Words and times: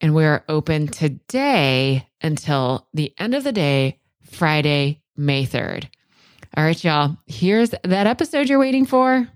and 0.00 0.14
we're 0.14 0.44
open 0.48 0.88
today 0.88 2.06
until 2.22 2.88
the 2.94 3.12
end 3.18 3.34
of 3.34 3.44
the 3.44 3.52
day, 3.52 3.98
Friday, 4.30 5.02
May 5.16 5.44
3rd. 5.46 5.88
All 6.56 6.64
right, 6.64 6.82
y'all, 6.82 7.16
here's 7.26 7.70
that 7.70 8.06
episode 8.06 8.48
you're 8.48 8.58
waiting 8.58 8.86
for. 8.86 9.28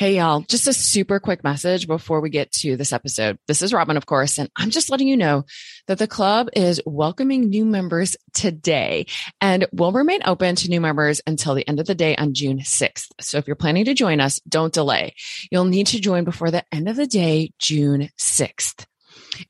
Hey, 0.00 0.16
y'all, 0.16 0.40
just 0.40 0.66
a 0.66 0.72
super 0.72 1.20
quick 1.20 1.44
message 1.44 1.86
before 1.86 2.22
we 2.22 2.30
get 2.30 2.50
to 2.52 2.74
this 2.74 2.94
episode. 2.94 3.38
This 3.46 3.60
is 3.60 3.74
Robyn, 3.74 3.98
of 3.98 4.06
course, 4.06 4.38
and 4.38 4.50
I'm 4.56 4.70
just 4.70 4.88
letting 4.88 5.08
you 5.08 5.16
know 5.18 5.44
that 5.88 5.98
the 5.98 6.06
club 6.06 6.48
is 6.56 6.80
welcoming 6.86 7.50
new 7.50 7.66
members 7.66 8.16
today 8.32 9.04
and 9.42 9.66
will 9.74 9.92
remain 9.92 10.20
open 10.24 10.56
to 10.56 10.70
new 10.70 10.80
members 10.80 11.20
until 11.26 11.54
the 11.54 11.68
end 11.68 11.80
of 11.80 11.86
the 11.86 11.94
day 11.94 12.16
on 12.16 12.32
June 12.32 12.60
6th. 12.60 13.08
So 13.20 13.36
if 13.36 13.46
you're 13.46 13.56
planning 13.56 13.84
to 13.84 13.92
join 13.92 14.20
us, 14.20 14.40
don't 14.48 14.72
delay. 14.72 15.12
You'll 15.50 15.66
need 15.66 15.88
to 15.88 16.00
join 16.00 16.24
before 16.24 16.50
the 16.50 16.64
end 16.72 16.88
of 16.88 16.96
the 16.96 17.06
day, 17.06 17.52
June 17.58 18.08
6th. 18.18 18.86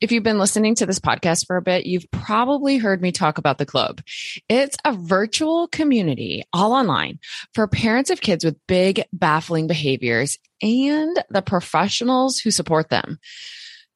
If 0.01 0.13
you've 0.13 0.23
been 0.23 0.39
listening 0.39 0.75
to 0.77 0.87
this 0.87 0.99
podcast 0.99 1.47
for 1.47 1.57
a 1.57 1.63
bit, 1.63 1.87
you've 1.87 2.11
probably 2.11 2.79
heard 2.79 3.03
me 3.03 3.13
talk 3.13 3.39
about 3.39 3.59
the 3.59 3.67
club. 3.67 4.03
It's 4.49 4.77
a 4.85 4.93
virtual 4.93 5.69
community 5.69 6.45
all 6.53 6.73
online 6.73 7.19
for 7.55 7.67
parents 7.67 8.11
of 8.11 8.21
kids 8.21 8.45
with 8.45 8.57
big, 8.67 9.05
baffling 9.13 9.67
behaviors 9.67 10.39
and 10.63 11.23
the 11.31 11.43
professionals 11.43 12.39
who 12.39 12.51
support 12.51 12.91
them. 12.91 13.19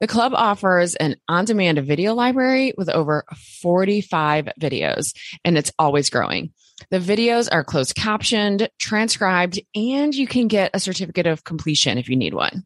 The 0.00 0.08
club 0.08 0.32
offers 0.34 0.96
an 0.96 1.16
on 1.28 1.44
demand 1.44 1.78
video 1.78 2.14
library 2.14 2.74
with 2.76 2.88
over 2.88 3.24
45 3.62 4.48
videos, 4.60 5.14
and 5.44 5.56
it's 5.56 5.72
always 5.78 6.10
growing. 6.10 6.52
The 6.90 6.98
videos 6.98 7.48
are 7.50 7.64
closed 7.64 7.94
captioned, 7.94 8.68
transcribed, 8.78 9.60
and 9.74 10.14
you 10.14 10.26
can 10.26 10.48
get 10.48 10.70
a 10.74 10.80
certificate 10.80 11.26
of 11.26 11.44
completion 11.44 11.98
if 11.98 12.08
you 12.08 12.16
need 12.16 12.34
one. 12.34 12.64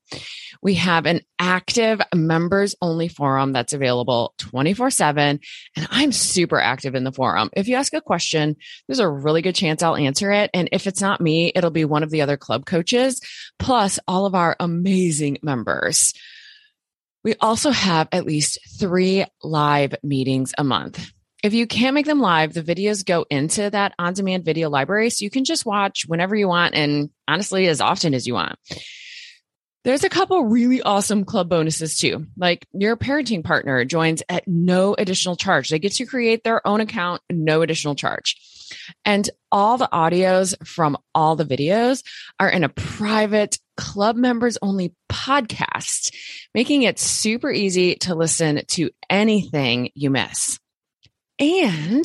We 0.62 0.74
have 0.74 1.06
an 1.06 1.20
active 1.38 2.00
members 2.14 2.74
only 2.82 3.08
forum 3.08 3.52
that's 3.52 3.72
available 3.72 4.34
24 4.38 4.90
7. 4.90 5.40
And 5.76 5.88
I'm 5.90 6.12
super 6.12 6.60
active 6.60 6.94
in 6.94 7.04
the 7.04 7.12
forum. 7.12 7.50
If 7.54 7.68
you 7.68 7.76
ask 7.76 7.92
a 7.94 8.00
question, 8.00 8.56
there's 8.86 8.98
a 8.98 9.08
really 9.08 9.42
good 9.42 9.54
chance 9.54 9.82
I'll 9.82 9.96
answer 9.96 10.32
it. 10.32 10.50
And 10.54 10.68
if 10.72 10.86
it's 10.86 11.00
not 11.00 11.20
me, 11.20 11.52
it'll 11.54 11.70
be 11.70 11.84
one 11.84 12.02
of 12.02 12.10
the 12.10 12.22
other 12.22 12.36
club 12.36 12.66
coaches, 12.66 13.20
plus 13.58 13.98
all 14.08 14.26
of 14.26 14.34
our 14.34 14.56
amazing 14.58 15.38
members. 15.42 16.14
We 17.24 17.34
also 17.40 17.70
have 17.70 18.08
at 18.12 18.24
least 18.24 18.58
three 18.78 19.24
live 19.42 19.94
meetings 20.02 20.54
a 20.56 20.64
month. 20.64 21.12
If 21.42 21.54
you 21.54 21.66
can't 21.66 21.94
make 21.94 22.06
them 22.06 22.20
live, 22.20 22.52
the 22.52 22.62
videos 22.62 23.06
go 23.06 23.24
into 23.30 23.70
that 23.70 23.94
on 23.98 24.14
demand 24.14 24.44
video 24.44 24.68
library. 24.68 25.10
So 25.10 25.24
you 25.24 25.30
can 25.30 25.44
just 25.44 25.64
watch 25.64 26.04
whenever 26.06 26.34
you 26.34 26.48
want 26.48 26.74
and 26.74 27.10
honestly, 27.28 27.68
as 27.68 27.80
often 27.80 28.12
as 28.12 28.26
you 28.26 28.34
want. 28.34 28.58
There's 29.84 30.02
a 30.02 30.08
couple 30.08 30.44
really 30.44 30.82
awesome 30.82 31.24
club 31.24 31.48
bonuses 31.48 31.96
too. 31.96 32.26
Like 32.36 32.66
your 32.72 32.96
parenting 32.96 33.44
partner 33.44 33.84
joins 33.84 34.22
at 34.28 34.48
no 34.48 34.94
additional 34.98 35.36
charge. 35.36 35.68
They 35.68 35.78
get 35.78 35.92
to 35.92 36.06
create 36.06 36.42
their 36.42 36.66
own 36.66 36.80
account, 36.80 37.22
no 37.30 37.62
additional 37.62 37.94
charge. 37.94 38.36
And 39.04 39.30
all 39.50 39.78
the 39.78 39.88
audios 39.92 40.54
from 40.66 40.98
all 41.14 41.36
the 41.36 41.44
videos 41.44 42.02
are 42.38 42.50
in 42.50 42.64
a 42.64 42.68
private 42.68 43.58
club 43.76 44.16
members 44.16 44.58
only 44.60 44.92
podcast, 45.08 46.12
making 46.52 46.82
it 46.82 46.98
super 46.98 47.50
easy 47.50 47.94
to 47.96 48.14
listen 48.14 48.62
to 48.66 48.90
anything 49.08 49.90
you 49.94 50.10
miss. 50.10 50.58
And 51.38 52.04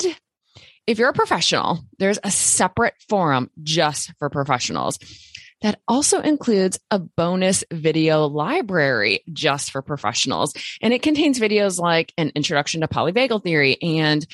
if 0.86 0.98
you're 0.98 1.08
a 1.08 1.14
professional, 1.14 1.80
there's 1.98 2.18
a 2.22 2.30
separate 2.30 2.94
forum 3.08 3.50
just 3.62 4.12
for 4.18 4.30
professionals. 4.30 4.98
that 5.62 5.80
also 5.88 6.20
includes 6.20 6.78
a 6.90 6.98
bonus 6.98 7.64
video 7.72 8.26
library 8.26 9.24
just 9.32 9.70
for 9.70 9.80
professionals. 9.80 10.52
And 10.82 10.92
it 10.92 11.00
contains 11.00 11.40
videos 11.40 11.78
like 11.78 12.12
an 12.18 12.32
introduction 12.34 12.82
to 12.82 12.88
polyvagal 12.88 13.42
theory 13.42 13.80
and 13.80 14.26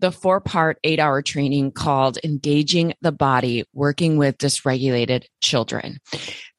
the 0.00 0.10
four 0.12 0.40
part, 0.40 0.78
eight 0.84 0.98
hour 0.98 1.20
training 1.20 1.72
called 1.72 2.18
Engaging 2.24 2.94
the 3.02 3.12
Body 3.12 3.64
Working 3.74 4.16
with 4.16 4.38
Dysregulated 4.38 5.24
Children. 5.42 5.98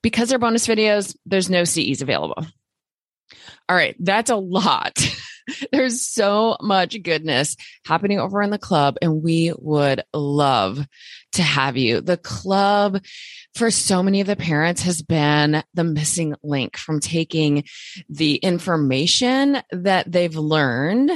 Because 0.04 0.30
they're 0.30 0.40
bonus 0.40 0.68
videos, 0.68 1.16
there's 1.26 1.50
no 1.50 1.64
CEs 1.64 2.02
available. 2.02 2.46
All 3.68 3.76
right, 3.76 3.96
that's 4.00 4.30
a 4.30 4.36
lot. 4.36 5.00
There's 5.72 6.06
so 6.06 6.58
much 6.62 7.02
goodness 7.02 7.56
happening 7.86 8.20
over 8.20 8.42
in 8.42 8.50
the 8.50 8.58
club, 8.58 8.98
and 9.02 9.24
we 9.24 9.54
would 9.58 10.04
love 10.14 10.86
to 11.34 11.44
have 11.44 11.78
you. 11.78 12.02
The 12.02 12.18
club, 12.18 13.02
for 13.56 13.72
so 13.72 14.02
many 14.02 14.22
of 14.22 14.28
the 14.28 14.36
parents, 14.36 14.82
has 14.84 15.02
been 15.02 15.64
the 15.74 15.84
missing 15.84 16.36
link 16.44 16.78
from 16.78 17.00
taking 17.00 17.64
the 18.10 18.36
information 18.36 19.62
that 19.72 20.12
they've 20.12 20.36
learned 20.36 21.12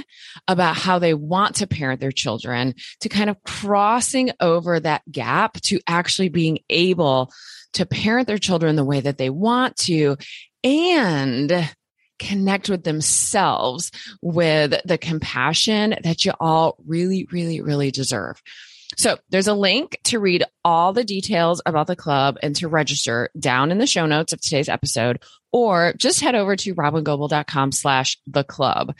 about 0.48 0.76
how 0.76 1.00
they 1.00 1.14
want 1.14 1.56
to 1.58 1.68
parent 1.68 2.00
their 2.00 2.12
children 2.12 2.76
to 3.02 3.10
kind 3.10 3.30
of 3.30 3.42
crossing 3.44 4.32
over 4.40 4.80
that 4.80 5.02
gap 5.12 5.60
to 5.62 5.80
actually 5.88 6.30
being 6.30 6.60
able 6.70 7.32
to 7.74 7.86
parent 7.86 8.28
their 8.28 8.38
children 8.38 8.76
the 8.76 8.86
way 8.86 9.00
that 9.00 9.18
they 9.18 9.30
want 9.30 9.76
to 9.78 10.16
and 10.64 11.76
connect 12.24 12.70
with 12.70 12.84
themselves 12.84 13.92
with 14.22 14.74
the 14.86 14.98
compassion 14.98 15.96
that 16.04 16.26
you 16.26 16.32
all 16.40 16.78
really, 16.86 17.28
really, 17.32 17.62
really 17.62 17.92
deserve. 17.92 18.42
So 18.98 19.18
there's 19.30 19.48
a 19.48 19.54
link 19.54 19.98
to 20.06 20.20
read 20.20 20.44
all 20.64 20.94
the 20.94 21.04
details 21.04 21.62
about 21.66 21.88
the 21.88 21.96
club 21.96 22.38
and 22.44 22.56
to 22.58 22.68
register 22.68 23.30
down 23.38 23.72
in 23.72 23.78
the 23.78 23.88
show 23.88 24.06
notes 24.06 24.34
of 24.34 24.42
today's 24.42 24.70
episode, 24.70 25.22
or 25.52 25.94
just 25.98 26.22
head 26.22 26.36
over 26.36 26.56
to 26.56 26.76
robyngobbel.com 26.76 27.72
slash 27.72 28.20
the 28.28 28.44
club. 28.44 28.96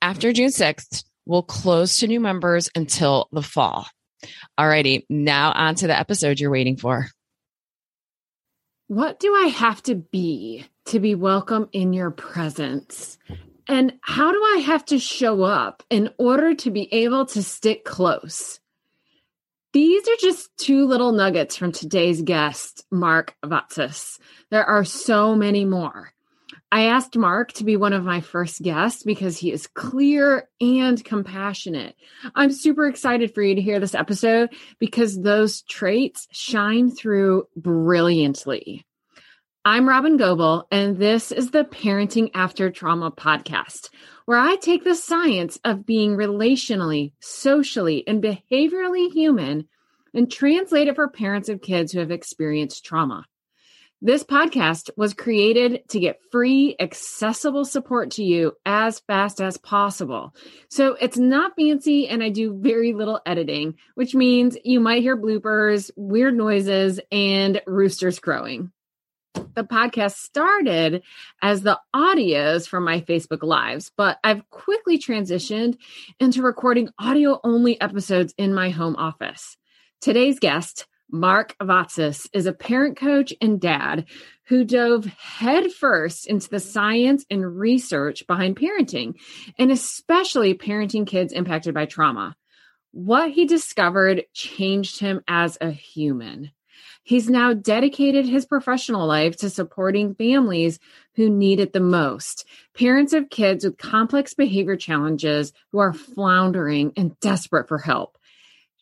After 0.00 0.32
June 0.32 0.48
6th, 0.48 1.04
we'll 1.26 1.42
close 1.42 1.98
to 1.98 2.06
new 2.06 2.20
members 2.20 2.70
until 2.74 3.28
the 3.32 3.42
fall. 3.42 3.86
Alrighty, 4.58 5.04
now 5.10 5.52
on 5.52 5.74
to 5.76 5.86
the 5.86 5.98
episode 5.98 6.40
you're 6.40 6.50
waiting 6.50 6.76
for. 6.76 7.08
What 8.88 9.18
do 9.18 9.34
I 9.34 9.46
have 9.46 9.82
to 9.84 9.94
be 9.94 10.66
to 10.86 11.00
be 11.00 11.14
welcome 11.14 11.70
in 11.72 11.94
your 11.94 12.10
presence? 12.10 13.16
And 13.66 13.94
how 14.02 14.30
do 14.30 14.38
I 14.38 14.58
have 14.58 14.84
to 14.86 14.98
show 14.98 15.42
up 15.42 15.82
in 15.88 16.10
order 16.18 16.54
to 16.56 16.70
be 16.70 16.92
able 16.92 17.24
to 17.26 17.42
stick 17.42 17.86
close? 17.86 18.60
These 19.72 20.06
are 20.06 20.16
just 20.20 20.54
two 20.58 20.84
little 20.84 21.12
nuggets 21.12 21.56
from 21.56 21.72
today's 21.72 22.20
guest, 22.20 22.84
Mark 22.90 23.34
Vatsis. 23.42 24.18
There 24.50 24.66
are 24.66 24.84
so 24.84 25.34
many 25.34 25.64
more. 25.64 26.12
I 26.74 26.86
asked 26.86 27.16
Mark 27.16 27.52
to 27.52 27.64
be 27.64 27.76
one 27.76 27.92
of 27.92 28.02
my 28.02 28.20
first 28.20 28.60
guests 28.60 29.04
because 29.04 29.38
he 29.38 29.52
is 29.52 29.68
clear 29.68 30.48
and 30.60 31.04
compassionate. 31.04 31.94
I'm 32.34 32.50
super 32.50 32.88
excited 32.88 33.32
for 33.32 33.42
you 33.42 33.54
to 33.54 33.62
hear 33.62 33.78
this 33.78 33.94
episode 33.94 34.52
because 34.80 35.16
those 35.16 35.62
traits 35.62 36.26
shine 36.32 36.90
through 36.90 37.46
brilliantly. 37.54 38.84
I'm 39.64 39.88
Robyn 39.88 40.16
Gobbel, 40.16 40.66
and 40.72 40.96
this 40.96 41.30
is 41.30 41.52
the 41.52 41.62
Parenting 41.62 42.32
After 42.34 42.72
Trauma 42.72 43.12
podcast, 43.12 43.90
where 44.24 44.40
I 44.40 44.56
take 44.56 44.82
the 44.82 44.96
science 44.96 45.60
of 45.62 45.86
being 45.86 46.16
relationally, 46.16 47.12
socially, 47.20 48.02
and 48.04 48.20
behaviorally 48.20 49.12
human 49.12 49.68
and 50.12 50.28
translate 50.28 50.88
it 50.88 50.96
for 50.96 51.08
parents 51.08 51.48
of 51.48 51.62
kids 51.62 51.92
who 51.92 52.00
have 52.00 52.10
experienced 52.10 52.84
trauma. 52.84 53.26
This 54.06 54.22
podcast 54.22 54.90
was 54.98 55.14
created 55.14 55.88
to 55.88 55.98
get 55.98 56.20
free, 56.30 56.76
accessible 56.78 57.64
support 57.64 58.10
to 58.10 58.22
you 58.22 58.52
as 58.66 59.00
fast 59.00 59.40
as 59.40 59.56
possible. 59.56 60.34
So 60.68 60.94
it's 61.00 61.16
not 61.16 61.56
fancy, 61.56 62.06
and 62.06 62.22
I 62.22 62.28
do 62.28 62.54
very 62.60 62.92
little 62.92 63.18
editing, 63.24 63.76
which 63.94 64.14
means 64.14 64.58
you 64.62 64.78
might 64.78 65.00
hear 65.00 65.16
bloopers, 65.16 65.90
weird 65.96 66.36
noises, 66.36 67.00
and 67.10 67.62
roosters 67.66 68.18
crowing. 68.18 68.72
The 69.54 69.64
podcast 69.64 70.16
started 70.16 71.02
as 71.40 71.62
the 71.62 71.80
audios 71.96 72.68
from 72.68 72.84
my 72.84 73.00
Facebook 73.00 73.42
Lives, 73.42 73.90
but 73.96 74.18
I've 74.22 74.50
quickly 74.50 74.98
transitioned 74.98 75.78
into 76.20 76.42
recording 76.42 76.90
audio 76.98 77.40
only 77.42 77.80
episodes 77.80 78.34
in 78.36 78.52
my 78.52 78.68
home 78.68 78.96
office. 78.96 79.56
Today's 80.02 80.38
guest, 80.38 80.86
Mark 81.10 81.56
Vatsis 81.58 82.28
is 82.32 82.46
a 82.46 82.52
parent 82.52 82.96
coach 82.96 83.32
and 83.40 83.60
dad 83.60 84.06
who 84.44 84.64
dove 84.64 85.04
headfirst 85.04 86.26
into 86.26 86.48
the 86.48 86.60
science 86.60 87.24
and 87.30 87.58
research 87.58 88.26
behind 88.26 88.56
parenting, 88.56 89.14
and 89.58 89.70
especially 89.70 90.54
parenting 90.54 91.06
kids 91.06 91.32
impacted 91.32 91.74
by 91.74 91.86
trauma. 91.86 92.36
What 92.92 93.30
he 93.30 93.46
discovered 93.46 94.24
changed 94.32 95.00
him 95.00 95.22
as 95.26 95.58
a 95.60 95.70
human. 95.70 96.52
He's 97.02 97.28
now 97.28 97.52
dedicated 97.52 98.26
his 98.26 98.46
professional 98.46 99.06
life 99.06 99.36
to 99.38 99.50
supporting 99.50 100.14
families 100.14 100.78
who 101.16 101.28
need 101.28 101.60
it 101.60 101.72
the 101.72 101.80
most. 101.80 102.46
Parents 102.72 103.12
of 103.12 103.28
kids 103.28 103.64
with 103.64 103.76
complex 103.76 104.32
behavior 104.32 104.76
challenges 104.76 105.52
who 105.70 105.78
are 105.78 105.92
floundering 105.92 106.92
and 106.96 107.18
desperate 107.20 107.68
for 107.68 107.78
help. 107.78 108.16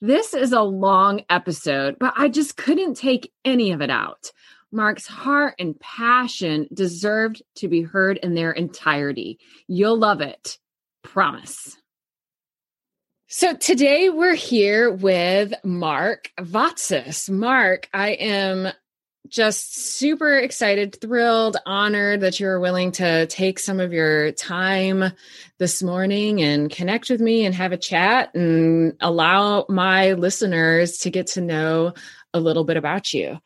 This 0.05 0.35
is 0.35 0.51
a 0.51 0.63
long 0.63 1.23
episode, 1.31 1.97
but 2.01 2.13
I 2.17 2.29
just 2.29 2.57
couldn't 2.57 2.95
take 2.95 3.33
any 3.45 3.71
of 3.71 3.81
it 3.83 3.89
out. 3.89 4.33
Mark's 4.73 5.07
heart 5.07 5.55
and 5.61 5.79
passion 5.79 6.67
deserved 6.75 7.41
to 7.59 7.69
be 7.69 7.83
heard 7.83 8.17
in 8.17 8.35
their 8.35 8.51
entirety. 8.51 9.39
You'll 9.69 9.97
love 9.97 10.21
it. 10.21 10.59
Promise. 11.05 11.77
So 13.29 13.55
today 13.55 14.09
we're 14.09 14.35
here 14.35 14.91
with 14.91 15.55
Mark 15.63 16.33
Vatsis. 16.37 17.31
Mark, 17.31 17.89
I 17.95 18.11
am 18.11 18.73
just 19.29 19.77
super 19.77 20.37
excited, 20.37 21.01
thrilled, 21.01 21.57
honored 21.65 22.21
that 22.21 22.41
you're 22.41 22.61
willing 22.61 22.93
to 22.93 23.27
take 23.27 23.59
some 23.59 23.81
of 23.81 23.93
your 23.93 24.33
time 24.33 25.13
this 25.59 25.83
morning 25.83 26.43
and 26.43 26.71
connect 26.71 27.09
with 27.09 27.21
me 27.21 27.45
and 27.45 27.55
have 27.55 27.73
a 27.73 27.77
chat 27.77 28.35
and 28.35 28.95
allow 29.01 29.65
my 29.69 30.13
listeners 30.15 30.99
to 30.99 31.11
get 31.11 31.29
to 31.29 31.41
know 31.41 31.95
a 32.35 32.41
little 32.41 32.65
bit 32.65 32.77
about 32.77 33.15
you. 33.15 33.39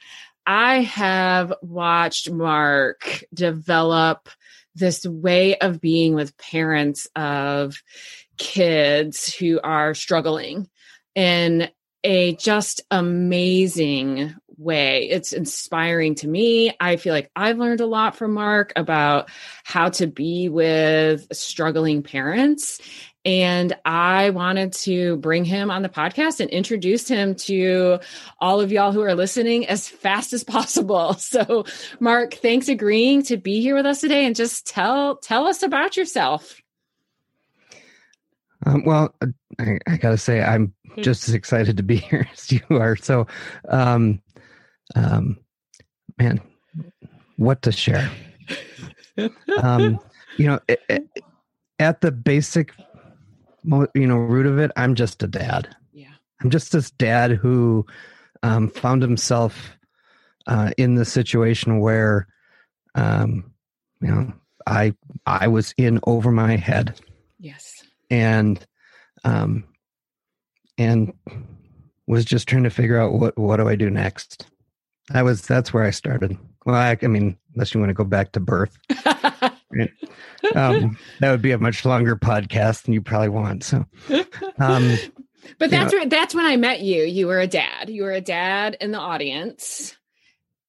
I 0.46 0.82
have 0.82 1.52
watched 1.60 2.30
Mark 2.30 3.24
develop 3.34 4.28
this 4.74 5.04
way 5.04 5.56
of 5.58 5.80
being 5.80 6.14
with 6.14 6.36
parents 6.38 7.08
of 7.16 7.82
kids 8.38 9.34
who 9.34 9.60
are 9.62 9.94
struggling 9.94 10.68
in 11.14 11.68
a 12.04 12.36
just 12.36 12.82
amazing 12.90 14.34
way. 14.58 15.08
It's 15.08 15.32
inspiring 15.32 16.14
to 16.16 16.28
me. 16.28 16.74
I 16.80 16.96
feel 16.96 17.12
like 17.12 17.30
I've 17.36 17.58
learned 17.58 17.80
a 17.80 17.86
lot 17.86 18.16
from 18.16 18.34
Mark 18.34 18.72
about 18.76 19.30
how 19.64 19.90
to 19.90 20.06
be 20.06 20.48
with 20.48 21.26
struggling 21.32 22.02
parents. 22.02 22.80
And 23.24 23.76
I 23.84 24.30
wanted 24.30 24.72
to 24.74 25.16
bring 25.16 25.44
him 25.44 25.68
on 25.68 25.82
the 25.82 25.88
podcast 25.88 26.38
and 26.38 26.48
introduce 26.48 27.08
him 27.08 27.34
to 27.34 27.98
all 28.40 28.60
of 28.60 28.70
y'all 28.70 28.92
who 28.92 29.02
are 29.02 29.16
listening 29.16 29.66
as 29.66 29.88
fast 29.88 30.32
as 30.32 30.44
possible. 30.44 31.16
So, 31.26 31.64
Mark, 31.98 32.34
thanks 32.34 32.68
agreeing 32.68 33.22
to 33.24 33.36
be 33.36 33.60
here 33.60 33.74
with 33.74 33.84
us 33.84 34.00
today 34.00 34.26
and 34.26 34.36
just 34.36 34.66
tell 34.66 35.16
tell 35.16 35.46
us 35.46 35.62
about 35.62 35.96
yourself. 35.96 36.62
Um, 38.64 38.84
well, 38.84 39.14
I, 39.58 39.78
I, 39.86 39.96
gotta 39.96 40.18
say, 40.18 40.40
I'm 40.40 40.72
just 40.98 41.28
as 41.28 41.34
excited 41.34 41.76
to 41.76 41.82
be 41.82 41.96
here 41.96 42.28
as 42.32 42.52
you 42.52 42.60
are. 42.70 42.96
So, 42.96 43.26
um, 43.68 44.22
um, 44.94 45.38
man, 46.18 46.40
what 47.36 47.62
to 47.62 47.72
share? 47.72 48.10
um, 49.62 49.98
you 50.36 50.46
know, 50.46 50.60
it, 50.68 50.80
it, 50.88 51.08
at 51.78 52.00
the 52.00 52.12
basic, 52.12 52.72
you 53.64 54.06
know, 54.06 54.16
root 54.16 54.46
of 54.46 54.58
it, 54.58 54.70
I'm 54.76 54.94
just 54.94 55.22
a 55.22 55.26
dad. 55.26 55.74
Yeah, 55.92 56.12
I'm 56.40 56.50
just 56.50 56.72
this 56.72 56.90
dad 56.90 57.32
who 57.32 57.86
um, 58.42 58.70
found 58.70 59.02
himself 59.02 59.76
uh, 60.46 60.70
in 60.76 60.94
the 60.94 61.04
situation 61.04 61.80
where, 61.80 62.28
um, 62.94 63.52
you 64.00 64.08
know, 64.08 64.32
I 64.66 64.94
I 65.26 65.48
was 65.48 65.74
in 65.76 66.00
over 66.06 66.30
my 66.30 66.56
head. 66.56 67.00
Yes, 67.38 67.84
and 68.10 68.64
um, 69.24 69.64
and 70.78 71.12
was 72.06 72.24
just 72.24 72.48
trying 72.48 72.62
to 72.64 72.70
figure 72.70 73.00
out 73.00 73.12
what 73.12 73.36
what 73.38 73.56
do 73.56 73.68
I 73.68 73.76
do 73.76 73.90
next. 73.90 74.46
I 75.12 75.22
was 75.22 75.42
that's 75.42 75.72
where 75.72 75.84
I 75.84 75.90
started. 75.90 76.36
Well, 76.64 76.74
I, 76.74 76.96
I 77.00 77.06
mean, 77.06 77.36
unless 77.54 77.72
you 77.72 77.80
want 77.80 77.90
to 77.90 77.94
go 77.94 78.04
back 78.04 78.32
to 78.32 78.40
birth, 78.40 78.76
right? 79.04 79.90
um, 80.54 80.98
that 81.20 81.30
would 81.30 81.42
be 81.42 81.52
a 81.52 81.58
much 81.58 81.84
longer 81.84 82.16
podcast 82.16 82.82
than 82.82 82.94
you 82.94 83.02
probably 83.02 83.28
want. 83.28 83.62
So, 83.62 83.84
um, 84.58 84.96
but 85.58 85.70
that's 85.70 85.92
know, 85.92 86.00
where, 86.00 86.08
that's 86.08 86.34
when 86.34 86.44
I 86.44 86.56
met 86.56 86.80
you. 86.80 87.04
You 87.04 87.28
were 87.28 87.38
a 87.38 87.46
dad. 87.46 87.88
You 87.88 88.02
were 88.02 88.12
a 88.12 88.20
dad 88.20 88.76
in 88.80 88.90
the 88.90 88.98
audience, 88.98 89.96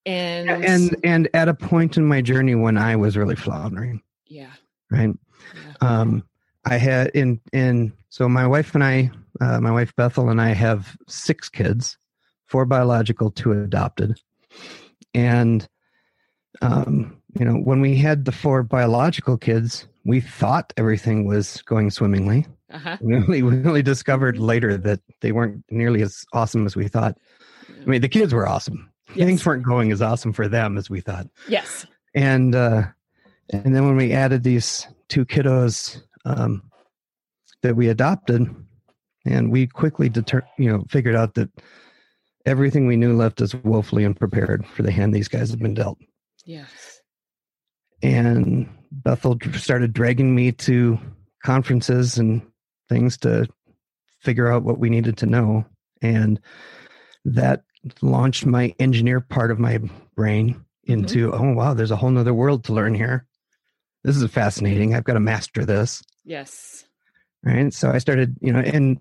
And 0.06 0.48
and 0.48 0.96
and 1.02 1.28
at 1.34 1.48
a 1.48 1.54
point 1.54 1.96
in 1.96 2.06
my 2.06 2.22
journey 2.22 2.54
when 2.54 2.78
I 2.78 2.96
was 2.96 3.16
really 3.16 3.36
floundering, 3.36 4.00
yeah, 4.26 4.52
right? 4.90 5.10
yeah. 5.54 5.72
Um, 5.80 6.22
I 6.64 6.76
had 6.76 7.08
in 7.08 7.40
in 7.52 7.92
so 8.08 8.28
my 8.28 8.46
wife 8.46 8.74
and 8.74 8.84
I, 8.84 9.10
uh, 9.40 9.60
my 9.60 9.72
wife 9.72 9.94
Bethel 9.96 10.28
and 10.30 10.40
I 10.40 10.50
have 10.50 10.96
six 11.08 11.48
kids, 11.48 11.98
four 12.46 12.64
biological, 12.66 13.30
two 13.30 13.52
adopted, 13.52 14.20
and 15.14 15.68
um, 16.62 17.20
you 17.38 17.44
know 17.44 17.54
when 17.54 17.80
we 17.80 17.96
had 17.96 18.24
the 18.24 18.32
four 18.32 18.62
biological 18.62 19.36
kids, 19.36 19.86
we 20.04 20.20
thought 20.20 20.72
everything 20.76 21.26
was 21.26 21.62
going 21.62 21.90
swimmingly. 21.90 22.46
uh-huh. 22.72 22.96
We 23.02 23.16
only 23.16 23.42
we 23.42 23.64
only 23.64 23.82
discovered 23.82 24.38
later 24.38 24.76
that 24.76 25.00
they 25.20 25.32
weren't 25.32 25.64
nearly 25.70 26.02
as 26.02 26.24
awesome 26.32 26.66
as 26.66 26.76
we 26.76 26.88
thought. 26.88 27.16
I 27.68 27.84
mean, 27.84 28.00
the 28.00 28.08
kids 28.08 28.32
were 28.32 28.48
awesome. 28.48 28.90
Yes. 29.14 29.26
Things 29.26 29.46
weren't 29.46 29.64
going 29.64 29.90
as 29.92 30.02
awesome 30.02 30.32
for 30.32 30.48
them 30.48 30.76
as 30.76 30.90
we 30.90 31.00
thought 31.00 31.26
yes, 31.48 31.86
and 32.14 32.54
uh 32.54 32.82
and 33.50 33.74
then 33.74 33.86
when 33.86 33.96
we 33.96 34.12
added 34.12 34.42
these 34.42 34.86
two 35.08 35.24
kiddos 35.24 36.02
um 36.26 36.62
that 37.62 37.74
we 37.74 37.88
adopted 37.88 38.54
and 39.24 39.50
we 39.50 39.66
quickly 39.66 40.10
deter 40.10 40.42
you 40.58 40.70
know 40.70 40.84
figured 40.90 41.16
out 41.16 41.34
that 41.34 41.50
everything 42.48 42.86
we 42.86 42.96
knew 42.96 43.14
left 43.14 43.40
us 43.42 43.54
woefully 43.54 44.04
unprepared 44.04 44.66
for 44.66 44.82
the 44.82 44.90
hand 44.90 45.14
these 45.14 45.28
guys 45.28 45.50
had 45.50 45.60
been 45.60 45.74
dealt. 45.74 45.98
Yes, 46.44 47.00
and 48.02 48.68
bethel 48.90 49.38
started 49.54 49.92
dragging 49.92 50.34
me 50.34 50.52
to 50.52 50.98
conferences 51.44 52.18
and 52.18 52.42
things 52.88 53.18
to 53.18 53.46
figure 54.20 54.50
out 54.50 54.62
what 54.62 54.78
we 54.78 54.90
needed 54.90 55.18
to 55.18 55.26
know. 55.26 55.64
And 56.00 56.40
that 57.24 57.62
launched 58.02 58.46
my 58.46 58.74
engineer 58.78 59.20
part 59.20 59.50
of 59.50 59.58
my 59.58 59.78
brain 60.16 60.54
mm-hmm. 60.54 60.92
into 60.92 61.32
oh 61.32 61.52
wow 61.52 61.74
there's 61.74 61.90
a 61.90 61.96
whole 61.96 62.10
nother 62.10 62.34
world 62.34 62.64
to 62.64 62.72
learn 62.72 62.94
here. 62.94 63.26
This 64.04 64.16
is 64.16 64.30
fascinating. 64.30 64.94
I've 64.94 65.04
got 65.04 65.14
to 65.14 65.20
master 65.20 65.64
this. 65.64 66.02
Yes, 66.24 66.84
right? 67.42 67.72
So 67.72 67.90
i 67.90 67.98
started 67.98 68.36
you 68.40 68.52
know 68.52 68.60
and 68.60 68.98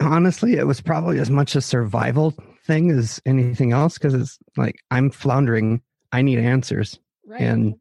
honestly 0.00 0.54
it 0.54 0.66
was 0.66 0.80
probably 0.80 1.18
as 1.18 1.30
much 1.30 1.54
a 1.56 1.60
survival 1.60 2.34
thing 2.66 2.90
as 2.90 3.20
anything 3.26 3.72
else 3.72 3.98
because 3.98 4.14
it's 4.14 4.38
like 4.56 4.76
i'm 4.90 5.10
floundering 5.10 5.80
i 6.12 6.22
need 6.22 6.38
answers 6.38 6.98
right. 7.26 7.40
and 7.40 7.74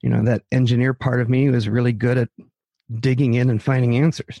you 0.00 0.08
know 0.08 0.22
that 0.22 0.42
engineer 0.52 0.94
part 0.94 1.20
of 1.20 1.28
me 1.28 1.48
was 1.50 1.68
really 1.68 1.92
good 1.92 2.18
at 2.18 2.28
digging 3.00 3.34
in 3.34 3.50
and 3.50 3.62
finding 3.62 3.96
answers 3.96 4.40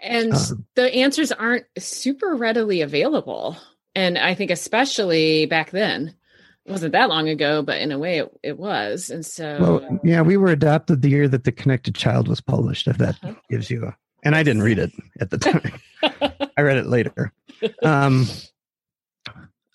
and 0.00 0.34
um, 0.34 0.66
the 0.74 0.92
answers 0.94 1.32
aren't 1.32 1.64
super 1.78 2.34
readily 2.34 2.82
available. 2.82 3.56
And 3.94 4.18
I 4.18 4.34
think 4.34 4.50
especially 4.50 5.46
back 5.46 5.70
then, 5.70 6.14
it 6.66 6.70
wasn't 6.70 6.92
that 6.92 7.08
long 7.08 7.28
ago, 7.28 7.62
but 7.62 7.80
in 7.80 7.90
a 7.90 7.98
way 7.98 8.18
it, 8.18 8.30
it 8.42 8.58
was. 8.58 9.08
And 9.08 9.24
so 9.24 9.56
well 9.60 10.00
yeah 10.04 10.20
we 10.20 10.36
were 10.36 10.50
adopted 10.50 11.00
the 11.00 11.08
year 11.08 11.28
that 11.28 11.44
the 11.44 11.52
connected 11.52 11.94
child 11.94 12.28
was 12.28 12.40
published 12.40 12.86
if 12.86 12.98
that 12.98 13.16
Uh-huh. 13.22 13.34
gives 13.48 13.70
you 13.70 13.84
a 13.86 13.96
and 14.24 14.34
i 14.34 14.42
didn't 14.42 14.62
read 14.62 14.78
it 14.78 14.90
at 15.20 15.30
the 15.30 15.38
time 15.38 15.72
I 16.56 16.62
read 16.62 16.76
it 16.76 16.86
later. 16.86 17.32
Um, 17.82 18.26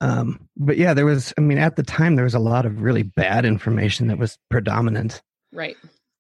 um, 0.02 0.48
but 0.56 0.78
yeah, 0.78 0.94
there 0.94 1.06
was, 1.06 1.34
I 1.38 1.42
mean, 1.42 1.58
at 1.58 1.76
the 1.76 1.84
time, 1.84 2.16
there 2.16 2.26
was 2.26 2.36
a 2.36 2.40
lot 2.40 2.66
of 2.66 2.82
really 2.82 3.04
bad 3.04 3.46
information 3.46 4.08
that 4.08 4.18
was 4.18 4.38
predominant, 4.50 5.22
right. 5.52 5.76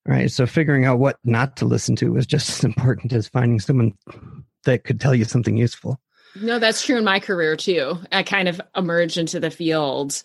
right? 0.05 0.29
So 0.31 0.45
figuring 0.45 0.85
out 0.85 0.99
what 0.99 1.17
not 1.23 1.55
to 1.57 1.65
listen 1.65 1.95
to 1.97 2.11
was 2.11 2.25
just 2.25 2.49
as 2.59 2.63
important 2.63 3.13
as 3.13 3.27
finding 3.27 3.59
someone 3.59 3.93
that 4.65 4.83
could 4.83 4.99
tell 4.99 5.15
you 5.15 5.25
something 5.25 5.57
useful. 5.57 5.99
No, 6.35 6.59
that's 6.59 6.85
true 6.85 6.97
in 6.97 7.03
my 7.03 7.19
career 7.19 7.55
too. 7.55 7.97
I 8.11 8.23
kind 8.23 8.47
of 8.47 8.61
emerged 8.75 9.17
into 9.17 9.39
the 9.39 9.49
field 9.49 10.21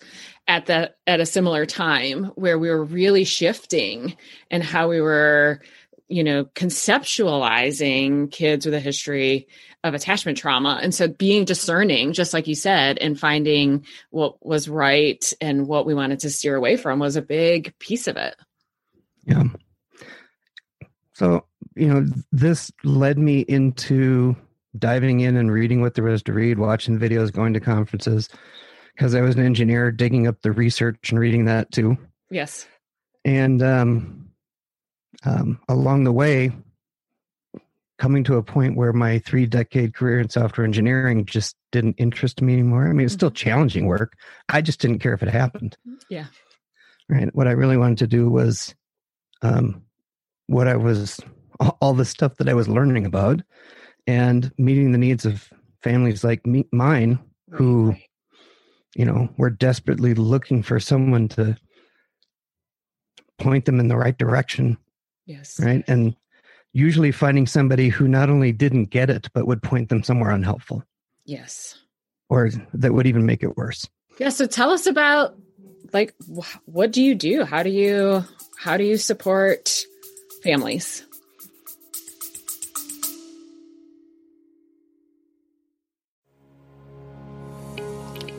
at 0.47 0.67
the 0.67 0.93
at 1.07 1.19
a 1.19 1.25
similar 1.25 1.65
time 1.65 2.25
where 2.35 2.59
we 2.59 2.69
were 2.69 2.83
really 2.83 3.23
shifting 3.23 4.15
and 4.51 4.61
how 4.61 4.87
we 4.87 5.01
were, 5.01 5.61
you 6.07 6.23
know, 6.23 6.45
conceptualizing 6.45 8.31
kids 8.31 8.65
with 8.65 8.75
a 8.75 8.79
history 8.79 9.47
of 9.83 9.93
attachment 9.93 10.37
trauma. 10.37 10.79
And 10.81 10.93
so 10.93 11.07
being 11.07 11.45
discerning, 11.45 12.13
just 12.13 12.33
like 12.33 12.47
you 12.47 12.55
said, 12.55 12.97
and 12.99 13.19
finding 13.19 13.85
what 14.11 14.45
was 14.45 14.69
right 14.69 15.33
and 15.41 15.67
what 15.67 15.85
we 15.85 15.93
wanted 15.93 16.19
to 16.19 16.29
steer 16.29 16.55
away 16.55 16.77
from 16.77 16.99
was 16.99 17.15
a 17.15 17.21
big 17.21 17.73
piece 17.79 18.07
of 18.07 18.17
it. 18.17 18.35
Yeah. 19.25 19.43
So, 21.13 21.45
you 21.75 21.87
know, 21.87 22.05
this 22.31 22.71
led 22.83 23.17
me 23.17 23.39
into 23.39 24.35
diving 24.77 25.21
in 25.21 25.37
and 25.37 25.51
reading 25.51 25.81
what 25.81 25.95
there 25.95 26.03
was 26.03 26.21
to 26.23 26.33
read, 26.33 26.59
watching 26.59 26.99
videos, 26.99 27.31
going 27.31 27.53
to 27.53 27.59
conferences, 27.59 28.29
because 28.93 29.15
I 29.15 29.21
was 29.21 29.35
an 29.35 29.43
engineer, 29.43 29.91
digging 29.91 30.27
up 30.27 30.41
the 30.41 30.51
research 30.51 31.09
and 31.09 31.19
reading 31.19 31.45
that 31.45 31.71
too. 31.71 31.97
Yes. 32.29 32.67
and 33.23 33.61
um, 33.63 34.24
um, 35.25 35.59
along 35.69 36.03
the 36.03 36.11
way 36.11 36.51
coming 37.97 38.23
to 38.25 38.35
a 38.35 38.43
point 38.43 38.75
where 38.75 38.91
my 38.93 39.19
three 39.19 39.45
decade 39.45 39.93
career 39.95 40.19
in 40.19 40.29
software 40.29 40.65
engineering 40.65 41.25
just 41.25 41.55
didn't 41.71 41.95
interest 41.97 42.41
me 42.41 42.53
anymore. 42.53 42.87
I 42.89 42.93
mean 42.93 43.05
it's 43.05 43.13
still 43.13 43.31
challenging 43.31 43.85
work. 43.85 44.13
I 44.49 44.61
just 44.61 44.79
didn't 44.81 44.99
care 44.99 45.13
if 45.13 45.23
it 45.23 45.29
happened. 45.29 45.77
Yeah. 46.09 46.25
right? 47.09 47.33
What 47.33 47.47
i 47.47 47.51
really 47.51 47.77
wanted 47.77 47.99
to 47.99 48.07
do 48.07 48.29
was 48.29 48.75
um, 49.41 49.81
what 50.47 50.67
i 50.67 50.75
was 50.75 51.19
all- 51.59 51.77
all 51.81 51.93
the 51.93 52.05
stuff 52.05 52.35
that 52.37 52.49
i 52.49 52.53
was 52.53 52.67
learning 52.67 53.05
about 53.05 53.41
and 54.07 54.51
meeting 54.57 54.91
the 54.91 54.97
needs 54.97 55.25
of 55.25 55.49
families 55.81 56.23
like 56.23 56.45
me, 56.45 56.65
mine 56.71 57.17
Who- 57.51 57.95
you 58.95 59.05
know 59.05 59.29
were 59.37 59.49
desperately 59.49 60.13
looking 60.13 60.63
for 60.63 60.79
someone 60.79 61.27
to 61.29 61.57
point 63.39 63.65
them 63.65 63.79
in 63.79 63.87
the 63.87 63.97
right 63.97 64.17
direction 64.17 64.77
Yes. 65.25 65.59
right 65.59 65.83
and 65.87 66.15
usually 66.73 67.11
finding 67.11 67.47
somebody 67.47 67.89
who 67.89 68.07
not 68.07 68.29
only 68.29 68.51
didn't 68.51 68.85
get 68.89 69.09
it 69.09 69.29
but 69.33 69.47
would 69.47 69.61
point 69.63 69.89
them 69.89 70.03
somewhere 70.03 70.31
unhelpful 70.31 70.83
Yes. 71.25 71.77
or 72.29 72.49
that 72.73 72.93
would 72.93 73.07
even 73.07 73.25
make 73.25 73.43
it 73.43 73.55
worse 73.57 73.87
Yeah. 74.19 74.29
So 74.29 74.45
tell 74.47 74.71
us 74.71 74.85
about 74.87 75.35
like 75.93 76.13
wh- 76.27 76.55
what 76.65 76.91
do 76.91 77.01
you 77.01 77.15
do? 77.15 77.43
How 77.45 77.63
do 77.63 77.69
you 77.69 78.23
how 78.57 78.75
do 78.77 78.83
you 78.83 78.97
support 78.97 79.83
families? 80.43 81.04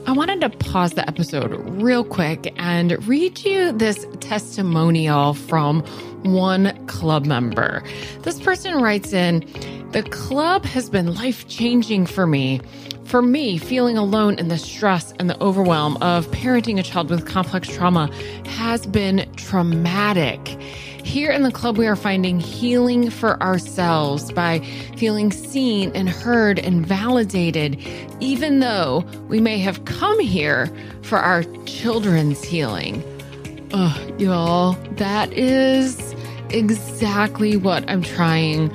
I 0.07 0.13
wanted 0.13 0.41
to 0.43 0.51
pause 0.51 0.93
the 0.93 1.07
episode 1.09 1.53
real 1.83 2.05
quick 2.05 2.55
and 2.59 3.05
read 3.09 3.45
you 3.45 3.73
this 3.73 4.07
testimonial 4.21 5.35
from 5.35 5.81
one 6.23 6.87
club 6.87 7.27
member. 7.27 7.83
This 8.23 8.41
person 8.41 8.81
writes 8.81 9.13
in 9.13 9.41
The 9.91 10.05
club 10.05 10.65
has 10.65 10.89
been 10.89 11.13
life 11.17 11.49
changing 11.49 12.07
for 12.07 12.25
me. 12.25 12.61
For 13.07 13.23
me, 13.23 13.57
feeling 13.57 13.97
alone 13.97 14.37
in 14.41 14.49
the 14.49 14.59
stress 14.59 15.15
and 15.21 15.31
the 15.31 15.41
overwhelm 15.41 15.97
of 15.99 16.27
parenting 16.33 16.81
a 16.81 16.83
child 16.83 17.09
with 17.09 17.25
complex 17.25 17.69
trauma 17.69 18.11
has 18.47 18.85
been 18.85 19.33
traumatic. 19.37 20.49
Here 21.05 21.31
in 21.31 21.45
the 21.45 21.53
club, 21.53 21.79
we 21.79 21.87
are 21.87 21.95
finding 21.95 22.41
healing 22.41 23.11
for 23.11 23.41
ourselves 23.41 24.33
by 24.33 24.59
feeling 24.97 25.31
seen 25.31 25.93
and 25.95 26.09
heard 26.09 26.59
and 26.59 26.85
validated, 26.85 27.81
even 28.19 28.59
though 28.59 29.05
we 29.29 29.41
may 29.41 29.59
have 29.59 29.85
come 29.85 30.19
here 30.19 30.69
for 31.03 31.19
our 31.19 31.45
children's 31.65 32.43
healing. 32.43 33.05
Ugh, 33.73 34.21
y'all, 34.21 34.73
that 34.97 35.33
is 35.33 36.17
exactly 36.51 37.57
what 37.57 37.89
I'm 37.89 38.03
trying 38.03 38.75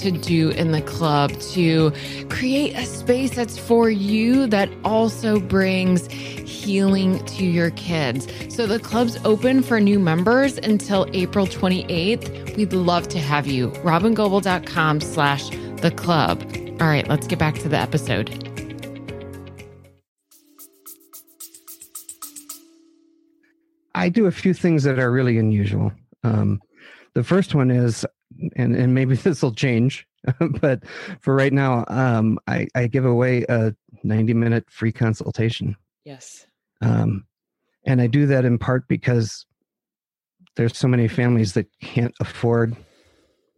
to 0.00 0.10
do 0.10 0.50
in 0.50 0.72
the 0.72 0.82
club 0.82 1.32
to 1.52 1.92
create 2.28 2.74
a 2.76 2.84
space 2.84 3.34
that's 3.34 3.58
for 3.58 3.90
you 3.90 4.46
that 4.46 4.70
also 4.84 5.40
brings 5.40 6.06
healing 6.08 7.24
to 7.26 7.44
your 7.44 7.70
kids. 7.70 8.26
So 8.54 8.66
the 8.66 8.78
club's 8.78 9.16
open 9.24 9.62
for 9.62 9.80
new 9.80 9.98
members 9.98 10.58
until 10.58 11.08
April 11.12 11.46
28th. 11.46 12.56
We'd 12.56 12.72
love 12.72 13.08
to 13.08 13.18
have 13.18 13.46
you. 13.46 13.70
robyngobbel.com 13.70 15.00
slash 15.00 15.50
the 15.80 15.92
club. 15.94 16.42
All 16.80 16.88
right, 16.88 17.08
let's 17.08 17.26
get 17.26 17.38
back 17.38 17.56
to 17.56 17.68
the 17.68 17.78
episode. 17.78 18.44
i 23.94 24.08
do 24.08 24.26
a 24.26 24.30
few 24.30 24.54
things 24.54 24.84
that 24.84 25.00
are 25.00 25.10
really 25.10 25.38
unusual 25.38 25.90
um, 26.22 26.60
the 27.14 27.24
first 27.24 27.54
one 27.54 27.70
is 27.70 28.06
and, 28.56 28.74
and 28.76 28.94
maybe 28.94 29.14
this 29.16 29.42
will 29.42 29.54
change 29.54 30.06
but 30.60 30.82
for 31.20 31.34
right 31.34 31.52
now 31.52 31.84
um, 31.88 32.38
I, 32.46 32.66
I 32.74 32.86
give 32.86 33.04
away 33.04 33.44
a 33.48 33.74
90 34.02 34.34
minute 34.34 34.64
free 34.70 34.92
consultation 34.92 35.76
Yes. 36.04 36.46
um, 36.80 37.26
and 37.86 38.00
i 38.00 38.06
do 38.06 38.26
that 38.26 38.44
in 38.44 38.58
part 38.58 38.88
because 38.88 39.46
there's 40.56 40.76
so 40.76 40.88
many 40.88 41.08
families 41.08 41.52
that 41.54 41.66
can't 41.80 42.14
afford 42.20 42.76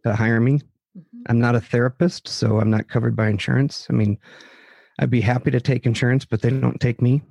to 0.03 0.15
hire 0.15 0.39
me 0.39 0.61
Mhm. 0.97 1.21
i'm 1.27 1.39
not 1.39 1.55
a 1.55 1.61
therapist 1.61 2.27
so 2.27 2.59
i'm 2.59 2.69
not 2.69 2.89
covered 2.89 3.15
by 3.15 3.29
insurance 3.29 3.87
i 3.89 3.93
mean 3.93 4.17
i'd 4.99 5.09
be 5.09 5.21
happy 5.21 5.49
to 5.51 5.61
take 5.61 5.85
insurance 5.85 6.25
but 6.25 6.41
they 6.41 6.49
don't 6.49 6.81
take 6.81 7.01
me 7.01 7.21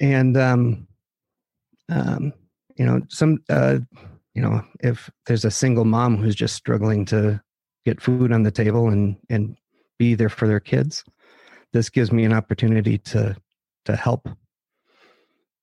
and 0.00 0.36
um, 0.36 0.86
um, 1.90 2.32
you 2.76 2.86
know, 2.86 3.00
some 3.08 3.42
uh, 3.50 3.78
you 4.38 4.44
know, 4.44 4.62
if 4.78 5.10
there's 5.26 5.44
a 5.44 5.50
single 5.50 5.84
mom 5.84 6.16
who's 6.16 6.36
just 6.36 6.54
struggling 6.54 7.04
to 7.06 7.42
get 7.84 8.00
food 8.00 8.30
on 8.30 8.44
the 8.44 8.52
table 8.52 8.88
and 8.88 9.16
and 9.28 9.56
be 9.98 10.14
there 10.14 10.28
for 10.28 10.46
their 10.46 10.60
kids, 10.60 11.02
this 11.72 11.90
gives 11.90 12.12
me 12.12 12.24
an 12.24 12.32
opportunity 12.32 12.98
to 12.98 13.36
to 13.86 13.96
help 13.96 14.28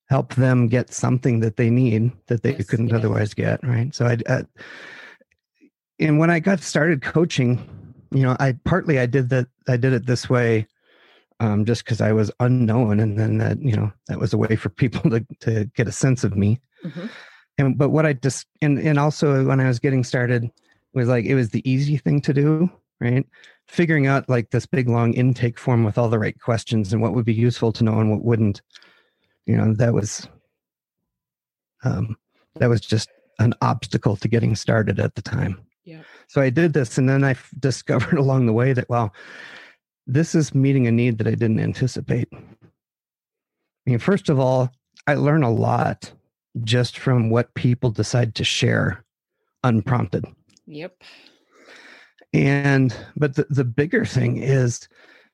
help 0.10 0.36
them 0.36 0.68
get 0.68 0.94
something 0.94 1.40
that 1.40 1.56
they 1.56 1.70
need 1.70 2.12
that 2.28 2.44
they 2.44 2.52
yes, 2.52 2.66
couldn't 2.66 2.90
yes. 2.90 2.98
otherwise 2.98 3.34
get 3.34 3.64
right 3.64 3.96
so 3.96 4.06
i 4.06 4.18
uh, 4.28 4.44
and 6.00 6.20
when 6.20 6.30
i 6.30 6.40
got 6.40 6.60
started 6.60 7.02
coaching 7.02 7.58
you 8.12 8.22
know 8.22 8.36
i 8.40 8.54
partly 8.66 9.00
i 9.00 9.08
did 9.08 9.30
that 9.30 9.48
i 9.68 9.76
did 9.76 9.94
it 9.94 10.06
this 10.06 10.30
way 10.30 10.68
um, 11.40 11.66
just 11.66 11.84
because 11.84 12.02
i 12.02 12.12
was 12.12 12.30
unknown 12.40 13.00
and 13.00 13.18
then 13.18 13.40
that 13.40 13.60
you 13.60 13.76
know 13.76 13.92
that 14.08 14.20
was 14.20 14.32
a 14.32 14.38
way 14.38 14.56
for 14.56 14.70
people 14.70 15.10
to 15.10 15.26
to 15.40 15.66
get 15.76 15.88
a 15.88 15.92
sense 15.92 16.24
of 16.24 16.38
me 16.38 16.60
mm-hmm. 16.84 17.08
And 17.58 17.78
but 17.78 17.90
what 17.90 18.06
i 18.06 18.14
just 18.14 18.48
and 18.62 18.80
and 18.80 19.00
also 19.00 19.46
when 19.46 19.60
i 19.60 19.68
was 19.68 19.80
getting 19.80 20.04
started 20.04 20.50
was 20.94 21.08
like 21.08 21.26
it 21.26 21.36
was 21.36 21.50
the 21.50 21.70
easy 21.70 21.98
thing 21.98 22.22
to 22.22 22.34
do 22.34 22.70
right? 23.00 23.26
Figuring 23.68 24.08
out 24.08 24.30
like 24.30 24.52
this 24.52 24.66
big 24.66 24.88
long 24.88 25.14
intake 25.14 25.60
form 25.60 25.84
with 25.84 25.98
all 25.98 26.10
the 26.10 26.20
right 26.20 26.40
questions 26.40 26.94
and 26.94 27.02
what 27.02 27.14
would 27.14 27.26
be 27.26 27.34
useful 27.34 27.72
to 27.74 27.84
know 27.84 28.00
and 28.00 28.12
what 28.12 28.24
wouldn't. 28.24 28.62
You 29.46 29.58
know 29.58 29.74
that 29.76 29.94
was 29.94 30.28
um 31.84 32.18
that 32.56 32.70
was 32.70 32.82
just 32.82 33.10
an 33.40 33.54
obstacle 33.62 34.16
to 34.18 34.28
getting 34.28 34.56
started 34.56 35.00
at 35.00 35.16
the 35.16 35.22
time. 35.22 35.60
Yeah. 35.84 36.02
So 36.28 36.42
i 36.42 36.50
did 36.50 36.74
this 36.74 36.98
and 36.98 37.08
then 37.08 37.24
i 37.24 37.36
discovered 37.60 38.18
along 38.18 38.46
the 38.46 38.54
way 38.54 38.74
that 38.74 38.90
well 38.90 39.14
this 40.08 40.36
is 40.36 40.56
meeting 40.56 40.88
a 40.88 40.92
need 40.92 41.18
that 41.18 41.28
i 41.28 41.32
didn't 41.32 41.60
anticipate. 41.60 42.28
I 42.34 42.40
mean 43.86 44.00
first 44.00 44.30
of 44.30 44.40
all 44.40 44.72
i 45.06 45.14
learn 45.14 45.44
a 45.44 45.52
lot 45.52 46.12
just 46.64 46.98
from 46.98 47.30
what 47.30 47.54
people 47.54 47.92
decide 47.92 48.36
to 48.36 48.44
share 48.44 49.04
unprompted 49.64 50.26
yep 50.68 51.02
and 52.34 52.96
but 53.16 53.36
the, 53.36 53.46
the 53.50 53.66
bigger 53.66 54.06
thing 54.06 54.38
is 54.38 54.88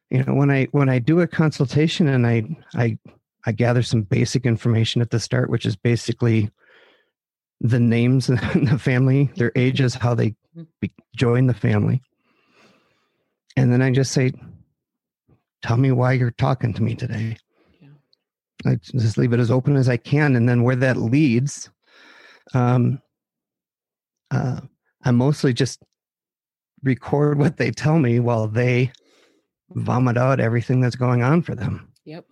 you 0.09 0.23
know 0.23 0.33
when 0.33 0.49
i 0.49 0.65
when 0.71 0.89
i 0.89 0.99
do 0.99 1.19
a 1.19 1.27
consultation 1.27 2.07
and 2.07 2.25
i 2.25 2.43
i 2.75 2.97
I 3.45 3.51
gather 3.51 3.81
some 3.81 4.03
basic 4.03 4.45
information 4.45 5.01
at 5.01 5.09
the 5.09 5.19
start, 5.19 5.49
which 5.49 5.65
is 5.65 5.75
basically 5.75 6.51
the 7.59 7.79
names 7.79 8.29
in 8.55 8.65
the 8.65 8.79
family, 8.79 9.31
their 9.35 9.51
ages, 9.55 9.95
how 9.95 10.13
they 10.13 10.35
mm-hmm. 10.55 10.85
join 11.15 11.47
the 11.47 11.53
family. 11.53 12.01
And 13.55 13.71
then 13.71 13.81
I 13.81 13.91
just 13.91 14.11
say, 14.11 14.31
Tell 15.61 15.77
me 15.77 15.91
why 15.91 16.13
you're 16.13 16.31
talking 16.31 16.73
to 16.73 16.81
me 16.81 16.95
today. 16.95 17.37
I 18.65 18.75
just 18.75 19.17
leave 19.17 19.33
it 19.33 19.39
as 19.39 19.51
open 19.51 19.75
as 19.75 19.89
I 19.89 19.97
can. 19.97 20.35
And 20.35 20.47
then 20.47 20.63
where 20.63 20.75
that 20.75 20.97
leads, 20.97 21.69
um, 22.53 23.01
uh, 24.29 24.61
I 25.03 25.11
mostly 25.11 25.53
just 25.53 25.81
record 26.83 27.37
what 27.37 27.57
they 27.57 27.71
tell 27.71 27.99
me 27.99 28.19
while 28.19 28.47
they 28.47 28.91
vomit 29.71 30.17
out 30.17 30.39
everything 30.39 30.81
that's 30.81 30.95
going 30.95 31.23
on 31.23 31.41
for 31.41 31.55
them. 31.55 31.91
Yep. 32.05 32.25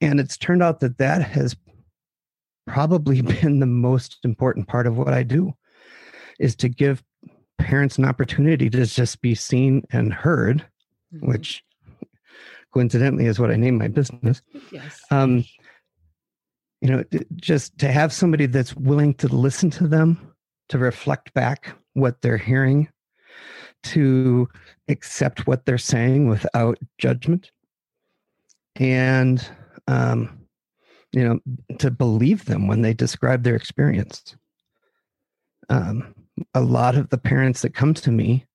And 0.00 0.20
it's 0.20 0.36
turned 0.36 0.62
out 0.62 0.80
that 0.80 0.98
that 0.98 1.22
has 1.22 1.56
probably 2.66 3.20
been 3.40 3.60
the 3.60 3.66
most 3.66 4.18
important 4.24 4.68
part 4.68 4.86
of 4.86 4.96
what 4.96 5.12
I 5.12 5.22
do 5.22 5.52
is 6.38 6.56
to 6.56 6.68
give 6.68 7.02
parents 7.58 7.98
an 7.98 8.04
opportunity 8.04 8.68
to 8.70 8.84
just 8.84 9.20
be 9.22 9.34
seen 9.34 9.82
and 9.90 10.12
heard, 10.12 10.66
mm-hmm. 11.14 11.28
which 11.28 11.62
coincidentally 12.72 13.26
is 13.26 13.38
what 13.38 13.50
I 13.50 13.56
named 13.56 13.78
my 13.78 13.88
business. 13.88 14.42
Yes. 14.70 15.00
Um, 15.10 15.44
you 16.80 16.88
know, 16.88 17.04
just 17.36 17.78
to 17.78 17.92
have 17.92 18.12
somebody 18.12 18.46
that's 18.46 18.74
willing 18.74 19.14
to 19.14 19.28
listen 19.28 19.70
to 19.70 19.86
them, 19.86 20.34
to 20.68 20.78
reflect 20.78 21.32
back 21.32 21.76
what 21.94 22.20
they're 22.22 22.36
hearing, 22.36 22.88
to 23.84 24.48
accept 24.88 25.46
what 25.46 25.64
they're 25.64 25.78
saying 25.78 26.28
without 26.28 26.78
judgment, 26.98 27.52
and 28.76 29.46
um, 29.86 30.40
you 31.12 31.22
know, 31.22 31.38
to 31.78 31.90
believe 31.90 32.46
them 32.46 32.66
when 32.66 32.82
they 32.82 32.94
describe 32.94 33.44
their 33.44 33.56
experience. 33.56 34.34
Um, 35.68 36.14
a 36.54 36.60
lot 36.60 36.96
of 36.96 37.10
the 37.10 37.18
parents 37.18 37.62
that 37.62 37.74
come 37.74 37.94
to 37.94 38.10
me, 38.10 38.46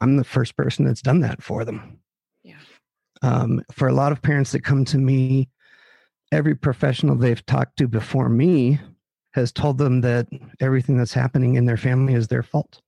I'm 0.00 0.16
the 0.16 0.24
first 0.24 0.56
person 0.56 0.84
that's 0.84 1.02
done 1.02 1.20
that 1.20 1.42
for 1.42 1.64
them. 1.64 1.98
Um, 3.22 3.62
for 3.72 3.88
a 3.88 3.94
lot 3.94 4.12
of 4.12 4.22
parents 4.22 4.52
that 4.52 4.64
come 4.64 4.84
to 4.86 4.98
me, 4.98 5.48
every 6.32 6.54
professional 6.54 7.16
they've 7.16 7.44
talked 7.46 7.78
to 7.78 7.88
before 7.88 8.28
me 8.28 8.80
has 9.32 9.52
told 9.52 9.78
them 9.78 10.00
that 10.00 10.26
everything 10.60 10.96
that's 10.96 11.12
happening 11.12 11.54
in 11.54 11.66
their 11.66 11.76
family 11.76 12.14
is 12.14 12.28
their 12.28 12.42
fault. 12.42 12.80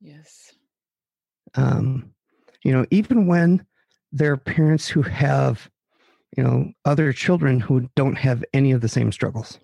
Yes. 0.00 0.52
Um, 1.54 2.12
you 2.64 2.72
know, 2.72 2.86
even 2.90 3.26
when 3.26 3.64
there 4.12 4.32
are 4.32 4.36
parents 4.36 4.88
who 4.88 5.02
have 5.02 5.70
you 6.36 6.42
know 6.42 6.70
other 6.84 7.12
children 7.12 7.60
who 7.60 7.88
don't 7.94 8.16
have 8.16 8.44
any 8.52 8.72
of 8.72 8.80
the 8.80 8.88
same 8.88 9.12
struggles 9.12 9.58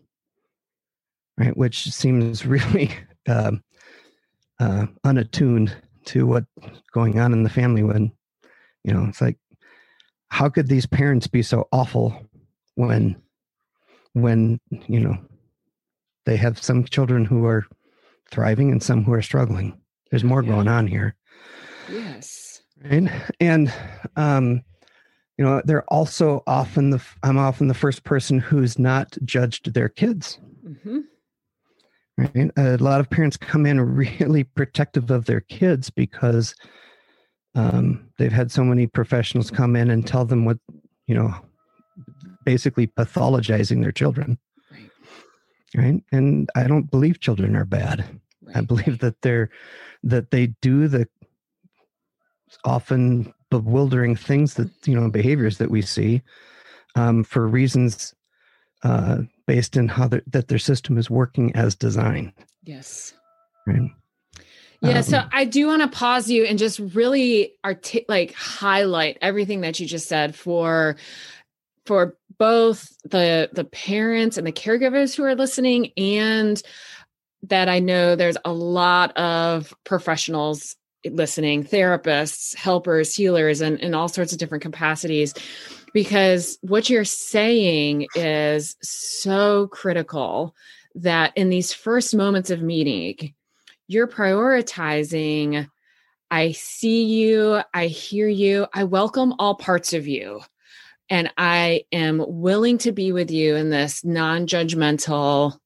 right 1.38 1.56
which 1.56 1.90
seems 1.92 2.44
really 2.54 2.90
uh, 3.28 3.52
uh, 4.60 4.86
unattuned 5.04 5.74
to 6.04 6.26
what's 6.26 6.46
going 6.92 7.18
on 7.18 7.32
in 7.32 7.42
the 7.42 7.50
family 7.50 7.82
when 7.82 8.10
you 8.84 8.92
know 8.92 9.04
it's 9.08 9.20
like 9.20 9.38
how 10.30 10.48
could 10.48 10.68
these 10.68 10.86
parents 10.86 11.26
be 11.26 11.42
so 11.42 11.68
awful 11.72 12.14
when 12.74 13.16
when 14.12 14.60
you 14.86 15.00
know 15.00 15.16
they 16.26 16.36
have 16.36 16.62
some 16.62 16.84
children 16.84 17.24
who 17.24 17.46
are 17.46 17.66
thriving 18.30 18.70
and 18.70 18.82
some 18.82 19.04
who 19.04 19.12
are 19.12 19.22
struggling? 19.22 19.78
There's 20.10 20.24
more 20.24 20.42
yeah. 20.42 20.50
going 20.50 20.68
on 20.68 20.86
here. 20.86 21.14
Yes. 21.90 22.62
Right? 22.84 23.08
And 23.40 23.72
um 24.16 24.62
you 25.36 25.44
know 25.44 25.62
they're 25.64 25.84
also 25.84 26.42
often 26.46 26.90
the 26.90 27.02
i'm 27.22 27.38
often 27.38 27.68
the 27.68 27.74
first 27.74 28.02
person 28.02 28.40
who's 28.40 28.78
not 28.78 29.16
judged 29.24 29.72
their 29.72 29.88
kids. 29.88 30.38
Mm-hmm. 30.66 30.98
right? 32.18 32.50
A 32.56 32.76
lot 32.76 33.00
of 33.00 33.08
parents 33.08 33.36
come 33.36 33.64
in 33.64 33.80
really 33.80 34.44
protective 34.56 35.10
of 35.10 35.24
their 35.24 35.40
kids 35.40 35.88
because 35.88 36.54
um, 37.58 38.08
they've 38.18 38.32
had 38.32 38.52
so 38.52 38.62
many 38.62 38.86
professionals 38.86 39.50
come 39.50 39.74
in 39.74 39.90
and 39.90 40.06
tell 40.06 40.24
them 40.24 40.44
what 40.44 40.58
you 41.06 41.14
know 41.14 41.34
basically 42.44 42.86
pathologizing 42.86 43.82
their 43.82 43.92
children 43.92 44.38
right, 44.70 44.90
right? 45.74 46.02
and 46.12 46.48
i 46.54 46.64
don't 46.64 46.90
believe 46.90 47.20
children 47.20 47.56
are 47.56 47.64
bad 47.64 48.04
right. 48.42 48.56
i 48.56 48.60
believe 48.60 49.00
that 49.00 49.20
they're 49.22 49.50
that 50.02 50.30
they 50.30 50.46
do 50.62 50.88
the 50.88 51.06
often 52.64 53.32
bewildering 53.50 54.14
things 54.14 54.54
that 54.54 54.70
you 54.86 54.94
know 54.94 55.10
behaviors 55.10 55.58
that 55.58 55.70
we 55.70 55.82
see 55.82 56.22
um, 56.94 57.24
for 57.24 57.46
reasons 57.46 58.14
uh, 58.82 59.18
based 59.46 59.76
in 59.76 59.88
how 59.88 60.08
that 60.08 60.48
their 60.48 60.58
system 60.58 60.98
is 60.98 61.10
working 61.10 61.54
as 61.56 61.74
designed. 61.74 62.32
Yes. 62.64 63.14
Right. 63.66 63.90
Yeah, 64.80 64.98
um, 64.98 65.02
so 65.02 65.24
I 65.32 65.44
do 65.44 65.66
want 65.66 65.82
to 65.82 65.88
pause 65.88 66.30
you 66.30 66.44
and 66.44 66.58
just 66.58 66.78
really 66.78 67.54
artic- 67.64 68.06
like 68.08 68.32
highlight 68.34 69.18
everything 69.20 69.62
that 69.62 69.80
you 69.80 69.86
just 69.86 70.08
said 70.08 70.34
for 70.34 70.96
for 71.84 72.16
both 72.38 72.96
the 73.02 73.50
the 73.52 73.64
parents 73.64 74.36
and 74.36 74.46
the 74.46 74.52
caregivers 74.52 75.16
who 75.16 75.24
are 75.24 75.34
listening 75.34 75.92
and 75.96 76.62
that 77.42 77.68
I 77.68 77.78
know 77.78 78.14
there's 78.14 78.36
a 78.44 78.52
lot 78.52 79.16
of 79.16 79.74
professionals 79.84 80.76
listening 81.04 81.64
therapists 81.64 82.54
helpers 82.54 83.14
healers 83.14 83.60
and 83.60 83.78
in 83.80 83.94
all 83.94 84.08
sorts 84.08 84.32
of 84.32 84.38
different 84.38 84.62
capacities 84.62 85.32
because 85.94 86.58
what 86.60 86.90
you're 86.90 87.04
saying 87.04 88.06
is 88.14 88.76
so 88.82 89.68
critical 89.68 90.54
that 90.94 91.32
in 91.36 91.48
these 91.48 91.72
first 91.72 92.14
moments 92.14 92.50
of 92.50 92.62
meeting 92.62 93.32
you're 93.88 94.06
prioritizing 94.06 95.66
i 96.30 96.52
see 96.52 97.04
you 97.04 97.60
i 97.74 97.86
hear 97.86 98.28
you 98.28 98.66
i 98.74 98.84
welcome 98.84 99.34
all 99.38 99.54
parts 99.54 99.94
of 99.94 100.06
you 100.06 100.40
and 101.10 101.32
i 101.38 101.82
am 101.90 102.22
willing 102.28 102.76
to 102.78 102.92
be 102.92 103.12
with 103.12 103.30
you 103.30 103.56
in 103.56 103.70
this 103.70 104.04
non-judgmental 104.04 105.58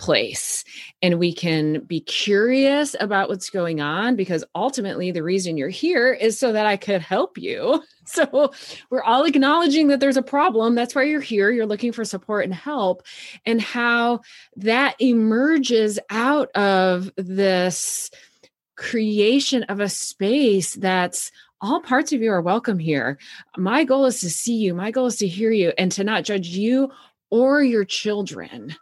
place 0.00 0.64
and 1.02 1.18
we 1.18 1.32
can 1.32 1.80
be 1.80 2.00
curious 2.00 2.96
about 2.98 3.28
what's 3.28 3.50
going 3.50 3.80
on 3.80 4.16
because 4.16 4.42
ultimately 4.54 5.10
the 5.10 5.22
reason 5.22 5.58
you're 5.58 5.68
here 5.68 6.12
is 6.12 6.38
so 6.38 6.52
that 6.52 6.64
I 6.66 6.76
could 6.76 7.02
help 7.02 7.38
you. 7.38 7.82
So 8.06 8.50
we're 8.90 9.04
all 9.04 9.22
acknowledging 9.22 9.86
that 9.88 10.00
there's 10.00 10.16
a 10.16 10.22
problem. 10.22 10.74
That's 10.74 10.96
why 10.96 11.04
you're 11.04 11.20
here. 11.20 11.52
You're 11.52 11.64
looking 11.64 11.92
for 11.92 12.04
support 12.04 12.44
and 12.44 12.52
help, 12.52 13.04
and 13.46 13.60
how 13.60 14.22
that 14.56 14.96
emerges 15.00 16.00
out 16.10 16.50
of 16.56 17.12
this 17.16 18.10
creation 18.74 19.62
of 19.64 19.78
a 19.78 19.88
space 19.88 20.74
that's 20.74 21.30
all 21.60 21.80
parts 21.80 22.12
of 22.12 22.20
you 22.20 22.32
are 22.32 22.42
welcome 22.42 22.80
here. 22.80 23.16
My 23.56 23.84
goal 23.84 24.06
is 24.06 24.20
to 24.20 24.30
see 24.30 24.56
you. 24.56 24.74
My 24.74 24.90
goal 24.90 25.06
is 25.06 25.16
to 25.18 25.28
hear 25.28 25.52
you 25.52 25.72
and 25.78 25.92
to 25.92 26.02
not 26.02 26.24
judge 26.24 26.48
you 26.48 26.90
or 27.30 27.62
your 27.62 27.84
children. 27.84 28.74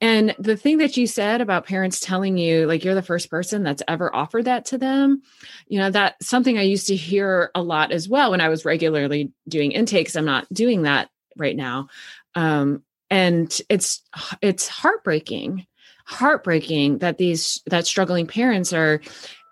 And 0.00 0.34
the 0.38 0.56
thing 0.56 0.78
that 0.78 0.96
you 0.96 1.06
said 1.06 1.40
about 1.40 1.66
parents 1.66 1.98
telling 1.98 2.38
you, 2.38 2.66
like, 2.66 2.84
you're 2.84 2.94
the 2.94 3.02
first 3.02 3.30
person 3.30 3.64
that's 3.64 3.82
ever 3.88 4.14
offered 4.14 4.44
that 4.44 4.66
to 4.66 4.78
them, 4.78 5.22
you 5.66 5.78
know, 5.78 5.90
that's 5.90 6.26
something 6.26 6.56
I 6.56 6.62
used 6.62 6.86
to 6.88 6.96
hear 6.96 7.50
a 7.54 7.62
lot 7.62 7.90
as 7.90 8.08
well 8.08 8.30
when 8.30 8.40
I 8.40 8.48
was 8.48 8.64
regularly 8.64 9.32
doing 9.48 9.72
intakes. 9.72 10.14
I'm 10.14 10.24
not 10.24 10.46
doing 10.52 10.82
that 10.82 11.10
right 11.36 11.56
now. 11.56 11.88
Um, 12.34 12.84
and 13.10 13.58
it's 13.68 14.02
it's 14.42 14.68
heartbreaking 14.68 15.66
heartbreaking 16.08 16.98
that 16.98 17.18
these 17.18 17.60
that 17.66 17.86
struggling 17.86 18.26
parents 18.26 18.72
are 18.72 19.02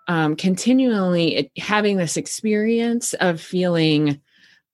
um, 0.07 0.35
continually 0.35 1.51
having 1.55 1.97
this 1.97 2.17
experience 2.17 3.13
of 3.13 3.39
feeling 3.39 4.19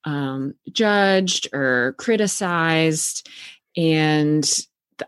um, 0.05 0.53
judged 0.71 1.49
or 1.53 1.93
criticized 1.97 3.27
and 3.75 4.49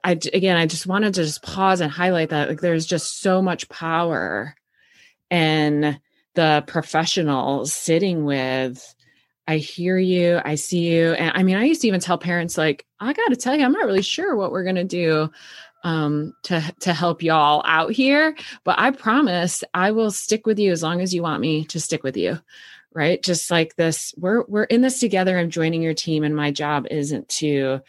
I 0.03 0.11
again 0.11 0.57
I 0.57 0.65
just 0.65 0.87
wanted 0.87 1.13
to 1.15 1.23
just 1.23 1.41
pause 1.41 1.81
and 1.81 1.91
highlight 1.91 2.29
that 2.29 2.49
like 2.49 2.61
there's 2.61 2.85
just 2.85 3.21
so 3.21 3.41
much 3.41 3.69
power 3.69 4.55
in 5.29 5.99
the 6.35 6.63
professionals 6.67 7.73
sitting 7.73 8.25
with 8.25 8.95
I 9.47 9.57
hear 9.57 9.97
you, 9.97 10.41
I 10.43 10.55
see 10.55 10.91
you. 10.91 11.13
And 11.13 11.31
I 11.35 11.43
mean, 11.43 11.55
I 11.55 11.65
used 11.65 11.81
to 11.81 11.87
even 11.87 11.99
tell 11.99 12.17
parents, 12.17 12.57
like, 12.57 12.85
I 12.99 13.13
got 13.13 13.27
to 13.27 13.35
tell 13.35 13.55
you, 13.55 13.63
I'm 13.63 13.73
not 13.73 13.85
really 13.85 14.01
sure 14.01 14.35
what 14.35 14.51
we're 14.51 14.63
to 14.73 14.83
do 14.83 15.29
um, 15.83 16.33
to 16.43 16.61
to 16.81 16.93
help 16.93 17.21
y'all 17.21 17.61
out 17.65 17.91
here. 17.91 18.35
But 18.63 18.79
I 18.79 18.91
promise 18.91 19.63
I 19.73 19.91
will 19.91 20.11
stick 20.11 20.47
with 20.47 20.57
you 20.57 20.71
as 20.71 20.81
long 20.81 20.99
as 20.99 21.13
you 21.13 21.21
want 21.21 21.41
me 21.41 21.63
to 21.65 21.79
stick 21.79 22.03
with 22.03 22.17
you. 22.17 22.39
Right. 22.91 23.21
Just 23.21 23.51
like 23.51 23.75
this, 23.75 24.13
we're 24.17 24.45
we're 24.47 24.63
in 24.63 24.81
this 24.81 24.99
together. 24.99 25.37
I'm 25.37 25.49
joining 25.49 25.81
your 25.83 25.93
team, 25.93 26.23
and 26.23 26.35
my 26.35 26.49
job 26.51 26.87
isn't 26.89 27.27
to 27.29 27.81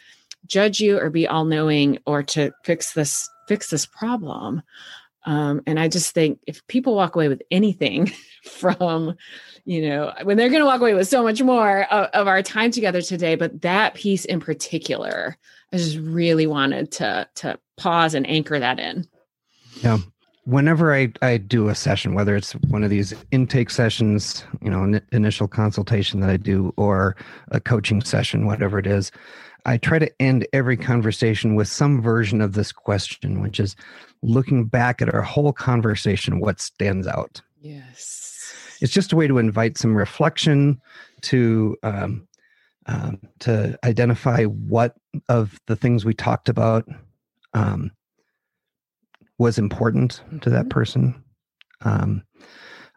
judge 0.46 0.80
you 0.80 0.98
or 0.98 1.10
be 1.10 1.26
all 1.26 1.44
knowing 1.44 1.98
or 2.06 2.22
to 2.22 2.52
fix 2.64 2.92
this 2.92 3.28
fix 3.48 3.70
this 3.70 3.86
problem. 3.86 4.62
Um, 5.26 5.60
and 5.66 5.78
I 5.80 5.88
just 5.88 6.14
think 6.14 6.38
if 6.46 6.64
people 6.68 6.94
walk 6.94 7.16
away 7.16 7.28
with 7.28 7.42
anything 7.50 8.12
from, 8.44 9.16
you 9.64 9.88
know, 9.88 10.12
when 10.22 10.36
they're 10.36 10.48
going 10.48 10.60
to 10.60 10.66
walk 10.66 10.80
away 10.80 10.94
with 10.94 11.08
so 11.08 11.22
much 11.22 11.42
more 11.42 11.82
of, 11.92 12.06
of, 12.12 12.28
our 12.28 12.42
time 12.42 12.70
together 12.70 13.02
today, 13.02 13.34
but 13.34 13.62
that 13.62 13.94
piece 13.94 14.24
in 14.24 14.38
particular, 14.38 15.36
I 15.72 15.78
just 15.78 15.98
really 15.98 16.46
wanted 16.46 16.92
to 16.92 17.28
to 17.36 17.58
pause 17.76 18.14
and 18.14 18.28
anchor 18.28 18.58
that 18.58 18.78
in. 18.78 19.06
Yeah. 19.82 19.98
Whenever 20.44 20.94
I, 20.94 21.12
I 21.22 21.38
do 21.38 21.68
a 21.68 21.74
session, 21.74 22.14
whether 22.14 22.36
it's 22.36 22.52
one 22.52 22.84
of 22.84 22.90
these 22.90 23.12
intake 23.32 23.68
sessions, 23.68 24.44
you 24.62 24.70
know, 24.70 24.84
an 24.84 25.00
initial 25.10 25.48
consultation 25.48 26.20
that 26.20 26.30
I 26.30 26.36
do, 26.36 26.72
or 26.76 27.16
a 27.50 27.58
coaching 27.58 28.00
session, 28.00 28.46
whatever 28.46 28.78
it 28.78 28.86
is, 28.86 29.10
I 29.66 29.78
try 29.78 29.98
to 29.98 30.10
end 30.22 30.46
every 30.52 30.76
conversation 30.76 31.56
with 31.56 31.66
some 31.66 32.00
version 32.00 32.40
of 32.40 32.52
this 32.52 32.70
question, 32.70 33.42
which 33.42 33.58
is 33.58 33.74
looking 34.22 34.66
back 34.66 35.02
at 35.02 35.12
our 35.12 35.22
whole 35.22 35.52
conversation, 35.52 36.38
what 36.38 36.60
stands 36.60 37.06
out? 37.06 37.42
Yes. 37.60 38.76
It's 38.80 38.92
just 38.92 39.12
a 39.12 39.16
way 39.16 39.26
to 39.26 39.38
invite 39.38 39.76
some 39.76 39.96
reflection, 39.96 40.80
to 41.22 41.76
um, 41.82 42.28
um, 42.86 43.18
to 43.40 43.76
identify 43.84 44.44
what 44.44 44.94
of 45.28 45.58
the 45.66 45.74
things 45.74 46.04
we 46.04 46.14
talked 46.14 46.48
about 46.48 46.86
um, 47.52 47.90
was 49.38 49.58
important 49.58 50.20
to 50.42 50.50
that 50.50 50.60
mm-hmm. 50.60 50.68
person. 50.68 51.24
Um, 51.80 52.22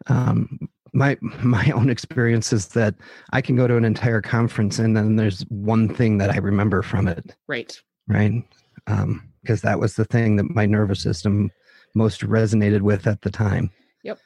um, 0.06 0.68
my 0.92 1.16
my 1.42 1.70
own 1.70 1.90
experience 1.90 2.52
is 2.52 2.68
that 2.68 2.94
I 3.32 3.40
can 3.40 3.56
go 3.56 3.66
to 3.66 3.76
an 3.76 3.84
entire 3.84 4.20
conference 4.20 4.78
and 4.78 4.96
then 4.96 5.16
there's 5.16 5.42
one 5.48 5.92
thing 5.94 6.18
that 6.18 6.30
I 6.30 6.38
remember 6.38 6.82
from 6.82 7.08
it. 7.08 7.34
Right. 7.46 7.78
Right. 8.08 8.42
Um, 8.86 9.26
because 9.42 9.62
that 9.62 9.80
was 9.80 9.96
the 9.96 10.04
thing 10.04 10.36
that 10.36 10.54
my 10.54 10.66
nervous 10.66 11.02
system 11.02 11.50
most 11.94 12.20
resonated 12.20 12.82
with 12.82 13.06
at 13.06 13.22
the 13.22 13.30
time. 13.30 13.70
Yep. 14.04 14.18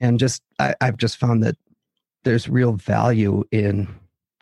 And 0.00 0.18
just 0.18 0.42
I, 0.58 0.74
I've 0.80 0.96
just 0.96 1.16
found 1.16 1.42
that 1.42 1.56
there's 2.24 2.48
real 2.48 2.72
value 2.72 3.44
in 3.52 3.88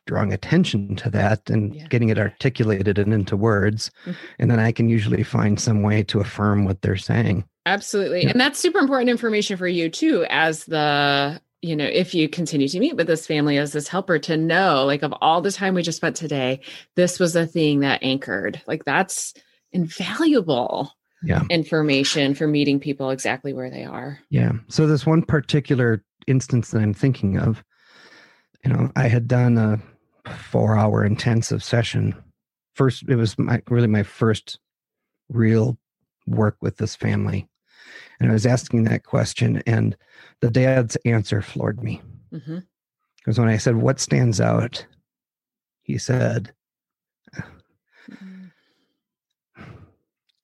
drawing 0.06 0.32
attention 0.32 0.96
to 0.96 1.10
that 1.10 1.48
and 1.48 1.74
yeah. 1.74 1.86
getting 1.88 2.08
it 2.08 2.18
articulated 2.18 2.98
and 2.98 3.14
into 3.14 3.36
words 3.36 3.90
mm-hmm. 4.04 4.12
and 4.38 4.50
then 4.50 4.58
i 4.58 4.72
can 4.72 4.88
usually 4.88 5.22
find 5.22 5.60
some 5.60 5.82
way 5.82 6.02
to 6.02 6.20
affirm 6.20 6.64
what 6.64 6.82
they're 6.82 6.96
saying 6.96 7.44
absolutely 7.66 8.22
yeah. 8.24 8.30
and 8.30 8.40
that's 8.40 8.58
super 8.58 8.78
important 8.78 9.08
information 9.08 9.56
for 9.56 9.68
you 9.68 9.88
too 9.88 10.26
as 10.28 10.64
the 10.64 11.40
you 11.60 11.76
know 11.76 11.84
if 11.84 12.14
you 12.14 12.28
continue 12.28 12.68
to 12.68 12.80
meet 12.80 12.96
with 12.96 13.06
this 13.06 13.26
family 13.26 13.56
as 13.56 13.72
this 13.72 13.88
helper 13.88 14.18
to 14.18 14.36
know 14.36 14.84
like 14.84 15.02
of 15.02 15.14
all 15.20 15.40
the 15.40 15.52
time 15.52 15.74
we 15.74 15.82
just 15.82 15.96
spent 15.96 16.16
today 16.16 16.60
this 16.96 17.20
was 17.20 17.36
a 17.36 17.46
thing 17.46 17.80
that 17.80 18.02
anchored 18.02 18.60
like 18.66 18.84
that's 18.84 19.32
invaluable 19.70 20.92
yeah. 21.22 21.44
information 21.48 22.34
for 22.34 22.48
meeting 22.48 22.80
people 22.80 23.10
exactly 23.10 23.52
where 23.52 23.70
they 23.70 23.84
are 23.84 24.18
yeah 24.28 24.52
so 24.68 24.86
this 24.86 25.06
one 25.06 25.22
particular 25.22 26.02
instance 26.26 26.70
that 26.72 26.82
i'm 26.82 26.92
thinking 26.92 27.38
of 27.38 27.62
you 28.64 28.72
know 28.72 28.90
i 28.96 29.06
had 29.06 29.28
done 29.28 29.56
a 29.56 29.80
four 30.26 30.76
hour 30.76 31.04
intensive 31.04 31.62
session. 31.62 32.14
First, 32.74 33.04
it 33.08 33.16
was 33.16 33.38
my, 33.38 33.62
really 33.68 33.86
my 33.86 34.02
first 34.02 34.58
real 35.28 35.78
work 36.26 36.56
with 36.60 36.76
this 36.76 36.94
family. 36.94 37.48
And 38.20 38.30
I 38.30 38.32
was 38.32 38.46
asking 38.46 38.84
that 38.84 39.04
question, 39.04 39.62
and 39.66 39.96
the 40.40 40.50
dad's 40.50 40.96
answer 41.04 41.42
floored 41.42 41.82
me. 41.82 42.00
Mm-hmm. 42.32 42.58
Because 43.18 43.38
when 43.38 43.48
I 43.48 43.56
said, 43.56 43.76
What 43.76 44.00
stands 44.00 44.40
out? 44.40 44.86
He 45.82 45.98
said, 45.98 46.52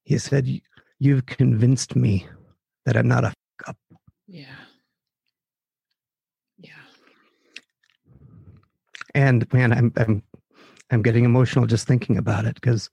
He 0.04 0.18
said, 0.18 0.60
You've 0.98 1.26
convinced 1.26 1.94
me 1.94 2.26
that 2.84 2.96
I'm 2.96 3.08
not 3.08 3.24
a 3.24 3.32
up. 3.66 3.76
Yeah. 4.26 4.46
And 9.18 9.52
man, 9.52 9.72
I'm 9.72 9.92
I'm 9.96 10.22
I'm 10.90 11.02
getting 11.02 11.24
emotional 11.24 11.66
just 11.66 11.88
thinking 11.88 12.16
about 12.16 12.44
it 12.44 12.54
because 12.54 12.88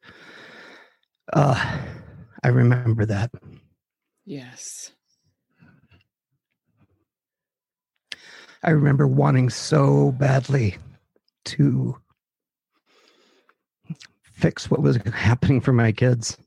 uh, 1.33 1.77
I 2.43 2.47
remember 2.47 3.05
that. 3.05 3.29
Yes. 4.25 4.91
I 8.63 8.71
remember 8.71 9.05
wanting 9.05 9.51
so 9.51 10.13
badly 10.13 10.77
to 11.45 11.95
fix 14.23 14.71
what 14.71 14.81
was 14.81 14.97
happening 15.13 15.61
for 15.61 15.73
my 15.73 15.91
kids, 15.91 16.39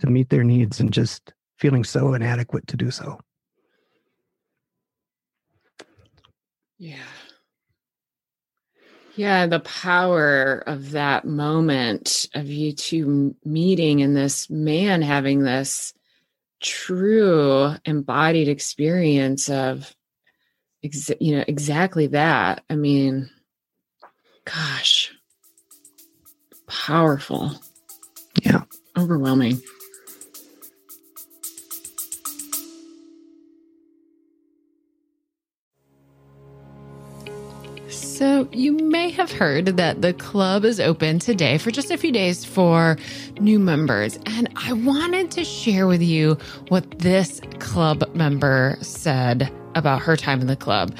to 0.00 0.08
meet 0.08 0.28
their 0.28 0.44
needs, 0.44 0.78
and 0.78 0.92
just 0.92 1.32
feeling 1.56 1.84
so 1.84 2.12
inadequate 2.12 2.66
to 2.66 2.76
do 2.76 2.90
so. 2.90 3.18
Yeah. 6.78 7.15
Yeah, 9.16 9.46
the 9.46 9.60
power 9.60 10.62
of 10.66 10.90
that 10.90 11.24
moment 11.24 12.26
of 12.34 12.46
you 12.46 12.72
two 12.72 13.34
meeting 13.44 14.02
and 14.02 14.14
this 14.14 14.50
man 14.50 15.00
having 15.00 15.42
this 15.42 15.94
true 16.60 17.74
embodied 17.86 18.48
experience 18.48 19.48
of 19.48 19.94
ex- 20.84 21.10
you 21.18 21.36
know 21.36 21.44
exactly 21.48 22.08
that. 22.08 22.62
I 22.68 22.76
mean, 22.76 23.30
gosh. 24.44 25.12
Powerful. 26.66 27.52
Yeah. 28.42 28.64
Overwhelming. 28.98 29.60
So, 38.16 38.48
you 38.50 38.72
may 38.72 39.10
have 39.10 39.30
heard 39.30 39.66
that 39.76 40.00
the 40.00 40.14
club 40.14 40.64
is 40.64 40.80
open 40.80 41.18
today 41.18 41.58
for 41.58 41.70
just 41.70 41.90
a 41.90 41.98
few 41.98 42.10
days 42.10 42.46
for 42.46 42.96
new 43.38 43.58
members. 43.58 44.18
And 44.24 44.48
I 44.56 44.72
wanted 44.72 45.30
to 45.32 45.44
share 45.44 45.86
with 45.86 46.00
you 46.00 46.38
what 46.68 46.98
this 46.98 47.42
club 47.58 48.08
member 48.14 48.78
said 48.80 49.52
about 49.74 50.00
her 50.00 50.16
time 50.16 50.40
in 50.40 50.46
the 50.46 50.56
club. 50.56 50.96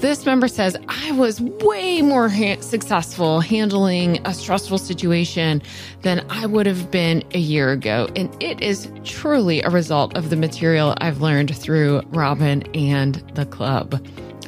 This 0.00 0.26
member 0.26 0.48
says, 0.48 0.76
I 0.86 1.12
was 1.12 1.40
way 1.40 2.02
more 2.02 2.28
ha- 2.28 2.60
successful 2.60 3.40
handling 3.40 4.20
a 4.26 4.34
stressful 4.34 4.76
situation 4.76 5.62
than 6.02 6.26
I 6.28 6.44
would 6.44 6.66
have 6.66 6.90
been 6.90 7.24
a 7.32 7.38
year 7.38 7.72
ago. 7.72 8.06
And 8.16 8.30
it 8.42 8.60
is 8.60 8.92
truly 9.02 9.62
a 9.62 9.70
result 9.70 10.14
of 10.14 10.28
the 10.28 10.36
material 10.36 10.94
I've 10.98 11.22
learned 11.22 11.56
through 11.56 12.02
Robyn 12.08 12.64
and 12.76 13.14
the 13.34 13.46
club. 13.46 13.98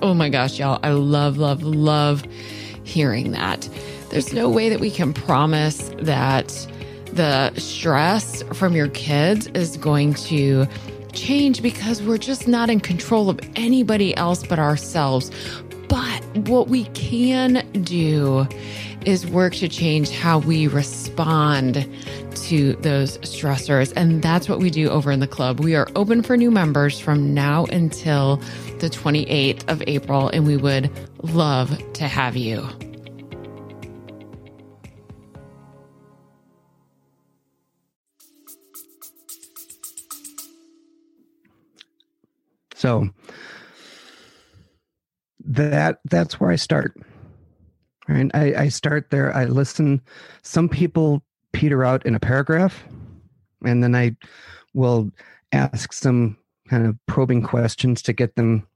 Oh 0.03 0.15
my 0.15 0.29
gosh, 0.29 0.59
y'all. 0.59 0.81
I 0.83 0.91
love, 0.91 1.39
love, 1.39 1.63
love 1.63 2.25
hearing 2.83 3.31
that. 3.31 3.69
There's 4.11 4.33
no 4.33 4.51
way 4.51 4.69
that 4.69 4.81
we 4.81 4.91
can 4.91 5.15
promise 5.15 5.93
that 5.99 6.49
the 7.13 7.55
stress 7.55 8.43
from 8.53 8.75
your 8.75 8.89
kids 8.89 9.47
is 9.49 9.77
going 9.77 10.15
to 10.15 10.67
change 11.13 11.63
because 11.63 12.03
we're 12.03 12.19
just 12.19 12.49
not 12.49 12.69
in 12.69 12.81
control 12.81 13.31
of 13.31 13.39
anybody 13.55 14.17
else 14.17 14.45
but 14.45 14.59
ourselves. 14.59 15.31
But 15.89 16.25
what 16.49 16.67
we 16.67 16.85
can 16.87 17.65
do 17.83 18.49
is 19.07 19.27
work 19.27 19.55
to 19.55 19.69
change 19.69 20.11
how 20.11 20.39
we 20.39 20.67
respond 20.67 21.89
to 22.35 22.73
those 22.75 23.19
stressors. 23.19 23.93
And 23.95 24.23
that's 24.23 24.49
what 24.49 24.59
we 24.59 24.71
do 24.71 24.89
over 24.89 25.13
in 25.13 25.21
the 25.21 25.27
club. 25.29 25.61
We 25.61 25.75
are 25.75 25.89
open 25.95 26.23
for 26.23 26.37
new 26.37 26.51
members 26.51 26.99
from 26.99 27.35
now 27.35 27.67
until 27.67 28.41
the 28.83 28.91
28th 28.91 29.71
of 29.71 29.81
April, 29.87 30.29
and 30.29 30.45
we 30.45 30.57
would 30.57 30.91
love 31.23 31.81
to 31.93 32.09
have 32.09 32.37
you. 32.37 32.69
So 42.75 43.09
that 45.45 46.01
that's 46.07 46.41
where 46.41 46.51
I 46.51 46.57
start. 46.57 47.01
Right. 48.09 48.29
I, 48.35 48.55
I 48.63 48.69
start 48.69 49.11
there. 49.11 49.33
I 49.33 49.45
listen. 49.45 50.01
Some 50.43 50.69
people 50.69 51.23
peter 51.53 51.85
out 51.85 52.05
in 52.05 52.17
a 52.17 52.21
paragraph, 52.21 52.83
and 53.65 53.81
then 53.81 53.95
I 53.95 54.17
will 54.75 55.13
ask 55.53 55.93
some 55.93 56.37
kind 56.69 56.85
of 56.85 56.97
probing 57.07 57.43
questions 57.43 58.03
to 58.03 58.13
get 58.13 58.35
them 58.35 58.67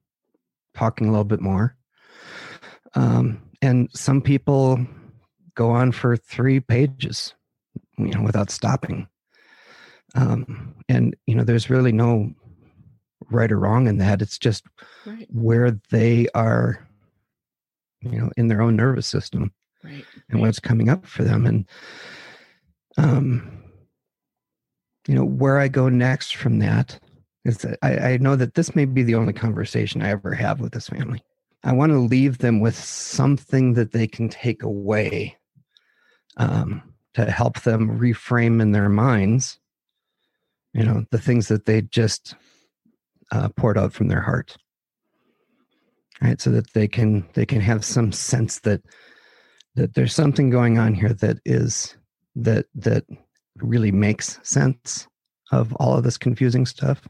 talking 0.77 1.09
a 1.09 1.11
little 1.11 1.25
bit 1.25 1.41
more. 1.41 1.75
Um, 2.95 3.43
and 3.63 3.89
some 3.93 4.21
people 4.21 4.87
go 5.55 5.71
on 5.71 5.91
for 5.91 6.17
three 6.17 6.61
pages, 6.61 7.35
you 7.99 8.11
know, 8.11 8.23
without 8.23 8.51
stopping. 8.51 9.09
Um, 10.15 10.75
and 10.89 11.17
you 11.27 11.35
know, 11.35 11.45
there's 11.45 11.71
really 11.71 11.93
no 11.93 12.33
right 13.31 13.51
or 13.51 13.59
wrong 13.59 13.89
in 13.89 13.99
that. 13.99 14.23
It's 14.23 14.39
just 14.39 14.65
right. 15.05 15.27
where 15.31 15.79
they 15.91 16.29
are, 16.35 16.87
you 18.01 18.21
know, 18.21 18.31
in 18.37 18.49
their 18.49 18.63
own 18.63 18.77
nervous 18.77 19.07
system 19.07 19.53
right. 19.83 20.05
and 20.29 20.41
what's 20.41 20.61
coming 20.61 20.89
up 20.89 21.07
for 21.07 21.25
them. 21.25 21.47
And, 21.47 21.69
um, 22.99 23.63
you 25.09 25.15
know, 25.15 25.25
where 25.25 25.59
I 25.59 25.69
go 25.69 25.89
next 25.89 26.37
from 26.37 26.59
that 26.61 27.01
that 27.55 27.79
I, 27.83 27.99
I 27.99 28.17
know 28.19 28.37
that 28.37 28.55
this 28.55 28.75
may 28.75 28.85
be 28.85 29.03
the 29.03 29.15
only 29.15 29.33
conversation 29.33 30.03
I 30.03 30.11
ever 30.11 30.35
have 30.35 30.61
with 30.61 30.73
this 30.73 30.89
family. 30.89 31.23
I 31.63 31.73
want 31.73 31.93
to 31.93 31.99
leave 31.99 32.39
them 32.39 32.61
with 32.61 32.77
something 32.77 33.75
that 33.75 33.93
they 33.93 34.07
can 34.07 34.29
take 34.29 34.63
away 34.63 35.37
um, 36.37 36.83
to 37.15 37.31
help 37.31 37.61
them 37.63 37.99
reframe 37.99 38.61
in 38.61 38.73
their 38.73 38.89
minds, 38.89 39.59
you 40.75 40.85
know, 40.85 41.05
the 41.11 41.19
things 41.19 41.49
that 41.49 41.67
they 41.67 41.83
just 41.83 42.35
uh, 43.33 43.49
poured 43.51 43.79
out 43.79 43.93
from 43.93 44.09
their 44.09 44.21
heart. 44.21 44.57
Right? 46.23 46.41
So 46.41 46.51
that 46.51 46.73
they 46.73 46.89
can 46.89 47.27
they 47.35 47.45
can 47.45 47.61
have 47.61 47.85
some 47.85 48.11
sense 48.11 48.61
that 48.61 48.83
that 49.75 49.95
there's 49.95 50.15
something 50.15 50.51
going 50.51 50.79
on 50.79 50.95
here 50.95 51.13
that 51.13 51.39
is 51.45 51.97
that 52.35 52.67
that 52.75 53.05
really 53.57 53.93
makes 53.93 54.41
sense 54.43 55.07
of 55.53 55.75
all 55.75 55.97
of 55.97 56.05
this 56.05 56.17
confusing 56.19 56.65
stuff 56.65 57.07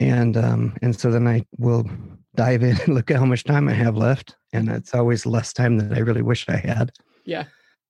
and 0.00 0.36
um 0.36 0.76
and 0.82 0.98
so 0.98 1.10
then 1.10 1.28
i 1.28 1.44
will 1.58 1.88
dive 2.34 2.62
in 2.62 2.76
and 2.80 2.88
look 2.94 3.10
at 3.10 3.18
how 3.18 3.24
much 3.24 3.44
time 3.44 3.68
i 3.68 3.72
have 3.72 3.96
left 3.96 4.36
and 4.52 4.68
it's 4.68 4.94
always 4.94 5.26
less 5.26 5.52
time 5.52 5.76
than 5.78 5.94
i 5.94 5.98
really 5.98 6.22
wish 6.22 6.48
i 6.48 6.56
had 6.56 6.90
yeah 7.24 7.44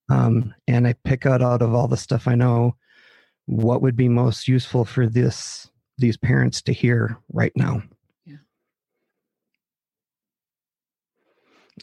um 0.09 0.53
and 0.67 0.87
i 0.87 0.93
pick 1.03 1.25
out 1.25 1.41
out 1.41 1.61
of 1.61 1.73
all 1.73 1.87
the 1.87 1.97
stuff 1.97 2.27
i 2.27 2.35
know 2.35 2.75
what 3.45 3.81
would 3.81 3.95
be 3.95 4.07
most 4.07 4.47
useful 4.47 4.85
for 4.85 5.07
this 5.07 5.71
these 5.97 6.17
parents 6.17 6.61
to 6.63 6.73
hear 6.73 7.17
right 7.31 7.53
now. 7.55 7.81
Yeah. 8.25 8.37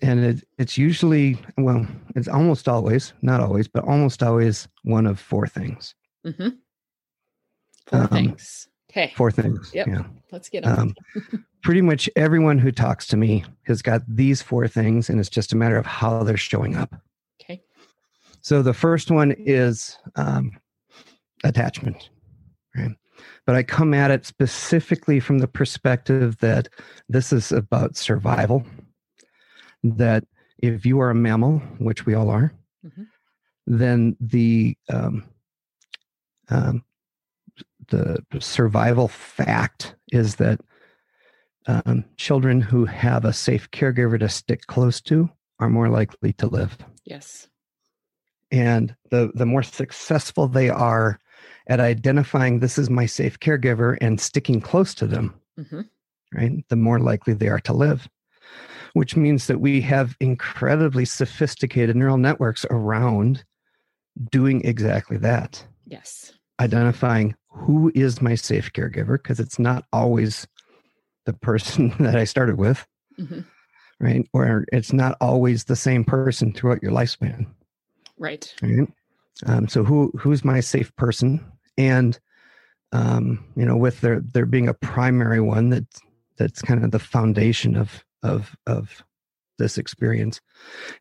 And 0.02 0.24
it, 0.24 0.44
it's 0.58 0.76
usually, 0.76 1.38
well, 1.56 1.86
it's 2.14 2.28
almost 2.28 2.68
always, 2.68 3.14
not 3.22 3.40
always, 3.40 3.68
but 3.68 3.84
almost 3.84 4.22
always 4.22 4.68
one 4.82 5.06
of 5.06 5.18
four 5.18 5.46
things. 5.46 5.94
Mm-hmm. 6.26 6.48
Four 7.86 8.00
um, 8.00 8.08
things. 8.08 8.68
Okay. 8.90 9.12
Four 9.16 9.30
things. 9.30 9.70
Yep. 9.74 9.86
Yeah. 9.86 10.04
Let's 10.32 10.48
get 10.48 10.64
on. 10.64 10.78
Um, 10.78 10.94
pretty 11.62 11.82
much 11.82 12.08
everyone 12.16 12.58
who 12.58 12.72
talks 12.72 13.06
to 13.08 13.16
me 13.16 13.44
has 13.64 13.82
got 13.82 14.02
these 14.08 14.40
four 14.40 14.66
things, 14.66 15.10
and 15.10 15.20
it's 15.20 15.28
just 15.28 15.52
a 15.52 15.56
matter 15.56 15.76
of 15.76 15.86
how 15.86 16.22
they're 16.22 16.36
showing 16.36 16.76
up. 16.76 16.94
Okay. 17.40 17.62
So 18.40 18.62
the 18.62 18.74
first 18.74 19.10
one 19.10 19.32
is 19.38 19.98
um, 20.16 20.52
attachment. 21.44 22.10
Right 22.74 22.96
but 23.48 23.56
I 23.56 23.62
come 23.62 23.94
at 23.94 24.10
it 24.10 24.26
specifically 24.26 25.20
from 25.20 25.38
the 25.38 25.48
perspective 25.48 26.36
that 26.40 26.68
this 27.08 27.32
is 27.32 27.50
about 27.50 27.96
survival. 27.96 28.62
That 29.82 30.24
if 30.58 30.84
you 30.84 31.00
are 31.00 31.08
a 31.08 31.14
mammal, 31.14 31.60
which 31.78 32.04
we 32.04 32.12
all 32.14 32.28
are, 32.28 32.52
mm-hmm. 32.84 33.04
then 33.66 34.16
the 34.20 34.76
um, 34.90 35.24
um, 36.50 36.84
the 37.88 38.24
survival 38.40 39.08
fact 39.08 39.94
is 40.12 40.36
that 40.36 40.60
um, 41.66 42.04
children 42.16 42.60
who 42.60 42.84
have 42.86 43.24
a 43.24 43.32
safe 43.32 43.70
caregiver 43.70 44.18
to 44.18 44.28
stick 44.28 44.66
close 44.66 45.00
to 45.02 45.28
are 45.60 45.68
more 45.68 45.88
likely 45.88 46.32
to 46.34 46.46
live. 46.46 46.78
Yes. 47.04 47.48
And 48.50 48.96
the 49.10 49.30
the 49.34 49.46
more 49.46 49.62
successful 49.62 50.48
they 50.48 50.70
are 50.70 51.20
at 51.66 51.80
identifying 51.80 52.60
this 52.60 52.78
is 52.78 52.88
my 52.88 53.04
safe 53.06 53.38
caregiver 53.40 53.98
and 54.00 54.20
sticking 54.20 54.60
close 54.60 54.94
to 54.94 55.06
them, 55.06 55.34
mm-hmm. 55.58 55.82
right? 56.34 56.64
The 56.68 56.76
more 56.76 56.98
likely 56.98 57.34
they 57.34 57.48
are 57.48 57.60
to 57.60 57.74
live, 57.74 58.08
which 58.94 59.16
means 59.16 59.46
that 59.46 59.60
we 59.60 59.82
have 59.82 60.16
incredibly 60.20 61.04
sophisticated 61.04 61.94
neural 61.94 62.16
networks 62.16 62.64
around 62.70 63.44
doing 64.30 64.64
exactly 64.64 65.18
that. 65.18 65.64
Yes. 65.86 66.32
Identifying 66.58 67.34
who 67.58 67.92
is 67.94 68.22
my 68.22 68.34
safe 68.34 68.72
caregiver, 68.72 69.22
because 69.22 69.40
it's 69.40 69.58
not 69.58 69.84
always 69.92 70.46
the 71.26 71.32
person 71.32 71.94
that 72.00 72.16
I 72.16 72.24
started 72.24 72.56
with, 72.56 72.86
mm-hmm. 73.18 73.40
right? 74.00 74.28
Or 74.32 74.64
it's 74.72 74.92
not 74.92 75.16
always 75.20 75.64
the 75.64 75.76
same 75.76 76.04
person 76.04 76.52
throughout 76.52 76.82
your 76.82 76.92
lifespan. 76.92 77.46
Right. 78.18 78.52
Right. 78.62 78.88
Um, 79.46 79.68
so 79.68 79.84
who 79.84 80.10
who's 80.18 80.44
my 80.44 80.60
safe 80.60 80.94
person? 80.96 81.44
and 81.78 82.18
um, 82.92 83.44
you 83.54 83.64
know, 83.64 83.76
with 83.76 84.00
there 84.02 84.20
there 84.20 84.46
being 84.46 84.68
a 84.68 84.74
primary 84.74 85.40
one 85.40 85.70
that 85.70 85.86
that's 86.36 86.60
kind 86.60 86.84
of 86.84 86.90
the 86.90 86.98
foundation 86.98 87.76
of 87.76 88.04
of 88.22 88.56
of 88.66 89.04
this 89.58 89.78
experience. 89.78 90.40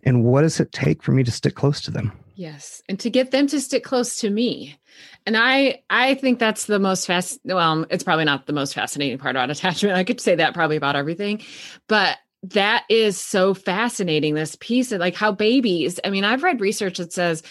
And 0.03 0.23
what 0.23 0.41
does 0.41 0.59
it 0.59 0.71
take 0.71 1.01
for 1.01 1.11
me 1.11 1.23
to 1.23 1.31
stick 1.31 1.55
close 1.55 1.81
to 1.81 1.91
them? 1.91 2.11
Yes, 2.35 2.83
and 2.87 2.99
to 2.99 3.09
get 3.09 3.31
them 3.31 3.47
to 3.47 3.59
stick 3.59 3.83
close 3.83 4.17
to 4.17 4.29
me. 4.29 4.77
And 5.25 5.35
I 5.35 5.81
I 5.89 6.15
think 6.15 6.37
that's 6.37 6.65
the 6.65 6.79
most 6.79 7.07
fast 7.07 7.39
well, 7.43 7.85
it's 7.89 8.03
probably 8.03 8.25
not 8.25 8.45
the 8.45 8.53
most 8.53 8.73
fascinating 8.73 9.17
part 9.17 9.35
about 9.35 9.49
attachment. 9.51 9.95
I 9.95 10.03
could 10.03 10.21
say 10.21 10.35
that 10.35 10.53
probably 10.53 10.75
about 10.75 10.95
everything. 10.95 11.41
But 11.87 12.17
that 12.43 12.83
is 12.89 13.17
so 13.17 13.53
fascinating 13.53 14.35
this 14.35 14.55
piece 14.59 14.91
of 14.91 14.99
like 14.99 15.15
how 15.15 15.31
babies, 15.31 15.99
I 16.03 16.09
mean, 16.09 16.23
I've 16.23 16.43
read 16.43 16.61
research 16.61 16.99
that 16.99 17.11
says 17.11 17.41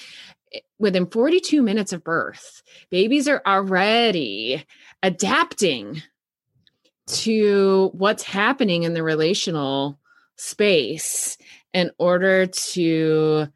eh, 0.52 0.60
within 0.78 1.06
42 1.06 1.62
minutes 1.62 1.92
of 1.92 2.04
birth, 2.04 2.62
babies 2.90 3.26
are 3.26 3.42
already 3.46 4.64
adapting 5.02 6.02
to 7.06 7.90
what's 7.92 8.22
happening 8.22 8.84
in 8.84 8.94
the 8.94 9.02
relational 9.02 9.98
space 10.36 11.36
in 11.72 11.90
order 11.98 12.46
to 12.46 13.48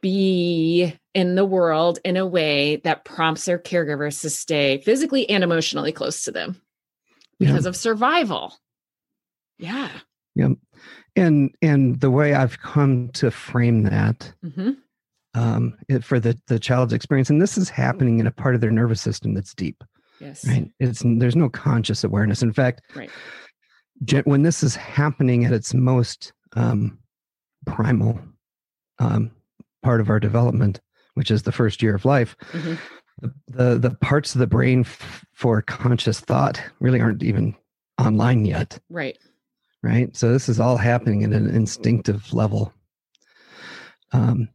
be 0.00 0.94
in 1.14 1.34
the 1.34 1.44
world 1.44 1.98
in 2.04 2.16
a 2.16 2.26
way 2.26 2.76
that 2.76 3.04
prompts 3.04 3.44
their 3.44 3.58
caregivers 3.58 4.20
to 4.20 4.30
stay 4.30 4.78
physically 4.78 5.28
and 5.28 5.42
emotionally 5.42 5.92
close 5.92 6.24
to 6.24 6.30
them 6.30 6.60
because 7.38 7.64
yeah. 7.64 7.68
of 7.68 7.76
survival. 7.76 8.54
Yeah. 9.58 9.90
Yeah. 10.34 10.50
And 11.16 11.54
and 11.62 12.00
the 12.00 12.10
way 12.10 12.34
I've 12.34 12.60
come 12.60 13.08
to 13.14 13.30
frame 13.30 13.84
that 13.84 14.32
mm-hmm 14.44 14.72
um, 15.36 15.76
for 16.00 16.18
the 16.18 16.38
the 16.46 16.58
child's 16.58 16.92
experience, 16.92 17.28
and 17.28 17.40
this 17.40 17.58
is 17.58 17.68
happening 17.68 18.18
in 18.18 18.26
a 18.26 18.32
part 18.32 18.54
of 18.54 18.60
their 18.60 18.70
nervous 18.70 19.02
system 19.02 19.34
that's 19.34 19.54
deep. 19.54 19.84
Yes, 20.18 20.46
right. 20.48 20.70
It's 20.80 21.02
there's 21.04 21.36
no 21.36 21.50
conscious 21.50 22.02
awareness. 22.02 22.42
In 22.42 22.52
fact, 22.52 22.80
right. 22.94 23.10
When 24.24 24.42
this 24.42 24.62
is 24.62 24.76
happening 24.76 25.44
at 25.44 25.52
its 25.52 25.74
most 25.74 26.32
um, 26.54 26.98
primal 27.66 28.18
um, 28.98 29.30
part 29.82 30.00
of 30.00 30.10
our 30.10 30.20
development, 30.20 30.80
which 31.14 31.30
is 31.30 31.42
the 31.42 31.52
first 31.52 31.82
year 31.82 31.94
of 31.94 32.04
life, 32.04 32.36
mm-hmm. 32.52 32.74
the, 33.48 33.78
the, 33.78 33.96
parts 34.00 34.34
of 34.34 34.38
the 34.38 34.46
brain 34.46 34.80
f- 34.80 35.24
for 35.32 35.62
conscious 35.62 36.20
thought 36.20 36.60
really 36.80 37.00
aren't 37.00 37.22
even 37.22 37.54
online 37.98 38.44
yet. 38.44 38.78
Right. 38.90 39.18
Right. 39.82 40.16
So 40.16 40.32
this 40.32 40.48
is 40.48 40.58
all 40.58 40.76
happening 40.76 41.22
at 41.24 41.32
an 41.32 41.48
instinctive 41.48 42.32
level. 42.32 42.72
Um, 44.12 44.48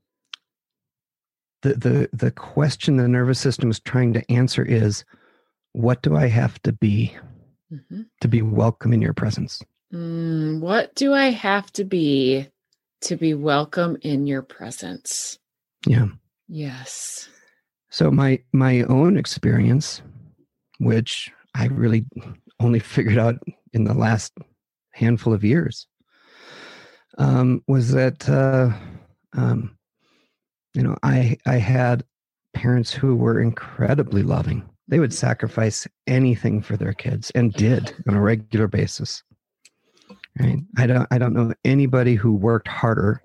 the 1.62 1.76
the 1.76 2.10
the 2.14 2.32
question 2.32 2.98
the 2.98 3.08
nervous 3.08 3.40
system 3.40 3.70
is 3.70 3.80
trying 3.80 4.14
to 4.14 4.32
answer 4.32 4.64
is 4.64 5.06
what 5.74 6.02
do 6.02 6.16
i 6.16 6.28
have 6.28 6.62
to 6.64 6.74
be 6.74 7.16
mm-hmm. 7.72 8.02
to 8.20 8.28
be 8.28 8.42
welcome 8.42 8.94
in 8.94 9.02
your 9.02 9.14
presence 9.14 9.62
mm, 9.94 10.60
what 10.60 10.94
do 10.96 11.14
i 11.14 11.30
have 11.30 11.72
to 11.72 11.84
be 11.84 12.48
to 13.02 13.16
be 13.16 13.34
welcome 13.34 13.98
in 14.02 14.28
your 14.28 14.42
presence. 14.42 15.40
Yeah. 15.86 16.08
Yes. 16.48 17.30
So 17.90 18.12
my 18.12 18.40
my 18.54 18.84
own 18.84 19.18
experience, 19.18 20.02
which 20.80 21.32
I 21.56 21.66
really 21.68 22.06
only 22.60 22.80
figured 22.96 23.18
out 23.18 23.36
in 23.74 23.84
the 23.84 23.94
last 23.94 24.34
handful 24.92 25.34
of 25.34 25.44
years, 25.44 25.88
um, 27.18 27.64
was 27.68 27.92
that 27.92 28.30
uh, 28.30 28.72
um, 29.34 29.78
you 30.74 30.84
know 30.84 30.96
I 31.04 31.38
I 31.46 31.56
had 31.56 32.06
parents 32.54 32.92
who 32.92 33.16
were 33.16 33.42
incredibly 33.42 34.24
loving. 34.24 34.68
They 34.92 35.00
would 35.00 35.14
sacrifice 35.14 35.88
anything 36.06 36.62
for 36.62 36.76
their 36.76 36.92
kids 36.92 37.32
and 37.32 37.54
did 37.54 37.96
on 38.10 38.14
a 38.14 38.22
regular 38.22 38.68
basis. 38.68 39.24
Right? 40.38 40.60
I 40.78 40.86
don't 40.86 41.08
I 41.10 41.18
don't 41.18 41.34
know 41.34 41.54
anybody 41.64 42.16
who 42.16 42.34
worked 42.34 42.68
harder 42.68 43.24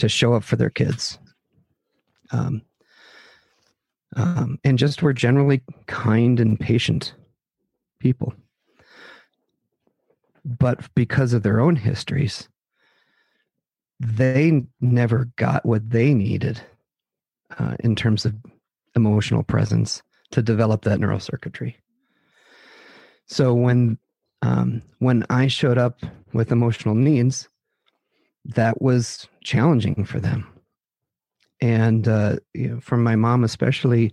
to 0.00 0.08
show 0.08 0.34
up 0.34 0.42
for 0.42 0.56
their 0.56 0.70
kids. 0.70 1.20
Um, 2.32 2.62
um, 4.16 4.58
and 4.64 4.76
just 4.76 5.00
were 5.00 5.12
generally 5.12 5.62
kind 5.86 6.40
and 6.40 6.58
patient 6.58 7.14
people. 8.00 8.34
But 10.44 10.92
because 10.96 11.34
of 11.34 11.44
their 11.44 11.60
own 11.60 11.76
histories, 11.76 12.48
they 14.00 14.64
never 14.80 15.30
got 15.36 15.64
what 15.64 15.88
they 15.88 16.14
needed 16.14 16.60
uh, 17.60 17.76
in 17.78 17.94
terms 17.94 18.24
of 18.24 18.34
emotional 18.96 19.44
presence 19.44 20.02
to 20.34 20.42
develop 20.42 20.82
that 20.82 21.00
neural 21.00 21.20
circuitry. 21.20 21.76
So 23.26 23.54
when 23.54 23.98
um, 24.42 24.82
when 24.98 25.24
I 25.30 25.46
showed 25.46 25.78
up 25.78 26.00
with 26.32 26.52
emotional 26.52 26.94
needs, 26.94 27.48
that 28.44 28.82
was 28.82 29.26
challenging 29.42 30.04
for 30.04 30.20
them 30.20 30.46
and 31.60 32.08
uh, 32.08 32.36
you 32.52 32.68
know, 32.68 32.80
from 32.80 33.02
my 33.02 33.16
mom 33.16 33.44
especially 33.44 34.12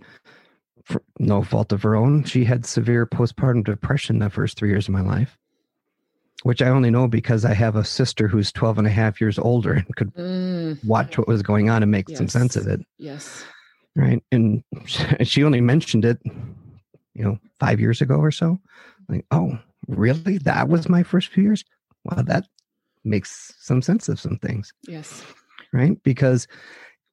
for 0.84 1.02
no 1.18 1.42
fault 1.42 1.72
of 1.72 1.82
her 1.82 1.94
own 1.94 2.24
she 2.24 2.44
had 2.44 2.64
severe 2.64 3.06
postpartum 3.06 3.64
depression 3.64 4.18
the 4.18 4.30
first 4.30 4.56
three 4.56 4.70
years 4.70 4.88
of 4.88 4.94
my 4.94 5.00
life 5.00 5.36
which 6.42 6.62
i 6.62 6.68
only 6.68 6.90
know 6.90 7.06
because 7.06 7.44
i 7.44 7.54
have 7.54 7.76
a 7.76 7.84
sister 7.84 8.26
who's 8.26 8.50
12 8.52 8.78
and 8.78 8.86
a 8.86 8.90
half 8.90 9.20
years 9.20 9.38
older 9.38 9.74
and 9.74 9.96
could 9.96 10.12
mm. 10.14 10.82
watch 10.84 11.18
what 11.18 11.28
was 11.28 11.42
going 11.42 11.68
on 11.68 11.82
and 11.82 11.92
make 11.92 12.08
yes. 12.08 12.18
some 12.18 12.28
sense 12.28 12.56
of 12.56 12.66
it 12.66 12.80
yes 12.98 13.44
right. 13.96 14.22
And 14.32 14.62
she 15.22 15.44
only 15.44 15.60
mentioned 15.60 16.04
it 16.04 16.18
you 17.14 17.24
know 17.24 17.38
five 17.60 17.80
years 17.80 18.00
ago 18.00 18.16
or 18.16 18.30
so. 18.30 18.60
Like 19.08 19.26
oh 19.30 19.58
really? 19.88 20.38
That 20.38 20.68
was 20.68 20.88
my 20.88 21.02
first 21.02 21.28
few 21.28 21.44
years? 21.44 21.64
Well 22.04 22.24
that 22.24 22.46
makes 23.04 23.54
some 23.58 23.82
sense 23.82 24.08
of 24.08 24.20
some 24.20 24.38
things. 24.38 24.72
Yes. 24.86 25.22
Right? 25.72 26.02
Because 26.02 26.46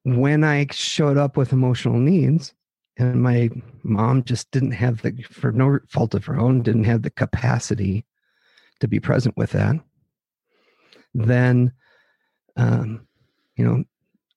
when 0.04 0.44
I 0.44 0.66
showed 0.70 1.16
up 1.16 1.36
with 1.36 1.52
emotional 1.52 1.98
needs, 1.98 2.54
and 3.00 3.22
my 3.22 3.50
mom 3.82 4.22
just 4.24 4.50
didn't 4.50 4.72
have 4.72 5.02
the, 5.02 5.12
for 5.30 5.52
no 5.52 5.78
fault 5.88 6.14
of 6.14 6.26
her 6.26 6.38
own, 6.38 6.62
didn't 6.62 6.84
have 6.84 7.02
the 7.02 7.10
capacity 7.10 8.04
to 8.80 8.88
be 8.88 9.00
present 9.00 9.36
with 9.36 9.52
that, 9.52 9.76
then, 11.14 11.72
um, 12.56 13.06
you 13.56 13.64
know, 13.64 13.84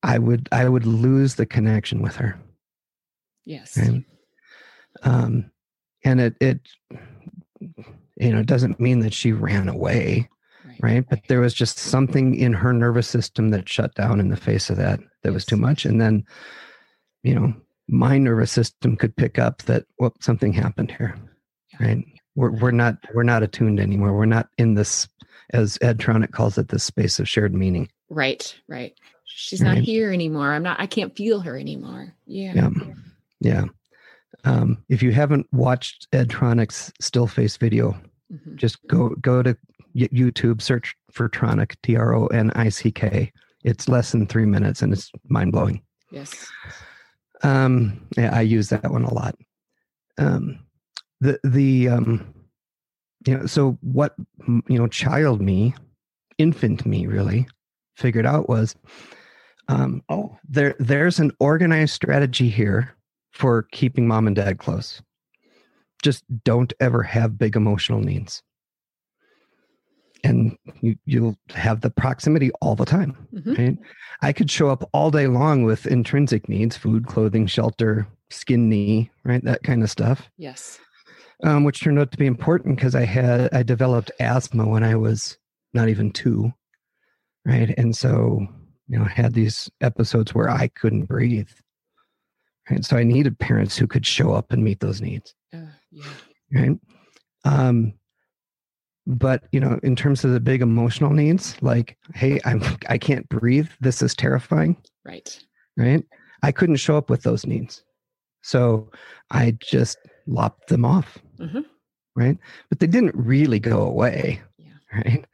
I 0.03 0.19
would 0.19 0.49
I 0.51 0.67
would 0.69 0.85
lose 0.85 1.35
the 1.35 1.45
connection 1.45 2.01
with 2.01 2.15
her. 2.17 2.39
Yes. 3.45 3.75
And, 3.77 4.05
um, 5.03 5.51
and 6.03 6.21
it 6.21 6.35
it 6.39 6.59
you 8.17 8.31
know 8.31 8.39
it 8.39 8.45
doesn't 8.45 8.79
mean 8.79 8.99
that 8.99 9.13
she 9.13 9.31
ran 9.31 9.67
away 9.67 10.29
right? 10.83 11.05
But 11.09 11.21
there 11.27 11.39
was 11.39 11.53
just 11.53 11.77
something 11.77 12.35
in 12.35 12.53
her 12.53 12.73
nervous 12.73 13.07
system 13.07 13.49
that 13.49 13.69
shut 13.69 13.95
down 13.95 14.19
in 14.19 14.29
the 14.29 14.37
face 14.37 14.69
of 14.69 14.77
that 14.77 14.99
that 14.99 15.29
yes. 15.29 15.33
was 15.33 15.45
too 15.45 15.55
much. 15.55 15.85
And 15.85 15.99
then, 15.99 16.25
you 17.23 17.33
know, 17.33 17.53
my 17.87 18.17
nervous 18.17 18.51
system 18.51 18.97
could 18.97 19.15
pick 19.15 19.39
up 19.39 19.63
that 19.63 19.85
well, 19.97 20.13
something 20.19 20.51
happened 20.51 20.91
here, 20.91 21.17
right? 21.79 22.03
We're 22.35 22.51
we're 22.51 22.71
not 22.71 22.97
we're 23.13 23.23
not 23.23 23.43
attuned 23.43 23.79
anymore. 23.79 24.13
We're 24.13 24.25
not 24.25 24.49
in 24.57 24.73
this, 24.73 25.07
as 25.51 25.77
Ed 25.81 25.99
Tronick 25.99 26.31
calls 26.31 26.57
it, 26.57 26.67
this 26.67 26.83
space 26.83 27.19
of 27.19 27.29
shared 27.29 27.53
meaning. 27.53 27.89
Right, 28.09 28.55
right. 28.67 28.93
She's 29.35 29.61
right? 29.61 29.75
not 29.75 29.83
here 29.83 30.11
anymore. 30.11 30.53
I'm 30.53 30.63
not. 30.63 30.79
I 30.79 30.85
can't 30.85 31.15
feel 31.15 31.39
her 31.41 31.57
anymore. 31.57 32.13
Yeah. 32.25 32.53
Yeah. 32.55 32.69
Yeah. 33.39 33.65
Um, 34.45 34.83
if 34.89 35.01
you 35.01 35.11
haven't 35.11 35.47
watched 35.51 36.07
Ed 36.13 36.29
Tronick's 36.29 36.91
still 36.99 37.27
face 37.27 37.57
video, 37.57 37.91
mm-hmm. 38.31 38.55
just 38.55 38.85
go 38.87 39.09
go 39.21 39.41
to 39.41 39.57
YouTube, 39.95 40.61
search 40.61 40.95
for 41.11 41.29
Tronick 41.29 41.75
T 41.83 41.95
R 41.95 42.15
O 42.15 42.27
N 42.27 42.51
I 42.55 42.69
C 42.69 42.91
K. 42.91 43.31
It's 43.63 43.87
less 43.87 44.11
than 44.11 44.27
three 44.27 44.45
minutes 44.45 44.81
and 44.81 44.91
it's 44.91 45.11
mind 45.29 45.51
blowing. 45.51 45.81
Yes. 46.11 46.47
Um, 47.43 48.05
yeah, 48.17 48.35
I 48.35 48.41
use 48.41 48.69
that 48.69 48.91
one 48.91 49.03
a 49.03 49.13
lot. 49.13 49.35
Um, 50.17 50.59
the, 51.21 51.39
the, 51.43 51.89
um, 51.89 52.33
you 53.25 53.37
know, 53.37 53.45
so 53.45 53.77
what, 53.81 54.15
you 54.47 54.77
know, 54.77 54.87
child 54.87 55.41
me, 55.41 55.73
infant 56.37 56.85
me 56.85 57.07
really 57.07 57.47
figured 57.95 58.25
out 58.25 58.49
was, 58.49 58.75
um, 59.67 60.03
oh, 60.09 60.37
there, 60.47 60.75
there's 60.79 61.19
an 61.19 61.31
organized 61.39 61.93
strategy 61.93 62.49
here 62.49 62.95
for 63.31 63.63
keeping 63.71 64.07
mom 64.07 64.27
and 64.27 64.35
dad 64.35 64.59
close. 64.59 65.01
Just 66.01 66.23
don't 66.43 66.73
ever 66.79 67.01
have 67.03 67.37
big 67.37 67.55
emotional 67.55 67.99
needs. 67.99 68.43
And 70.25 70.57
you, 70.81 70.95
you'll 71.05 71.37
have 71.49 71.81
the 71.81 71.89
proximity 71.89 72.49
all 72.61 72.75
the 72.75 72.85
time 72.85 73.27
mm-hmm. 73.33 73.53
right? 73.55 73.77
I 74.21 74.31
could 74.31 74.49
show 74.49 74.69
up 74.69 74.89
all 74.93 75.11
day 75.11 75.27
long 75.27 75.63
with 75.63 75.85
intrinsic 75.85 76.47
needs 76.47 76.77
food 76.77 77.07
clothing 77.07 77.45
shelter 77.45 78.07
skin 78.29 78.69
knee 78.69 79.11
right? 79.25 79.43
That 79.43 79.63
kind 79.63 79.83
of 79.83 79.91
stuff. 79.91 80.29
Yes. 80.37 80.79
Um, 81.43 81.65
which 81.65 81.81
turned 81.81 81.99
out 81.99 82.13
to 82.13 82.17
be 82.17 82.25
important 82.25 82.77
because 82.77 82.95
i 82.95 83.03
had 83.03 83.53
i 83.53 83.63
developed 83.63 84.11
asthma 84.21 84.65
when 84.65 84.81
i 84.81 84.95
was 84.95 85.37
not 85.73 85.89
even 85.89 86.09
two 86.09 86.53
right? 87.45 87.73
And 87.77 87.95
so 87.95 88.47
you 88.93 88.99
know 88.99 89.05
had 89.05 89.33
these 89.33 89.71
episodes 89.81 90.35
where 90.35 90.49
i 90.49 90.67
couldn't 90.67 91.05
breathe. 91.05 91.49
Right 92.69 92.85
so 92.85 92.95
i 92.95 93.03
needed 93.03 93.39
parents 93.39 93.75
who 93.75 93.87
could 93.87 94.05
show 94.05 94.33
up 94.33 94.51
and 94.53 94.63
meet 94.63 94.79
those 94.79 95.01
needs. 95.01 95.33
Uh, 95.51 95.65
yeah. 95.91 96.05
right? 96.53 96.79
Um 97.43 97.93
but 99.07 99.45
you 99.51 99.59
know 99.59 99.79
in 99.81 99.95
terms 99.95 100.23
of 100.23 100.31
the 100.31 100.39
big 100.39 100.61
emotional 100.61 101.09
needs 101.11 101.57
like 101.61 101.97
hey 102.13 102.39
i'm 102.45 102.61
i 102.87 102.97
can't 102.99 103.27
breathe. 103.29 103.67
This 103.81 104.03
is 104.03 104.13
terrifying. 104.13 104.77
Right. 105.03 105.43
Right? 105.75 106.03
I 106.43 106.51
couldn't 106.51 106.75
show 106.75 106.95
up 106.95 107.09
with 107.09 107.23
those 107.23 107.47
needs. 107.47 107.83
So 108.43 108.91
i 109.31 109.57
just 109.59 109.97
lopped 110.27 110.67
them 110.67 110.85
off. 110.85 111.17
Mm-hmm. 111.39 111.61
right? 112.15 112.37
But 112.69 112.79
they 112.79 112.87
didn't 112.87 113.15
really 113.15 113.59
go 113.59 113.81
away. 113.81 114.39
Yeah. 114.59 114.73
right? 114.93 115.25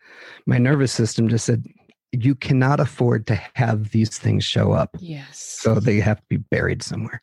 My 0.46 0.58
nervous 0.58 0.94
system 0.94 1.28
just 1.28 1.46
said 1.46 1.66
you 2.12 2.36
cannot 2.36 2.80
afford 2.80 3.28
to 3.28 3.36
have 3.54 3.92
these 3.92 4.18
things 4.18 4.44
show 4.44 4.72
up 4.72 4.96
yes 5.00 5.40
so 5.40 5.76
they 5.76 6.00
have 6.00 6.18
to 6.18 6.26
be 6.30 6.38
buried 6.38 6.82
somewhere 6.82 7.22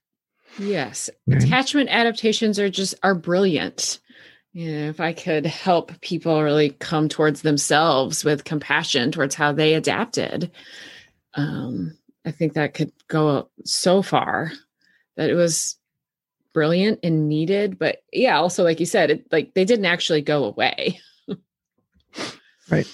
yes 0.58 1.10
right? 1.26 1.42
attachment 1.42 1.88
adaptations 1.90 2.58
are 2.58 2.70
just 2.70 2.94
are 3.02 3.14
brilliant 3.14 4.00
yeah, 4.56 4.88
if 4.88 5.00
I 5.00 5.12
could 5.12 5.44
help 5.44 6.00
people 6.00 6.42
really 6.42 6.70
come 6.70 7.10
towards 7.10 7.42
themselves 7.42 8.24
with 8.24 8.44
compassion 8.44 9.12
towards 9.12 9.34
how 9.34 9.52
they 9.52 9.74
adapted, 9.74 10.50
um, 11.34 11.98
I 12.24 12.30
think 12.30 12.54
that 12.54 12.72
could 12.72 12.90
go 13.06 13.50
so 13.66 14.00
far 14.00 14.50
that 15.18 15.28
it 15.28 15.34
was 15.34 15.76
brilliant 16.54 17.00
and 17.02 17.28
needed. 17.28 17.78
But 17.78 17.98
yeah, 18.14 18.38
also 18.38 18.64
like 18.64 18.80
you 18.80 18.86
said, 18.86 19.10
it, 19.10 19.30
like 19.30 19.52
they 19.52 19.66
didn't 19.66 19.84
actually 19.84 20.22
go 20.22 20.44
away. 20.44 21.00
right. 22.70 22.90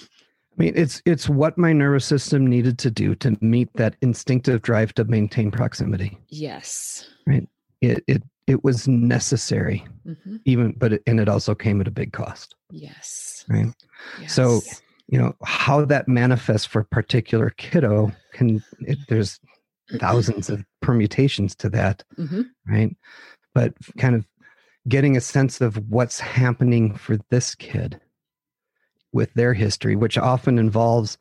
I 0.57 0.61
mean, 0.61 0.73
it's 0.75 1.01
it's 1.05 1.27
what 1.27 1.57
my 1.57 1.73
nervous 1.73 2.05
system 2.05 2.45
needed 2.45 2.77
to 2.79 2.91
do 2.91 3.15
to 3.15 3.35
meet 3.41 3.69
that 3.73 3.95
instinctive 4.01 4.61
drive 4.61 4.93
to 4.95 5.03
maintain 5.05 5.49
proximity. 5.49 6.17
Yes. 6.29 7.07
Right. 7.25 7.47
It 7.81 8.03
it 8.07 8.23
it 8.47 8.63
was 8.63 8.87
necessary 8.87 9.85
mm-hmm. 10.05 10.37
even 10.45 10.73
but 10.77 10.93
it, 10.93 11.03
and 11.07 11.19
it 11.19 11.29
also 11.29 11.55
came 11.55 11.79
at 11.81 11.87
a 11.87 11.91
big 11.91 12.13
cost 12.13 12.55
yes 12.71 13.45
right 13.49 13.67
yes. 14.19 14.33
so 14.33 14.61
you 15.07 15.17
know 15.17 15.35
how 15.43 15.83
that 15.85 16.07
manifests 16.07 16.65
for 16.65 16.81
a 16.81 16.85
particular 16.85 17.51
kiddo 17.51 18.11
can 18.33 18.63
it, 18.81 18.97
there's 19.07 19.39
thousands 19.99 20.49
of 20.49 20.63
permutations 20.81 21.55
to 21.55 21.69
that 21.69 22.03
mm-hmm. 22.17 22.41
right 22.67 22.95
but 23.53 23.73
kind 23.97 24.15
of 24.15 24.25
getting 24.87 25.15
a 25.15 25.21
sense 25.21 25.61
of 25.61 25.77
what's 25.89 26.19
happening 26.19 26.93
for 26.93 27.17
this 27.29 27.55
kid 27.55 27.99
with 29.13 29.33
their 29.33 29.53
history 29.53 29.95
which 29.95 30.17
often 30.17 30.57
involves 30.57 31.17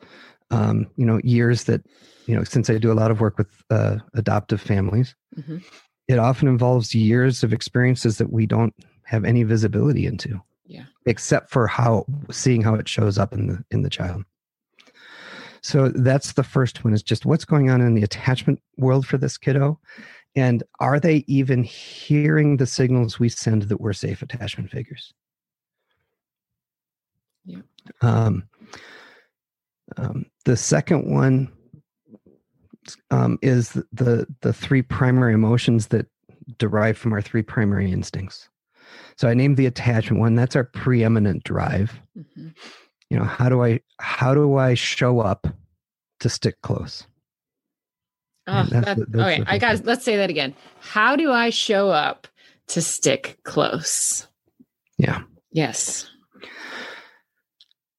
um, 0.51 0.87
you 0.97 1.07
know 1.07 1.21
years 1.23 1.65
that 1.65 1.83
you 2.27 2.35
know 2.35 2.45
since 2.45 2.69
i 2.71 2.79
do 2.79 2.93
a 2.93 2.95
lot 2.95 3.11
of 3.11 3.21
work 3.21 3.39
with 3.39 3.63
uh, 3.71 3.97
adoptive 4.15 4.61
families 4.61 5.15
mm-hmm 5.37 5.59
it 6.09 6.19
often 6.19 6.49
involves 6.49 6.95
years 6.97 7.45
of 7.45 7.53
experiences 7.53 8.19
that 8.19 8.33
we 8.33 8.45
don't 8.45 8.75
have 9.05 9.25
any 9.25 9.45
visibility 9.45 10.05
into 10.05 10.41
yeah 10.67 10.85
except 11.07 11.49
for 11.49 11.67
how 11.69 12.05
seeing 12.31 12.61
how 12.61 12.75
it 12.75 12.89
shows 12.89 13.19
up 13.19 13.33
in 13.33 13.47
the 13.47 13.65
in 13.71 13.83
the 13.83 13.89
child 13.89 14.25
So 15.63 15.91
that's 15.91 16.33
the 16.33 16.43
first 16.43 16.85
one 16.85 16.93
is 16.93 17.03
just 17.03 17.25
what's 17.25 17.45
going 17.45 17.71
on 17.71 17.81
in 17.81 17.95
the 17.95 18.03
attachment 18.03 18.61
world 18.77 19.07
for 19.07 19.17
this 19.17 19.39
kiddo. 19.39 19.79
And 20.35 20.63
are 20.81 20.99
they 20.99 21.25
even 21.29 21.63
hearing 21.63 22.57
the 22.57 22.67
signals 22.67 23.21
we 23.21 23.29
send 23.29 23.63
that 23.63 23.81
we're 23.81 23.93
safe 23.93 24.23
attachment 24.23 24.71
figures? 24.71 25.15
Um, 28.01 28.45
um, 29.97 30.27
the 30.45 30.57
second 30.57 31.11
one 31.11 31.51
um, 33.11 33.39
is 33.43 33.73
the 33.93 34.27
the 34.41 34.53
three 34.53 34.83
primary 34.83 35.35
emotions 35.35 35.89
that 35.89 36.07
derive 36.59 36.99
from 36.99 37.13
our 37.13 37.23
three 37.23 37.43
primary 37.43 37.91
instincts. 37.91 38.49
So 39.17 39.29
I 39.29 39.35
named 39.35 39.57
the 39.57 39.67
attachment 39.67 40.21
one. 40.21 40.35
That's 40.35 40.57
our 40.57 40.65
preeminent 40.65 41.45
drive. 41.45 42.01
Mm-hmm. 42.19 42.49
You 43.11 43.19
know, 43.19 43.25
how 43.25 43.49
do 43.49 43.63
I 43.63 43.81
how 44.01 44.35
do 44.35 44.57
I 44.57 44.75
show 44.75 45.21
up 45.21 45.47
to 46.21 46.29
stick 46.29 46.61
close? 46.63 47.07
Oh, 48.47 48.65
that, 48.65 48.99
okay. 48.99 49.45
I 49.47 49.59
got. 49.59 49.85
Let's 49.85 50.05
say 50.05 50.17
that 50.17 50.31
again. 50.31 50.55
How 50.81 51.15
do 51.15 51.31
I 51.31 51.51
show 51.51 51.91
up 51.91 52.27
to 52.69 52.83
stick 52.83 53.39
close? 53.45 54.27
Yeah. 54.99 55.23
Yes. 55.53 56.11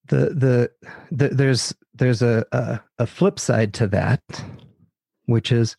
The 0.09 0.29
the, 0.33 0.71
the 1.11 1.29
there's 1.29 1.73
there's 1.93 2.21
a, 2.21 2.45
a 2.51 2.81
a 2.99 3.07
flip 3.07 3.39
side 3.39 3.73
to 3.75 3.87
that, 3.87 4.21
which 5.25 5.51
is 5.51 5.75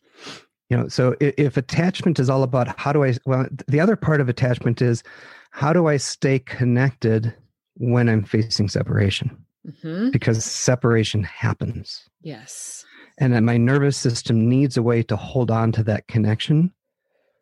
you 0.70 0.76
know 0.76 0.88
so 0.88 1.14
if, 1.20 1.34
if, 1.36 1.56
attachment 1.56 2.18
is 2.18 2.30
all 2.30 2.42
about 2.42 2.78
how 2.78 2.92
do 2.92 3.04
i 3.04 3.14
well 3.26 3.46
the 3.68 3.80
other 3.80 3.96
part 3.96 4.20
of 4.20 4.28
attachment 4.28 4.80
is 4.80 5.02
how 5.50 5.72
do 5.72 5.86
i 5.86 5.96
stay 5.96 6.38
connected 6.38 7.34
when 7.74 8.08
i'm 8.08 8.24
facing 8.24 8.68
separation? 8.68 9.44
Mm-hmm. 9.66 10.10
because 10.10 10.44
separation 10.44 11.22
happens. 11.22 12.06
Yes. 12.20 12.84
And 13.16 13.32
that 13.32 13.42
my 13.42 13.56
nervous 13.56 13.96
system 13.96 14.46
needs 14.46 14.76
a 14.76 14.82
way 14.82 15.02
to 15.04 15.16
hold 15.16 15.50
on 15.50 15.72
to 15.72 15.82
that 15.84 16.06
connection 16.06 16.70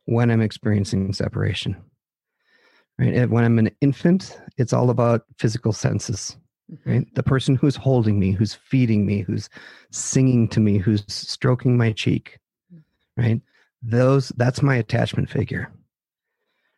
when 0.04 0.30
i'm 0.30 0.40
experiencing 0.40 1.12
separation. 1.12 1.76
Right? 2.96 3.12
And 3.12 3.32
when 3.32 3.42
i'm 3.44 3.58
an 3.58 3.70
infant 3.80 4.38
it's 4.56 4.72
all 4.72 4.90
about 4.90 5.24
physical 5.38 5.72
senses. 5.72 6.36
Right? 6.84 7.06
The 7.14 7.22
person 7.22 7.54
who's 7.54 7.76
holding 7.76 8.18
me 8.18 8.32
who's 8.32 8.54
feeding 8.54 9.06
me 9.06 9.20
who's 9.20 9.48
singing 9.90 10.48
to 10.48 10.60
me 10.60 10.78
who's 10.78 11.04
stroking 11.08 11.76
my 11.76 11.92
cheek 11.92 12.38
right? 13.16 13.40
Those 13.82 14.30
that's 14.36 14.62
my 14.62 14.76
attachment 14.76 15.28
figure 15.28 15.70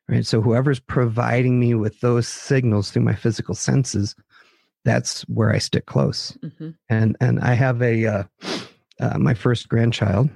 right? 0.09 0.27
So 0.27 0.43
whoever's 0.43 0.81
providing 0.81 1.59
me 1.59 1.75
with 1.75 2.01
those 2.01 2.29
signals 2.29 2.91
through 2.91 3.03
my 3.03 3.15
physical 3.15 3.55
senses 3.55 4.15
that's 4.85 5.23
where 5.23 5.51
i 5.51 5.59
stick 5.59 5.87
close. 5.87 6.37
Mm-hmm. 6.43 6.71
and 6.89 7.17
and 7.21 7.41
i 7.41 7.55
have 7.55 7.83
a 7.83 8.07
uh, 8.07 8.23
uh, 9.01 9.19
my 9.19 9.35
first 9.35 9.69
grandchild. 9.69 10.31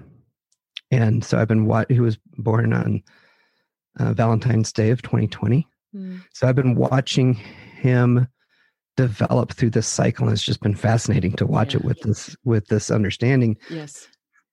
And 0.90 1.22
so 1.22 1.38
i've 1.38 1.48
been 1.48 1.66
what 1.66 1.90
he 1.90 2.00
was 2.00 2.18
born 2.38 2.72
on 2.72 3.02
uh, 4.00 4.14
valentine's 4.14 4.72
day 4.72 4.90
of 4.90 5.02
2020 5.02 5.68
mm. 5.94 6.22
so 6.32 6.48
i've 6.48 6.56
been 6.56 6.76
watching 6.76 7.34
him 7.34 8.26
develop 9.06 9.52
through 9.52 9.70
this 9.70 9.86
cycle 9.86 10.26
and 10.26 10.32
it's 10.32 10.42
just 10.42 10.60
been 10.60 10.74
fascinating 10.74 11.32
to 11.32 11.46
watch 11.46 11.72
yeah. 11.72 11.78
it 11.78 11.84
with 11.84 12.00
this 12.00 12.36
with 12.44 12.66
this 12.66 12.90
understanding 12.90 13.56
yes 13.70 14.08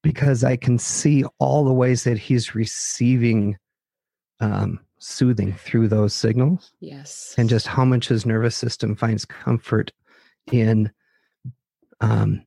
because 0.06 0.44
I 0.44 0.56
can 0.56 0.78
see 0.78 1.24
all 1.40 1.66
the 1.66 1.74
ways 1.74 2.04
that 2.04 2.20
he's 2.20 2.54
receiving 2.54 3.58
um, 4.40 4.80
soothing 5.00 5.52
through 5.54 5.88
those 5.88 6.14
signals. 6.14 6.74
Yes. 6.80 7.34
And 7.40 7.50
just 7.50 7.66
how 7.66 7.86
much 7.86 8.10
his 8.10 8.24
nervous 8.24 8.56
system 8.56 8.96
finds 8.96 9.26
comfort 9.26 9.92
in 10.52 10.92
um, 12.02 12.46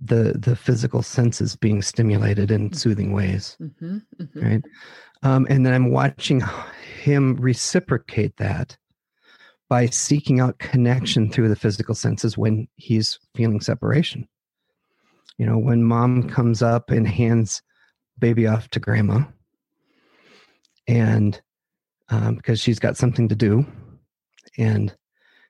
the 0.00 0.32
the 0.38 0.56
physical 0.56 1.02
senses 1.02 1.54
being 1.54 1.82
stimulated 1.82 2.50
in 2.50 2.70
mm-hmm. 2.70 2.76
soothing 2.76 3.12
ways. 3.12 3.58
Mm-hmm, 3.60 3.98
mm-hmm. 4.18 4.40
Right. 4.40 4.62
Um, 5.22 5.46
and 5.50 5.66
then 5.66 5.74
I'm 5.74 5.90
watching 5.90 6.42
him 7.02 7.36
reciprocate 7.36 8.38
that 8.38 8.78
by 9.70 9.86
seeking 9.86 10.40
out 10.40 10.58
connection 10.58 11.30
through 11.30 11.48
the 11.48 11.56
physical 11.56 11.94
senses 11.94 12.36
when 12.36 12.66
he's 12.74 13.20
feeling 13.36 13.60
separation. 13.60 14.28
You 15.38 15.46
know 15.46 15.56
when 15.56 15.82
mom 15.82 16.28
comes 16.28 16.60
up 16.60 16.90
and 16.90 17.08
hands 17.08 17.62
baby 18.18 18.46
off 18.46 18.68
to 18.70 18.80
grandma 18.80 19.22
and 20.86 21.40
um, 22.10 22.34
because 22.34 22.60
she's 22.60 22.78
got 22.78 22.98
something 22.98 23.28
to 23.28 23.34
do 23.34 23.64
and 24.58 24.94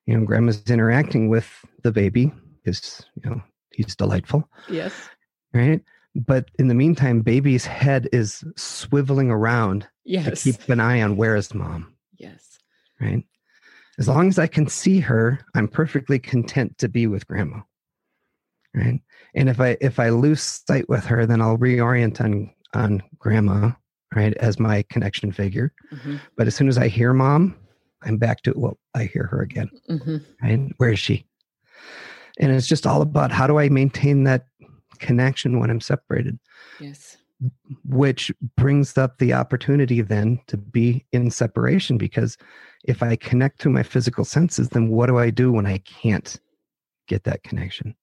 you 0.06 0.16
know 0.16 0.24
grandma's 0.24 0.62
interacting 0.70 1.28
with 1.28 1.48
the 1.82 1.90
baby 1.90 2.30
because 2.62 3.04
you 3.16 3.28
know 3.28 3.42
he's 3.72 3.96
delightful. 3.96 4.48
Yes. 4.68 4.92
Right? 5.52 5.82
But 6.14 6.50
in 6.58 6.68
the 6.68 6.74
meantime 6.74 7.22
baby's 7.22 7.64
head 7.64 8.08
is 8.12 8.44
swiveling 8.56 9.30
around 9.30 9.88
yes. 10.04 10.44
to 10.44 10.52
keep 10.52 10.68
an 10.68 10.78
eye 10.78 11.02
on 11.02 11.16
where 11.16 11.34
is 11.34 11.52
mom. 11.54 11.92
Yes. 12.16 12.58
Right 13.00 13.24
as 13.98 14.08
long 14.08 14.28
as 14.28 14.38
i 14.38 14.46
can 14.46 14.66
see 14.66 15.00
her 15.00 15.40
i'm 15.54 15.68
perfectly 15.68 16.18
content 16.18 16.76
to 16.78 16.88
be 16.88 17.06
with 17.06 17.26
grandma 17.26 17.60
right? 18.74 19.00
And 19.34 19.48
if 19.48 19.60
i 19.60 19.76
if 19.80 19.98
i 19.98 20.10
lose 20.10 20.42
sight 20.42 20.88
with 20.88 21.04
her 21.04 21.26
then 21.26 21.40
i'll 21.40 21.58
reorient 21.58 22.20
on 22.20 22.50
on 22.74 23.02
grandma 23.18 23.72
right 24.14 24.34
as 24.38 24.58
my 24.58 24.82
connection 24.90 25.32
figure. 25.32 25.72
Mm-hmm. 25.92 26.16
but 26.36 26.46
as 26.46 26.54
soon 26.54 26.68
as 26.68 26.78
i 26.78 26.88
hear 26.88 27.12
mom 27.12 27.56
i'm 28.02 28.16
back 28.16 28.42
to 28.42 28.52
well 28.56 28.78
i 28.94 29.04
hear 29.04 29.24
her 29.26 29.42
again 29.42 29.70
mm-hmm. 29.88 30.16
right? 30.42 30.72
Where 30.78 30.92
is 30.92 30.98
she? 30.98 31.26
And 32.38 32.52
it's 32.52 32.66
just 32.66 32.86
all 32.86 33.02
about 33.02 33.32
how 33.32 33.46
do 33.46 33.58
i 33.58 33.68
maintain 33.68 34.24
that 34.24 34.46
connection 34.98 35.58
when 35.58 35.70
i'm 35.70 35.80
separated? 35.80 36.38
Yes 36.78 37.16
which 37.84 38.30
brings 38.56 38.96
up 38.98 39.18
the 39.18 39.32
opportunity 39.32 40.00
then 40.00 40.40
to 40.46 40.56
be 40.56 41.04
in 41.12 41.30
separation 41.30 41.96
because 41.96 42.36
if 42.84 43.02
i 43.02 43.16
connect 43.16 43.60
to 43.60 43.70
my 43.70 43.82
physical 43.82 44.24
senses 44.24 44.68
then 44.70 44.88
what 44.88 45.06
do 45.06 45.18
i 45.18 45.30
do 45.30 45.52
when 45.52 45.66
i 45.66 45.78
can't 45.78 46.38
get 47.08 47.24
that 47.24 47.42
connection 47.42 47.94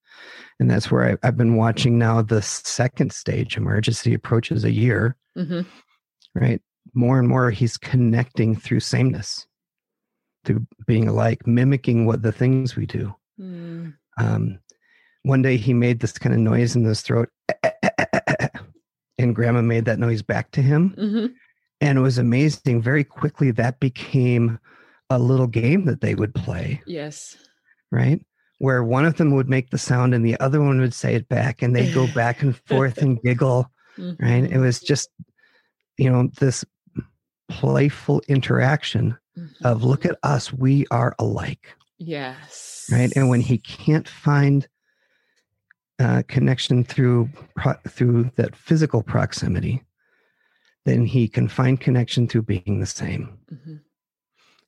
and 0.59 0.69
that's 0.69 0.91
where 0.91 1.17
I, 1.23 1.27
have 1.27 1.37
been 1.37 1.55
watching 1.55 1.97
now 1.97 2.21
the 2.21 2.41
second 2.41 3.13
stage 3.13 3.57
emergency 3.57 4.13
approaches 4.13 4.63
a 4.63 4.71
year 4.71 5.15
mm-hmm. 5.37 5.61
right 6.35 6.61
more 6.93 7.19
and 7.19 7.27
more 7.27 7.51
he's 7.51 7.77
connecting 7.77 8.55
through 8.55 8.79
sameness 8.79 9.45
through 10.45 10.65
being 10.87 11.07
alike 11.07 11.45
mimicking 11.45 12.05
what 12.05 12.21
the 12.21 12.31
things 12.31 12.75
we 12.75 12.85
do 12.85 13.13
mm. 13.39 13.93
um, 14.19 14.59
one 15.23 15.41
day 15.41 15.57
he 15.57 15.73
made 15.73 15.99
this 15.99 16.17
kind 16.17 16.33
of 16.33 16.39
noise 16.39 16.75
in 16.75 16.83
his 16.83 17.01
throat 17.01 17.29
and 19.17 19.35
grandma 19.35 19.61
made 19.61 19.85
that 19.85 19.99
noise 19.99 20.21
back 20.21 20.51
to 20.51 20.61
him. 20.61 20.95
Mm-hmm. 20.97 21.25
and 21.81 21.97
it 21.97 22.01
was 22.01 22.17
amazing. 22.17 22.81
Very 22.81 23.03
quickly 23.03 23.51
that 23.51 23.79
became 23.79 24.59
a 25.09 25.19
little 25.19 25.47
game 25.47 25.85
that 25.85 26.01
they 26.01 26.15
would 26.15 26.33
play. 26.35 26.81
Yes. 26.85 27.37
Right? 27.91 28.23
Where 28.59 28.83
one 28.83 29.05
of 29.05 29.17
them 29.17 29.33
would 29.35 29.49
make 29.49 29.69
the 29.69 29.77
sound 29.77 30.13
and 30.13 30.25
the 30.25 30.39
other 30.39 30.61
one 30.61 30.79
would 30.79 30.93
say 30.93 31.15
it 31.15 31.29
back 31.29 31.61
and 31.61 31.75
they'd 31.75 31.93
go 31.93 32.07
back 32.15 32.41
and 32.41 32.57
forth 32.65 32.97
and 32.97 33.21
giggle. 33.21 33.71
Mm-hmm. 33.97 34.23
right? 34.23 34.43
It 34.43 34.59
was 34.59 34.79
just 34.79 35.09
you 35.97 36.09
know 36.09 36.29
this 36.39 36.63
playful 37.49 38.21
interaction 38.27 39.17
mm-hmm. 39.37 39.65
of 39.65 39.83
look 39.83 40.05
at 40.05 40.17
us. 40.23 40.53
We 40.53 40.85
are 40.91 41.15
alike. 41.19 41.75
Yes. 41.97 42.87
Right? 42.91 43.11
And 43.15 43.29
when 43.29 43.41
he 43.41 43.57
can't 43.57 44.07
find 44.07 44.67
uh, 45.99 46.23
connection 46.27 46.83
through 46.83 47.29
pro- 47.55 47.73
through 47.87 48.31
that 48.35 48.55
physical 48.55 49.01
proximity 49.01 49.83
then 50.85 51.05
he 51.05 51.27
can 51.27 51.47
find 51.47 51.81
connection 51.81 52.27
through 52.27 52.43
being 52.43 52.79
the 52.79 52.85
same 52.85 53.37
mm-hmm 53.51 53.75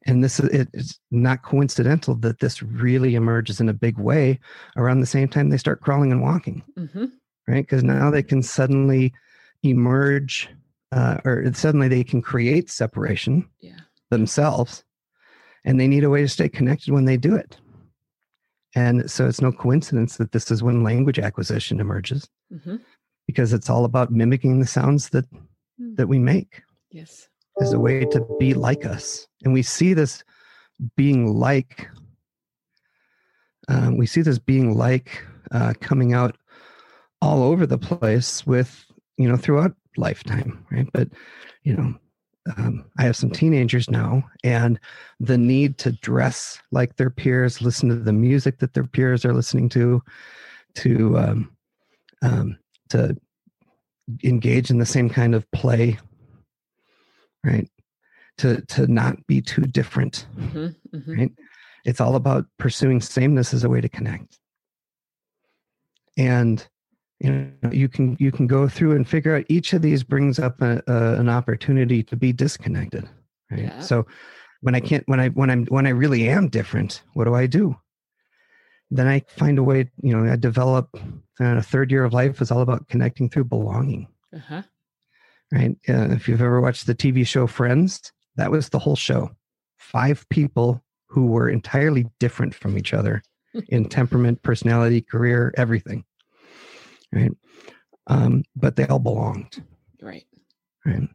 and 0.06 0.24
this 0.24 0.40
is 0.40 0.68
it's 0.74 1.00
not 1.12 1.44
coincidental 1.44 2.16
that 2.16 2.40
this 2.40 2.64
really 2.64 3.16
emerges 3.16 3.60
in 3.60 3.70
a 3.70 3.74
big 3.74 3.98
way 3.98 4.40
around 4.78 5.00
the 5.00 5.06
same 5.06 5.28
time 5.28 5.50
they 5.50 5.58
start 5.58 5.82
crawling 5.82 6.12
and 6.12 6.22
walking 6.22 6.64
mm-hmm. 6.78 7.06
right 7.48 7.66
because 7.66 7.84
now 7.84 8.10
they 8.10 8.24
can 8.24 8.42
suddenly 8.42 9.14
emerge 9.64 10.50
uh, 10.92 11.18
or 11.26 11.52
suddenly 11.54 11.88
they 11.88 12.04
can 12.04 12.22
create 12.22 12.70
separation 12.70 13.48
yeah. 13.62 13.80
themselves 14.10 14.84
and 15.66 15.80
they 15.80 15.88
need 15.88 16.04
a 16.04 16.10
way 16.10 16.22
to 16.22 16.28
stay 16.28 16.50
connected 16.50 16.92
when 16.92 17.06
they 17.06 17.18
do 17.18 17.36
it 17.36 17.58
and 18.76 19.10
so 19.10 19.28
it's 19.28 19.42
no 19.42 19.52
coincidence 19.52 20.18
that 20.18 20.32
this 20.32 20.52
is 20.52 20.62
when 20.62 20.84
language 20.84 21.20
acquisition 21.20 21.80
emerges 21.80 22.30
mm-hmm. 22.54 22.78
because 23.28 23.54
it's 23.54 23.70
all 23.70 23.86
about 23.86 24.12
mimicking 24.12 24.60
the 24.60 24.68
sounds 24.68 25.10
that 25.10 25.26
mm. 25.32 25.96
that 25.96 26.08
we 26.08 26.20
make 26.20 26.62
yes 26.92 27.30
as 27.60 27.74
a 27.74 27.80
way 27.80 28.06
to 28.06 28.26
be 28.40 28.54
like 28.54 28.86
us. 28.86 29.28
And 29.44 29.54
we 29.54 29.64
see 29.64 29.94
this 29.94 30.24
being 30.96 31.34
like, 31.38 31.90
um, 33.68 33.98
we 33.98 34.06
see 34.06 34.22
this 34.22 34.40
being 34.40 34.78
like 34.78 35.24
uh, 35.52 35.74
coming 35.82 36.14
out 36.14 36.38
all 37.22 37.44
over 37.44 37.66
the 37.66 37.78
place 37.78 38.46
with, 38.48 38.86
you 39.18 39.28
know, 39.28 39.38
throughout 39.38 39.74
lifetime, 39.98 40.66
right? 40.72 40.88
But, 40.94 41.10
you 41.64 41.76
know, 41.76 41.96
um, 42.58 42.86
I 42.98 43.04
have 43.04 43.16
some 43.16 43.30
teenagers 43.30 43.90
now, 43.90 44.24
and 44.44 44.80
the 45.20 45.38
need 45.38 45.78
to 45.80 45.92
dress 45.92 46.60
like 46.72 46.96
their 46.96 47.10
peers, 47.10 47.62
listen 47.62 47.90
to 47.90 47.96
the 47.96 48.14
music 48.14 48.60
that 48.60 48.74
their 48.74 48.86
peers 48.86 49.26
are 49.26 49.34
listening 49.34 49.70
to, 49.70 50.02
to 50.76 51.18
um, 51.18 51.56
um, 52.22 52.58
to 52.90 53.16
engage 54.24 54.70
in 54.70 54.80
the 54.80 54.86
same 54.86 55.10
kind 55.10 55.36
of 55.36 55.50
play, 55.52 55.98
right? 57.44 57.70
To 58.40 58.62
to 58.62 58.88
not 58.88 59.26
be 59.28 59.42
too 59.42 59.64
different, 59.64 60.26
Mm-hmm, 60.38 60.68
mm-hmm. 60.96 61.20
right? 61.20 61.32
It's 61.86 62.02
all 62.02 62.16
about 62.16 62.46
pursuing 62.58 63.02
sameness 63.02 63.54
as 63.54 63.64
a 63.64 63.70
way 63.70 63.82
to 63.82 63.90
connect. 63.90 64.40
And 66.18 66.68
you 67.20 67.32
know 67.32 67.70
you 67.72 67.88
can 67.90 68.16
you 68.20 68.32
can 68.32 68.48
go 68.48 68.68
through 68.68 68.96
and 68.96 69.08
figure 69.08 69.36
out 69.36 69.46
each 69.50 69.74
of 69.74 69.82
these 69.82 70.04
brings 70.04 70.40
up 70.40 70.62
a, 70.62 70.82
a, 70.88 71.20
an 71.20 71.30
opportunity 71.30 72.04
to 72.04 72.16
be 72.16 72.32
disconnected, 72.32 73.08
right? 73.52 73.64
Yeah. 73.64 73.80
So 73.82 74.06
when 74.62 74.76
I 74.76 74.80
can't 74.80 75.04
when 75.08 75.20
I 75.20 75.30
when 75.30 75.50
I'm 75.50 75.66
when 75.68 75.86
I 75.86 75.92
really 75.92 76.30
am 76.30 76.48
different, 76.50 77.04
what 77.14 77.26
do 77.26 77.36
I 77.36 77.46
do? 77.48 77.76
Then 78.92 79.08
I 79.08 79.22
find 79.28 79.60
a 79.60 79.64
way, 79.64 79.92
you 80.02 80.16
know, 80.16 80.32
I 80.32 80.36
develop 80.36 80.90
uh, 81.40 81.58
a 81.58 81.62
third 81.62 81.92
year 81.92 82.04
of 82.06 82.14
life 82.14 82.42
is 82.42 82.52
all 82.52 82.62
about 82.62 82.88
connecting 82.88 83.30
through 83.30 83.44
belonging 83.46 84.08
Uh-huh. 84.36 84.64
right? 85.52 85.76
Uh, 85.88 86.10
if 86.12 86.28
you've 86.28 86.42
ever 86.42 86.60
watched 86.60 86.88
the 86.88 86.96
TV 86.96 87.26
show 87.26 87.46
Friends, 87.48 88.12
that 88.36 88.50
was 88.50 88.70
the 88.70 88.80
whole 88.80 88.96
show. 88.96 89.30
Five 89.78 90.28
people 90.30 90.84
who 91.08 91.28
were 91.28 91.50
entirely 91.50 92.08
different 92.20 92.56
from 92.56 92.78
each 92.78 92.94
other 92.94 93.22
in 93.70 93.86
temperament, 93.86 94.42
personality, 94.42 95.02
career, 95.02 95.54
everything, 95.58 96.04
right? 97.12 97.32
Um, 98.08 98.44
but 98.56 98.76
they 98.76 98.88
all 98.88 99.00
belonged, 99.00 99.64
Right. 100.02 100.26
right? 100.86 101.08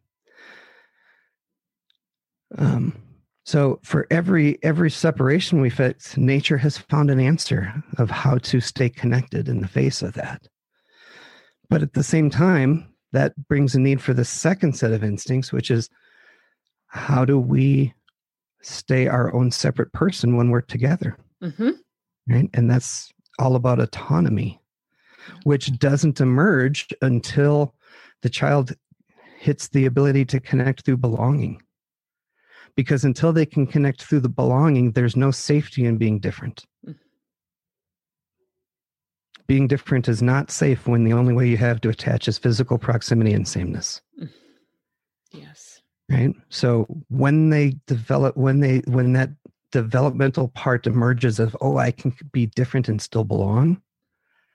Um, 2.56 2.96
so 3.44 3.80
for 3.82 4.06
every 4.10 4.62
every 4.62 4.90
separation 4.90 5.60
we 5.60 5.70
face, 5.70 6.16
nature 6.16 6.56
has 6.58 6.78
found 6.78 7.10
an 7.10 7.20
answer 7.20 7.82
of 7.98 8.10
how 8.10 8.38
to 8.38 8.60
stay 8.60 8.88
connected 8.88 9.48
in 9.48 9.60
the 9.60 9.68
face 9.68 10.02
of 10.02 10.14
that. 10.14 10.46
But 11.68 11.82
at 11.82 11.94
the 11.94 12.04
same 12.04 12.30
time, 12.30 12.88
that 13.12 13.34
brings 13.48 13.74
a 13.74 13.80
need 13.80 14.00
for 14.00 14.14
the 14.14 14.24
second 14.24 14.76
set 14.76 14.92
of 14.92 15.02
instincts, 15.04 15.52
which 15.52 15.70
is 15.70 15.90
how 16.86 17.24
do 17.24 17.38
we 17.38 17.92
stay 18.62 19.08
our 19.08 19.34
own 19.34 19.50
separate 19.50 19.92
person 19.92 20.36
when 20.36 20.50
we're 20.50 20.60
together? 20.60 21.18
Mm-hmm. 21.42 21.70
Right. 22.28 22.48
And 22.54 22.70
that's 22.70 23.12
all 23.38 23.56
about 23.56 23.80
autonomy, 23.80 24.60
which 25.44 25.78
doesn't 25.78 26.20
emerge 26.20 26.88
until 27.02 27.74
the 28.22 28.28
child 28.30 28.72
hits 29.38 29.68
the 29.68 29.86
ability 29.86 30.24
to 30.26 30.40
connect 30.40 30.84
through 30.84 30.96
belonging. 30.96 31.60
Because 32.76 33.04
until 33.04 33.32
they 33.32 33.46
can 33.46 33.66
connect 33.66 34.02
through 34.02 34.20
the 34.20 34.28
belonging, 34.28 34.92
there's 34.92 35.16
no 35.16 35.30
safety 35.30 35.84
in 35.84 35.96
being 35.96 36.18
different. 36.18 36.64
Mm. 36.86 36.96
Being 39.46 39.68
different 39.68 40.08
is 40.08 40.22
not 40.22 40.50
safe 40.50 40.86
when 40.86 41.04
the 41.04 41.12
only 41.12 41.34
way 41.34 41.48
you 41.48 41.56
have 41.58 41.80
to 41.82 41.90
attach 41.90 42.26
is 42.28 42.38
physical 42.38 42.78
proximity 42.78 43.32
and 43.34 43.46
sameness 43.46 44.00
Yes. 45.32 45.82
right 46.08 46.32
so 46.48 46.86
when 47.08 47.50
they 47.50 47.74
develop 47.86 48.36
when 48.36 48.60
they 48.60 48.78
when 48.86 49.12
that 49.14 49.30
developmental 49.72 50.48
part 50.48 50.86
emerges 50.86 51.40
of 51.40 51.56
oh 51.60 51.76
i 51.76 51.90
can 51.90 52.14
be 52.32 52.46
different 52.46 52.88
and 52.88 53.02
still 53.02 53.24
belong 53.24 53.82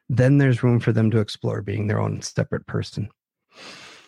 then 0.10 0.38
there's 0.38 0.64
room 0.64 0.80
for 0.80 0.92
them 0.92 1.12
to 1.12 1.20
explore 1.20 1.62
being 1.62 1.88
their 1.88 2.00
own 2.00 2.22
separate 2.22 2.66
person 2.68 3.10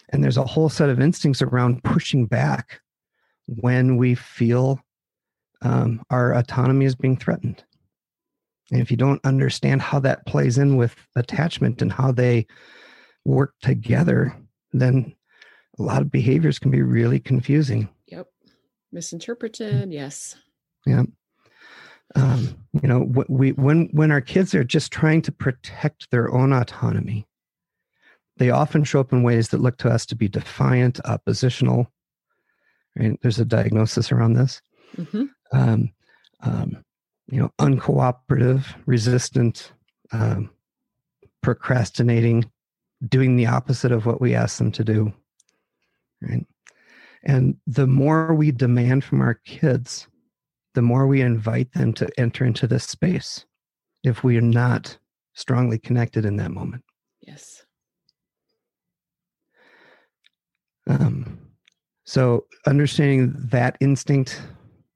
and 0.10 0.24
there's 0.24 0.38
a 0.38 0.46
whole 0.46 0.70
set 0.70 0.90
of 0.90 1.00
instincts 1.00 1.42
around 1.42 1.84
pushing 1.84 2.26
back 2.26 2.82
when 3.48 3.98
we 3.98 4.16
feel 4.16 4.80
um, 5.62 6.02
our 6.10 6.34
autonomy 6.34 6.86
is 6.86 6.96
being 6.96 7.18
threatened 7.18 7.64
and 8.72 8.82
if 8.82 8.90
you 8.90 8.98
don't 8.98 9.24
understand 9.26 9.82
how 9.82 10.00
that 10.00 10.26
plays 10.26 10.58
in 10.58 10.76
with 10.76 10.96
attachment 11.16 11.82
and 11.82 11.92
how 11.92 12.12
they 12.12 12.46
work 13.26 13.54
together 13.62 14.36
then 14.74 15.14
a 15.80 15.84
lot 15.84 16.02
of 16.02 16.12
behaviors 16.12 16.60
can 16.60 16.72
be 16.72 16.82
really 16.82 17.20
confusing. 17.20 17.90
Yep. 18.08 18.28
Misinterpreted. 18.92 19.92
Yes. 19.92 20.36
Um, 22.16 22.56
you 22.82 22.88
know, 22.88 23.12
we 23.30 23.52
when 23.54 23.90
when 23.92 24.12
our 24.12 24.22
kids 24.22 24.54
are 24.56 24.64
just 24.64 24.92
trying 24.92 25.22
to 25.24 25.32
protect 25.32 26.12
their 26.12 26.32
own 26.34 26.52
autonomy, 26.54 27.28
they 28.38 28.50
often 28.50 28.84
show 28.84 29.00
up 29.00 29.14
in 29.14 29.24
ways 29.24 29.50
that 29.50 29.62
look 29.62 29.78
to 29.78 29.90
us 29.90 30.06
to 30.08 30.16
be 30.16 30.28
defiant, 30.28 31.00
oppositional. 31.06 31.92
Right? 32.98 33.18
There's 33.22 33.40
a 33.40 33.46
diagnosis 33.46 34.12
around 34.12 34.34
this. 34.34 34.62
Mm-hmm. 34.98 35.26
Um, 35.54 35.92
um, 36.42 36.84
you 37.28 37.40
know, 37.40 37.52
uncooperative, 37.60 38.66
resistant, 38.86 39.72
um, 40.12 40.50
procrastinating, 41.42 42.50
doing 43.08 43.36
the 43.36 43.46
opposite 43.46 43.92
of 43.92 44.06
what 44.06 44.20
we 44.20 44.36
ask 44.36 44.58
them 44.58 44.72
to 44.74 44.84
do. 44.84 45.14
Right. 46.22 46.46
And 47.24 47.56
the 47.68 47.88
more 47.88 48.34
we 48.34 48.52
demand 48.52 49.04
from 49.04 49.22
our 49.22 49.36
kids, 49.46 50.08
the 50.74 50.82
more 50.82 51.08
we 51.08 51.22
invite 51.22 51.72
them 51.74 51.94
to 51.94 52.10
enter 52.18 52.46
into 52.46 52.68
this 52.68 52.86
space 52.86 53.46
if 54.04 54.24
we 54.24 54.38
are 54.38 54.42
not 54.42 54.98
strongly 55.34 55.78
connected 55.78 56.26
in 56.26 56.38
that 56.38 56.52
moment. 56.52 56.84
Yes. 57.22 57.66
Um, 60.88 61.40
so 62.04 62.46
understanding 62.66 63.34
that 63.52 63.78
instinct 63.80 64.42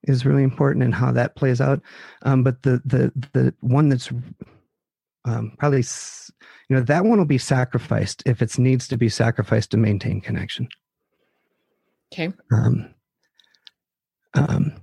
is 0.03 0.25
really 0.25 0.43
important 0.43 0.83
and 0.83 0.93
how 0.93 1.11
that 1.11 1.35
plays 1.35 1.61
out. 1.61 1.81
Um, 2.23 2.43
but 2.43 2.63
the 2.63 2.81
the 2.85 3.11
the 3.33 3.53
one 3.61 3.89
that's 3.89 4.11
um, 5.25 5.53
probably 5.57 5.83
you 6.69 6.75
know 6.75 6.81
that 6.81 7.05
one 7.05 7.17
will 7.17 7.25
be 7.25 7.37
sacrificed 7.37 8.23
if 8.25 8.41
it 8.41 8.57
needs 8.57 8.87
to 8.87 8.97
be 8.97 9.09
sacrificed 9.09 9.71
to 9.71 9.77
maintain 9.77 10.21
connection. 10.21 10.67
Okay. 12.13 12.31
Um, 12.51 12.93
um, 14.33 14.73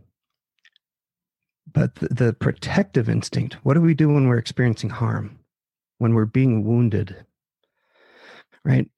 but 1.72 1.94
the, 1.96 2.08
the 2.08 2.32
protective 2.32 3.08
instinct 3.08 3.54
what 3.62 3.74
do 3.74 3.80
we 3.80 3.94
do 3.94 4.08
when 4.08 4.28
we're 4.28 4.38
experiencing 4.38 4.90
harm, 4.90 5.38
when 5.98 6.14
we're 6.14 6.24
being 6.24 6.64
wounded? 6.64 7.24
Right? 8.64 8.88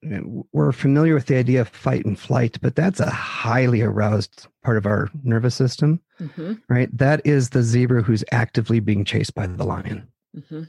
We're 0.51 0.71
familiar 0.71 1.15
with 1.15 1.25
the 1.25 1.37
idea 1.37 1.61
of 1.61 1.69
fight 1.69 2.05
and 2.05 2.19
flight, 2.19 2.59
but 2.61 2.75
that's 2.75 2.99
a 2.99 3.09
highly 3.09 3.81
aroused 3.81 4.47
part 4.63 4.77
of 4.77 4.85
our 4.85 5.09
nervous 5.23 5.55
system, 5.55 6.01
Mm-hmm. 6.21 6.53
right? 6.69 6.95
That 6.97 7.19
is 7.25 7.49
the 7.49 7.61
zebra 7.63 8.01
who's 8.01 8.23
actively 8.31 8.79
being 8.79 9.03
chased 9.03 9.35
by 9.35 9.47
the 9.47 9.63
lion, 9.65 10.07
Mm-hmm. 10.37 10.63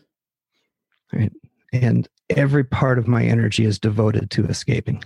right? 1.12 1.32
And 1.72 2.08
every 2.30 2.64
part 2.64 2.98
of 2.98 3.06
my 3.06 3.22
energy 3.24 3.64
is 3.64 3.78
devoted 3.78 4.30
to 4.30 4.46
escaping. 4.46 5.04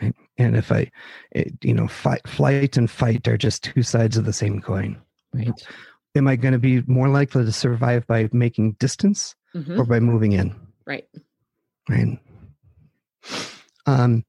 Right? 0.00 0.14
And 0.38 0.56
if 0.56 0.72
I, 0.72 0.90
it, 1.32 1.52
you 1.62 1.74
know, 1.74 1.86
fight, 1.86 2.26
flight 2.26 2.76
and 2.78 2.90
fight 2.90 3.28
are 3.28 3.36
just 3.36 3.62
two 3.62 3.82
sides 3.82 4.16
of 4.16 4.24
the 4.24 4.32
same 4.32 4.60
coin. 4.62 4.96
Right. 5.34 5.66
Am 6.14 6.28
I 6.28 6.36
going 6.36 6.52
to 6.52 6.58
be 6.58 6.82
more 6.82 7.08
likely 7.08 7.44
to 7.44 7.52
survive 7.52 8.06
by 8.06 8.28
making 8.32 8.72
distance 8.72 9.34
Mm-hmm. 9.54 9.78
or 9.78 9.84
by 9.84 10.00
moving 10.00 10.32
in? 10.32 10.54
Right. 10.86 11.04
Right. 11.90 12.18
Um, 13.84 14.24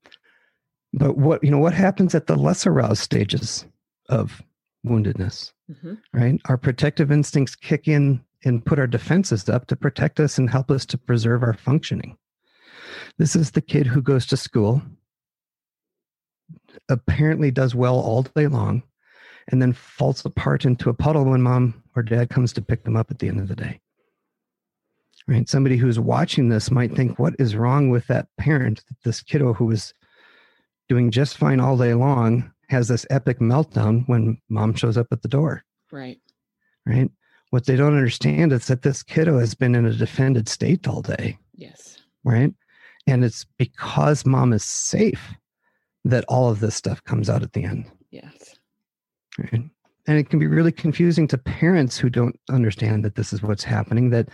but 0.92 1.18
what 1.18 1.42
you 1.44 1.50
know, 1.50 1.60
what 1.60 1.74
happens 1.74 2.14
at 2.14 2.28
the 2.28 2.36
less 2.36 2.68
aroused 2.68 3.02
stages 3.02 3.66
of 4.10 4.42
woundedness? 4.86 5.54
Mm-hmm. 5.72 5.94
Right, 6.12 6.42
our 6.50 6.58
protective 6.58 7.10
instincts 7.10 7.56
kick 7.56 7.88
in 7.88 8.22
and 8.44 8.66
put 8.66 8.80
our 8.80 8.88
defenses 8.88 9.48
up 9.48 9.68
to 9.68 9.78
protect 9.78 10.20
us 10.20 10.38
and 10.38 10.50
help 10.50 10.70
us 10.70 10.86
to 10.88 10.98
preserve 10.98 11.42
our 11.42 11.54
functioning. 11.54 12.18
This 13.18 13.34
is 13.34 13.52
the 13.52 13.62
kid 13.62 13.88
who 13.88 14.02
goes 14.02 14.26
to 14.26 14.36
school, 14.36 14.82
apparently 16.90 17.50
does 17.50 17.74
well 17.74 17.98
all 17.98 18.24
day 18.24 18.48
long, 18.48 18.84
and 19.50 19.62
then 19.62 19.74
falls 19.74 20.26
apart 20.26 20.66
into 20.66 20.90
a 20.90 20.94
puddle 20.94 21.26
when 21.26 21.42
mom 21.42 21.84
or 21.96 22.04
dad 22.04 22.30
comes 22.30 22.54
to 22.54 22.62
pick 22.62 22.84
them 22.84 22.96
up 22.96 23.12
at 23.12 23.20
the 23.20 23.28
end 23.28 23.40
of 23.40 23.48
the 23.48 23.56
day. 23.56 23.80
Right? 25.28 25.48
Somebody 25.48 25.78
who's 25.78 26.00
watching 26.00 26.50
this 26.50 26.70
might 26.70 26.96
think, 26.96 27.18
what 27.18 27.36
is 27.40 27.56
wrong 27.56 27.90
with 27.90 28.08
that 28.08 28.28
parent? 28.38 28.84
This 29.06 29.22
kiddo 29.22 29.54
who 29.54 29.66
was 29.66 29.94
doing 30.90 31.12
just 31.12 31.38
fine 31.38 31.60
all 31.60 31.78
day 31.78 31.94
long 31.94 32.52
has 32.70 32.88
this 32.88 33.06
epic 33.10 33.40
meltdown 33.40 34.08
when 34.08 34.38
mom 34.50 34.74
shows 34.74 34.98
up 34.98 35.08
at 35.12 35.22
the 35.22 35.28
door. 35.28 35.64
Right. 35.92 36.20
Right? 36.86 37.10
What 37.52 37.66
they 37.66 37.76
don't 37.76 37.96
understand 37.96 38.52
is 38.52 38.68
that 38.68 38.82
this 38.82 39.04
kiddo 39.04 39.40
has 39.40 39.54
been 39.54 39.76
in 39.76 39.86
a 39.86 39.94
defended 39.94 40.50
state 40.50 40.88
all 40.88 41.02
day. 41.02 41.38
Yes. 41.56 42.00
Right? 42.24 42.54
And 43.06 43.24
it's 43.24 43.46
because 43.58 44.26
mom 44.26 44.54
is 44.54 44.64
safe 44.64 45.34
that 46.04 46.26
all 46.28 46.50
of 46.50 46.60
this 46.60 46.76
stuff 46.76 47.04
comes 47.04 47.30
out 47.30 47.44
at 47.44 47.54
the 47.54 47.64
end. 47.64 47.86
Yes. 48.12 48.56
Right? 49.38 49.70
And 50.06 50.18
it 50.18 50.30
can 50.30 50.40
be 50.40 50.48
really 50.48 50.72
confusing 50.72 51.28
to 51.30 51.38
parents 51.38 51.98
who 51.98 52.10
don't 52.10 52.38
understand 52.50 53.06
that 53.06 53.16
this 53.16 53.32
is 53.32 53.42
what's 53.42 53.64
happening, 53.64 54.10
that 54.10 54.30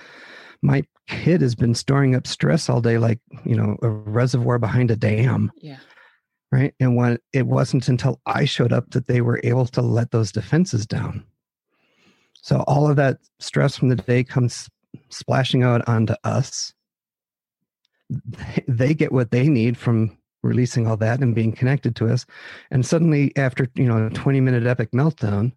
my 0.62 0.84
kid 1.08 1.42
has 1.42 1.56
been 1.56 1.76
storing 1.76 2.16
up 2.16 2.28
stress 2.28 2.70
all 2.70 2.82
day, 2.82 2.98
like, 2.98 3.20
you 3.46 3.56
know, 3.56 3.78
a 3.82 3.90
reservoir 3.90 4.58
behind 4.60 4.92
a 4.92 4.96
dam. 4.96 5.52
Yeah. 5.62 5.78
Right. 6.52 6.74
And 6.80 6.96
when 6.96 7.20
it 7.32 7.46
wasn't 7.46 7.88
until 7.88 8.20
I 8.26 8.46
showed 8.46 8.74
up 8.74 8.90
that 8.92 9.08
they 9.08 9.22
were 9.22 9.40
able 9.44 9.68
to 9.68 9.82
let 9.82 10.10
those 10.10 10.32
defenses 10.32 10.88
down. 10.88 11.24
So 12.42 12.64
all 12.68 12.90
of 12.90 12.96
that 12.96 13.20
stress 13.40 13.78
from 13.78 13.90
the 13.90 13.96
day 13.96 14.24
comes 14.24 14.68
splashing 15.10 15.62
out 15.62 15.88
onto 15.88 16.16
us. 16.24 16.74
They 18.68 18.96
get 18.96 19.12
what 19.12 19.30
they 19.30 19.48
need 19.48 19.78
from 19.78 20.18
releasing 20.44 20.88
all 20.88 20.98
that 20.98 21.20
and 21.20 21.36
being 21.36 21.52
connected 21.52 21.96
to 21.98 22.08
us. 22.08 22.26
And 22.72 22.86
suddenly, 22.86 23.36
after 23.36 23.68
you 23.76 23.86
know 23.86 24.08
a 24.08 24.10
20 24.10 24.42
minute 24.42 24.66
epic 24.66 24.92
meltdown, 24.92 25.52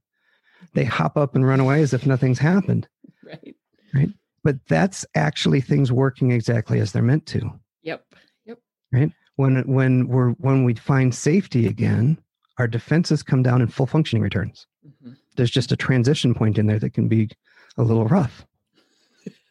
they 0.74 0.84
hop 0.84 1.16
up 1.16 1.34
and 1.34 1.46
run 1.46 1.60
away 1.60 1.82
as 1.82 1.92
if 1.92 2.06
nothing's 2.06 2.38
happened. 2.38 2.88
Right. 3.24 3.54
Right. 3.94 4.10
But 4.42 4.56
that's 4.66 5.06
actually 5.14 5.60
things 5.60 5.92
working 5.92 6.32
exactly 6.32 6.80
as 6.80 6.90
they're 6.90 7.02
meant 7.02 7.24
to. 7.26 7.52
Yep. 7.82 8.04
Yep. 8.46 8.58
Right. 8.90 9.12
When 9.36 9.60
when 9.60 10.08
we're 10.08 10.30
when 10.32 10.64
we 10.64 10.74
find 10.74 11.14
safety 11.14 11.68
again, 11.68 12.18
our 12.58 12.66
defenses 12.66 13.22
come 13.22 13.42
down 13.42 13.62
and 13.62 13.72
full 13.72 13.86
functioning 13.86 14.22
returns. 14.22 14.66
Mm-hmm. 14.86 15.12
There's 15.36 15.50
just 15.50 15.72
a 15.72 15.76
transition 15.76 16.34
point 16.34 16.58
in 16.58 16.66
there 16.66 16.80
that 16.80 16.94
can 16.94 17.08
be 17.08 17.30
a 17.76 17.82
little 17.82 18.06
rough. 18.06 18.44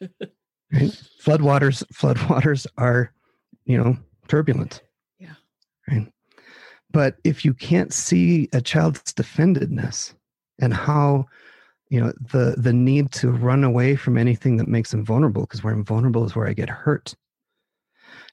right? 0.00 1.02
Floodwaters, 1.22 1.82
floodwaters 1.92 2.66
are, 2.78 3.12
you 3.64 3.76
know, 3.76 3.96
turbulent. 4.28 4.82
Right. 5.88 6.12
But 6.90 7.16
if 7.24 7.44
you 7.44 7.54
can't 7.54 7.92
see 7.92 8.48
a 8.52 8.60
child's 8.60 9.12
defendedness 9.12 10.14
and 10.60 10.74
how, 10.74 11.26
you 11.88 12.00
know, 12.00 12.12
the 12.32 12.54
the 12.58 12.72
need 12.72 13.12
to 13.12 13.30
run 13.30 13.64
away 13.64 13.96
from 13.96 14.18
anything 14.18 14.56
that 14.58 14.68
makes 14.68 14.90
them 14.90 15.04
vulnerable, 15.04 15.42
because 15.42 15.64
where 15.64 15.72
I'm 15.72 15.84
vulnerable 15.84 16.24
is 16.24 16.36
where 16.36 16.46
I 16.46 16.52
get 16.52 16.68
hurt. 16.68 17.14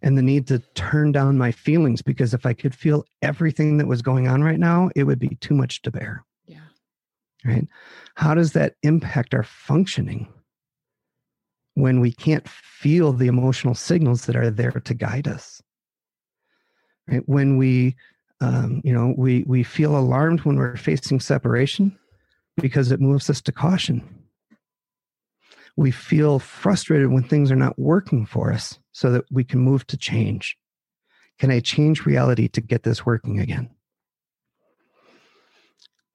And 0.01 0.17
the 0.17 0.21
need 0.21 0.47
to 0.47 0.59
turn 0.75 1.11
down 1.11 1.37
my 1.37 1.51
feelings 1.51 2.01
because 2.01 2.33
if 2.33 2.45
I 2.45 2.53
could 2.53 2.73
feel 2.73 3.05
everything 3.21 3.77
that 3.77 3.87
was 3.87 4.01
going 4.01 4.27
on 4.27 4.43
right 4.43 4.59
now, 4.59 4.89
it 4.95 5.03
would 5.03 5.19
be 5.19 5.35
too 5.41 5.53
much 5.53 5.81
to 5.81 5.91
bear. 5.91 6.25
Yeah. 6.45 6.59
Right. 7.45 7.67
How 8.15 8.33
does 8.33 8.53
that 8.53 8.75
impact 8.83 9.33
our 9.33 9.43
functioning? 9.43 10.27
when 11.79 11.99
we 11.99 12.11
can't 12.11 12.47
feel 12.47 13.13
the 13.13 13.27
emotional 13.27 13.73
signals 13.73 14.25
that 14.25 14.35
are 14.35 14.51
there 14.51 14.71
to 14.71 14.93
guide 14.93 15.27
us 15.27 15.58
right? 17.09 17.27
When 17.27 17.57
we 17.57 17.95
um, 18.41 18.81
you 18.83 18.93
know 18.93 19.13
we 19.17 19.43
we 19.47 19.63
feel 19.63 19.97
alarmed 19.97 20.41
when 20.41 20.55
we're 20.55 20.77
facing 20.77 21.19
separation 21.19 21.97
because 22.57 22.91
it 22.91 23.01
moves 23.01 23.29
us 23.29 23.41
to 23.41 23.51
caution. 23.51 24.07
We 25.75 25.91
feel 25.91 26.39
frustrated 26.39 27.09
when 27.09 27.23
things 27.23 27.51
are 27.51 27.55
not 27.55 27.79
working 27.79 28.25
for 28.25 28.51
us 28.51 28.79
so 28.91 29.11
that 29.11 29.25
we 29.31 29.43
can 29.43 29.59
move 29.59 29.87
to 29.87 29.97
change. 29.97 30.57
Can 31.37 31.51
i 31.51 31.61
change 31.61 32.05
reality 32.05 32.49
to 32.49 32.59
get 32.59 32.83
this 32.83 33.05
working 33.05 33.39
again? 33.39 33.69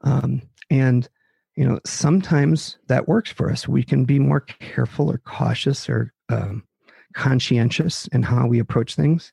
Um, 0.03 0.43
and 0.71 1.09
you 1.57 1.67
know 1.67 1.81
sometimes 1.85 2.79
that 2.89 3.09
works 3.09 3.31
for 3.31 3.51
us. 3.51 3.67
We 3.67 3.83
can 3.83 4.05
be 4.05 4.19
more 4.19 4.41
careful 4.41 5.11
or 5.11 5.19
cautious 5.19 5.89
or 5.89 6.13
um, 6.29 6.65
conscientious 7.15 8.07
in 8.09 8.23
how 8.23 8.47
we 8.47 8.59
approach 8.59 8.97
things 8.97 9.33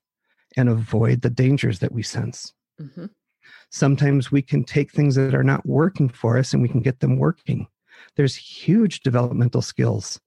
and 0.57 0.69
avoid 0.69 1.21
the 1.21 1.29
dangers 1.29 1.79
that 1.79 1.91
we 1.91 2.03
sense 2.03 2.53
mm-hmm. 2.81 3.05
sometimes 3.69 4.31
we 4.31 4.41
can 4.41 4.63
take 4.63 4.91
things 4.91 5.15
that 5.15 5.35
are 5.35 5.43
not 5.43 5.65
working 5.65 6.09
for 6.09 6.37
us 6.37 6.53
and 6.53 6.61
we 6.61 6.69
can 6.69 6.81
get 6.81 6.99
them 6.99 7.17
working 7.17 7.67
there's 8.15 8.35
huge 8.35 9.01
developmental 9.01 9.61
skills 9.61 10.19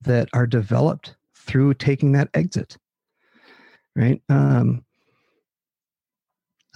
that 0.00 0.28
are 0.32 0.46
developed 0.46 1.16
through 1.34 1.74
taking 1.74 2.12
that 2.12 2.28
exit 2.34 2.76
right 3.96 4.22
um, 4.28 4.84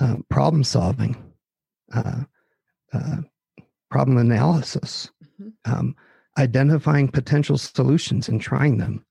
uh, 0.00 0.16
problem 0.28 0.64
solving 0.64 1.16
uh, 1.92 2.22
uh, 2.92 3.16
problem 3.94 4.18
analysis, 4.18 5.08
mm-hmm. 5.40 5.72
um, 5.72 5.94
identifying 6.36 7.06
potential 7.06 7.56
solutions 7.56 8.28
and 8.28 8.40
trying 8.40 8.78
them, 8.78 9.04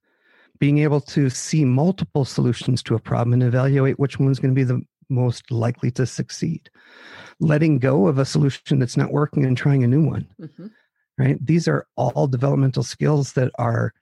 being 0.63 0.77
able 0.77 1.01
to 1.01 1.29
see 1.29 1.65
multiple 1.65 2.23
solutions 2.23 2.81
to 2.81 2.95
a 2.95 2.99
problem 2.99 3.33
and 3.33 3.43
evaluate 3.43 3.99
which 3.99 4.17
one's 4.17 4.39
going 4.39 4.55
to 4.55 4.55
be 4.55 4.63
the 4.63 4.81
most 5.09 5.51
likely 5.51 5.91
to 5.91 6.05
succeed, 6.05 6.69
letting 7.41 7.79
go 7.79 8.07
of 8.07 8.17
a 8.17 8.23
solution 8.23 8.79
that's 8.79 8.95
not 8.95 9.11
working 9.11 9.43
and 9.43 9.57
trying 9.57 9.83
a 9.83 9.87
new 9.87 10.05
one. 10.05 10.25
Mm-hmm. 10.39 10.67
Right? 11.17 11.45
These 11.45 11.67
are 11.67 11.85
all 11.97 12.27
developmental 12.27 12.83
skills 12.83 13.33
that 13.33 13.51
are 13.59 13.93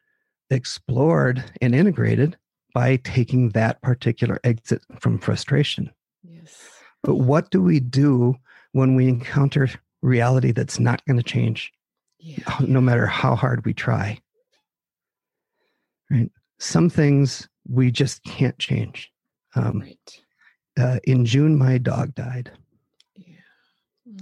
explored 0.51 1.43
and 1.63 1.73
integrated 1.73 2.37
by 2.75 2.97
taking 2.97 3.49
that 3.49 3.81
particular 3.81 4.39
exit 4.43 4.83
from 4.99 5.17
frustration. 5.17 5.89
Yes. 6.21 6.69
But 7.01 7.15
what 7.15 7.49
do 7.49 7.63
we 7.63 7.79
do 7.79 8.35
when 8.73 8.93
we 8.93 9.07
encounter 9.07 9.67
reality 10.03 10.51
that's 10.51 10.79
not 10.79 11.03
going 11.05 11.17
to 11.17 11.23
change 11.23 11.73
yeah. 12.19 12.43
no 12.59 12.81
matter 12.81 13.07
how 13.07 13.35
hard 13.35 13.65
we 13.65 13.73
try 13.73 14.19
right 16.11 16.29
some 16.61 16.89
things 16.89 17.47
we 17.67 17.91
just 17.91 18.23
can't 18.23 18.57
change 18.59 19.11
um, 19.55 19.81
right. 19.81 20.21
uh, 20.79 20.99
in 21.05 21.25
june 21.25 21.57
my 21.57 21.77
dog 21.77 22.13
died 22.15 22.51
yeah. 23.15 23.35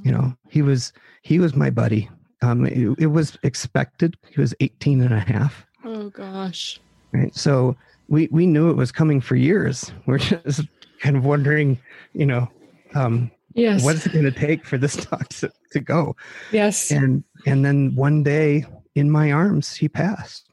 you 0.04 0.12
know 0.12 0.34
he 0.50 0.62
was 0.62 0.94
he 1.22 1.40
was 1.40 1.56
my 1.56 1.70
buddy 1.70 2.10
um, 2.42 2.66
it, 2.66 2.96
it, 2.98 3.08
was 3.08 3.38
expected 3.44 4.16
he 4.30 4.40
was 4.40 4.56
18 4.62 5.02
and 5.02 5.14
a 5.14 5.20
half 5.20 5.66
oh 5.84 6.10
gosh 6.10 6.80
right 7.12 7.36
so 7.36 7.76
we 8.08 8.28
we 8.32 8.46
knew 8.46 8.70
it 8.70 8.78
was 8.78 8.92
coming 8.92 9.20
for 9.20 9.36
years 9.36 9.92
we're 10.06 10.18
just 10.18 10.62
kind 11.02 11.18
of 11.18 11.26
wondering 11.26 11.78
you 12.14 12.26
know 12.26 12.48
um, 12.96 13.30
Yes. 13.54 13.84
What 13.84 13.96
is 13.96 14.06
it 14.06 14.14
going 14.14 14.26
to 14.26 14.32
take 14.32 14.66
for 14.66 14.78
this 14.78 14.96
dog 15.06 15.28
to, 15.30 15.52
to 15.72 15.80
go? 15.80 16.16
Yes. 16.52 16.92
And 16.92 17.24
and 17.46 17.66
then 17.66 17.96
one 17.96 18.24
day 18.24 18.66
in 18.96 19.10
my 19.10 19.32
arms 19.32 19.74
he 19.74 19.90
passed. 19.90 20.49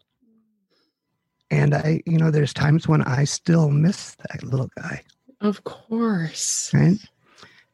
And 1.51 1.74
I, 1.74 2.03
you 2.07 2.18
know, 2.18 2.30
there's 2.30 2.53
times 2.53 2.88
when 2.88 3.03
I 3.03 3.24
still 3.24 3.70
miss 3.70 4.16
that 4.16 4.42
little 4.42 4.70
guy. 4.76 5.03
Of 5.40 5.64
course. 5.64 6.72
Right. 6.74 6.99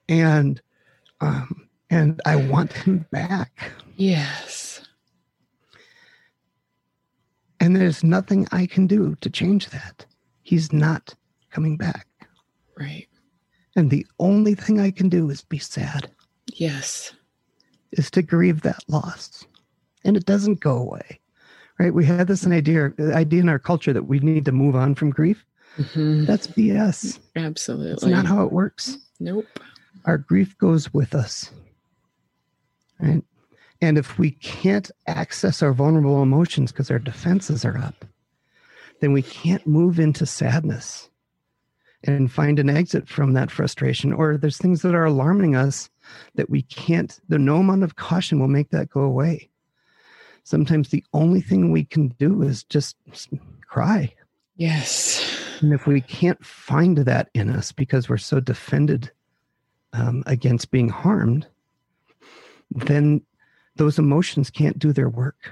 And 0.09 0.61
um 1.21 1.69
and 1.91 2.21
I 2.27 2.37
want 2.37 2.73
him 2.73 3.07
back. 3.11 3.71
Yes. 3.97 4.81
And 7.61 7.77
there's 7.77 8.03
nothing 8.03 8.49
I 8.51 8.67
can 8.67 8.87
do 8.87 9.15
to 9.21 9.31
change 9.31 9.71
that. 9.71 10.05
He's 10.43 10.73
not 10.73 11.15
coming 11.51 11.77
back. 11.77 12.09
Right. 12.77 13.07
And 13.77 13.91
the 13.91 14.07
only 14.19 14.55
thing 14.55 14.81
I 14.81 14.91
can 14.91 15.09
do 15.09 15.31
is 15.31 15.43
be 15.43 15.59
sad. 15.59 16.11
Yes. 16.55 17.13
Is 17.93 18.11
to 18.11 18.23
grieve 18.23 18.63
that 18.63 18.83
loss. 18.89 19.47
And 20.05 20.17
it 20.17 20.27
doesn't 20.27 20.61
go 20.61 20.77
away. 20.77 21.21
Right? 21.83 21.93
We 21.93 22.05
have 22.05 22.29
this 22.29 22.45
an 22.45 22.53
idea 22.53 22.93
idea 23.13 23.41
in 23.41 23.49
our 23.49 23.59
culture 23.59 23.93
that 23.93 24.05
we 24.05 24.21
need 24.21 24.45
to 24.45 24.53
move 24.53 24.77
on 24.77 24.95
from 24.95 25.11
grief. 25.11 25.45
Mm-hmm. 25.79 26.27
That's 26.27 26.47
BS. 26.47 27.19
Absolutely. 27.35 27.91
It's 27.91 28.05
not 28.05 28.25
how 28.25 28.45
it 28.45 28.53
works. 28.53 28.99
Nope. 29.19 29.47
Our 30.05 30.17
grief 30.17 30.57
goes 30.59 30.95
with 30.95 31.13
us. 31.13 31.51
Right? 33.01 33.25
And 33.81 33.99
if 33.99 34.17
we 34.17 34.31
can't 34.31 34.93
access 35.09 35.61
our 35.61 35.73
vulnerable 35.73 36.23
emotions 36.23 36.71
because 36.71 36.89
our 36.89 37.01
defenses 37.01 37.65
are 37.65 37.79
up, 37.79 38.05
then 39.01 39.13
we 39.13 39.23
can't 39.23 39.67
move 39.67 39.99
into 39.99 40.25
sadness 40.25 41.11
and 42.05 42.31
find 42.31 42.61
an 42.61 42.71
exit 42.71 43.09
from 43.09 43.33
that 43.33 43.51
frustration. 43.51 44.13
Or 44.13 44.37
there's 44.37 44.57
things 44.57 44.83
that 44.83 44.95
are 44.95 45.07
alarming 45.07 45.57
us 45.57 45.91
that 46.37 46.49
we 46.49 46.63
can't, 46.63 47.19
the 47.29 47.41
no 47.41 47.57
amount 47.57 47.83
of 47.83 47.97
caution 47.97 48.39
will 48.39 48.47
make 48.47 48.71
that 48.71 48.89
go 48.89 49.01
away. 49.01 49.49
Sometimes 50.45 50.89
the 50.89 51.05
only 51.13 51.41
thing 51.41 51.71
we 51.71 51.85
can 51.85 52.09
do 52.19 52.43
is 52.43 52.65
just 52.65 52.97
cry. 53.67 54.13
Yes. 54.57 55.41
And 55.61 55.73
if 55.73 55.87
we 55.87 56.01
can't 56.01 56.45
find 56.45 56.99
that 56.99 57.31
in 57.35 57.49
us 57.49 57.73
because 57.73 58.09
we're 58.09 58.17
so 58.19 58.41
defended 58.41 59.11
um, 59.93 60.23
against 60.27 60.71
being 60.71 60.89
harmed, 60.89 61.47
then 62.71 63.23
those 63.77 63.99
emotions 63.99 64.51
can't 64.51 64.79
do 64.79 64.93
their 64.93 65.09
work. 65.09 65.51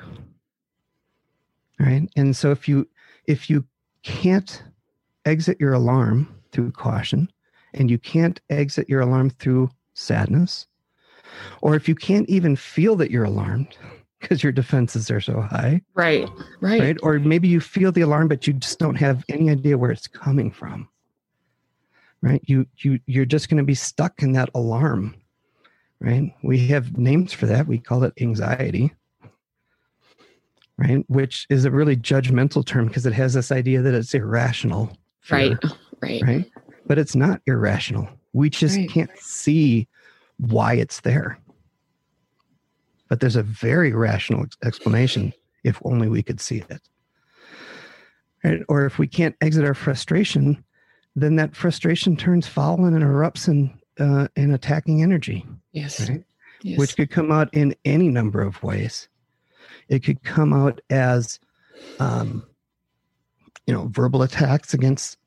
Right. 1.79 2.09
And 2.17 2.37
so 2.37 2.51
if 2.51 2.69
you 2.69 2.89
if 3.27 3.49
you 3.49 3.65
can't 4.03 4.63
exit 5.25 5.61
your 5.61 5.73
alarm 5.73 6.35
through 6.53 6.73
caution, 6.73 7.31
and 7.75 7.91
you 7.91 7.99
can't 7.99 8.41
exit 8.51 8.89
your 8.89 9.01
alarm 9.01 9.31
through 9.31 9.71
sadness, 9.95 10.67
or 11.63 11.77
if 11.77 11.89
you 11.89 11.95
can't 11.95 12.29
even 12.29 12.57
feel 12.57 12.97
that 12.97 13.11
you're 13.11 13.25
alarmed 13.25 13.77
because 14.21 14.43
your 14.43 14.53
defenses 14.53 15.11
are 15.11 15.21
so 15.21 15.41
high. 15.41 15.81
Right, 15.95 16.29
right. 16.61 16.81
Right. 16.81 16.97
Or 17.03 17.19
maybe 17.19 17.49
you 17.49 17.61
feel 17.61 17.91
the 17.93 18.03
alarm, 18.03 18.29
but 18.29 18.47
you 18.47 18.53
just 18.53 18.79
don't 18.79 18.97
have 18.97 19.25
any 19.29 19.51
idea 19.51 19.79
where 19.79 19.91
it's 19.91 20.07
coming 20.07 20.51
from. 20.51 20.89
Right. 22.23 22.43
You 22.45 22.67
you 22.79 23.01
you're 23.07 23.25
just 23.25 23.49
going 23.49 23.59
to 23.59 23.65
be 23.65 23.75
stuck 23.75 24.23
in 24.23 24.33
that 24.33 24.51
alarm. 24.55 25.15
Right. 26.01 26.35
We 26.43 26.67
have 26.69 26.99
names 26.99 27.33
for 27.33 27.47
that. 27.47 27.67
We 27.67 27.79
call 27.79 28.05
it 28.05 28.13
anxiety. 28.21 28.93
Right. 30.77 31.05
Which 31.09 31.47
is 31.51 31.65
a 31.65 31.71
really 31.71 31.97
judgmental 31.97 32.65
term 32.65 32.87
because 32.87 33.07
it 33.07 33.13
has 33.13 33.35
this 33.35 33.53
idea 33.53 33.83
that 33.83 33.95
it's 33.95 34.15
irrational. 34.15 34.97
Fear. 35.21 35.39
Right. 35.51 35.59
Right. 36.03 36.23
Right. 36.23 36.51
But 36.87 36.99
it's 36.99 37.15
not 37.15 37.43
irrational. 37.47 38.09
We 38.33 38.49
just 38.49 38.79
right. 38.79 38.89
can't 38.89 39.11
see 39.19 39.87
why 40.39 40.73
it's 40.73 41.01
there. 41.01 41.39
But 43.11 43.21
there's 43.21 43.37
a 43.37 43.43
very 43.43 43.93
rational 43.93 44.47
explanation 44.65 45.35
if 45.63 45.79
only 45.85 46.09
we 46.09 46.23
could 46.23 46.41
see 46.41 46.65
it. 46.71 46.81
Right? 48.43 48.61
Or 48.69 48.87
if 48.87 48.99
we 48.99 49.07
can't 49.07 49.37
exit 49.43 49.67
our 49.67 49.75
frustration, 49.75 50.65
then 51.15 51.37
that 51.37 51.55
frustration 51.55 52.17
turns 52.17 52.47
foul 52.47 52.87
and 52.87 52.97
erupts 52.97 53.49
in 53.49 53.79
uh, 53.99 54.29
in 54.37 54.53
attacking 54.53 55.03
energy. 55.03 55.45
Yes. 55.73 56.09
Right? 56.09 56.25
yes. 56.63 56.79
Which 56.79 56.97
could 56.97 57.11
come 57.11 57.31
out 57.31 57.53
in 57.53 57.75
any 57.85 58.09
number 58.09 58.41
of 58.41 58.63
ways. 58.63 59.09
It 59.89 60.03
could 60.05 60.23
come 60.23 60.53
out 60.53 60.81
as, 60.89 61.39
um, 61.99 62.47
you 63.67 63.75
know, 63.75 63.89
verbal 63.91 64.23
attacks 64.23 64.73
against 64.73 65.19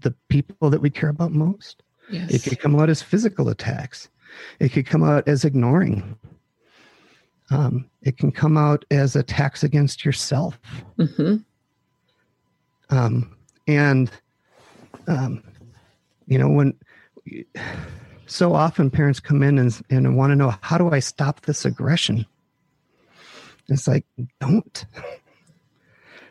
the 0.00 0.14
people 0.28 0.68
that 0.68 0.82
we 0.82 0.90
care 0.90 1.08
about 1.08 1.32
most. 1.32 1.82
yes. 2.10 2.30
It 2.30 2.42
could 2.42 2.60
come 2.60 2.78
out 2.78 2.90
as 2.90 3.00
physical 3.00 3.48
attacks. 3.48 4.08
It 4.60 4.70
could 4.70 4.86
come 4.86 5.02
out 5.02 5.26
as 5.26 5.44
ignoring. 5.44 6.16
Um, 7.50 7.88
it 8.02 8.18
can 8.18 8.30
come 8.30 8.56
out 8.58 8.84
as 8.90 9.16
attacks 9.16 9.62
against 9.64 10.04
yourself. 10.04 10.58
hmm 10.98 11.36
Um, 12.90 13.34
and, 13.66 14.10
um, 15.06 15.42
you 16.26 16.38
know, 16.38 16.48
when 16.48 16.74
so 18.26 18.54
often 18.54 18.90
parents 18.90 19.20
come 19.20 19.42
in 19.42 19.58
and, 19.58 19.80
and 19.90 20.16
want 20.16 20.30
to 20.30 20.36
know, 20.36 20.54
how 20.60 20.76
do 20.78 20.90
I 20.90 20.98
stop 20.98 21.42
this 21.42 21.64
aggression? 21.64 22.26
It's 23.68 23.86
like, 23.88 24.04
don't, 24.40 24.84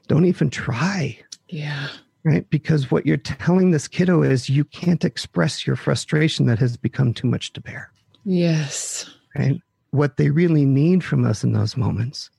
don't 0.07 0.25
even 0.25 0.49
try. 0.49 1.17
Yeah. 1.49 1.87
right? 2.23 2.47
Because 2.49 2.91
what 2.91 3.05
you're 3.05 3.17
telling 3.17 3.71
this 3.71 3.87
kiddo 3.87 4.21
is 4.23 4.49
you 4.49 4.65
can't 4.65 5.05
express 5.05 5.65
your 5.65 5.75
frustration 5.75 6.45
that 6.47 6.59
has 6.59 6.75
become 6.77 7.13
too 7.13 7.27
much 7.27 7.53
to 7.53 7.61
bear, 7.61 7.91
Yes. 8.25 9.09
right? 9.37 9.61
What 9.91 10.17
they 10.17 10.29
really 10.29 10.65
need 10.65 11.03
from 11.03 11.25
us 11.25 11.43
in 11.43 11.53
those 11.53 11.77
moments 11.77 12.29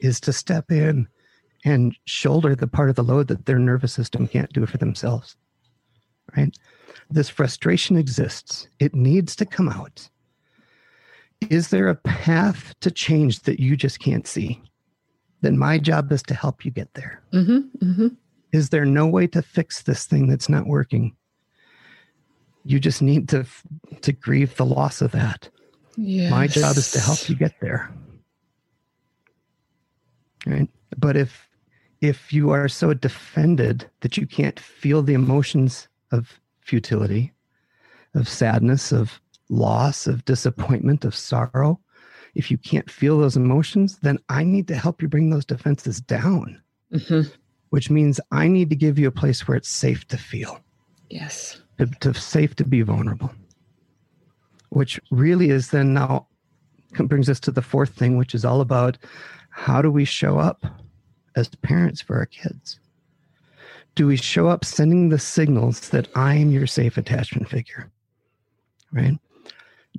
is 0.00 0.20
to 0.20 0.32
step 0.32 0.70
in 0.70 1.06
and 1.64 1.96
shoulder 2.04 2.54
the 2.54 2.66
part 2.66 2.90
of 2.90 2.96
the 2.96 3.02
load 3.02 3.28
that 3.28 3.46
their 3.46 3.58
nervous 3.58 3.92
system 3.92 4.26
can't 4.26 4.52
do 4.52 4.66
for 4.66 4.78
themselves, 4.78 5.36
right? 6.36 6.54
This 7.10 7.28
frustration 7.28 7.96
exists, 7.96 8.68
it 8.80 8.94
needs 8.94 9.36
to 9.36 9.46
come 9.46 9.68
out. 9.68 10.08
Is 11.50 11.68
there 11.68 11.88
a 11.88 11.94
path 11.94 12.74
to 12.80 12.90
change 12.90 13.40
that 13.40 13.60
you 13.60 13.76
just 13.76 14.00
can't 14.00 14.26
see? 14.26 14.62
Then 15.44 15.58
my 15.58 15.76
job 15.76 16.10
is 16.10 16.22
to 16.24 16.34
help 16.34 16.64
you 16.64 16.70
get 16.70 16.94
there 16.94 17.22
hmm 17.32 17.58
hmm 17.80 18.08
is 18.52 18.70
there 18.70 18.86
no 18.86 19.06
way 19.06 19.26
to 19.26 19.42
fix 19.42 19.82
this 19.82 20.06
thing 20.06 20.26
that's 20.26 20.48
not 20.48 20.66
working 20.66 21.14
you 22.64 22.80
just 22.80 23.02
need 23.02 23.28
to 23.28 23.44
to 24.00 24.12
grieve 24.12 24.56
the 24.56 24.64
loss 24.64 25.02
of 25.02 25.12
that 25.12 25.50
Yes. 25.96 26.30
my 26.30 26.46
job 26.46 26.76
is 26.76 26.90
to 26.92 27.00
help 27.00 27.28
you 27.28 27.36
get 27.36 27.52
there 27.60 27.90
right 30.46 30.68
but 30.96 31.16
if 31.16 31.48
if 32.00 32.32
you 32.32 32.50
are 32.50 32.68
so 32.68 32.92
defended 32.92 33.88
that 34.00 34.16
you 34.16 34.26
can't 34.26 34.60
feel 34.60 35.02
the 35.02 35.14
emotions 35.14 35.88
of 36.12 36.40
futility 36.60 37.32
of 38.14 38.28
sadness 38.28 38.92
of 38.92 39.20
loss 39.48 40.06
of 40.06 40.24
disappointment 40.24 41.04
of 41.04 41.14
sorrow 41.14 41.78
if 42.34 42.50
you 42.50 42.58
can't 42.58 42.90
feel 42.90 43.18
those 43.18 43.36
emotions 43.36 43.98
then 44.02 44.18
i 44.28 44.42
need 44.42 44.66
to 44.68 44.74
help 44.74 45.00
you 45.00 45.08
bring 45.08 45.30
those 45.30 45.44
defenses 45.44 46.00
down 46.00 46.60
hmm 47.06 47.22
which 47.70 47.90
means 47.90 48.20
I 48.30 48.46
need 48.46 48.70
to 48.70 48.76
give 48.76 49.00
you 49.00 49.08
a 49.08 49.10
place 49.10 49.48
where 49.48 49.56
it's 49.56 49.68
safe 49.68 50.06
to 50.06 50.16
feel, 50.16 50.60
Yes. 51.10 51.60
to, 51.78 51.86
to 51.86 52.14
safe 52.14 52.54
to 52.54 52.64
be 52.64 52.82
vulnerable. 52.82 53.32
Which 54.74 55.00
really 55.10 55.50
is 55.50 55.70
then 55.70 55.94
now 55.94 56.26
brings 56.92 57.28
us 57.28 57.38
to 57.40 57.50
the 57.50 57.62
fourth 57.62 57.90
thing, 57.90 58.16
which 58.16 58.34
is 58.34 58.44
all 58.44 58.60
about 58.60 58.98
how 59.50 59.80
do 59.80 59.90
we 59.90 60.04
show 60.04 60.38
up 60.38 60.66
as 61.36 61.48
parents 61.48 62.00
for 62.00 62.16
our 62.16 62.26
kids? 62.26 62.80
Do 63.94 64.06
we 64.08 64.16
show 64.16 64.48
up 64.48 64.64
sending 64.64 65.08
the 65.08 65.18
signals 65.18 65.90
that 65.90 66.08
I 66.16 66.34
am 66.34 66.50
your 66.50 66.66
safe 66.66 66.96
attachment 66.96 67.48
figure? 67.48 67.90
Right? 68.92 69.16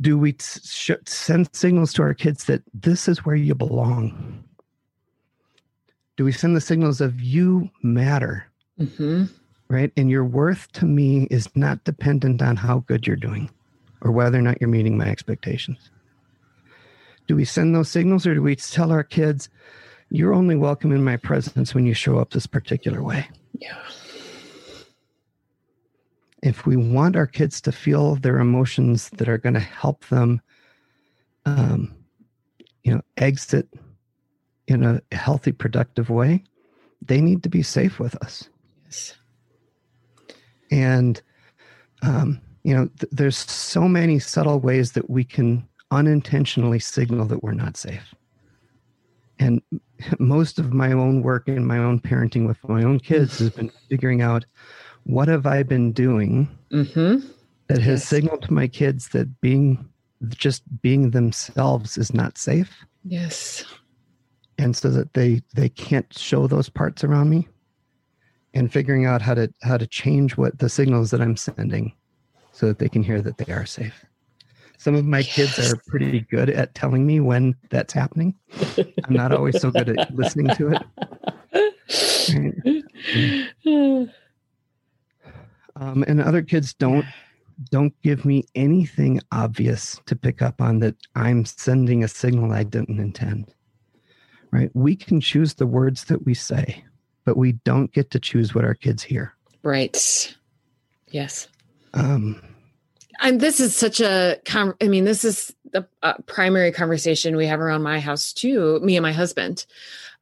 Do 0.02 0.18
we 0.18 0.34
t- 0.34 0.60
sh- 0.62 0.92
send 1.06 1.50
signals 1.56 1.94
to 1.94 2.02
our 2.02 2.14
kids 2.14 2.44
that 2.46 2.62
this 2.74 3.08
is 3.08 3.26
where 3.26 3.36
you 3.36 3.56
belong? 3.56 4.44
Do 6.18 6.26
we 6.26 6.34
send 6.34 6.56
the 6.56 6.62
signals 6.62 7.00
of 7.00 7.22
you 7.22 7.70
matter? 7.82 8.46
hmm 8.78 9.26
right? 9.68 9.92
And 9.98 10.10
your 10.10 10.24
worth 10.24 10.72
to 10.74 10.86
me 10.86 11.28
is 11.32 11.50
not 11.56 11.84
dependent 11.86 12.42
on 12.42 12.56
how 12.56 12.80
good 12.80 13.08
you're 13.08 13.16
doing 13.16 13.50
or 14.06 14.12
whether 14.12 14.38
or 14.38 14.42
not 14.44 14.62
you're 14.62 14.70
meeting 14.70 14.98
my 14.98 15.10
expectations. 15.10 15.90
Do 17.28 17.36
we 17.36 17.44
send 17.44 17.76
those 17.76 17.90
signals 17.90 18.28
or 18.28 18.36
do 18.36 18.42
we 18.44 18.56
tell 18.56 18.92
our 18.92 19.04
kids, 19.04 19.50
you're 20.12 20.36
only 20.36 20.56
welcome 20.56 20.92
in 20.92 21.04
my 21.04 21.18
presence 21.18 21.74
when 21.74 21.88
you 21.88 21.96
show 21.96 22.20
up 22.20 22.30
this 22.30 22.46
particular 22.46 23.02
way? 23.02 23.28
Yeah. 23.58 23.82
If 26.44 26.68
we 26.68 26.78
want 26.78 27.16
our 27.16 27.26
kids 27.26 27.60
to 27.62 27.72
feel 27.72 28.16
their 28.18 28.38
emotions 28.38 29.10
that 29.14 29.28
are 29.28 29.40
going 29.40 29.56
to 29.56 29.60
help 29.60 30.06
them, 30.06 30.40
um, 31.48 31.92
you 32.84 32.94
know, 32.94 33.02
exit 33.18 33.68
in 34.68 34.84
a 34.84 35.02
healthy, 35.12 35.52
productive 35.52 36.12
way, 36.12 36.44
they 37.02 37.22
need 37.22 37.42
to 37.42 37.50
be 37.50 37.64
safe 37.64 38.00
with 38.00 38.16
us. 38.24 38.48
Yes. 38.84 39.16
and 40.70 41.24
um, 42.04 42.40
you 42.66 42.76
know 42.76 42.90
th- 43.00 43.12
there's 43.12 43.38
so 43.38 43.88
many 43.88 44.18
subtle 44.18 44.60
ways 44.60 44.92
that 44.94 45.08
we 45.10 45.24
can 45.24 45.66
unintentionally 45.92 46.80
signal 46.80 47.26
that 47.28 47.44
we're 47.44 47.52
not 47.54 47.78
safe 47.78 48.14
and 49.40 49.62
most 50.20 50.58
of 50.58 50.74
my 50.74 50.92
own 50.92 51.22
work 51.22 51.48
and 51.48 51.68
my 51.68 51.78
own 51.78 52.00
parenting 52.00 52.48
with 52.48 52.58
my 52.68 52.84
own 52.84 53.00
kids 53.00 53.38
has 53.38 53.52
been 53.52 53.72
figuring 53.90 54.22
out 54.22 54.46
what 55.04 55.28
have 55.28 55.46
i 55.46 55.62
been 55.62 55.92
doing 55.92 56.50
hmm 56.72 57.20
that 57.68 57.82
has 57.82 58.02
Yes. 58.02 58.08
signaled 58.08 58.44
to 58.44 58.54
my 58.54 58.68
kids 58.68 59.10
that 59.10 59.42
being 59.42 59.88
just 60.30 60.62
being 60.82 61.12
themselves 61.12 61.98
is 61.98 62.14
not 62.14 62.38
safe 62.38 62.74
Yes. 63.04 63.64
and 64.58 64.76
so 64.76 64.90
that 64.90 65.14
they 65.14 65.42
they 65.54 65.70
can't 65.70 66.12
show 66.18 66.48
those 66.48 66.70
parts 66.70 67.04
around 67.04 67.30
me 67.30 67.48
and 68.56 68.74
figuring 68.74 69.06
out 69.06 69.22
how 69.22 69.36
to 69.36 69.54
how 69.62 69.78
to 69.78 69.86
change 69.86 70.36
what 70.36 70.58
the 70.58 70.70
signals 70.70 71.12
that 71.12 71.22
i'm 71.22 71.38
sending 71.38 71.94
so 72.56 72.68
that 72.68 72.80
they 72.80 72.90
can 72.90 73.04
hear 73.04 73.22
that 73.22 73.38
they 73.38 73.52
are 73.54 73.66
safe. 73.66 74.06
Some 74.78 74.96
of 74.96 75.06
my 75.06 75.24
kids 75.24 75.60
are 75.60 75.76
pretty 75.88 76.22
good 76.22 76.50
at 76.50 76.74
telling 76.74 77.06
me 77.06 77.20
when 77.20 77.56
that's 77.70 77.94
happening. 77.94 78.36
I'm 78.78 79.14
not 79.14 79.32
always 79.32 79.60
so 79.60 79.72
good 79.72 79.90
at 79.90 80.16
listening 80.16 80.56
to 80.56 80.80
it. 83.80 84.12
Um, 85.76 86.04
and 86.08 86.22
other 86.22 86.42
kids 86.42 86.74
don't 86.74 87.06
don't 87.72 87.94
give 88.02 88.26
me 88.26 88.44
anything 88.54 89.22
obvious 89.32 90.00
to 90.06 90.14
pick 90.14 90.42
up 90.42 90.60
on 90.60 90.80
that 90.80 90.94
i'm 91.16 91.46
sending 91.46 92.04
a 92.04 92.08
signal 92.08 92.52
i 92.52 92.64
didn't 92.64 93.00
intend. 93.00 93.54
Right? 94.52 94.70
We 94.74 94.96
can 94.96 95.22
choose 95.22 95.54
the 95.54 95.68
words 95.68 96.06
that 96.06 96.26
we 96.26 96.34
say 96.34 96.84
but 97.26 97.38
we 97.38 97.54
don't 97.54 97.92
get 97.92 98.12
to 98.12 98.20
choose 98.20 98.56
what 98.56 98.64
our 98.64 98.76
kids 98.76 99.04
hear. 99.04 99.34
Right. 99.64 100.36
Yes. 101.10 101.48
Um, 101.96 102.42
And 103.22 103.40
this 103.40 103.60
is 103.60 103.76
such 103.76 104.00
a, 104.02 104.40
I 104.54 104.88
mean, 104.88 105.06
this 105.06 105.24
is 105.24 105.54
the 105.72 105.88
uh, 106.04 106.16
primary 106.26 106.72
conversation 106.72 107.36
we 107.36 107.48
have 107.48 107.60
around 107.60 107.84
my 107.84 108.00
house 108.00 108.34
too, 108.34 108.80
me 108.82 108.96
and 108.96 109.04
my 109.04 109.14
husband 109.14 109.66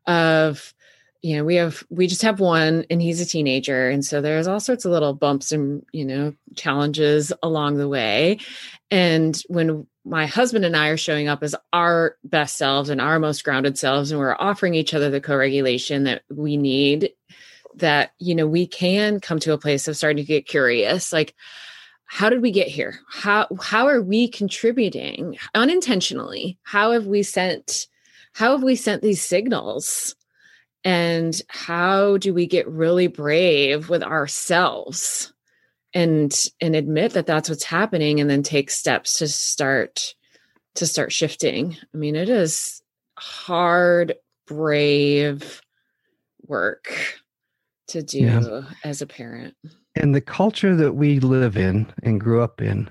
of, 0.07 0.73
you 1.21 1.37
know, 1.37 1.45
we 1.45 1.55
have, 1.55 1.83
we 1.89 2.07
just 2.07 2.21
have 2.21 2.39
one 2.39 2.85
and 2.89 3.01
he's 3.01 3.21
a 3.21 3.25
teenager. 3.25 3.89
And 3.89 4.03
so 4.03 4.19
there's 4.19 4.47
all 4.47 4.59
sorts 4.59 4.83
of 4.85 4.91
little 4.91 5.13
bumps 5.13 5.51
and, 5.51 5.85
you 5.93 6.05
know, 6.05 6.33
challenges 6.55 7.31
along 7.41 7.77
the 7.77 7.87
way. 7.87 8.39
And 8.91 9.41
when 9.47 9.87
my 10.05 10.25
husband 10.25 10.65
and 10.65 10.75
I 10.75 10.89
are 10.89 10.97
showing 10.97 11.29
up 11.29 11.43
as 11.43 11.55
our 11.71 12.17
best 12.25 12.57
selves 12.57 12.89
and 12.89 12.99
our 12.99 13.19
most 13.19 13.43
grounded 13.43 13.77
selves, 13.77 14.11
and 14.11 14.19
we're 14.19 14.35
offering 14.37 14.73
each 14.75 14.93
other 14.93 15.09
the 15.09 15.21
co 15.21 15.35
regulation 15.37 16.03
that 16.03 16.23
we 16.29 16.57
need, 16.57 17.11
that, 17.79 18.11
you 18.19 18.35
know, 18.35 18.47
we 18.47 18.67
can 18.67 19.19
come 19.19 19.39
to 19.39 19.53
a 19.53 19.57
place 19.57 19.87
of 19.87 19.97
starting 19.97 20.23
to 20.23 20.27
get 20.27 20.47
curious. 20.47 21.11
Like, 21.13 21.35
how 22.05 22.29
did 22.29 22.41
we 22.41 22.51
get 22.51 22.67
here? 22.67 22.99
How 23.09 23.47
how 23.59 23.87
are 23.87 24.01
we 24.01 24.27
contributing 24.27 25.37
unintentionally? 25.55 26.59
How 26.63 26.91
have 26.91 27.07
we 27.07 27.23
sent 27.23 27.87
how 28.33 28.51
have 28.51 28.63
we 28.63 28.75
sent 28.75 29.01
these 29.01 29.23
signals? 29.23 30.15
And 30.83 31.39
how 31.47 32.17
do 32.17 32.33
we 32.33 32.45
get 32.45 32.67
really 32.67 33.07
brave 33.07 33.89
with 33.89 34.03
ourselves 34.03 35.33
and 35.93 36.31
and 36.61 36.75
admit 36.75 37.13
that 37.13 37.25
that's 37.25 37.49
what's 37.49 37.63
happening 37.63 38.19
and 38.19 38.29
then 38.29 38.43
take 38.43 38.69
steps 38.69 39.17
to 39.19 39.27
start 39.27 40.13
to 40.75 40.85
start 40.85 41.11
shifting? 41.11 41.77
I 41.93 41.97
mean, 41.97 42.15
it 42.15 42.29
is 42.29 42.83
hard, 43.17 44.15
brave 44.45 45.61
work 46.45 47.22
to 47.93 48.03
do 48.03 48.19
Yeah. 48.19 48.61
as 48.83 49.01
a 49.01 49.07
parent. 49.07 49.55
and 49.95 50.13
the 50.13 50.21
culture 50.21 50.75
that 50.75 50.93
we 50.93 51.19
live 51.19 51.55
in 51.57 51.91
and 52.03 52.19
grew 52.19 52.41
up 52.41 52.61
in 52.61 52.89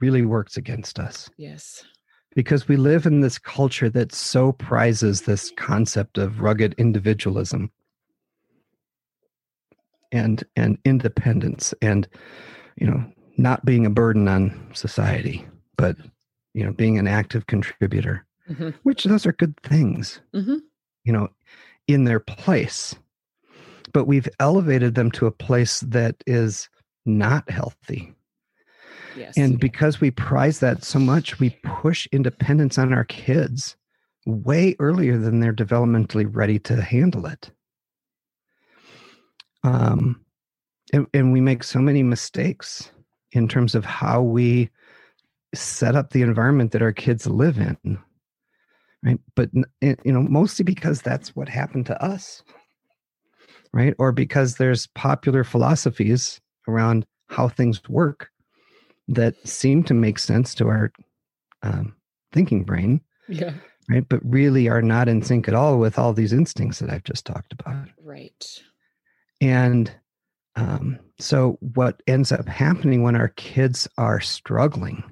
really 0.00 0.24
works 0.24 0.56
against 0.56 0.98
us 0.98 1.30
Yes. 1.36 1.84
because 2.34 2.66
we 2.68 2.76
live 2.76 3.06
in 3.06 3.20
this 3.20 3.38
culture 3.38 3.88
that 3.90 4.12
so 4.12 4.52
prizes 4.52 5.22
this 5.22 5.52
concept 5.56 6.18
of 6.18 6.40
rugged 6.40 6.74
individualism 6.78 7.70
and 10.10 10.44
and 10.56 10.78
independence 10.84 11.72
and 11.82 12.08
you 12.76 12.86
know 12.86 13.04
not 13.38 13.64
being 13.64 13.86
a 13.86 13.90
burden 13.90 14.28
on 14.28 14.68
society 14.74 15.46
but 15.76 15.96
you 16.54 16.64
know 16.64 16.72
being 16.72 16.98
an 16.98 17.06
active 17.08 17.46
contributor 17.46 18.24
Mm-hmm. 18.50 18.70
which 18.82 19.04
those 19.04 19.24
are 19.24 19.32
good 19.32 19.56
things 19.62 20.20
Mm-hmm. 20.34 20.56
you 21.04 21.12
know 21.12 21.28
in 21.86 22.04
their 22.04 22.18
place 22.20 22.94
but 23.92 24.06
we've 24.06 24.28
elevated 24.40 24.94
them 24.94 25.10
to 25.12 25.26
a 25.26 25.30
place 25.30 25.80
that 25.80 26.16
is 26.26 26.68
not 27.04 27.48
healthy. 27.50 28.14
Yes. 29.14 29.36
and 29.36 29.60
because 29.60 30.00
we 30.00 30.10
prize 30.10 30.60
that 30.60 30.84
so 30.84 30.98
much 30.98 31.38
we 31.38 31.50
push 31.62 32.08
independence 32.12 32.78
on 32.78 32.94
our 32.94 33.04
kids 33.04 33.76
way 34.24 34.74
earlier 34.78 35.18
than 35.18 35.38
they're 35.38 35.52
developmentally 35.52 36.26
ready 36.26 36.58
to 36.60 36.80
handle 36.80 37.26
it. 37.26 37.50
Um 39.64 40.24
and, 40.94 41.06
and 41.12 41.30
we 41.30 41.42
make 41.42 41.62
so 41.62 41.78
many 41.78 42.02
mistakes 42.02 42.90
in 43.32 43.48
terms 43.48 43.74
of 43.74 43.84
how 43.84 44.22
we 44.22 44.70
set 45.54 45.94
up 45.94 46.10
the 46.10 46.22
environment 46.22 46.72
that 46.72 46.82
our 46.82 46.92
kids 46.92 47.26
live 47.26 47.58
in 47.58 47.98
right? 49.04 49.20
But 49.34 49.50
you 49.80 49.96
know 50.04 50.22
mostly 50.22 50.64
because 50.64 51.02
that's 51.02 51.34
what 51.36 51.48
happened 51.48 51.86
to 51.86 52.02
us 52.02 52.42
right 53.72 53.94
or 53.98 54.12
because 54.12 54.56
there's 54.56 54.86
popular 54.88 55.44
philosophies 55.44 56.40
around 56.68 57.06
how 57.28 57.48
things 57.48 57.80
work 57.88 58.30
that 59.08 59.34
seem 59.46 59.82
to 59.82 59.94
make 59.94 60.18
sense 60.18 60.54
to 60.54 60.68
our 60.68 60.92
um, 61.62 61.94
thinking 62.32 62.64
brain 62.64 63.00
yeah. 63.28 63.52
right 63.88 64.08
but 64.08 64.20
really 64.24 64.68
are 64.68 64.82
not 64.82 65.08
in 65.08 65.22
sync 65.22 65.48
at 65.48 65.54
all 65.54 65.78
with 65.78 65.98
all 65.98 66.12
these 66.12 66.32
instincts 66.32 66.78
that 66.78 66.90
i've 66.90 67.04
just 67.04 67.26
talked 67.26 67.52
about 67.52 67.88
Right. 68.02 68.62
and 69.40 69.92
um, 70.54 70.98
so, 71.18 71.58
what 71.60 72.02
ends 72.06 72.32
up 72.32 72.46
happening 72.46 73.02
when 73.02 73.16
our 73.16 73.28
kids 73.28 73.88
are 73.96 74.20
struggling 74.20 75.02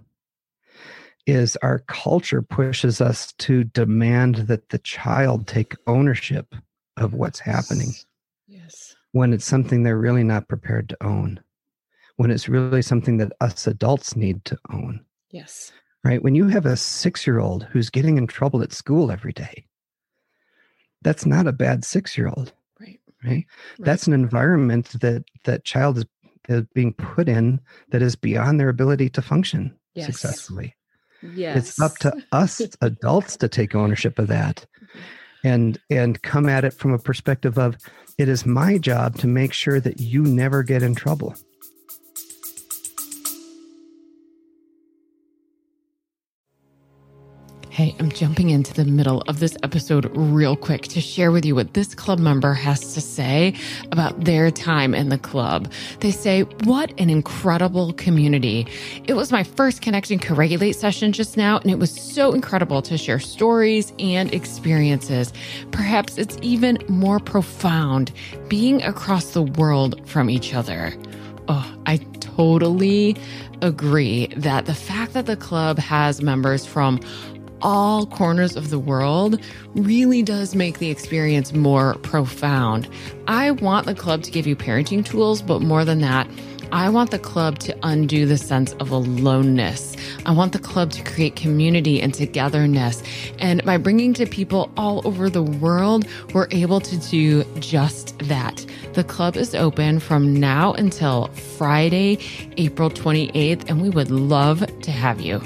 is 1.27 1.57
our 1.63 1.81
culture 1.81 2.43
pushes 2.43 3.01
us 3.01 3.33
to 3.39 3.65
demand 3.65 4.37
that 4.37 4.69
the 4.71 4.79
child 4.79 5.47
take 5.47 5.77
ownership 5.87 6.55
of 6.97 7.15
what's 7.15 7.39
happening. 7.39 7.93
When 9.13 9.33
it's 9.33 9.45
something 9.45 9.83
they're 9.83 9.99
really 9.99 10.25
not 10.25 10.49
prepared 10.49 10.89
to 10.91 11.05
own, 11.05 11.41
when 12.17 12.31
it's 12.31 12.49
really 12.49 12.83
something 12.83 13.17
that 13.19 13.33
us 13.41 13.67
adults 13.67 14.17
need 14.17 14.45
to 14.45 14.59
own, 14.71 15.05
Yes. 15.31 15.73
right? 16.05 16.23
When 16.23 16.35
you 16.35 16.49
have 16.49 16.67
a 16.67 16.77
six 16.77 17.27
year 17.27 17.41
old 17.41 17.65
who's 17.65 17.91
getting 17.91 18.19
in 18.19 18.27
trouble 18.27 18.63
at 18.63 18.73
school 18.73 19.11
every 19.11 19.33
day, 19.33 19.67
that's 21.03 21.27
not 21.27 21.47
a 21.47 21.53
bad 21.53 21.85
six 21.85 22.17
year 22.17 22.29
old 22.29 22.53
Right. 22.81 23.01
right 23.25 23.47
that's 23.79 24.07
an 24.07 24.13
environment 24.13 24.89
that 25.01 25.25
that 25.45 25.65
child 25.65 25.99
is, 25.99 26.05
is 26.49 26.65
being 26.75 26.93
put 26.95 27.29
in 27.29 27.61
that 27.91 28.03
is 28.03 28.17
beyond 28.17 28.59
their 28.61 28.69
ability 28.69 29.09
to 29.11 29.23
function 29.23 29.75
Yes. 29.95 30.07
successfully 30.07 30.75
Yes. 31.23 31.69
it's 31.69 31.81
up 31.81 31.99
to 31.99 32.15
us 32.33 32.61
adults 32.81 33.37
to 33.39 33.49
take 33.49 33.75
ownership 33.75 34.19
of 34.19 34.29
that 34.29 34.67
and 35.45 35.79
and 35.91 36.23
come 36.23 36.49
at 36.49 36.65
it 36.65 36.73
from 36.73 36.93
a 36.93 36.99
perspective 36.99 37.59
of 37.59 37.77
it 38.19 38.29
is 38.29 38.45
my 38.45 38.79
job 38.79 39.17
to 39.19 39.27
make 39.27 39.53
sure 39.53 39.81
that 39.81 40.01
you 40.01 40.23
never 40.23 40.63
get 40.63 40.83
in 40.83 40.95
trouble 40.95 41.35
I'm 48.01 48.11
jumping 48.11 48.49
into 48.49 48.73
the 48.73 48.87
middle 48.87 49.21
of 49.29 49.41
this 49.41 49.59
episode 49.63 50.11
real 50.17 50.57
quick 50.57 50.85
to 50.85 51.03
share 51.03 51.31
with 51.31 51.45
you 51.45 51.55
what 51.55 51.75
this 51.75 51.95
club 51.95 52.19
member 52.19 52.55
has 52.55 52.95
to 52.95 53.01
say 53.03 53.55
about 53.93 54.25
their 54.25 54.51
time 54.51 54.95
in 54.95 55.11
the 55.11 55.19
club. 55.19 55.71
They 56.01 56.11
say, 56.11 56.45
What 56.65 56.99
an 56.99 57.11
incredible 57.11 57.93
community. 57.93 58.67
It 59.05 59.17
was 59.17 59.31
my 59.31 59.43
first 59.43 59.83
Connection 59.83 60.19
Co 60.19 60.35
Regulate 60.35 60.73
session 60.73 61.13
just 61.13 61.37
now, 61.37 61.59
and 61.59 61.71
it 61.71 61.79
was 61.79 61.91
so 61.91 62.33
incredible 62.33 62.81
to 62.81 62.97
share 62.97 63.21
stories 63.21 63.93
and 63.99 64.33
experiences. 64.33 65.35
Perhaps 65.71 66.17
it's 66.17 66.39
even 66.41 66.79
more 66.89 67.19
profound 67.19 68.13
being 68.49 68.83
across 68.83 69.33
the 69.33 69.43
world 69.43 70.09
from 70.09 70.31
each 70.31 70.55
other. 70.55 70.95
Oh, 71.49 71.77
I 71.85 71.99
totally 72.21 73.15
agree 73.63 74.29
that 74.37 74.67
the 74.67 74.75
fact 74.75 75.13
that 75.13 75.27
the 75.27 75.37
club 75.37 75.79
has 75.79 76.23
members 76.23 76.65
from 76.65 77.01
all 77.63 78.07
corners 78.07 78.57
of 78.57 78.71
the 78.71 78.79
world 78.79 79.41
really 79.75 80.23
does 80.23 80.55
make 80.55 80.79
the 80.79 80.91
experience 80.91 81.53
more 81.53 81.95
profound. 82.03 82.89
I 83.27 83.51
want 83.51 83.87
the 83.87 83.95
club 83.95 84.23
to 84.25 84.31
give 84.31 84.47
you 84.47 84.57
parenting 84.57 85.05
tools, 85.05 85.43
but 85.43 85.61
more 85.63 85.85
than 85.85 86.01
that, 86.01 86.29
I 86.73 86.89
want 86.89 87.11
the 87.11 87.19
club 87.19 87.59
to 87.61 87.77
undo 87.83 88.27
the 88.27 88.39
sense 88.39 88.75
of 88.75 88.91
aloneness. 88.91 89.97
I 90.25 90.31
want 90.31 90.53
the 90.53 90.61
club 90.61 90.93
to 90.93 91.03
create 91.03 91.35
community 91.35 92.01
and 92.01 92.15
togetherness. 92.15 93.03
And 93.41 93.65
by 93.65 93.77
bringing 93.77 94.15
to 94.15 94.27
people 94.27 94.71
all 94.77 95.07
over 95.07 95.29
the 95.29 95.43
world, 95.43 96.07
we're 96.33 96.47
able 96.53 96.81
to 96.81 96.97
do 96.97 97.43
just 97.59 98.17
that. 98.21 98.65
The 98.93 99.03
club 99.03 99.37
is 99.37 99.55
open 99.55 99.99
from 99.99 100.33
now 100.33 100.73
until 100.75 101.27
Friday, 101.59 102.19
April 102.57 102.89
28th, 102.89 103.69
and 103.69 103.83
we 103.83 103.91
would 103.91 104.11
love 104.11 104.65
to 104.83 104.91
have 104.93 105.21
you. 105.21 105.43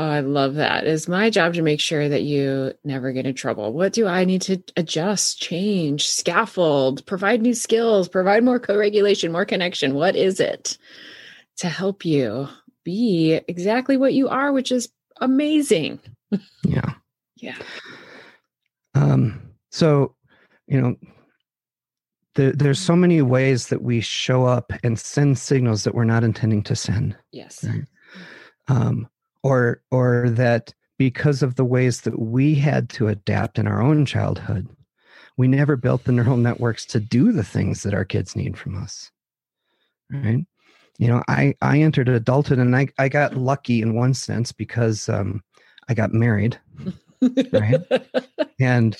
Oh, 0.00 0.08
I 0.08 0.20
love 0.20 0.54
that. 0.54 0.86
It's 0.86 1.08
my 1.08 1.28
job 1.28 1.52
to 1.52 1.60
make 1.62 1.78
sure 1.78 2.08
that 2.08 2.22
you 2.22 2.72
never 2.84 3.12
get 3.12 3.26
in 3.26 3.34
trouble. 3.34 3.70
What 3.74 3.92
do 3.92 4.06
I 4.06 4.24
need 4.24 4.40
to 4.42 4.62
adjust, 4.74 5.38
change, 5.42 6.08
scaffold, 6.08 7.04
provide 7.04 7.42
new 7.42 7.52
skills, 7.52 8.08
provide 8.08 8.42
more 8.42 8.58
co 8.58 8.78
regulation, 8.78 9.30
more 9.30 9.44
connection? 9.44 9.92
What 9.92 10.16
is 10.16 10.40
it 10.40 10.78
to 11.58 11.68
help 11.68 12.06
you 12.06 12.48
be 12.82 13.42
exactly 13.46 13.98
what 13.98 14.14
you 14.14 14.30
are, 14.30 14.52
which 14.52 14.72
is 14.72 14.88
amazing? 15.20 16.00
yeah 16.64 16.94
Yeah. 17.36 17.58
um 18.94 19.52
so 19.70 20.14
you 20.66 20.80
know 20.80 20.96
there, 22.36 22.52
there's 22.52 22.78
so 22.80 22.96
many 22.96 23.20
ways 23.20 23.68
that 23.68 23.82
we 23.82 24.00
show 24.00 24.46
up 24.46 24.72
and 24.82 24.98
send 24.98 25.36
signals 25.38 25.84
that 25.84 25.94
we're 25.94 26.04
not 26.04 26.24
intending 26.24 26.62
to 26.62 26.74
send 26.74 27.18
Yes. 27.32 27.62
Right. 27.64 27.84
um, 28.68 29.06
or 29.42 29.82
or 29.90 30.30
that 30.30 30.72
because 30.98 31.42
of 31.42 31.54
the 31.54 31.64
ways 31.64 32.02
that 32.02 32.18
we 32.18 32.54
had 32.54 32.88
to 32.90 33.08
adapt 33.08 33.58
in 33.58 33.66
our 33.66 33.80
own 33.80 34.04
childhood 34.04 34.68
we 35.36 35.48
never 35.48 35.76
built 35.76 36.04
the 36.04 36.12
neural 36.12 36.36
networks 36.36 36.84
to 36.84 37.00
do 37.00 37.32
the 37.32 37.44
things 37.44 37.82
that 37.82 37.94
our 37.94 38.04
kids 38.04 38.36
need 38.36 38.58
from 38.58 38.76
us 38.76 39.10
right 40.10 40.44
you 40.98 41.08
know 41.08 41.22
i 41.28 41.54
i 41.62 41.78
entered 41.78 42.08
adulthood 42.08 42.58
and 42.58 42.76
i, 42.76 42.86
I 42.98 43.08
got 43.08 43.36
lucky 43.36 43.80
in 43.80 43.94
one 43.94 44.14
sense 44.14 44.52
because 44.52 45.08
um, 45.08 45.42
i 45.88 45.94
got 45.94 46.12
married 46.12 46.58
Right. 47.52 47.80
and 48.60 48.96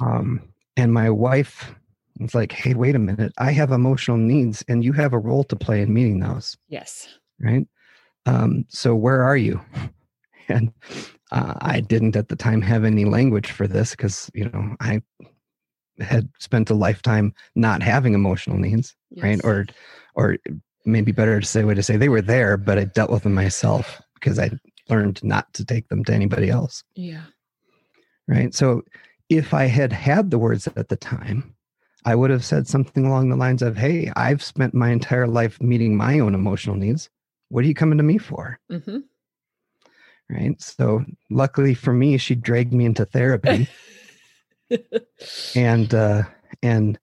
um, 0.00 0.42
and 0.76 0.92
my 0.92 1.10
wife 1.10 1.74
was 2.18 2.34
like 2.34 2.52
hey 2.52 2.74
wait 2.74 2.94
a 2.94 2.98
minute 2.98 3.32
i 3.38 3.50
have 3.50 3.72
emotional 3.72 4.16
needs 4.16 4.62
and 4.68 4.84
you 4.84 4.92
have 4.92 5.12
a 5.12 5.18
role 5.18 5.44
to 5.44 5.56
play 5.56 5.80
in 5.80 5.92
meeting 5.92 6.20
those 6.20 6.56
yes. 6.68 7.08
right? 7.40 7.66
Um, 8.26 8.64
so 8.68 8.94
where 8.94 9.22
are 9.22 9.36
you? 9.36 9.60
And 10.48 10.72
uh, 11.30 11.54
I 11.60 11.80
didn't 11.80 12.16
at 12.16 12.28
the 12.28 12.36
time 12.36 12.60
have 12.62 12.84
any 12.84 13.04
language 13.04 13.52
for 13.52 13.68
this 13.68 13.92
because 13.92 14.28
you 14.34 14.50
know 14.50 14.76
I 14.80 15.00
had 16.00 16.28
spent 16.40 16.68
a 16.68 16.74
lifetime 16.74 17.32
not 17.54 17.82
having 17.82 18.12
emotional 18.12 18.58
needs, 18.58 18.94
right? 19.16 19.40
Or, 19.44 19.66
or 20.14 20.36
maybe 20.84 21.12
better 21.12 21.40
to 21.40 21.46
say 21.46 21.64
way 21.64 21.74
to 21.74 21.82
say 21.82 21.96
they 21.96 22.08
were 22.08 22.20
there, 22.20 22.56
but 22.56 22.76
I 22.76 22.84
dealt 22.84 23.10
with 23.10 23.22
them 23.22 23.34
myself 23.34 24.02
because 24.14 24.38
I 24.38 24.50
learned 24.90 25.22
not 25.22 25.52
to 25.54 25.64
take 25.64 25.88
them 25.88 26.04
to 26.04 26.12
anybody 26.12 26.50
else, 26.50 26.82
Yeah. 26.96 27.22
right? 28.26 28.52
So 28.52 28.82
if 29.28 29.54
I 29.54 29.66
had 29.66 29.92
had 29.92 30.30
the 30.30 30.38
words 30.38 30.66
at 30.76 30.88
the 30.88 30.96
time, 30.96 31.54
I 32.04 32.14
would 32.16 32.30
have 32.30 32.44
said 32.44 32.66
something 32.66 33.06
along 33.06 33.28
the 33.28 33.36
lines 33.36 33.62
of, 33.62 33.76
"Hey, 33.76 34.10
I've 34.16 34.42
spent 34.42 34.74
my 34.74 34.90
entire 34.90 35.28
life 35.28 35.62
meeting 35.62 35.96
my 35.96 36.18
own 36.18 36.34
emotional 36.34 36.76
needs. 36.76 37.08
What 37.52 37.64
are 37.64 37.68
you 37.68 37.74
coming 37.74 37.98
to 37.98 38.04
me 38.04 38.16
for?" 38.16 38.58
Mm-hmm. 38.70 38.98
right 40.30 40.60
so 40.62 41.04
luckily 41.30 41.74
for 41.74 41.92
me 41.92 42.16
she 42.16 42.34
dragged 42.34 42.72
me 42.72 42.86
into 42.86 43.04
therapy 43.04 43.68
and 45.54 45.92
uh 45.92 46.22
and 46.62 46.98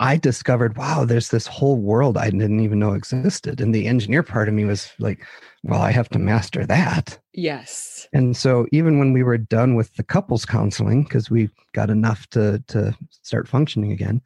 i 0.00 0.16
discovered 0.16 0.76
wow 0.76 1.04
there's 1.04 1.30
this 1.30 1.46
whole 1.46 1.76
world 1.76 2.18
i 2.18 2.28
didn't 2.28 2.60
even 2.60 2.78
know 2.78 2.92
existed 2.92 3.60
and 3.60 3.74
the 3.74 3.86
engineer 3.86 4.22
part 4.22 4.48
of 4.48 4.54
me 4.54 4.64
was 4.66 4.92
like 4.98 5.24
well 5.62 5.80
i 5.80 5.90
have 5.90 6.08
to 6.10 6.18
master 6.18 6.66
that 6.66 7.18
yes. 7.32 8.06
and 8.12 8.36
so 8.36 8.66
even 8.72 8.98
when 8.98 9.14
we 9.14 9.22
were 9.22 9.38
done 9.38 9.74
with 9.74 9.94
the 9.96 10.02
couples 10.02 10.44
counseling 10.44 11.04
because 11.04 11.30
we 11.30 11.48
got 11.72 11.88
enough 11.88 12.26
to 12.28 12.62
to 12.66 12.94
start 13.22 13.48
functioning 13.48 13.92
again 13.92 14.20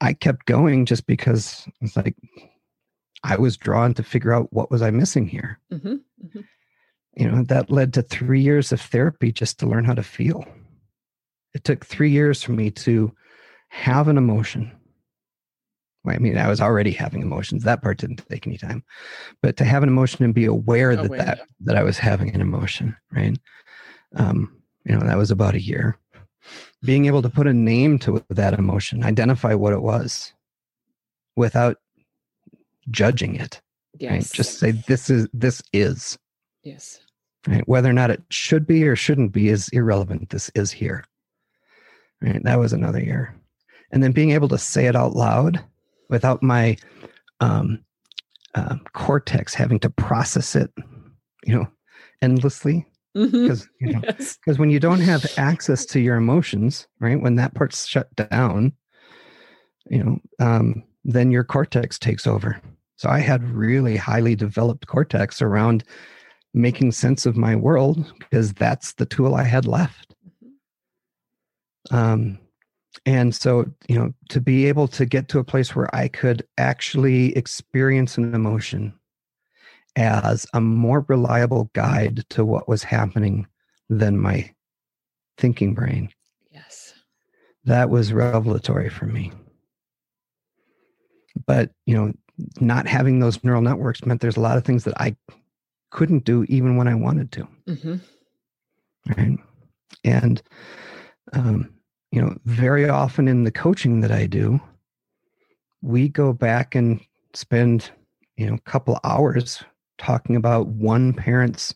i 0.00 0.12
kept 0.12 0.46
going 0.46 0.86
just 0.86 1.06
because 1.06 1.66
it's 1.80 1.96
like 1.96 2.14
i 3.24 3.36
was 3.36 3.56
drawn 3.56 3.94
to 3.94 4.02
figure 4.02 4.32
out 4.32 4.52
what 4.52 4.70
was 4.70 4.82
i 4.82 4.90
missing 4.90 5.26
here 5.26 5.58
hmm 5.70 5.96
you 7.14 7.30
know, 7.30 7.42
that 7.44 7.70
led 7.70 7.92
to 7.94 8.02
three 8.02 8.40
years 8.40 8.72
of 8.72 8.80
therapy 8.80 9.32
just 9.32 9.58
to 9.58 9.66
learn 9.66 9.84
how 9.84 9.94
to 9.94 10.02
feel. 10.02 10.46
It 11.54 11.64
took 11.64 11.84
three 11.84 12.10
years 12.10 12.42
for 12.42 12.52
me 12.52 12.70
to 12.70 13.12
have 13.68 14.08
an 14.08 14.16
emotion. 14.16 14.72
I 16.06 16.18
mean, 16.18 16.36
I 16.36 16.48
was 16.48 16.60
already 16.60 16.90
having 16.90 17.22
emotions. 17.22 17.62
That 17.62 17.82
part 17.82 17.98
didn't 17.98 18.26
take 18.28 18.46
any 18.46 18.58
time, 18.58 18.82
but 19.40 19.56
to 19.58 19.64
have 19.64 19.82
an 19.82 19.88
emotion 19.88 20.24
and 20.24 20.34
be 20.34 20.46
aware 20.46 20.96
that 20.96 21.06
Aware, 21.06 21.18
that, 21.18 21.38
yeah. 21.38 21.44
that 21.60 21.76
I 21.76 21.82
was 21.82 21.98
having 21.98 22.34
an 22.34 22.40
emotion, 22.40 22.96
right? 23.12 23.38
Um, 24.16 24.60
you 24.84 24.96
know, 24.96 25.06
that 25.06 25.18
was 25.18 25.30
about 25.30 25.54
a 25.54 25.60
year. 25.60 25.98
Being 26.82 27.06
able 27.06 27.22
to 27.22 27.30
put 27.30 27.46
a 27.46 27.52
name 27.52 28.00
to 28.00 28.24
that 28.30 28.54
emotion, 28.54 29.04
identify 29.04 29.54
what 29.54 29.72
it 29.72 29.82
was, 29.82 30.32
without 31.36 31.76
judging 32.90 33.34
it, 33.36 33.60
right? 34.02 34.12
Yes. 34.16 34.30
Just 34.32 34.58
say 34.58 34.72
this 34.72 35.10
is 35.10 35.28
this 35.32 35.62
is. 35.72 36.18
Yes. 36.62 37.00
right? 37.48 37.66
Whether 37.68 37.90
or 37.90 37.94
not 37.94 38.10
it 38.10 38.22
should 38.30 38.66
be 38.66 38.86
or 38.86 38.94
shouldn't 38.96 39.32
be 39.32 39.48
is 39.48 39.68
irrelevant. 39.70 40.30
This 40.30 40.50
is 40.54 40.70
here. 40.70 41.04
Right? 42.20 42.42
That 42.44 42.58
was 42.60 42.72
another 42.72 43.00
year 43.00 43.34
and 43.92 44.02
then 44.02 44.12
being 44.12 44.30
able 44.30 44.48
to 44.48 44.58
say 44.58 44.86
it 44.86 44.96
out 44.96 45.14
loud 45.14 45.62
without 46.08 46.42
my 46.42 46.76
um, 47.40 47.78
uh, 48.54 48.76
cortex 48.94 49.54
having 49.54 49.78
to 49.80 49.90
process 49.90 50.56
it 50.56 50.70
you 51.44 51.54
know 51.54 51.66
endlessly. 52.22 52.86
Because 53.14 53.68
you 53.80 53.92
know 53.92 54.00
Yes. 54.04 54.38
because 54.38 54.58
when 54.58 54.70
you 54.70 54.80
don't 54.80 55.00
have 55.00 55.26
access 55.36 55.84
to 55.86 56.00
your 56.00 56.16
emotions 56.16 56.86
right 57.00 57.20
when 57.20 57.34
that 57.36 57.54
part's 57.54 57.86
shut 57.86 58.08
down 58.16 58.72
you 59.90 60.02
know 60.02 60.18
um, 60.38 60.82
then 61.04 61.30
your 61.30 61.44
cortex 61.44 61.98
takes 61.98 62.26
over 62.26 62.58
so 63.02 63.08
i 63.10 63.18
had 63.18 63.42
really 63.50 63.96
highly 63.96 64.36
developed 64.36 64.86
cortex 64.86 65.42
around 65.42 65.82
making 66.54 66.92
sense 66.92 67.26
of 67.26 67.36
my 67.36 67.56
world 67.56 68.12
because 68.20 68.52
that's 68.52 68.92
the 68.92 69.06
tool 69.06 69.34
i 69.34 69.42
had 69.42 69.66
left. 69.66 70.14
Um, 71.90 72.38
and 73.04 73.34
so 73.34 73.66
you 73.88 73.98
know 73.98 74.12
to 74.28 74.40
be 74.40 74.66
able 74.66 74.86
to 74.86 75.04
get 75.04 75.26
to 75.28 75.40
a 75.40 75.44
place 75.44 75.74
where 75.74 75.92
i 75.92 76.06
could 76.06 76.46
actually 76.58 77.36
experience 77.36 78.16
an 78.18 78.34
emotion 78.36 78.94
as 79.96 80.46
a 80.54 80.60
more 80.60 81.04
reliable 81.08 81.70
guide 81.72 82.24
to 82.30 82.44
what 82.44 82.68
was 82.68 82.84
happening 82.84 83.48
than 83.90 84.16
my 84.16 84.48
thinking 85.38 85.74
brain. 85.74 86.08
Yes. 86.52 86.94
that 87.64 87.90
was 87.90 88.12
revelatory 88.12 88.88
for 88.88 89.06
me. 89.06 89.32
But 91.46 91.72
you 91.84 91.96
know 91.96 92.12
not 92.60 92.86
having 92.86 93.20
those 93.20 93.42
neural 93.44 93.62
networks 93.62 94.04
meant 94.04 94.20
there's 94.20 94.36
a 94.36 94.40
lot 94.40 94.56
of 94.56 94.64
things 94.64 94.84
that 94.84 94.98
i 95.00 95.14
couldn't 95.90 96.24
do 96.24 96.44
even 96.44 96.76
when 96.76 96.88
i 96.88 96.94
wanted 96.94 97.30
to. 97.32 97.48
Hmm 97.66 97.96
right? 99.16 99.38
And 100.04 100.40
um, 101.32 101.72
you 102.10 102.20
know 102.20 102.36
very 102.44 102.88
often 102.88 103.26
in 103.28 103.44
the 103.44 103.50
coaching 103.50 104.00
that 104.00 104.12
i 104.12 104.26
do 104.26 104.60
we 105.80 106.08
go 106.08 106.32
back 106.32 106.74
and 106.74 107.00
spend 107.34 107.90
you 108.36 108.46
know 108.46 108.54
a 108.54 108.70
couple 108.70 109.00
hours 109.04 109.64
talking 109.98 110.36
about 110.36 110.68
one 110.68 111.12
parent's 111.12 111.74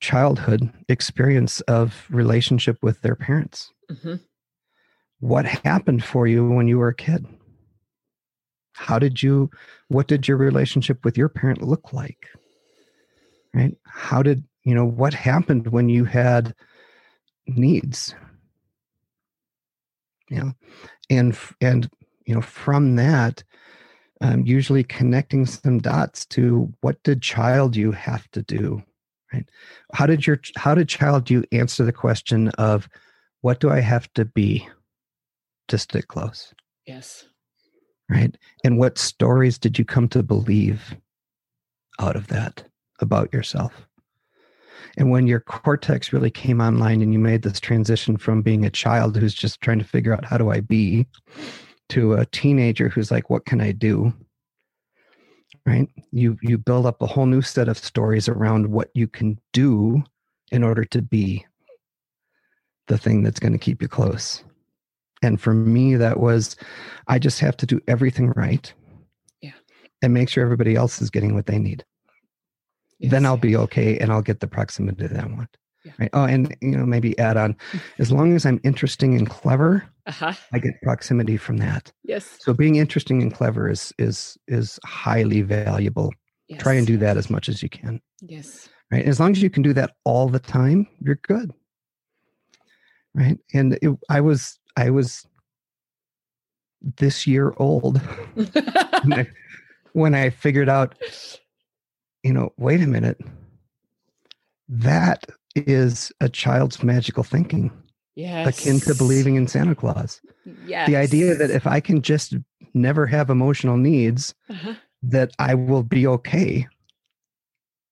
childhood 0.00 0.72
experience 0.88 1.60
of 1.62 2.06
relationship 2.10 2.78
with 2.82 3.00
their 3.02 3.14
parents. 3.14 3.72
Hmm 4.02 4.16
what 5.22 5.44
happened 5.46 6.02
for 6.02 6.26
you 6.26 6.48
when 6.48 6.66
you 6.66 6.80
were 6.80 6.88
a 6.88 6.94
kid 6.94 7.24
how 8.72 8.98
did 8.98 9.22
you 9.22 9.50
what 9.88 10.08
did 10.08 10.26
your 10.26 10.36
relationship 10.36 11.04
with 11.04 11.16
your 11.16 11.28
parent 11.28 11.62
look 11.62 11.92
like? 11.92 12.28
Right? 13.54 13.76
How 13.84 14.22
did 14.22 14.44
you 14.64 14.74
know 14.74 14.86
what 14.86 15.14
happened 15.14 15.68
when 15.68 15.88
you 15.88 16.04
had 16.04 16.54
needs? 17.46 18.14
Yeah. 20.30 20.52
And 21.10 21.36
and 21.60 21.90
you 22.26 22.34
know 22.34 22.40
from 22.42 22.96
that 22.96 23.44
um, 24.20 24.46
usually 24.46 24.84
connecting 24.84 25.46
some 25.46 25.78
dots 25.80 26.24
to 26.26 26.72
what 26.80 27.02
did 27.02 27.22
child 27.22 27.76
you 27.76 27.92
have 27.92 28.30
to 28.30 28.42
do 28.42 28.82
right? 29.32 29.48
How 29.92 30.06
did 30.06 30.26
your 30.26 30.40
how 30.56 30.74
did 30.74 30.88
child 30.88 31.30
you 31.30 31.44
answer 31.52 31.84
the 31.84 31.92
question 31.92 32.48
of 32.50 32.88
what 33.40 33.60
do 33.60 33.70
i 33.70 33.80
have 33.80 34.12
to 34.14 34.24
be 34.24 34.68
to 35.68 35.78
stick 35.78 36.08
close? 36.08 36.54
Yes. 36.86 37.26
Right? 38.10 38.36
And 38.64 38.78
what 38.78 38.98
stories 38.98 39.58
did 39.58 39.78
you 39.78 39.84
come 39.84 40.08
to 40.08 40.22
believe 40.22 40.96
out 42.00 42.16
of 42.16 42.28
that 42.28 42.64
about 43.00 43.32
yourself? 43.32 43.86
And 44.98 45.10
when 45.10 45.26
your 45.26 45.40
cortex 45.40 46.12
really 46.12 46.30
came 46.30 46.60
online 46.60 47.00
and 47.00 47.12
you 47.12 47.18
made 47.18 47.42
this 47.42 47.60
transition 47.60 48.16
from 48.16 48.42
being 48.42 48.64
a 48.64 48.70
child 48.70 49.16
who's 49.16 49.34
just 49.34 49.60
trying 49.60 49.78
to 49.78 49.84
figure 49.84 50.12
out 50.12 50.24
how 50.24 50.38
do 50.38 50.50
i 50.50 50.60
be? 50.60 51.06
to 51.88 52.14
a 52.14 52.24
teenager 52.26 52.88
who's 52.88 53.10
like 53.10 53.28
what 53.28 53.44
can 53.44 53.60
i 53.60 53.70
do? 53.70 54.14
right? 55.66 55.88
You 56.10 56.36
you 56.42 56.58
build 56.58 56.86
up 56.86 57.00
a 57.02 57.06
whole 57.06 57.26
new 57.26 57.42
set 57.42 57.68
of 57.68 57.78
stories 57.78 58.28
around 58.28 58.66
what 58.66 58.90
you 58.94 59.06
can 59.06 59.38
do 59.52 60.02
in 60.50 60.64
order 60.64 60.84
to 60.86 61.02
be 61.02 61.46
the 62.88 62.98
thing 62.98 63.22
that's 63.22 63.40
going 63.40 63.52
to 63.52 63.58
keep 63.58 63.80
you 63.80 63.88
close 63.88 64.42
and 65.22 65.40
for 65.40 65.54
me 65.54 65.94
that 65.96 66.20
was 66.20 66.56
i 67.08 67.18
just 67.18 67.40
have 67.40 67.56
to 67.56 67.66
do 67.66 67.80
everything 67.88 68.30
right 68.36 68.72
Yeah. 69.40 69.52
and 70.02 70.12
make 70.14 70.28
sure 70.28 70.44
everybody 70.44 70.74
else 70.76 71.00
is 71.00 71.10
getting 71.10 71.34
what 71.34 71.46
they 71.46 71.58
need 71.58 71.84
then 73.00 73.26
i'll 73.26 73.36
be 73.36 73.56
okay 73.56 73.98
and 73.98 74.12
i'll 74.12 74.22
get 74.22 74.40
the 74.40 74.46
proximity 74.46 75.06
that 75.06 75.24
i 75.24 75.26
want 75.26 75.56
Yeah. 75.84 75.92
right 75.98 76.10
oh 76.12 76.24
and 76.24 76.54
you 76.60 76.76
know 76.76 76.86
maybe 76.86 77.18
add 77.18 77.36
on 77.36 77.56
as 77.98 78.12
long 78.12 78.34
as 78.34 78.46
i'm 78.46 78.60
interesting 78.64 79.16
and 79.16 79.28
clever 79.28 79.84
Uh-huh. 80.06 80.32
i 80.52 80.58
get 80.58 80.80
proximity 80.82 81.36
from 81.36 81.56
that 81.58 81.92
Yes. 82.04 82.38
so 82.40 82.52
being 82.54 82.76
interesting 82.76 83.22
and 83.22 83.32
clever 83.34 83.68
is 83.70 83.92
is 83.98 84.36
is 84.48 84.78
highly 84.84 85.42
valuable 85.42 86.12
yes. 86.48 86.60
try 86.62 86.74
and 86.74 86.86
do 86.86 86.96
that 86.98 87.16
as 87.16 87.28
much 87.30 87.48
as 87.48 87.62
you 87.62 87.68
can 87.68 88.00
Yes. 88.20 88.68
right 88.92 89.04
as 89.04 89.18
long 89.18 89.32
as 89.32 89.42
you 89.42 89.50
can 89.50 89.62
do 89.62 89.72
that 89.72 89.90
all 90.04 90.28
the 90.28 90.38
time 90.40 90.86
you're 91.00 91.20
good 91.22 91.50
right 93.14 93.38
and 93.52 93.78
it, 93.82 93.90
i 94.08 94.20
was 94.20 94.58
i 94.76 94.90
was 94.90 95.26
this 96.98 97.26
year 97.26 97.52
old 97.58 97.98
when 98.34 99.12
I, 99.12 99.26
when 99.92 100.14
I 100.14 100.30
figured 100.30 100.68
out 100.68 100.94
you 102.22 102.32
know 102.32 102.52
wait 102.58 102.80
a 102.80 102.86
minute 102.86 103.20
that 104.68 105.24
is 105.54 106.10
a 106.20 106.28
child's 106.28 106.82
magical 106.82 107.22
thinking 107.22 107.70
yes. 108.14 108.46
akin 108.48 108.80
to 108.80 108.94
believing 108.94 109.34
in 109.36 109.46
santa 109.46 109.74
claus 109.74 110.20
Yes. 110.66 110.88
the 110.88 110.96
idea 110.96 111.34
that 111.36 111.50
if 111.50 111.66
i 111.68 111.78
can 111.78 112.02
just 112.02 112.34
never 112.74 113.06
have 113.06 113.30
emotional 113.30 113.76
needs 113.76 114.34
Uh-huh. 114.50 114.74
that 115.02 115.30
i 115.38 115.54
will 115.54 115.82
be 115.84 116.06
okay 116.06 116.66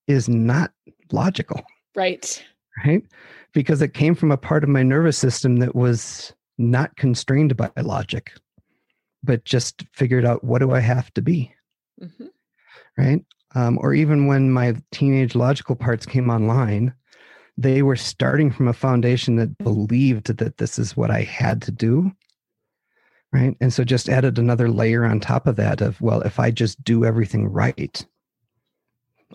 is 0.09 0.29
not 0.29 0.73
logical 1.13 1.63
Right. 1.95 2.43
right? 2.85 3.03
Because 3.53 3.83
it 3.83 3.95
came 3.95 4.15
from 4.15 4.31
a 4.33 4.37
part 4.37 4.63
of 4.65 4.71
my 4.71 4.83
nervous 4.83 5.19
system 5.19 5.57
that 5.57 5.75
was 5.75 6.33
not 6.61 6.95
constrained 6.97 7.57
by 7.57 7.71
logic, 7.83 8.33
but 9.25 9.45
just 9.45 9.85
figured 9.93 10.25
out 10.25 10.45
what 10.45 10.61
do 10.61 10.73
I 10.73 10.81
have 10.81 11.13
to 11.15 11.23
be, 11.23 11.53
hmm 11.99 12.27
right? 12.97 13.25
Um, 13.55 13.79
or 13.81 13.95
even 13.95 14.27
when 14.27 14.51
my 14.53 14.77
teenage 14.93 15.35
logical 15.35 15.75
parts 15.75 16.07
came 16.07 16.31
online, 16.31 16.95
they 17.57 17.83
were 17.83 17.97
starting 17.97 18.53
from 18.53 18.69
a 18.69 18.73
foundation 18.73 19.37
that 19.37 19.59
believed 19.59 20.37
that 20.37 20.59
this 20.59 20.79
is 20.79 20.97
what 20.97 21.11
I 21.11 21.23
had 21.23 21.63
to 21.63 21.73
do, 21.73 22.13
right? 23.33 23.57
And 23.61 23.73
so 23.73 23.83
just 23.83 24.09
added 24.09 24.39
another 24.39 24.69
layer 24.71 25.05
on 25.05 25.19
top 25.19 25.47
of 25.47 25.57
that 25.57 25.81
of, 25.81 26.01
well, 26.01 26.21
if 26.23 26.39
I 26.39 26.51
just 26.51 26.83
do 26.85 27.05
everything 27.05 27.49
right, 27.49 28.07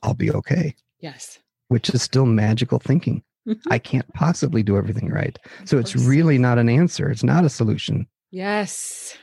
I'll 0.04 0.14
be 0.14 0.32
okay, 0.32 0.76
Yes. 1.00 1.40
which 1.68 1.90
is 1.90 2.02
still 2.02 2.26
magical 2.26 2.80
thinking. 2.80 3.24
Mhm. 3.48 3.60
I 3.70 3.78
can't 3.80 4.12
possibly 4.14 4.64
do 4.64 4.78
everything 4.78 5.10
right. 5.10 5.38
So 5.66 5.78
it's 5.78 5.96
really 5.96 6.38
not 6.38 6.58
an 6.58 6.70
answer. 6.70 7.10
It's 7.10 7.24
not 7.24 7.46
a 7.46 7.50
solution. 7.50 8.08
Yes. 8.32 9.18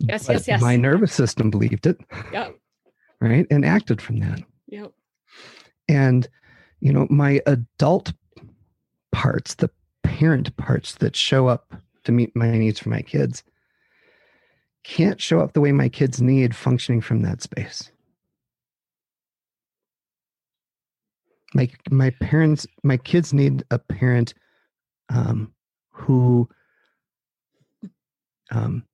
Yes, 0.00 0.26
But 0.26 0.32
yes, 0.34 0.48
yes. 0.48 0.60
My 0.60 0.76
nervous 0.76 1.12
system 1.12 1.50
believed 1.50 1.86
it, 1.86 2.00
Yep. 2.32 2.56
right? 3.20 3.46
And 3.50 3.64
acted 3.64 4.00
from 4.02 4.18
that. 4.20 4.40
Yep. 4.68 4.92
And, 5.88 6.28
you 6.80 6.92
know, 6.92 7.06
my 7.10 7.40
adult 7.46 8.12
parts, 9.12 9.54
the 9.54 9.70
parent 10.02 10.56
parts 10.56 10.96
that 10.96 11.14
show 11.14 11.46
up 11.46 11.74
to 12.04 12.12
meet 12.12 12.34
my 12.34 12.50
needs 12.56 12.80
for 12.80 12.88
my 12.88 13.02
kids, 13.02 13.44
can't 14.82 15.20
show 15.20 15.40
up 15.40 15.52
the 15.52 15.60
way 15.60 15.70
my 15.70 15.88
kids 15.88 16.20
need 16.20 16.56
functioning 16.56 17.00
from 17.00 17.22
that 17.22 17.40
space. 17.42 17.92
My, 21.54 21.68
my 21.90 22.10
parents, 22.10 22.66
my 22.82 22.96
kids 22.96 23.32
need 23.32 23.62
a 23.70 23.78
parent 23.78 24.34
um, 25.10 25.52
who 25.90 26.48
um, 28.50 28.84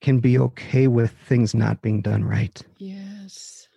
can 0.00 0.20
be 0.20 0.38
okay 0.38 0.86
with 0.88 1.12
things 1.26 1.54
not 1.54 1.82
being 1.82 2.00
done 2.02 2.24
right. 2.24 2.62
Yes. 2.78 3.68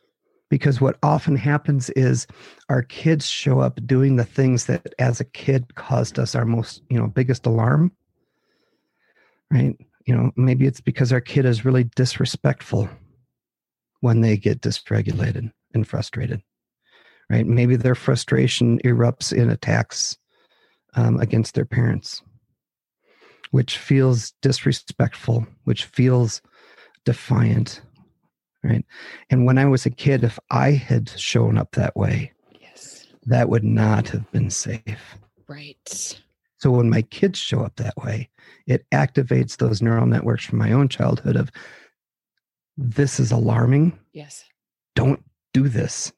because 0.49 0.79
what 0.79 0.97
often 1.01 1.35
happens 1.35 1.89
is 1.91 2.27
our 2.69 2.83
kids 2.83 3.27
show 3.27 3.59
up 3.59 3.79
doing 3.87 4.17
the 4.17 4.23
things 4.23 4.67
that 4.67 4.93
as 4.99 5.19
a 5.19 5.25
kid 5.25 5.73
caused 5.73 6.19
us 6.19 6.35
our 6.35 6.45
most 6.45 6.83
you 6.89 6.99
know 6.99 7.07
biggest 7.07 7.47
alarm 7.47 7.91
right 9.49 9.75
you 10.05 10.15
know 10.15 10.29
maybe 10.35 10.67
it's 10.67 10.79
because 10.79 11.11
our 11.11 11.21
kid 11.21 11.45
is 11.45 11.65
really 11.65 11.85
disrespectful 11.95 12.87
when 14.01 14.21
they 14.21 14.37
get 14.37 14.61
dysregulated 14.61 15.51
and 15.73 15.87
frustrated 15.87 16.39
right 17.33 17.47
maybe 17.47 17.75
their 17.75 17.95
frustration 17.95 18.79
erupts 18.85 19.33
in 19.33 19.49
attacks 19.49 20.17
um, 20.95 21.19
against 21.19 21.55
their 21.55 21.65
parents 21.65 22.21
which 23.51 23.77
feels 23.77 24.33
disrespectful 24.41 25.45
which 25.63 25.85
feels 25.85 26.41
defiant 27.05 27.81
right 28.63 28.85
and 29.31 29.45
when 29.45 29.57
i 29.57 29.65
was 29.65 29.85
a 29.85 29.89
kid 29.89 30.23
if 30.23 30.37
i 30.51 30.69
had 30.71 31.09
shown 31.09 31.57
up 31.57 31.71
that 31.71 31.95
way 31.95 32.31
Yes. 32.61 33.07
that 33.25 33.49
would 33.49 33.63
not 33.63 34.09
have 34.09 34.31
been 34.31 34.49
safe 34.51 35.17
Right. 35.47 36.21
so 36.59 36.71
when 36.71 36.89
my 36.89 37.01
kids 37.01 37.39
show 37.39 37.61
up 37.61 37.75
that 37.77 37.97
way 37.97 38.29
it 38.67 38.85
activates 38.93 39.57
those 39.57 39.81
neural 39.81 40.05
networks 40.05 40.45
from 40.45 40.59
my 40.59 40.71
own 40.71 40.87
childhood 40.87 41.35
of 41.35 41.49
this 42.77 43.19
is 43.19 43.31
alarming 43.31 43.97
Yes. 44.13 44.43
don't 44.95 45.23
do 45.53 45.67
this 45.67 46.13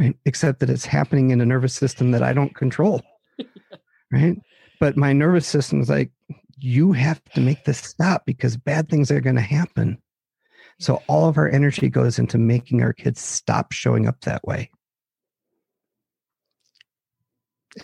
right? 0.00 0.16
Except 0.24 0.58
that 0.60 0.70
it's 0.70 0.86
happening 0.86 1.30
in 1.30 1.40
a 1.40 1.46
nervous 1.46 1.74
system 1.74 2.10
that 2.12 2.22
i 2.22 2.32
don't 2.32 2.56
control 2.56 3.02
right? 4.12 4.36
But 4.80 4.96
my 4.96 5.12
nervous 5.12 5.46
system 5.46 5.80
is 5.80 5.88
like 5.88 6.10
you 6.58 6.92
have 6.92 7.22
to 7.34 7.40
make 7.40 7.64
this 7.64 7.78
stop 7.78 8.24
because 8.26 8.56
bad 8.56 8.88
things 8.88 9.10
are 9.10 9.20
going 9.20 9.36
to 9.36 9.42
happen. 9.42 9.98
So 10.78 11.02
all 11.06 11.28
of 11.28 11.36
our 11.38 11.48
energy 11.48 11.88
goes 11.88 12.18
into 12.18 12.38
making 12.38 12.82
our 12.82 12.92
kids 12.92 13.20
stop 13.20 13.72
showing 13.72 14.08
up 14.08 14.20
that 14.22 14.42
way. 14.46 14.70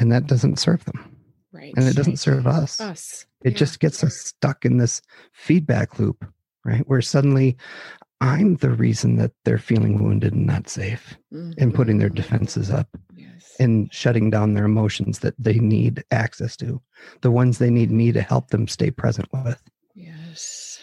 And 0.01 0.11
that 0.13 0.27
doesn't 0.27 0.59
serve 0.59 0.85
them. 0.85 1.13
Right. 1.53 1.73
and 1.77 1.87
it 1.87 1.97
doesn't 1.97 2.19
serve 2.19 2.47
us. 2.47 2.81
Us. 2.81 3.25
it 3.43 3.53
Yeah. 3.53 3.59
just 3.59 3.81
gets 3.81 4.05
us 4.05 4.17
stuck 4.17 4.67
in 4.67 4.77
this 4.77 5.01
feedback 5.33 5.99
loop 5.99 6.25
right? 6.67 6.87
Where 6.89 7.01
suddenly 7.01 7.57
i'm 8.21 8.57
the 8.57 8.71
reason 8.71 9.17
that 9.17 9.33
they're 9.45 9.59
feeling 9.59 10.03
wounded 10.03 10.33
and 10.33 10.47
not 10.47 10.69
safe 10.69 11.17
and 11.31 11.55
mm-hmm. 11.55 11.71
putting 11.71 11.99
their 11.99 12.09
defenses 12.09 12.71
up 12.71 12.89
Yes. 13.15 13.57
and 13.59 13.93
shutting 13.93 14.31
down 14.31 14.55
their 14.55 14.65
emotions 14.65 15.21
that 15.21 15.35
they 15.39 15.59
need 15.59 16.05
access 16.11 16.57
to 16.57 16.81
the 17.21 17.31
ones 17.31 17.59
they 17.59 17.71
need 17.71 17.91
me 17.91 18.13
to 18.13 18.23
help 18.23 18.49
them 18.49 18.69
stay 18.69 18.91
present 18.91 19.29
with 19.33 19.61
Yes. 19.97 20.79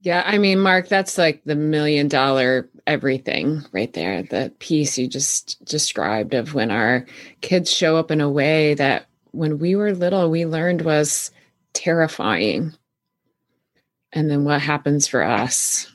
Yeah, 0.00 0.22
I 0.24 0.38
mean, 0.38 0.60
Mark, 0.60 0.88
that's 0.88 1.18
like 1.18 1.42
the 1.44 1.54
million 1.56 2.08
dollar 2.08 2.68
everything 2.86 3.62
right 3.72 3.92
there. 3.92 4.22
The 4.22 4.52
piece 4.58 4.96
you 4.96 5.06
just 5.06 5.62
described 5.64 6.34
of 6.34 6.54
when 6.54 6.70
our 6.70 7.04
kids 7.42 7.70
show 7.70 7.96
up 7.96 8.10
in 8.10 8.20
a 8.20 8.30
way 8.30 8.74
that 8.74 9.06
when 9.32 9.58
we 9.58 9.74
were 9.76 9.92
little, 9.92 10.30
we 10.30 10.46
learned 10.46 10.82
was 10.82 11.30
terrifying. 11.74 12.72
And 14.12 14.30
then 14.30 14.44
what 14.44 14.60
happens 14.60 15.06
for 15.06 15.22
us 15.22 15.90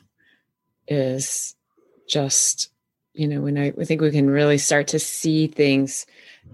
is 0.86 1.54
just, 2.08 2.70
you 3.14 3.26
know, 3.26 3.40
when 3.40 3.58
I, 3.58 3.72
I 3.78 3.84
think 3.84 4.00
we 4.00 4.10
can 4.10 4.30
really 4.30 4.58
start 4.58 4.88
to 4.88 4.98
see 4.98 5.46
things, 5.46 6.06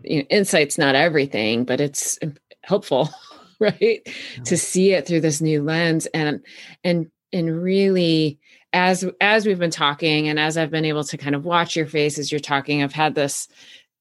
you 0.03 0.19
know, 0.19 0.25
insight's 0.31 0.79
not 0.79 0.95
everything, 0.95 1.65
but 1.65 1.81
it's 1.81 2.19
helpful, 2.63 3.11
right? 3.61 4.07
to 4.45 4.57
see 4.57 4.93
it 4.93 5.07
through 5.07 5.21
this 5.21 5.41
new 5.41 5.63
lens 5.63 6.07
and 6.15 6.45
and 6.85 7.11
and 7.33 7.63
really 7.63 8.39
as 8.73 9.05
as 9.21 9.47
we've 9.47 9.59
been 9.59 9.71
talking 9.71 10.29
and 10.29 10.39
as 10.39 10.57
i've 10.57 10.71
been 10.71 10.85
able 10.85 11.05
to 11.05 11.17
kind 11.17 11.35
of 11.35 11.45
watch 11.45 11.77
your 11.77 11.87
face 11.87 12.19
as 12.19 12.31
you're 12.31 12.39
talking 12.39 12.83
i've 12.83 12.93
had 12.93 13.15
this 13.15 13.49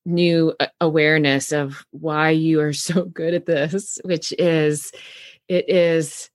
new 0.05 0.53
awareness 0.80 1.51
of 1.51 1.86
why 1.91 2.30
you 2.30 2.60
are 2.62 2.74
so 2.88 3.05
good 3.05 3.34
at 3.34 3.45
this 3.45 3.99
which 4.03 4.34
is 4.38 4.91
it 5.47 5.70
is 5.70 6.30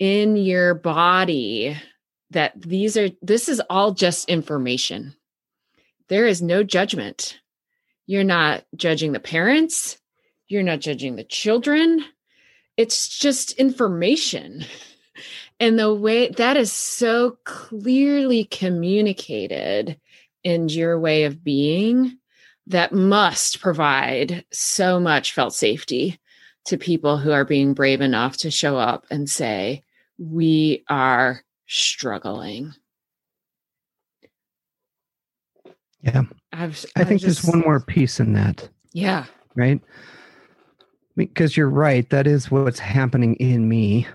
in 0.00 0.36
your 0.36 0.74
body 0.74 1.76
that 2.30 2.60
these 2.60 2.96
are 2.96 3.10
this 3.22 3.48
is 3.48 3.62
all 3.70 3.92
just 3.92 4.28
information. 4.28 5.14
There 6.08 6.26
is 6.26 6.42
no 6.42 6.64
judgment. 6.64 7.38
You're 8.06 8.24
not 8.24 8.64
judging 8.74 9.12
the 9.12 9.20
parents. 9.20 9.98
You're 10.48 10.64
not 10.64 10.80
judging 10.80 11.14
the 11.14 11.22
children. 11.22 12.04
It's 12.76 13.16
just 13.16 13.52
information. 13.52 14.64
And 15.60 15.78
the 15.78 15.94
way 15.94 16.28
that 16.30 16.56
is 16.56 16.72
so 16.72 17.36
clearly 17.44 18.44
communicated 18.44 20.00
in 20.42 20.70
your 20.70 20.98
way 20.98 21.24
of 21.24 21.44
being 21.44 22.16
that 22.68 22.94
must 22.94 23.60
provide 23.60 24.46
so 24.50 24.98
much 24.98 25.32
felt 25.32 25.52
safety 25.52 26.18
to 26.64 26.78
people 26.78 27.18
who 27.18 27.30
are 27.30 27.44
being 27.44 27.74
brave 27.74 28.00
enough 28.00 28.38
to 28.38 28.50
show 28.50 28.78
up 28.78 29.06
and 29.10 29.28
say 29.28 29.84
we 30.20 30.84
are 30.88 31.40
struggling. 31.66 32.74
Yeah. 36.02 36.22
I've, 36.52 36.84
i 36.96 37.04
think 37.04 37.20
just, 37.20 37.42
there's 37.42 37.54
one 37.54 37.60
more 37.64 37.80
piece 37.80 38.20
in 38.20 38.32
that. 38.34 38.68
Yeah. 38.92 39.24
Right? 39.56 39.80
Because 41.16 41.56
you're 41.56 41.68
right 41.70 42.08
that 42.10 42.26
is 42.26 42.50
what's 42.50 42.78
happening 42.78 43.34
in 43.36 43.68
me 43.68 44.06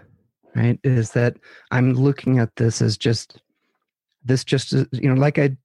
right 0.56 0.80
is 0.86 1.12
that 1.12 1.36
i'm 1.72 1.94
looking 1.94 2.40
at 2.40 2.56
this 2.56 2.82
as 2.82 2.98
just 2.98 3.42
this 4.24 4.44
just 4.46 4.72
is- 4.74 4.88
you 4.94 5.10
know 5.10 5.20
like 5.20 5.38
i 5.38 5.56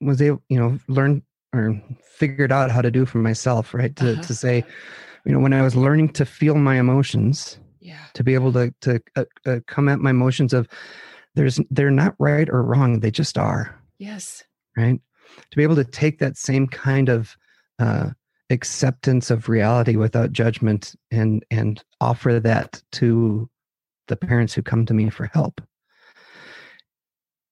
was 0.00 0.20
able 0.20 0.42
you 0.48 0.58
know 0.58 0.76
learn 0.88 1.22
or 1.54 1.80
figured 2.18 2.50
out 2.50 2.70
how 2.70 2.82
to 2.82 2.90
do 2.90 3.06
for 3.06 3.18
myself 3.18 3.72
right 3.72 3.94
to, 3.96 4.12
Uh-huh. 4.12 4.22
to 4.22 4.34
say 4.34 4.64
you 5.24 5.32
know 5.32 5.38
when 5.38 5.52
i 5.52 5.62
was 5.62 5.76
learning 5.76 6.08
to 6.14 6.26
feel 6.26 6.56
my 6.56 6.78
emotions 6.80 7.58
yeah. 7.82 8.06
to 8.14 8.24
be 8.24 8.34
able 8.34 8.52
to 8.52 8.72
to 8.82 9.02
uh, 9.16 9.24
uh, 9.44 9.58
come 9.66 9.88
at 9.88 9.98
my 9.98 10.10
emotions 10.10 10.52
of 10.52 10.68
there's 11.34 11.60
they're 11.70 11.90
not 11.90 12.14
right 12.18 12.48
or 12.48 12.62
wrong 12.62 13.00
they 13.00 13.10
just 13.10 13.36
are. 13.36 13.78
Yes. 13.98 14.44
Right? 14.76 15.00
To 15.50 15.56
be 15.56 15.62
able 15.62 15.76
to 15.76 15.84
take 15.84 16.18
that 16.18 16.36
same 16.36 16.66
kind 16.66 17.08
of 17.08 17.36
uh, 17.78 18.10
acceptance 18.50 19.30
of 19.30 19.48
reality 19.48 19.96
without 19.96 20.32
judgment 20.32 20.94
and 21.10 21.44
and 21.50 21.82
offer 22.00 22.38
that 22.40 22.82
to 22.92 23.48
the 24.08 24.16
parents 24.16 24.54
who 24.54 24.62
come 24.62 24.86
to 24.86 24.94
me 24.94 25.10
for 25.10 25.26
help. 25.26 25.60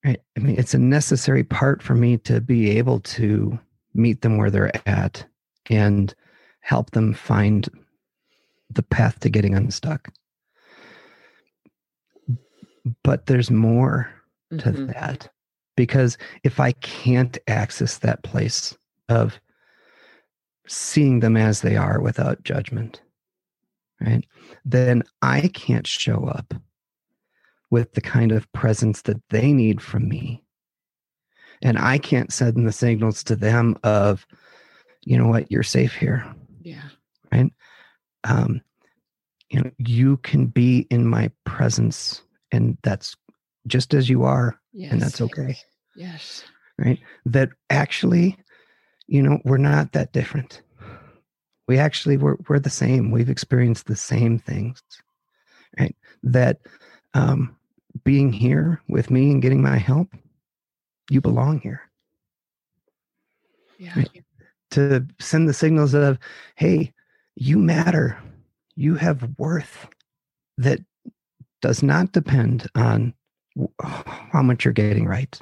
Right? 0.04 0.20
I 0.36 0.40
mean 0.40 0.58
it's 0.58 0.74
a 0.74 0.78
necessary 0.78 1.44
part 1.44 1.82
for 1.82 1.94
me 1.94 2.18
to 2.18 2.40
be 2.40 2.78
able 2.78 3.00
to 3.00 3.58
meet 3.94 4.22
them 4.22 4.38
where 4.38 4.50
they're 4.50 4.88
at 4.88 5.26
and 5.68 6.14
help 6.60 6.90
them 6.90 7.12
find 7.12 7.68
the 8.70 8.82
path 8.84 9.18
to 9.20 9.28
getting 9.28 9.54
unstuck 9.54 10.12
but 13.02 13.26
there's 13.26 13.50
more 13.50 14.10
to 14.58 14.72
Mhm. 14.72 14.92
that 14.94 15.28
because 15.76 16.18
if 16.44 16.58
i 16.60 16.72
can't 16.72 17.38
access 17.46 17.98
that 17.98 18.22
place 18.22 18.76
of 19.08 19.40
seeing 20.66 21.20
them 21.20 21.36
as 21.36 21.60
they 21.62 21.76
are 21.76 22.00
without 22.00 22.42
judgment 22.44 23.00
right 24.00 24.24
then 24.64 25.02
i 25.22 25.48
can't 25.48 25.86
show 25.86 26.24
up 26.26 26.54
with 27.70 27.92
the 27.94 28.00
kind 28.00 28.32
of 28.32 28.50
presence 28.52 29.02
that 29.02 29.20
they 29.30 29.52
need 29.52 29.80
from 29.80 30.08
me 30.08 30.42
and 31.62 31.78
i 31.78 31.98
can't 31.98 32.32
send 32.32 32.66
the 32.66 32.72
signals 32.72 33.22
to 33.24 33.36
them 33.36 33.76
of 33.84 34.26
you 35.04 35.16
know 35.16 35.28
what 35.28 35.50
you're 35.50 35.62
safe 35.62 35.94
here 35.94 36.24
yeah 36.62 36.88
Right. 37.32 37.52
um 38.24 38.60
you 39.50 39.60
know 39.60 39.70
you 39.78 40.16
can 40.18 40.46
be 40.46 40.80
in 40.90 41.06
my 41.06 41.30
presence 41.44 42.22
and 42.52 42.76
that's 42.82 43.16
just 43.66 43.94
as 43.94 44.08
you 44.08 44.24
are 44.24 44.58
yes 44.72 44.92
and 44.92 45.02
that's 45.02 45.20
okay. 45.20 45.56
yes 45.96 46.44
right? 46.78 46.98
That 47.26 47.50
actually 47.68 48.36
you 49.06 49.22
know 49.22 49.38
we're 49.44 49.58
not 49.58 49.92
that 49.92 50.12
different. 50.12 50.62
We 51.68 51.78
actually 51.78 52.16
we're, 52.16 52.36
we're 52.48 52.58
the 52.58 52.70
same. 52.70 53.10
We've 53.10 53.30
experienced 53.30 53.86
the 53.86 53.96
same 53.96 54.38
things 54.38 54.82
right? 55.78 55.94
That 56.22 56.58
um 57.14 57.56
being 58.04 58.32
here 58.32 58.80
with 58.88 59.10
me 59.10 59.30
and 59.30 59.42
getting 59.42 59.62
my 59.62 59.76
help 59.76 60.08
you 61.10 61.20
belong 61.20 61.60
here. 61.60 61.82
Yeah 63.78 63.96
Right. 63.96 64.24
to 64.72 65.06
send 65.18 65.48
the 65.48 65.54
signals 65.54 65.94
of 65.94 66.18
hey 66.56 66.92
you 67.34 67.58
matter. 67.58 68.18
You 68.76 68.94
have 68.96 69.28
worth 69.38 69.88
that 70.58 70.80
does 71.60 71.82
not 71.82 72.12
depend 72.12 72.68
on 72.74 73.14
how 73.80 74.42
much 74.42 74.64
you're 74.64 74.72
getting 74.72 75.06
right 75.06 75.38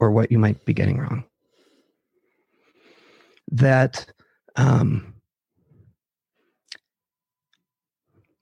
or 0.00 0.10
what 0.10 0.32
you 0.32 0.38
might 0.38 0.64
be 0.64 0.72
getting 0.72 0.98
wrong 0.98 1.24
that 3.50 4.06
um 4.56 5.14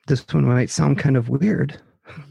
this 0.06 0.24
one 0.32 0.44
might 0.44 0.70
sound 0.70 0.98
kind 0.98 1.16
of 1.16 1.28
weird 1.28 1.80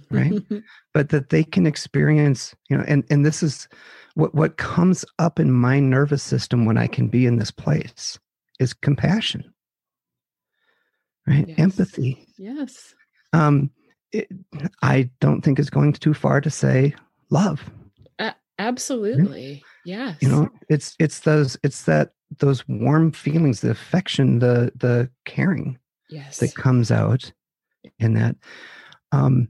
right? 0.10 0.42
but 0.94 1.10
that 1.10 1.30
they 1.30 1.44
can 1.44 1.66
experience, 1.66 2.56
you 2.70 2.78
know, 2.78 2.84
and 2.88 3.04
and 3.10 3.26
this 3.26 3.44
is 3.44 3.68
what 4.16 4.34
what 4.34 4.58
comes 4.58 5.06
up 5.20 5.40
in 5.40 5.52
my 5.52 5.80
nervous 5.80 6.24
system 6.24 6.66
when 6.66 6.78
I 6.78 6.88
can 6.88 7.08
be 7.08 7.26
in 7.26 7.38
this 7.38 7.52
place 7.52 8.20
is 8.60 8.74
compassion, 8.74 9.54
right? 11.28 11.48
Yes. 11.48 11.60
Empathy. 11.60 12.28
yes. 12.38 12.96
Um, 13.34 13.72
it, 14.12 14.28
I 14.82 15.10
don't 15.20 15.42
think 15.42 15.60
it's 15.60 15.70
going 15.70 15.94
too 15.94 16.14
far 16.14 16.42
to 16.42 16.50
say 16.50 16.96
love. 17.30 17.70
Absolutely. 18.58 19.62
Yes. 19.84 20.18
You 20.22 20.30
know, 20.30 20.50
it's 20.70 20.96
it's 20.98 21.20
those 21.20 21.58
it's 21.62 21.84
that 21.84 22.12
those 22.40 22.66
warm 22.70 23.12
feelings, 23.12 23.60
the 23.60 23.70
affection, 23.70 24.40
the 24.40 24.72
the 24.76 25.10
caring 25.26 25.78
yes. 26.10 26.38
that 26.40 26.56
comes 26.56 26.92
out 26.92 27.32
in 28.00 28.14
that 28.14 28.36
um 29.12 29.50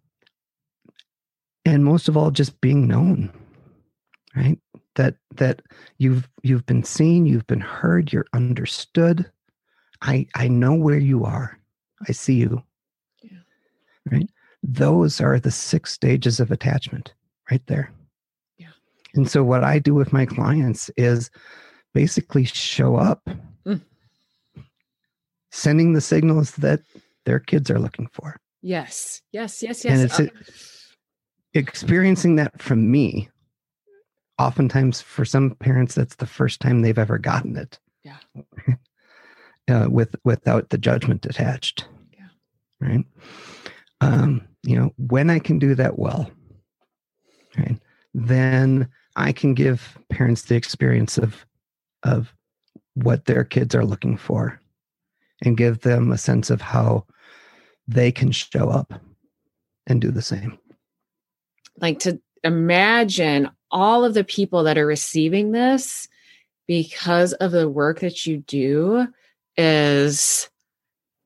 and 1.65 1.83
most 1.83 2.07
of 2.07 2.17
all 2.17 2.31
just 2.31 2.59
being 2.61 2.87
known 2.87 3.31
right 4.35 4.59
that 4.95 5.15
that 5.35 5.61
you've 5.97 6.27
you've 6.43 6.65
been 6.65 6.83
seen 6.83 7.25
you've 7.25 7.47
been 7.47 7.61
heard 7.61 8.11
you're 8.11 8.25
understood 8.33 9.29
i 10.01 10.27
i 10.35 10.47
know 10.47 10.73
where 10.73 10.99
you 10.99 11.23
are 11.23 11.57
i 12.07 12.11
see 12.11 12.35
you 12.35 12.61
Yeah. 13.21 13.37
right 14.11 14.29
those 14.67 15.21
are 15.21 15.39
the 15.39 15.51
six 15.51 15.91
stages 15.93 16.39
of 16.39 16.49
attachment 16.51 17.13
right 17.51 17.61
there 17.67 17.91
Yeah. 18.57 18.69
and 19.13 19.29
so 19.29 19.43
what 19.43 19.63
i 19.63 19.77
do 19.79 19.93
with 19.93 20.11
my 20.11 20.25
clients 20.25 20.89
is 20.97 21.29
basically 21.93 22.45
show 22.45 22.95
up 22.95 23.27
Mm. 23.65 23.81
sending 25.51 25.93
the 25.93 26.01
signals 26.01 26.51
that 26.57 26.81
their 27.25 27.39
kids 27.39 27.69
are 27.71 27.79
looking 27.79 28.07
for 28.11 28.39
yes. 28.61 29.21
Yes. 29.31 29.61
Yes. 29.61 29.85
yes. 29.85 29.93
And 29.93 30.01
it's 30.01 30.19
Uh, 30.19 30.27
experiencing 31.53 32.35
that 32.37 32.61
from 32.61 32.89
me 32.91 33.29
oftentimes 34.39 35.01
for 35.01 35.23
some 35.23 35.55
parents 35.55 35.95
that's 35.95 36.15
the 36.17 36.25
first 36.27 36.59
time 36.59 36.81
they've 36.81 36.97
ever 36.99 37.17
gotten 37.17 37.55
it 37.57 37.79
Yeah. 38.03 38.17
uh, 39.69 39.87
with 39.89 40.15
without 40.23 40.69
the 40.69 40.77
judgment 40.77 41.25
attached 41.25 41.87
Yeah. 42.13 42.27
right 42.81 43.05
um 44.01 44.47
you 44.65 44.75
know 44.75 44.91
when 44.97 45.29
i 45.29 45.39
can 45.39 45.59
do 45.59 45.75
that 45.75 45.97
well 45.97 46.29
right 47.57 47.79
then 48.13 48.87
i 49.15 49.31
can 49.31 49.53
give 49.53 49.97
parents 50.09 50.43
the 50.43 50.55
experience 50.55 51.17
of 51.17 51.45
of 52.03 52.33
what 52.95 53.25
their 53.25 53.43
kids 53.43 53.75
are 53.75 53.85
looking 53.85 54.17
for 54.17 54.59
and 55.43 55.57
give 55.57 55.81
them 55.81 56.11
a 56.11 56.17
sense 56.17 56.49
of 56.49 56.61
how 56.61 57.05
they 57.87 58.11
can 58.11 58.31
show 58.31 58.69
up 58.69 58.93
and 59.87 60.01
do 60.01 60.11
the 60.11 60.21
same 60.21 60.57
like 61.79 61.99
to 61.99 62.19
imagine 62.43 63.49
all 63.71 64.05
of 64.05 64.13
the 64.13 64.23
people 64.23 64.63
that 64.63 64.77
are 64.77 64.85
receiving 64.85 65.51
this 65.51 66.07
because 66.67 67.33
of 67.33 67.51
the 67.51 67.69
work 67.69 67.99
that 67.99 68.25
you 68.25 68.37
do 68.37 69.07
is 69.57 70.49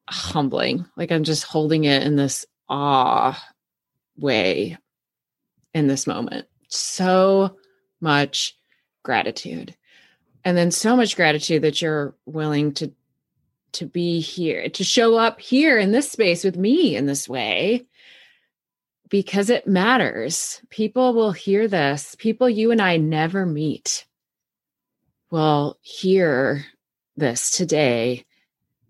humbling. 0.10 0.86
Like 0.98 1.12
I'm 1.12 1.24
just 1.24 1.44
holding 1.44 1.84
it 1.84 2.04
in 2.04 2.16
this 2.16 2.46
awe 2.70 3.42
way 4.18 4.78
in 5.74 5.88
this 5.88 6.08
moment. 6.08 6.48
So 6.68 7.58
much 8.02 8.58
gratitude. 9.04 9.76
And 10.46 10.58
then 10.58 10.72
so 10.72 10.96
much 10.96 11.16
gratitude 11.16 11.64
that 11.64 11.82
you're 11.82 12.16
willing 12.26 12.74
to 12.76 12.94
to 13.74 13.86
be 13.86 14.20
here, 14.20 14.68
to 14.70 14.84
show 14.84 15.16
up 15.16 15.40
here 15.40 15.78
in 15.78 15.92
this 15.92 16.12
space 16.12 16.44
with 16.44 16.58
me 16.58 16.96
in 16.96 17.06
this 17.06 17.30
way 17.30 17.86
because 19.10 19.50
it 19.50 19.68
matters. 19.68 20.62
People 20.70 21.14
will 21.14 21.32
hear 21.32 21.68
this. 21.68 22.16
People 22.18 22.50
you 22.50 22.72
and 22.72 22.82
I 22.82 22.98
never 22.98 23.46
meet 23.46 24.06
will 25.32 25.78
hear 25.82 26.66
this 27.16 27.52
today 27.52 28.26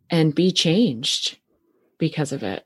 and 0.09 0.35
be 0.35 0.51
changed 0.51 1.37
because 1.97 2.31
of 2.31 2.43
it. 2.43 2.65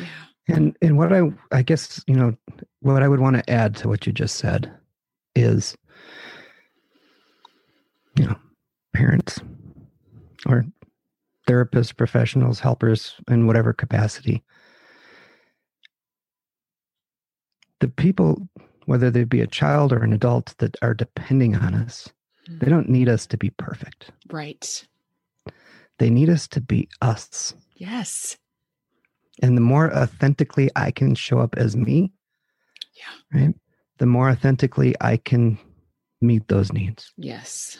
Yeah. 0.00 0.54
And 0.56 0.76
and 0.80 0.96
what 0.96 1.12
I 1.12 1.22
I 1.52 1.62
guess 1.62 2.02
you 2.06 2.14
know 2.14 2.36
what 2.80 3.02
I 3.02 3.08
would 3.08 3.20
want 3.20 3.36
to 3.36 3.50
add 3.50 3.74
to 3.76 3.88
what 3.88 4.06
you 4.06 4.12
just 4.12 4.36
said 4.36 4.72
is 5.34 5.76
you 8.16 8.26
know 8.26 8.36
parents 8.94 9.40
or 10.46 10.64
therapists, 11.46 11.96
professionals, 11.96 12.60
helpers 12.60 13.14
in 13.28 13.46
whatever 13.46 13.72
capacity. 13.72 14.42
The 17.80 17.88
people, 17.88 18.48
whether 18.86 19.10
they 19.10 19.24
be 19.24 19.40
a 19.40 19.46
child 19.46 19.92
or 19.92 20.02
an 20.02 20.12
adult 20.12 20.54
that 20.58 20.76
are 20.82 20.94
depending 20.94 21.54
on 21.54 21.74
us, 21.74 22.08
mm. 22.48 22.58
they 22.60 22.68
don't 22.68 22.88
need 22.88 23.08
us 23.08 23.26
to 23.26 23.36
be 23.36 23.50
perfect. 23.50 24.10
Right. 24.30 24.86
They 25.98 26.10
need 26.10 26.28
us 26.28 26.46
to 26.48 26.60
be 26.60 26.88
us. 27.00 27.54
Yes. 27.76 28.36
And 29.42 29.56
the 29.56 29.60
more 29.62 29.92
authentically 29.94 30.70
I 30.76 30.90
can 30.90 31.14
show 31.14 31.38
up 31.40 31.54
as 31.56 31.76
me, 31.76 32.12
Yeah. 32.94 33.40
right, 33.40 33.54
the 33.98 34.06
more 34.06 34.30
authentically 34.30 34.94
I 35.00 35.16
can 35.18 35.58
meet 36.20 36.48
those 36.48 36.72
needs. 36.72 37.12
Yes. 37.16 37.78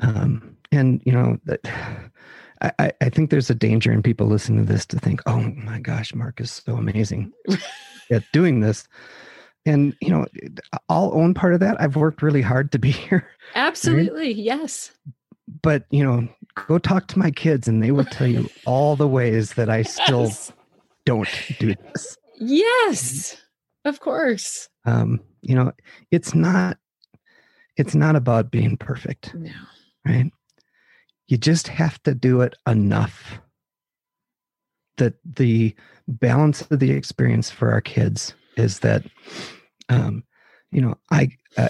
Um, 0.00 0.56
and 0.72 1.02
you 1.04 1.12
know 1.12 1.38
that 1.44 1.60
I, 2.62 2.72
I- 2.78 2.92
I 3.02 3.08
think 3.10 3.30
there's 3.30 3.50
a 3.50 3.54
danger 3.54 3.92
in 3.92 4.02
people 4.02 4.26
listening 4.26 4.64
to 4.66 4.72
this 4.72 4.86
to 4.86 4.98
think, 4.98 5.20
oh 5.26 5.40
my 5.40 5.78
gosh, 5.80 6.14
Mark 6.14 6.40
is 6.40 6.50
so 6.50 6.76
amazing 6.76 7.32
at 8.10 8.22
doing 8.32 8.60
this. 8.60 8.86
And 9.66 9.94
you 10.00 10.08
know, 10.10 10.26
I'll 10.88 11.12
own 11.14 11.34
part 11.34 11.54
of 11.54 11.60
that. 11.60 11.78
I've 11.80 11.96
worked 11.96 12.22
really 12.22 12.40
hard 12.42 12.72
to 12.72 12.78
be 12.78 12.90
here, 13.08 13.26
Absolutely. 13.54 14.32
Yes. 14.32 14.92
but 15.62 15.84
you 15.90 16.02
know, 16.04 16.28
go 16.54 16.78
talk 16.78 17.06
to 17.08 17.18
my 17.18 17.30
kids 17.30 17.68
and 17.68 17.82
they 17.82 17.90
will 17.90 18.04
tell 18.04 18.26
you 18.26 18.48
all 18.66 18.96
the 18.96 19.08
ways 19.08 19.54
that 19.54 19.68
I 19.68 19.82
still 19.82 20.30
don't 21.04 21.28
do 21.58 21.74
this. 21.74 22.16
Yes. 22.38 23.36
Of 23.84 24.00
course. 24.00 24.68
Um, 24.84 25.20
you 25.42 25.54
know, 25.54 25.72
it's 26.10 26.34
not 26.34 26.76
it's 27.76 27.94
not 27.94 28.16
about 28.16 28.50
being 28.50 28.76
perfect. 28.76 29.34
No. 29.34 29.50
right? 30.04 30.30
You 31.28 31.38
just 31.38 31.68
have 31.68 32.02
to 32.02 32.14
do 32.14 32.42
it 32.42 32.54
enough 32.66 33.40
that 34.98 35.14
the 35.24 35.74
balance 36.06 36.62
of 36.62 36.78
the 36.78 36.90
experience 36.90 37.50
for 37.50 37.72
our 37.72 37.80
kids 37.80 38.34
is 38.56 38.80
that, 38.80 39.04
um, 39.88 40.24
you 40.72 40.82
know, 40.82 40.94
I 41.10 41.30
uh, 41.56 41.68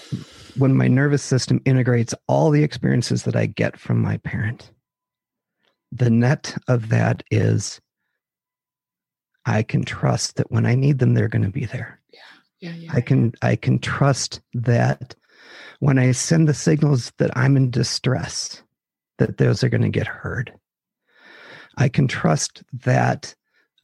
when 0.56 0.74
my 0.74 0.88
nervous 0.88 1.22
system 1.22 1.60
integrates 1.64 2.14
all 2.26 2.50
the 2.50 2.62
experiences 2.62 3.24
that 3.24 3.36
I 3.36 3.46
get 3.46 3.78
from 3.78 4.00
my 4.00 4.18
parent, 4.18 4.70
the 5.92 6.10
net 6.10 6.56
of 6.68 6.88
that 6.90 7.22
is 7.30 7.80
I 9.46 9.62
can 9.62 9.84
trust 9.84 10.36
that 10.36 10.50
when 10.50 10.66
I 10.66 10.74
need 10.74 10.98
them, 10.98 11.14
they're 11.14 11.28
going 11.28 11.44
to 11.44 11.50
be 11.50 11.64
there. 11.64 12.00
Yeah. 12.12 12.20
Yeah. 12.60 12.74
yeah, 12.74 12.90
I 12.92 13.00
can 13.00 13.32
I 13.40 13.56
can 13.56 13.78
trust 13.78 14.40
that 14.52 15.14
when 15.78 15.98
I 15.98 16.12
send 16.12 16.46
the 16.46 16.54
signals 16.54 17.10
that 17.16 17.30
I'm 17.36 17.56
in 17.56 17.70
distress, 17.70 18.62
that 19.18 19.38
those 19.38 19.64
are 19.64 19.70
going 19.70 19.82
to 19.82 19.88
get 19.88 20.06
heard. 20.06 20.52
I 21.78 21.88
can 21.88 22.06
trust 22.06 22.62
that 22.84 23.34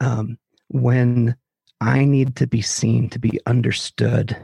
um, 0.01 0.39
when 0.68 1.36
I 1.81 2.05
need 2.05 2.36
to 2.36 2.47
be 2.47 2.60
seen, 2.60 3.09
to 3.10 3.18
be 3.18 3.40
understood, 3.47 4.36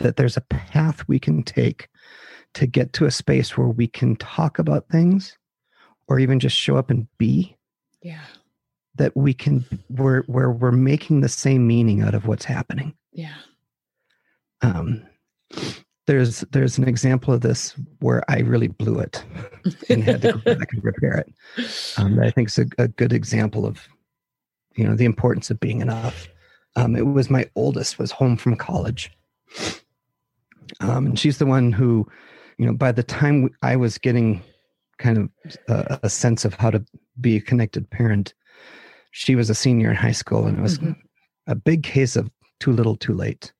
that 0.00 0.16
there's 0.16 0.36
a 0.36 0.40
path 0.42 1.06
we 1.08 1.18
can 1.18 1.42
take 1.42 1.88
to 2.54 2.66
get 2.66 2.92
to 2.94 3.06
a 3.06 3.10
space 3.10 3.56
where 3.56 3.68
we 3.68 3.86
can 3.86 4.16
talk 4.16 4.58
about 4.58 4.88
things 4.88 5.36
or 6.08 6.18
even 6.18 6.40
just 6.40 6.56
show 6.56 6.76
up 6.76 6.90
and 6.90 7.06
be 7.18 7.56
Yeah. 8.02 8.24
that 8.96 9.16
we 9.16 9.32
can 9.32 9.64
where 9.88 10.22
where 10.26 10.50
we're 10.50 10.72
making 10.72 11.20
the 11.20 11.28
same 11.28 11.66
meaning 11.66 12.02
out 12.02 12.14
of 12.14 12.26
what's 12.26 12.44
happening 12.44 12.94
Yeah. 13.12 13.36
um, 14.62 15.06
there's 16.06 16.40
there's 16.50 16.76
an 16.78 16.88
example 16.88 17.32
of 17.32 17.40
this 17.42 17.74
where 18.00 18.28
I 18.28 18.40
really 18.40 18.66
blew 18.68 18.98
it 18.98 19.22
and 19.88 20.02
had 20.02 20.22
to 20.22 20.32
go 20.32 20.38
back 20.56 20.72
and 20.72 20.82
repair 20.82 21.18
it. 21.18 21.32
Um, 21.98 22.16
that 22.16 22.26
I 22.26 22.30
think 22.32 22.48
is 22.48 22.58
a, 22.58 22.66
a 22.78 22.88
good 22.88 23.12
example 23.12 23.64
of 23.64 23.86
you 24.76 24.84
know 24.84 24.96
the 24.96 25.04
importance 25.04 25.50
of 25.50 25.60
being 25.60 25.80
enough. 25.80 26.26
Um, 26.74 26.96
it 26.96 27.06
was 27.06 27.30
my 27.30 27.48
oldest 27.54 27.98
was 27.98 28.10
home 28.10 28.36
from 28.36 28.56
college, 28.56 29.12
um, 30.80 31.06
and 31.06 31.18
she's 31.18 31.38
the 31.38 31.46
one 31.46 31.72
who, 31.72 32.06
you 32.58 32.66
know, 32.66 32.72
by 32.72 32.92
the 32.92 33.02
time 33.02 33.50
I 33.62 33.76
was 33.76 33.98
getting 33.98 34.42
kind 34.98 35.18
of 35.18 35.28
a, 35.68 36.00
a 36.04 36.10
sense 36.10 36.44
of 36.44 36.54
how 36.54 36.70
to 36.70 36.84
be 37.20 37.36
a 37.36 37.40
connected 37.40 37.88
parent, 37.90 38.34
she 39.12 39.34
was 39.34 39.50
a 39.50 39.54
senior 39.54 39.90
in 39.90 39.96
high 39.96 40.12
school, 40.12 40.46
and 40.46 40.58
it 40.58 40.62
was 40.62 40.78
Mhm. 40.78 40.96
a 41.46 41.54
big 41.54 41.82
case 41.82 42.16
of 42.16 42.30
too 42.60 42.72
little, 42.72 42.96
too 42.96 43.14
late 43.14 43.52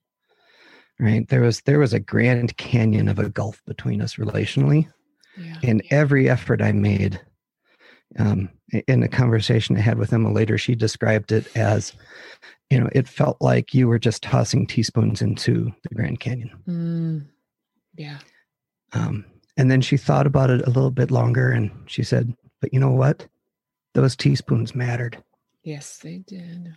right 0.98 1.26
there 1.28 1.40
was 1.40 1.62
there 1.62 1.78
was 1.78 1.94
a 1.94 1.98
grand 1.98 2.54
canyon 2.58 3.08
of 3.08 3.18
a 3.18 3.30
gulf 3.30 3.62
between 3.66 4.02
us 4.02 4.16
relationally 4.16 4.86
Yeah. 5.34 5.56
and 5.62 5.82
every 5.90 6.28
effort 6.28 6.60
i 6.60 6.72
made 6.72 7.18
um, 8.18 8.50
in 8.88 9.02
a 9.02 9.08
conversation 9.08 9.76
I 9.76 9.80
had 9.80 9.98
with 9.98 10.12
Emma 10.12 10.32
later, 10.32 10.58
she 10.58 10.74
described 10.74 11.32
it 11.32 11.46
as, 11.56 11.92
you 12.70 12.78
know, 12.78 12.88
it 12.92 13.08
felt 13.08 13.36
like 13.40 13.74
you 13.74 13.88
were 13.88 13.98
just 13.98 14.22
tossing 14.22 14.66
teaspoons 14.66 15.20
into 15.20 15.72
the 15.82 15.94
Grand 15.94 16.20
Canyon. 16.20 16.50
Mm. 16.68 17.26
Yeah. 17.96 18.18
Um, 18.92 19.24
and 19.56 19.70
then 19.70 19.80
she 19.80 19.96
thought 19.96 20.26
about 20.26 20.50
it 20.50 20.66
a 20.66 20.70
little 20.70 20.92
bit 20.92 21.10
longer 21.10 21.50
and 21.50 21.70
she 21.86 22.02
said, 22.02 22.34
but 22.60 22.72
you 22.72 22.78
know 22.78 22.92
what? 22.92 23.26
Those 23.94 24.14
teaspoons 24.14 24.74
mattered. 24.74 25.22
Yes, 25.64 25.98
they 25.98 26.18
did. 26.18 26.76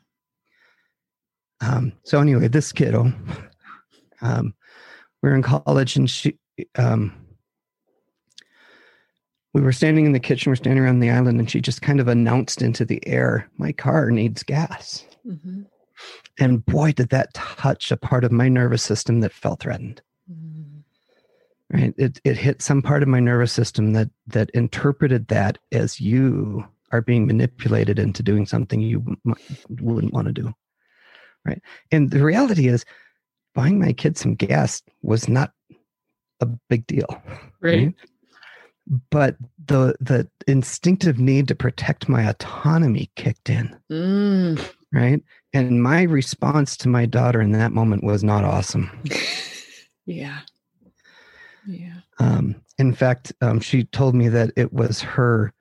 Um, 1.62 1.94
so 2.04 2.20
anyway, 2.20 2.48
this 2.48 2.72
kiddo, 2.72 3.14
um, 4.22 4.54
we 5.22 5.30
are 5.30 5.36
in 5.36 5.44
college 5.44 5.96
and 5.96 6.10
she, 6.10 6.38
um, 6.76 7.14
we 9.54 9.62
were 9.62 9.72
standing 9.72 10.08
in 10.08 10.12
the 10.12 10.20
kitchen, 10.20 10.50
we're 10.50 10.56
standing 10.56 10.84
around 10.84 11.00
the 11.00 11.12
island, 11.12 11.40
and 11.40 11.50
she 11.50 11.62
just 11.62 11.84
kind 11.84 12.00
of 12.00 12.08
announced 12.08 12.64
into 12.64 12.84
the 12.84 13.06
air, 13.08 13.48
My 13.58 13.72
car 13.72 14.10
needs 14.10 14.42
gas. 14.42 15.06
Mm-hmm. 15.26 15.62
And 16.40 16.66
boy, 16.66 16.92
did 16.94 17.10
that 17.10 17.34
touch 17.34 17.92
a 17.92 17.98
part 17.98 18.24
of 18.24 18.32
my 18.32 18.50
nervous 18.50 18.84
system 18.84 19.22
that 19.22 19.32
felt 19.32 19.60
threatened. 19.62 20.02
Mm-hmm. 20.32 21.78
Right. 21.78 21.94
It, 21.98 22.20
it 22.24 22.38
hit 22.38 22.62
some 22.62 22.82
part 22.82 23.04
of 23.04 23.10
my 23.10 23.20
nervous 23.20 23.52
system 23.52 23.94
that 23.94 24.10
that 24.28 24.50
interpreted 24.52 25.28
that 25.30 25.58
as 25.72 26.00
you 26.00 26.66
are 26.92 27.02
being 27.02 27.26
manipulated 27.26 27.98
into 27.98 28.22
doing 28.22 28.46
something 28.46 28.80
you 28.80 29.18
wouldn't 29.82 30.14
want 30.14 30.28
to 30.28 30.34
do. 30.34 30.54
Right. 31.46 31.62
And 31.92 32.12
the 32.12 32.24
reality 32.24 32.68
is, 32.68 32.86
buying 33.56 33.80
my 33.80 33.94
kids 33.94 34.22
some 34.22 34.36
gas 34.36 34.84
was 35.02 35.28
not 35.28 35.52
a 36.40 36.46
big 36.46 36.86
deal. 36.86 37.08
Right. 37.60 37.86
right? 37.86 37.94
but 39.10 39.38
the 39.66 39.96
the 40.00 40.28
instinctive 40.48 41.20
need 41.20 41.48
to 41.48 41.56
protect 41.56 42.10
my 42.10 42.24
autonomy 42.24 43.10
kicked 43.16 43.50
in 43.50 43.76
mm. 43.92 44.74
right 44.92 45.24
and 45.54 45.84
my 45.84 46.04
response 46.04 46.76
to 46.78 46.90
my 46.90 47.06
daughter 47.06 47.42
in 47.42 47.52
that 47.52 47.72
moment 47.72 48.04
was 48.04 48.24
not 48.24 48.44
awesome. 48.44 48.92
Yeah. 50.06 50.40
Yeah. 51.66 52.00
Um, 52.20 52.56
in 52.78 52.94
fact 52.94 53.32
um, 53.40 53.62
she 53.62 53.86
told 53.86 54.16
me 54.16 54.28
that 54.28 54.52
it 54.58 54.74
was 54.74 55.02
her 55.02 55.54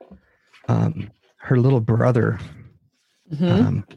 um, 0.67 1.09
her 1.37 1.57
little 1.57 1.79
brother 1.79 2.39
mm-hmm. 3.33 3.45
Um, 3.45 3.87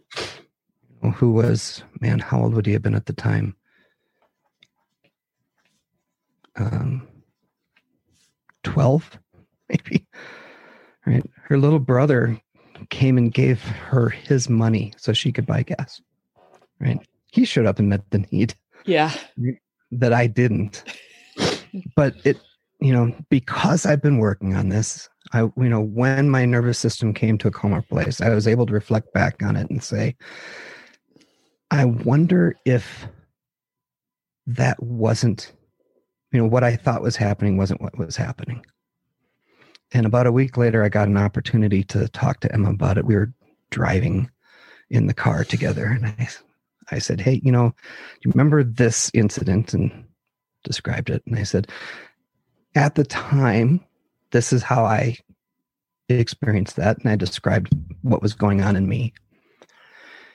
who 1.15 1.33
was 1.33 1.83
man 2.01 2.21
how 2.21 2.43
old 2.43 2.55
would 2.55 2.67
he 2.67 2.73
have 2.75 2.83
been 2.83 2.95
at 2.95 3.07
the 3.07 3.13
time? 3.13 3.57
Um 6.55 7.09
12 8.63 9.19
maybe. 9.69 10.07
Right? 11.07 11.29
Her 11.45 11.59
little 11.59 11.79
brother 11.81 12.41
came 12.91 13.19
and 13.19 13.33
gave 13.33 13.63
her 13.63 14.09
his 14.09 14.49
money 14.49 14.93
so 14.97 15.13
she 15.13 15.33
could 15.33 15.47
buy 15.47 15.63
gas 15.63 16.01
right? 16.81 16.99
He 17.33 17.45
showed 17.45 17.67
up 17.67 17.79
and 17.79 17.89
met 17.89 18.09
the 18.11 18.25
need 18.31 18.55
yeah. 18.85 19.13
that 19.91 20.13
i 20.13 20.27
didn't. 20.27 20.85
But 21.95 22.15
it 22.25 22.39
you 22.81 22.93
know 22.93 23.15
because 23.31 23.87
i've 23.87 24.03
been 24.03 24.19
working 24.19 24.55
on 24.55 24.69
this 24.69 25.09
i 25.33 25.41
you 25.41 25.53
know 25.57 25.81
when 25.81 26.29
my 26.29 26.45
nervous 26.45 26.79
system 26.79 27.15
came 27.15 27.39
to 27.39 27.49
a 27.49 27.51
calmer 27.51 27.81
place 27.81 28.21
i 28.21 28.29
was 28.29 28.47
able 28.47 28.67
to 28.67 28.75
reflect 28.75 29.15
back 29.15 29.43
on 29.43 29.57
it 29.57 29.71
and 29.71 29.83
say 29.83 30.15
i 31.71 31.87
wonder 31.87 32.55
if 32.67 33.09
that 34.47 34.81
wasn't 34.83 35.53
you 36.33 36.39
know 36.39 36.47
what 36.47 36.63
i 36.63 36.77
thought 36.77 37.01
was 37.01 37.17
happening 37.17 37.57
wasn't 37.57 37.81
what 37.81 37.97
was 37.97 38.15
happening 38.15 38.63
and 39.93 40.07
about 40.07 40.27
a 40.27 40.33
week 40.33 40.57
later 40.57 40.83
i 40.83 40.89
got 40.89 41.09
an 41.09 41.17
opportunity 41.17 41.83
to 41.83 42.09
talk 42.09 42.41
to 42.41 42.53
emma 42.53 42.71
about 42.71 42.99
it. 42.99 43.05
We 43.05 43.17
were 43.17 43.33
driving 43.71 44.31
in 44.91 45.07
the 45.07 45.15
car 45.15 45.45
together 45.45 45.87
and 45.87 46.07
i 46.07 46.29
i 46.91 46.99
said 46.99 47.21
hey 47.21 47.41
you 47.43 47.53
know 47.53 47.69
do 47.69 48.29
you 48.29 48.33
remember 48.33 48.63
this 48.63 49.11
incident? 49.15 49.75
And 49.75 50.05
described 50.65 51.11
it 51.11 51.23
and 51.27 51.39
i 51.39 51.45
said 51.45 51.69
at 52.75 52.97
the 52.97 53.05
time 53.05 53.81
this 54.33 54.53
is 54.53 54.63
how 54.63 54.85
i 54.85 55.17
experienced 56.09 56.77
that 56.77 56.99
and 56.99 57.11
i 57.11 57.17
described 57.17 57.73
what 58.03 58.23
was 58.23 58.35
going 58.35 58.63
on 58.63 58.77
in 58.77 58.89
me. 58.89 59.13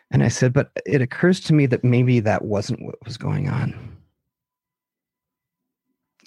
And 0.09 0.23
i 0.23 0.27
said 0.27 0.53
but 0.53 0.71
it 0.85 1.01
occurs 1.01 1.39
to 1.41 1.53
me 1.53 1.65
that 1.67 1.83
maybe 1.83 2.19
that 2.21 2.45
wasn't 2.45 2.81
what 2.83 2.95
was 3.05 3.17
going 3.17 3.49
on 3.49 3.90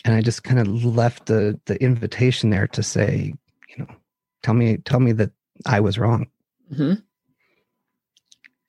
and 0.04 0.14
I 0.14 0.20
just 0.20 0.44
kind 0.44 0.60
of 0.60 0.84
left 0.84 1.26
the 1.26 1.58
the 1.66 1.82
invitation 1.82 2.50
there 2.50 2.66
to 2.68 2.82
say, 2.82 3.34
you 3.68 3.76
know, 3.78 3.94
tell 4.42 4.54
me 4.54 4.76
tell 4.78 5.00
me 5.00 5.12
that 5.12 5.30
I 5.66 5.80
was 5.80 5.98
wrong. 5.98 6.26
Mm-hmm. 6.72 6.94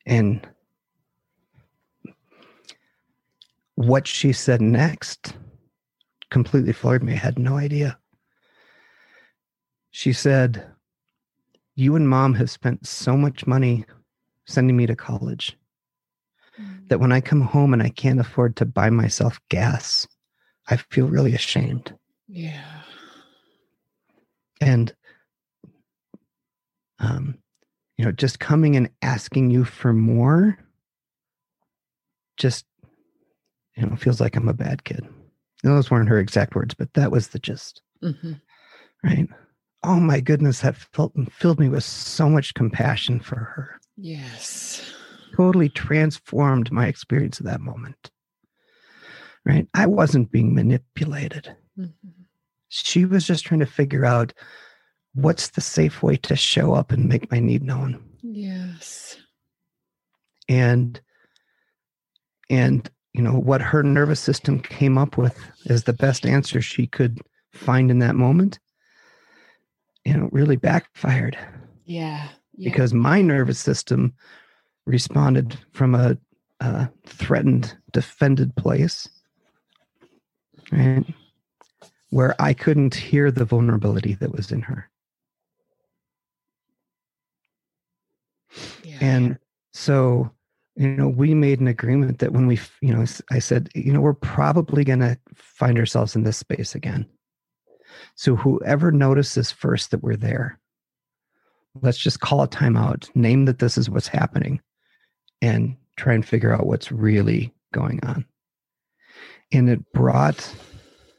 And 0.06 0.48
what 3.76 4.08
she 4.08 4.32
said 4.32 4.62
next 4.62 5.34
completely 6.30 6.74
floored 6.74 7.04
me. 7.04 7.14
I 7.14 7.18
had 7.18 7.38
no 7.38 7.58
idea. 7.58 7.98
She 9.92 10.14
said, 10.14 10.66
You 11.76 11.96
and 11.96 12.10
mom 12.10 12.34
have 12.36 12.50
spent 12.50 12.88
so 12.88 13.16
much 13.16 13.48
money 13.48 13.86
sending 14.46 14.76
me 14.76 14.86
to 14.86 14.96
college 14.96 15.58
mm-hmm. 16.60 16.88
that 16.88 17.00
when 17.00 17.12
I 17.12 17.22
come 17.22 17.42
home 17.42 17.74
and 17.74 17.82
I 17.82 17.90
can't 17.90 18.20
afford 18.20 18.56
to 18.58 18.66
buy 18.66 18.90
myself 18.90 19.40
gas, 19.50 20.08
I 20.68 20.78
feel 20.78 21.08
really 21.08 21.34
ashamed. 21.34 21.94
Yeah. 22.28 22.82
And, 24.62 24.94
um, 27.00 27.38
you 27.98 28.06
know, 28.06 28.12
just 28.12 28.40
coming 28.40 28.76
and 28.76 28.90
asking 29.02 29.52
you 29.52 29.64
for 29.64 29.94
more 29.94 30.58
just, 32.38 32.66
you 33.78 33.86
know, 33.86 33.96
feels 33.96 34.20
like 34.20 34.36
I'm 34.36 34.50
a 34.50 34.54
bad 34.54 34.84
kid. 34.84 35.08
Those 35.64 35.90
weren't 35.90 36.10
her 36.10 36.20
exact 36.20 36.56
words, 36.56 36.74
but 36.74 36.94
that 36.94 37.12
was 37.12 37.30
the 37.30 37.40
gist. 37.40 37.82
Mm-hmm. 38.04 38.34
Right. 39.04 39.28
Oh 39.84 40.00
my 40.00 40.20
goodness, 40.20 40.62
that 40.62 40.76
felt, 40.76 41.16
and 41.16 41.32
filled 41.32 41.60
me 41.60 41.70
with 41.70 41.84
so 41.84 42.30
much 42.30 42.54
compassion 42.56 43.20
for 43.20 43.36
her. 43.36 43.80
Yes. 43.98 44.82
Totally 45.36 45.70
transformed 45.70 46.72
my 46.72 46.88
experience 46.88 47.40
of 47.40 47.46
that 47.46 47.62
moment 47.62 48.12
right? 49.46 49.68
I 49.74 49.86
wasn't 49.86 50.32
being 50.32 50.54
manipulated. 50.54 51.56
Mm-hmm. 51.80 52.10
She 52.70 53.06
was 53.06 53.26
just 53.26 53.46
trying 53.46 53.60
to 53.60 53.66
figure 53.66 54.06
out 54.06 54.34
what's 55.14 55.50
the 55.50 55.62
safe 55.62 56.04
way 56.04 56.18
to 56.18 56.36
show 56.36 56.74
up 56.74 56.92
and 56.92 57.08
make 57.08 57.32
my 57.32 57.40
need 57.40 57.64
known. 57.64 58.04
Yes. 58.22 59.18
And 60.50 61.00
and 62.50 62.90
you 63.14 63.22
know 63.22 63.34
what 63.34 63.62
her 63.62 63.82
nervous 63.82 64.20
system 64.20 64.60
came 64.60 64.98
up 64.98 65.18
with 65.18 65.40
is 65.66 65.84
the 65.84 65.94
best 65.94 66.26
answer 66.26 66.62
she 66.62 66.86
could 66.86 67.20
find 67.52 67.90
in 67.90 68.00
that 68.00 68.16
moment. 68.16 68.60
You 70.04 70.18
know, 70.18 70.30
really 70.32 70.58
backfired. 70.58 71.38
Yeah. 71.86 72.28
yeah. 72.56 72.70
Because 72.70 72.94
my 72.94 73.22
nervous 73.22 73.58
system 73.58 74.14
responded 74.86 75.58
from 75.72 75.96
a, 75.96 76.18
a 76.60 76.90
threatened, 77.08 77.76
defended 77.92 78.56
place 78.56 79.08
right? 80.72 81.06
Where 82.10 82.36
I 82.40 82.54
couldn't 82.54 82.96
hear 82.96 83.32
the 83.32 83.46
vulnerability 83.46 84.14
that 84.16 84.32
was 84.32 84.52
in 84.52 84.62
her. 84.62 84.90
Yeah. 88.84 88.98
And 89.02 89.40
so, 89.74 90.32
you 90.76 90.88
know, 90.90 91.10
we 91.10 91.34
made 91.34 91.60
an 91.60 91.68
agreement 91.68 92.20
that 92.20 92.32
when 92.32 92.48
we, 92.48 92.60
you 92.82 92.94
know, 92.94 93.06
I 93.32 93.40
said, 93.40 93.70
you 93.76 93.92
know, 93.92 94.02
we're 94.02 94.14
probably 94.14 94.84
going 94.84 95.00
to 95.00 95.18
find 95.34 95.78
ourselves 95.78 96.16
in 96.16 96.24
this 96.24 96.38
space 96.38 96.76
again. 96.76 97.06
So 98.16 98.36
whoever 98.36 98.92
notices 98.92 99.52
first 99.52 99.92
that 99.92 100.04
we're 100.04 100.16
there, 100.16 100.60
let's 101.82 101.98
just 101.98 102.20
call 102.20 102.42
a 102.42 102.48
timeout, 102.48 103.14
name 103.16 103.46
that 103.46 103.60
this 103.60 103.78
is 103.78 103.90
what's 103.90 104.08
happening, 104.08 104.62
and 105.42 105.76
try 105.98 106.14
and 106.14 106.26
figure 106.26 106.54
out 106.54 106.66
what's 106.66 106.92
really 106.92 107.54
going 107.74 108.00
on 108.06 108.26
and 109.52 109.70
it 109.70 109.92
brought 109.94 110.54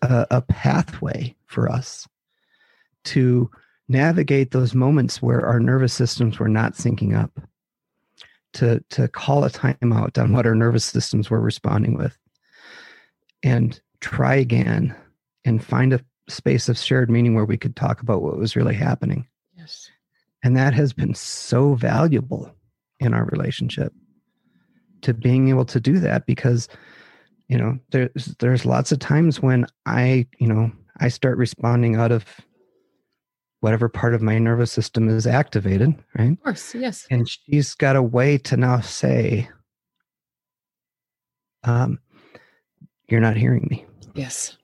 a, 0.03 0.27
a 0.31 0.43
pathway 0.43 1.35
for 1.47 1.70
us 1.70 2.07
to 3.05 3.51
navigate 3.89 4.51
those 4.51 4.74
moments 4.74 5.23
where 5.23 5.47
our 5.47 5.61
nervous 5.61 5.93
systems 5.93 6.39
were 6.39 6.48
not 6.48 6.74
syncing 6.74 7.16
up 7.16 7.40
to 8.53 8.82
to 8.90 9.07
call 9.09 9.44
a 9.44 9.51
timeout 9.51 10.20
on 10.20 10.32
what 10.32 10.47
our 10.47 10.55
nervous 10.55 10.85
systems 10.85 11.31
were 11.31 11.40
responding 11.40 11.97
with 11.97 12.16
and 13.43 13.81
try 14.01 14.35
again 14.35 14.94
and 15.44 15.65
find 15.65 15.93
a 15.93 16.05
space 16.28 16.69
of 16.69 16.77
shared 16.77 17.11
meaning 17.11 17.35
where 17.35 17.44
we 17.44 17.57
could 17.57 17.77
talk 17.77 18.01
about 18.01 18.23
what 18.23 18.39
was 18.39 18.57
really 18.57 18.74
happening. 18.74 19.27
Yes. 19.57 19.90
And 20.43 20.57
that 20.57 20.74
has 20.74 20.93
been 20.93 21.15
so 21.15 21.74
valuable 21.74 22.53
in 22.98 23.15
our 23.15 23.24
relationship 23.27 23.93
to 25.03 25.15
being 25.15 25.48
able 25.48 25.66
to 25.66 25.78
do 25.78 26.01
that 26.01 26.27
because 26.27 26.69
you 27.48 27.56
know 27.56 27.78
there's 27.90 28.35
there's 28.39 28.66
lots 28.66 28.93
of 28.93 28.98
times 28.98 29.40
when 29.40 29.66
i 29.86 30.27
you 30.39 30.47
know 30.48 30.70
i 30.98 31.09
start 31.09 31.39
responding 31.39 31.97
out 31.97 32.10
of 32.12 32.24
whatever 33.60 33.89
part 33.89 34.14
of 34.14 34.23
my 34.23 34.39
nervous 34.39 34.70
system 34.70 35.09
is 35.09 35.27
activated, 35.27 35.94
right? 36.16 36.32
Of 36.32 36.43
course, 36.43 36.74
yes. 36.74 37.06
And 37.10 37.28
she's 37.28 37.74
got 37.74 37.97
a 37.97 38.02
way 38.02 38.39
to 38.39 38.56
now 38.56 38.81
say, 38.81 39.48
um, 41.64 41.98
You're 43.09 43.20
not 43.20 43.36
hearing 43.36 43.66
me. 43.70 43.85
Yes. 44.14 44.56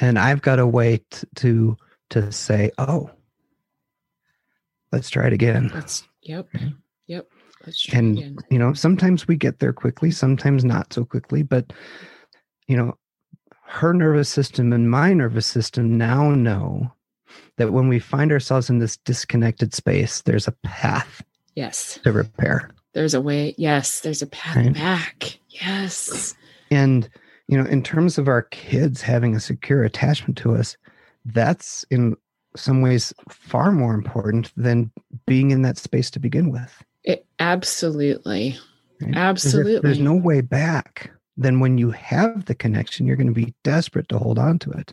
And 0.00 0.18
I've 0.18 0.42
got 0.42 0.58
a 0.58 0.66
way 0.66 0.98
t- 1.10 1.26
to 1.36 1.76
to 2.10 2.30
say, 2.32 2.70
Oh, 2.78 3.10
let's 4.90 5.08
try 5.08 5.28
it 5.28 5.32
again. 5.32 5.70
That's 5.72 6.06
yep. 6.22 6.48
Yep. 7.12 7.28
And 7.92 8.18
again. 8.18 8.36
you 8.50 8.58
know, 8.58 8.72
sometimes 8.72 9.28
we 9.28 9.36
get 9.36 9.58
there 9.60 9.72
quickly, 9.72 10.10
sometimes 10.10 10.64
not 10.64 10.92
so 10.92 11.04
quickly, 11.04 11.42
but 11.42 11.72
you 12.68 12.76
know, 12.76 12.96
her 13.64 13.92
nervous 13.94 14.28
system 14.28 14.72
and 14.72 14.90
my 14.90 15.12
nervous 15.12 15.46
system 15.46 15.96
now 15.96 16.30
know 16.30 16.92
that 17.56 17.72
when 17.72 17.88
we 17.88 17.98
find 17.98 18.32
ourselves 18.32 18.68
in 18.68 18.78
this 18.78 18.96
disconnected 18.98 19.74
space, 19.74 20.22
there's 20.22 20.48
a 20.48 20.54
path 20.64 21.22
Yes. 21.54 21.98
to 22.02 22.12
repair. 22.12 22.70
There's 22.94 23.14
a 23.14 23.20
way. 23.20 23.54
Yes. 23.56 24.00
There's 24.00 24.22
a 24.22 24.26
path 24.26 24.56
Right. 24.56 24.74
back. 24.74 25.38
Yes. 25.48 26.34
And, 26.70 27.08
you 27.48 27.56
know, 27.56 27.68
in 27.68 27.82
terms 27.82 28.18
of 28.18 28.26
our 28.28 28.42
kids 28.42 29.02
having 29.02 29.34
a 29.36 29.40
secure 29.40 29.84
attachment 29.84 30.36
to 30.38 30.54
us, 30.54 30.76
that's 31.24 31.84
in 31.90 32.16
some 32.56 32.82
ways 32.82 33.14
far 33.30 33.70
more 33.72 33.94
important 33.94 34.52
than 34.56 34.90
being 35.26 35.50
in 35.52 35.62
that 35.62 35.78
space 35.78 36.10
to 36.10 36.18
begin 36.20 36.50
with. 36.50 36.82
It 37.04 37.26
absolutely. 37.38 38.56
right? 39.00 39.16
Absolutely. 39.16 39.80
There's 39.80 39.98
no 39.98 40.14
way 40.14 40.40
back. 40.40 41.10
Then 41.36 41.60
when 41.60 41.78
you 41.78 41.90
have 41.90 42.44
the 42.44 42.54
connection, 42.54 43.06
you're 43.06 43.16
going 43.16 43.32
to 43.34 43.44
be 43.46 43.54
desperate 43.64 44.08
to 44.10 44.18
hold 44.18 44.38
on 44.38 44.58
to 44.60 44.70
it 44.72 44.92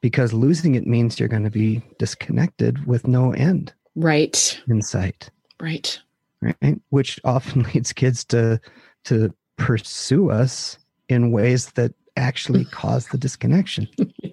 because 0.00 0.32
losing 0.32 0.74
it 0.76 0.86
means 0.86 1.18
you're 1.18 1.28
going 1.28 1.44
to 1.44 1.50
be 1.50 1.82
disconnected 1.98 2.86
with 2.86 3.06
no 3.08 3.32
end 3.32 3.72
Right. 3.96 4.60
in 4.68 4.80
sight. 4.82 5.30
Right. 5.60 5.98
right 6.40 6.80
which 6.90 7.18
often 7.24 7.62
leads 7.74 7.92
kids 7.92 8.24
to 8.26 8.60
to 9.06 9.34
pursue 9.56 10.30
us 10.30 10.78
in 11.08 11.32
ways 11.32 11.72
that 11.72 11.92
actually 12.16 12.64
cause 12.70 13.08
the 13.08 13.18
disconnection 13.18 13.88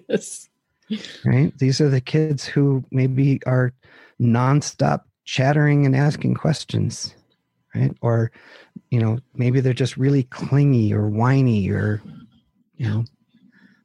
Yes. 0.08 0.48
right 1.24 1.52
these 1.58 1.80
are 1.80 1.88
the 1.88 2.00
kids 2.00 2.44
who 2.44 2.84
maybe 2.92 3.40
are 3.44 3.72
nonstop 4.20 5.00
chattering 5.26 5.84
and 5.84 5.94
asking 5.94 6.32
questions 6.34 7.14
right 7.74 7.94
or 8.00 8.30
you 8.90 8.98
know 8.98 9.18
maybe 9.34 9.60
they're 9.60 9.72
just 9.74 9.96
really 9.98 10.22
clingy 10.24 10.94
or 10.94 11.08
whiny 11.08 11.68
or 11.68 12.00
you 12.76 12.88
know 12.88 13.04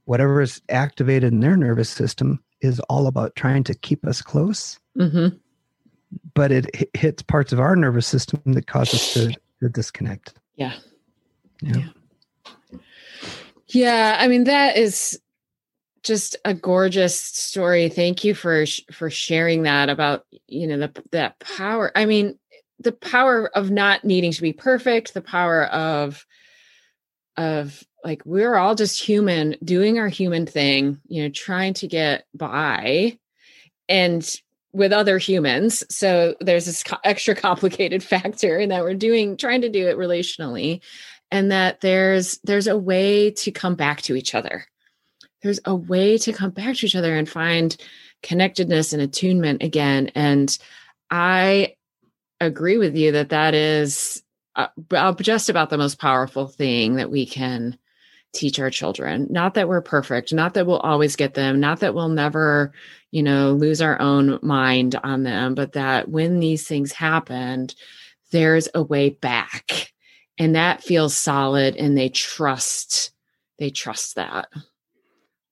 whatever 0.06 0.40
is 0.42 0.62
activated 0.70 1.34
in 1.34 1.40
their 1.42 1.58
nervous 1.58 1.90
system 1.90 2.42
is 2.62 2.80
all 2.82 3.08
about 3.08 3.36
trying 3.36 3.64
to 3.64 3.74
keep 3.74 4.06
us 4.08 4.22
close 4.22 4.80
Mm-hmm. 4.98 5.36
but 6.34 6.52
it 6.52 6.68
hi- 6.76 6.86
hits 6.94 7.24
parts 7.24 7.52
of 7.54 7.60
our 7.60 7.76
nervous 7.76 8.06
system 8.06 8.42
that 8.46 8.68
cause 8.68 8.94
us 8.94 9.14
to, 9.14 9.34
to 9.62 9.70
disconnect. 9.70 10.34
Yeah. 10.58 10.74
Yeah. 11.62 11.86
Yeah, 13.68 14.18
I 14.20 14.28
mean 14.28 14.44
that 14.44 14.76
is 14.76 15.18
just 16.04 16.36
a 16.46 16.54
gorgeous 16.54 17.20
story. 17.20 17.90
Thank 17.90 18.24
you 18.24 18.34
for 18.34 18.66
for 18.92 19.10
sharing 19.10 19.64
that 19.64 19.90
about 19.90 20.26
you 20.48 20.68
know 20.68 20.78
the 20.78 21.04
that 21.12 21.40
power. 21.40 21.92
I 21.96 22.06
mean 22.06 22.38
the 22.80 22.92
power 22.92 23.50
of 23.56 23.70
not 23.70 24.04
needing 24.04 24.32
to 24.32 24.42
be 24.42 24.54
perfect, 24.54 25.14
the 25.14 25.22
power 25.22 25.66
of 25.66 26.26
of 27.38 27.84
like 28.04 28.24
we're 28.26 28.56
all 28.56 28.76
just 28.76 29.02
human 29.02 29.56
doing 29.64 30.00
our 30.00 30.08
human 30.08 30.46
thing, 30.46 31.00
you 31.08 31.24
know, 31.24 31.30
trying 31.30 31.74
to 31.76 31.88
get 31.88 32.26
by 32.34 33.18
and 33.88 34.36
with 34.74 34.94
other 34.94 35.18
humans. 35.18 35.84
So 35.96 36.36
there's 36.40 36.66
this 36.66 36.84
co- 36.84 36.98
extra 37.04 37.36
complicated 37.36 38.04
factor 38.04 38.58
in 38.58 38.70
that 38.70 38.84
we're 38.84 38.96
doing 38.96 39.38
trying 39.38 39.62
to 39.62 39.70
do 39.70 39.88
it 39.88 39.98
relationally 39.98 40.82
and 41.30 41.52
that 41.52 41.82
there's 41.82 42.40
there's 42.44 42.68
a 42.68 42.78
way 42.78 43.32
to 43.32 43.52
come 43.52 43.76
back 43.76 44.02
to 44.04 44.16
each 44.16 44.34
other 44.34 44.66
there's 45.42 45.60
a 45.66 45.76
way 45.76 46.18
to 46.20 46.34
come 46.34 46.52
back 46.52 46.76
to 46.78 46.86
each 46.86 46.96
other 46.96 47.16
and 47.16 47.28
find 47.28 47.76
connectedness 48.24 48.94
and 48.94 49.02
attunement 49.02 49.64
again. 49.64 50.12
And 50.16 50.58
i 51.10 51.76
agree 52.40 52.78
with 52.78 52.96
you 52.96 53.12
that 53.12 53.30
that 53.30 53.54
is 53.54 54.24
uh, 54.56 54.68
uh, 54.92 55.14
just 55.14 55.50
about 55.50 55.70
the 55.70 55.78
most 55.78 56.00
powerful 56.00 56.48
thing 56.48 56.96
that 56.96 57.12
we 57.12 57.26
can 57.26 57.78
teach 58.34 58.60
our 58.60 58.70
children. 58.70 59.28
Not 59.30 59.54
that 59.54 59.68
we're 59.68 59.82
perfect 59.82 60.34
not 60.34 60.54
that 60.56 60.66
we'll 60.66 60.80
always 60.80 61.16
get 61.16 61.34
them 61.34 61.60
not 61.60 61.82
that 61.82 61.94
we'll 61.94 62.10
never 62.10 62.72
you 63.12 63.24
know 63.24 63.52
lose 63.52 63.82
our 63.82 64.00
own 64.02 64.40
mind 64.42 64.96
on 65.04 65.24
them 65.24 65.54
but 65.54 65.74
that 65.74 66.10
when 66.10 66.40
these 66.40 66.68
things 66.68 66.92
happened 66.92 67.76
there's 68.32 68.70
a 68.74 68.82
way 68.82 69.10
back. 69.10 69.94
And 70.38 70.56
that 70.56 70.84
feels 70.84 71.16
solid 71.16 71.76
and 71.76 71.98
they 71.98 72.10
trust 72.10 73.12
they 73.60 73.70
trust 73.70 74.16
that 74.16 74.48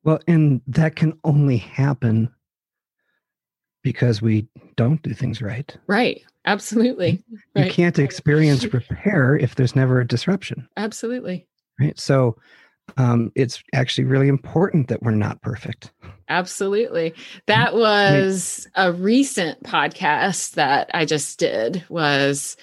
Well, 0.10 0.20
and 0.26 0.60
that 0.66 0.96
can 0.96 1.20
only 1.24 1.58
happen 1.58 2.34
because 3.84 4.24
we 4.24 4.48
don't 4.76 5.00
do 5.04 5.14
things 5.14 5.40
right. 5.40 5.78
right. 5.86 6.24
Absolutely. 6.46 7.24
You 7.30 7.38
right. 7.56 7.72
can't 7.72 8.00
experience 8.00 8.74
repair 8.74 9.36
if 9.36 9.54
there's 9.54 9.76
never 9.76 10.02
a 10.02 10.08
disruption, 10.08 10.68
absolutely. 10.78 11.46
Right? 11.80 12.00
So 12.00 12.38
um, 12.98 13.32
it's 13.36 13.62
actually 13.72 14.06
really 14.06 14.30
important 14.30 14.88
that 14.88 15.04
we're 15.04 15.12
not 15.12 15.44
perfect. 15.44 15.92
absolutely. 16.28 17.14
That 17.46 17.76
was 17.76 18.68
a 18.74 18.92
recent 18.92 19.62
podcast 19.62 20.54
that 20.54 20.90
i 20.96 21.06
just 21.06 21.38
did 21.38 21.84
was 21.88 22.58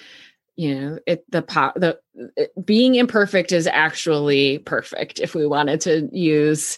you 0.57 0.75
know 0.75 0.99
it 1.07 1.23
the 1.31 1.43
po- 1.43 1.71
the 1.77 1.97
it, 2.35 2.51
being 2.65 2.95
imperfect 2.95 3.53
is 3.53 3.67
actually 3.67 4.57
perfect 4.57 5.21
if 5.21 5.33
we 5.33 5.47
wanted 5.47 5.79
to 5.79 6.09
use 6.11 6.77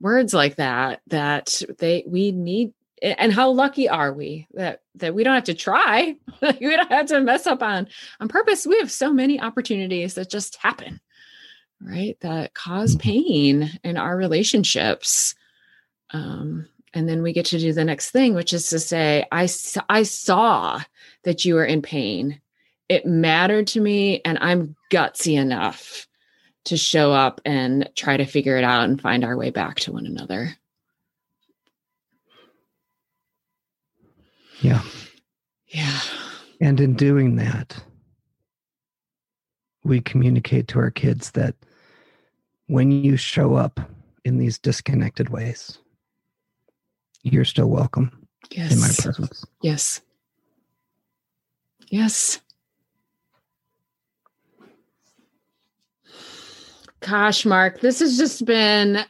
words 0.00 0.34
like 0.34 0.56
that 0.56 1.00
that 1.08 1.62
they 1.78 2.04
we 2.06 2.32
need 2.32 2.72
and 3.02 3.32
how 3.32 3.50
lucky 3.50 3.88
are 3.88 4.12
we 4.12 4.46
that 4.54 4.80
that 4.94 5.14
we 5.14 5.24
don't 5.24 5.34
have 5.34 5.44
to 5.44 5.54
try 5.54 6.16
we 6.42 6.76
don't 6.76 6.90
have 6.90 7.06
to 7.06 7.20
mess 7.20 7.46
up 7.46 7.62
on 7.62 7.86
on 8.20 8.28
purpose. 8.28 8.66
We 8.66 8.78
have 8.78 8.90
so 8.90 9.12
many 9.12 9.40
opportunities 9.40 10.14
that 10.14 10.30
just 10.30 10.56
happen 10.56 11.00
right 11.80 12.16
that 12.20 12.54
cause 12.54 12.96
pain 12.96 13.70
in 13.82 13.96
our 13.96 14.16
relationships 14.16 15.34
um 16.10 16.68
and 16.94 17.08
then 17.08 17.22
we 17.22 17.32
get 17.32 17.46
to 17.46 17.58
do 17.58 17.72
the 17.72 17.84
next 17.84 18.10
thing 18.10 18.34
which 18.34 18.52
is 18.52 18.68
to 18.68 18.78
say 18.78 19.26
i 19.32 19.48
i 19.88 20.02
saw 20.02 20.80
that 21.24 21.44
you 21.44 21.54
were 21.54 21.64
in 21.64 21.82
pain. 21.82 22.40
It 22.88 23.06
mattered 23.06 23.66
to 23.68 23.80
me 23.80 24.20
and 24.24 24.38
i'm 24.40 24.76
gutsy 24.90 25.38
enough 25.38 26.06
to 26.64 26.76
show 26.76 27.12
up 27.12 27.40
and 27.44 27.88
try 27.94 28.16
to 28.16 28.24
figure 28.24 28.56
it 28.56 28.64
out 28.64 28.84
and 28.84 29.00
find 29.00 29.24
our 29.24 29.36
way 29.36 29.50
back 29.50 29.80
to 29.80 29.92
one 29.92 30.06
another. 30.06 30.56
Yeah. 34.60 34.82
yeah. 35.68 36.00
And 36.60 36.80
in 36.80 36.94
doing 36.94 37.36
that, 37.36 37.76
we 39.84 40.00
communicate 40.00 40.68
to 40.68 40.78
our 40.78 40.90
kids 40.90 41.32
that 41.32 41.54
when 42.66 42.90
you 42.90 43.16
show 43.16 43.54
up 43.54 43.78
in 44.24 44.38
these 44.38 44.58
disconnected 44.58 45.28
ways, 45.28 45.78
you're 47.22 47.44
still 47.44 47.68
welcome 47.68 48.26
yes 48.50 48.72
in 48.72 48.80
my 48.80 48.88
presence. 48.88 49.44
yes. 49.60 50.00
Yes 51.90 52.40
gosh 57.04 57.44
mark 57.44 57.80
this 57.80 58.00
has 58.00 58.16
just 58.16 58.44
been 58.44 59.04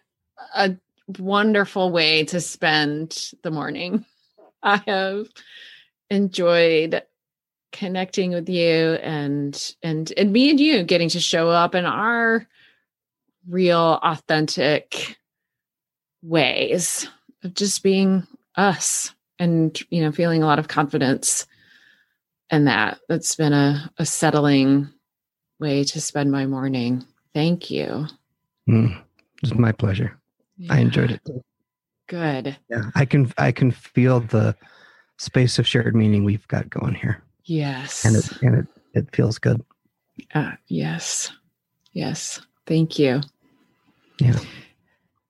a 0.54 0.76
wonderful 1.18 1.90
way 1.90 2.24
to 2.24 2.40
spend 2.40 3.30
the 3.42 3.50
morning. 3.50 4.04
I 4.62 4.82
have 4.86 5.26
enjoyed 6.10 7.02
connecting 7.72 8.30
with 8.30 8.48
you 8.48 8.94
and 9.02 9.74
and 9.82 10.12
and 10.16 10.32
me 10.32 10.50
and 10.50 10.60
you 10.60 10.84
getting 10.84 11.08
to 11.08 11.20
show 11.20 11.50
up 11.50 11.74
in 11.74 11.84
our 11.84 12.46
real 13.48 13.98
authentic 14.02 15.18
ways 16.22 17.08
of 17.42 17.52
just 17.54 17.82
being 17.82 18.26
us 18.56 19.12
and 19.38 19.78
you 19.90 20.00
know 20.00 20.12
feeling 20.12 20.42
a 20.42 20.46
lot 20.46 20.58
of 20.58 20.68
confidence 20.68 21.46
in 22.50 22.64
that. 22.66 23.00
That's 23.08 23.34
been 23.34 23.52
a, 23.52 23.90
a 23.98 24.06
settling 24.06 24.90
way 25.58 25.84
to 25.84 26.00
spend 26.00 26.30
my 26.30 26.46
morning 26.46 27.04
thank 27.34 27.70
you 27.70 28.06
Mm, 28.68 28.98
it's 29.42 29.52
my 29.54 29.72
pleasure. 29.72 30.18
I 30.70 30.78
enjoyed 30.78 31.10
it. 31.10 31.20
too. 31.26 31.44
good 32.08 32.56
Yeah, 32.70 32.90
I 32.94 33.04
can 33.04 33.30
I 33.36 33.52
can 33.52 33.70
feel 33.70 34.20
the 34.20 34.56
space 35.18 35.58
of 35.58 35.66
shared 35.66 35.94
meaning 35.94 36.24
we've 36.24 36.48
got 36.48 36.70
going 36.70 36.94
here, 36.94 37.22
yes 37.44 38.04
and 38.06 38.16
it 38.16 38.24
and 38.40 38.54
it 38.56 38.66
it 38.94 39.14
feels 39.14 39.38
good. 39.38 39.62
Uh, 40.34 40.52
yes 40.68 41.30
yes 41.92 42.40
thank 42.66 42.98
you 42.98 43.20
Yeah. 44.18 44.38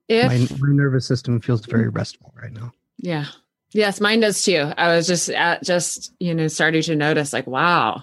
If 0.09 0.29
my, 0.29 0.39
my 0.39 0.75
nervous 0.75 1.07
system 1.07 1.41
feels 1.41 1.65
very 1.67 1.89
restful 1.89 2.33
right 2.41 2.53
now. 2.53 2.71
Yeah. 2.99 3.27
Yes, 3.73 4.01
mine 4.01 4.21
does 4.21 4.45
too. 4.45 4.73
I 4.77 4.95
was 4.95 5.07
just 5.07 5.31
at 5.31 5.65
just, 5.65 6.15
you 6.21 6.35
know, 6.35 6.47
starting 6.49 6.83
to 6.83 6.95
notice 6.95 7.33
like, 7.33 7.47
wow, 7.47 8.03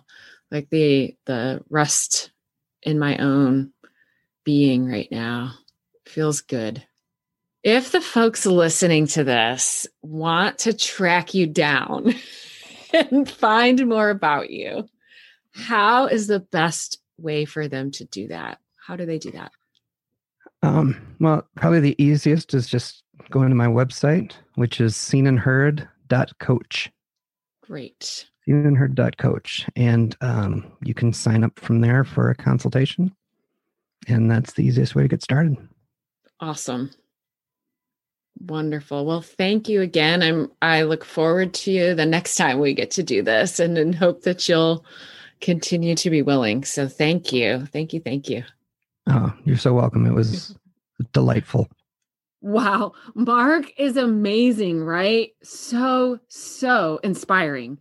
like 0.49 0.69
the 0.71 1.15
the 1.25 1.63
rest 1.69 2.31
in 2.81 2.99
my 2.99 3.15
own 3.17 3.71
being 4.43 4.87
right 4.87 5.11
now 5.11 5.53
feels 6.05 6.41
good. 6.41 6.83
If 7.63 7.91
the 7.91 8.01
folks 8.01 8.45
listening 8.45 9.07
to 9.07 9.23
this 9.23 9.87
want 10.01 10.59
to 10.59 10.73
track 10.73 11.33
you 11.33 11.45
down 11.45 12.15
and 12.93 13.29
find 13.29 13.87
more 13.87 14.09
about 14.09 14.49
you, 14.49 14.89
how 15.53 16.07
is 16.07 16.27
the 16.27 16.39
best 16.39 16.99
way 17.17 17.45
for 17.45 17.67
them 17.67 17.91
to 17.91 18.05
do 18.05 18.27
that? 18.29 18.59
How 18.77 18.95
do 18.95 19.05
they 19.05 19.19
do 19.19 19.31
that? 19.31 19.51
Um, 20.63 21.15
well, 21.19 21.47
probably 21.55 21.79
the 21.79 22.03
easiest 22.03 22.53
is 22.53 22.67
just 22.67 23.03
going 23.29 23.49
to 23.49 23.55
my 23.55 23.67
website, 23.67 24.33
which 24.55 24.81
is 24.81 24.93
seenandheard.coach. 24.95 26.91
Great. 27.63 28.27
Seenandheard.coach. 28.47 29.67
And 29.75 30.15
um, 30.21 30.71
you 30.83 30.93
can 30.93 31.13
sign 31.13 31.43
up 31.43 31.59
from 31.59 31.81
there 31.81 32.03
for 32.03 32.29
a 32.29 32.35
consultation. 32.35 33.15
And 34.07 34.29
that's 34.29 34.53
the 34.53 34.65
easiest 34.65 34.95
way 34.95 35.03
to 35.03 35.07
get 35.07 35.21
started. 35.21 35.57
Awesome. 36.39 36.91
Wonderful. 38.39 39.05
Well, 39.05 39.21
thank 39.21 39.69
you 39.69 39.81
again. 39.81 40.23
I'm 40.23 40.51
I 40.61 40.83
look 40.83 41.05
forward 41.05 41.53
to 41.55 41.71
you 41.71 41.93
the 41.93 42.05
next 42.05 42.35
time 42.35 42.59
we 42.59 42.73
get 42.73 42.91
to 42.91 43.03
do 43.03 43.21
this 43.21 43.59
and, 43.59 43.77
and 43.77 43.93
hope 43.93 44.23
that 44.23 44.49
you'll 44.49 44.83
continue 45.41 45.95
to 45.95 46.09
be 46.09 46.21
willing. 46.21 46.63
So 46.63 46.87
thank 46.87 47.31
you. 47.31 47.65
Thank 47.67 47.93
you. 47.93 47.99
Thank 47.99 48.29
you. 48.29 48.43
Oh, 49.07 49.33
you're 49.43 49.57
so 49.57 49.73
welcome. 49.73 50.05
It 50.05 50.13
was 50.13 50.55
delightful. 51.13 51.67
Wow. 52.41 52.93
Mark 53.13 53.71
is 53.77 53.97
amazing, 53.97 54.83
right? 54.83 55.31
So, 55.43 56.19
so 56.27 56.99
inspiring. 57.03 57.77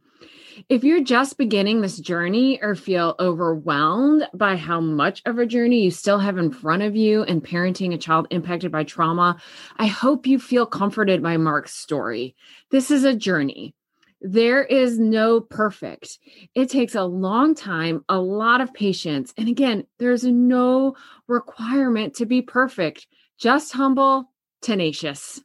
If 0.69 0.85
you're 0.85 1.03
just 1.03 1.39
beginning 1.39 1.81
this 1.81 1.99
journey 1.99 2.61
or 2.61 2.75
feel 2.75 3.15
overwhelmed 3.19 4.29
by 4.35 4.57
how 4.57 4.81
much 4.81 5.23
of 5.25 5.39
a 5.39 5.47
journey 5.47 5.83
you 5.83 5.91
still 5.91 6.19
have 6.19 6.39
in 6.39 6.51
front 6.51 6.83
of 6.83 6.95
you 6.95 7.23
in 7.23 7.41
parenting 7.41 7.95
a 7.95 7.99
child 7.99 8.27
impacted 8.31 8.71
by 8.71 8.85
trauma, 8.85 9.41
I 9.79 9.87
hope 9.87 10.27
you 10.27 10.39
feel 10.39 10.67
comforted 10.67 11.23
by 11.23 11.37
Mark's 11.37 11.75
story. 11.75 12.35
This 12.71 12.91
is 12.91 13.05
a 13.05 13.15
journey. 13.15 13.75
There 14.21 14.63
is 14.63 14.99
no 14.99 15.41
perfect. 15.41 16.19
It 16.55 16.69
takes 16.69 16.95
a 16.95 17.05
long 17.05 17.55
time, 17.55 18.05
a 18.09 18.19
lot 18.19 18.61
of 18.61 18.75
patience. 18.75 19.33
And 19.39 19.49
again, 19.49 19.87
there's 19.99 20.25
no 20.25 20.95
requirement 21.27 22.17
to 22.17 22.27
be 22.27 22.43
perfect, 22.43 23.07
just 23.39 23.73
humble, 23.73 24.31
tenacious. 24.61 25.41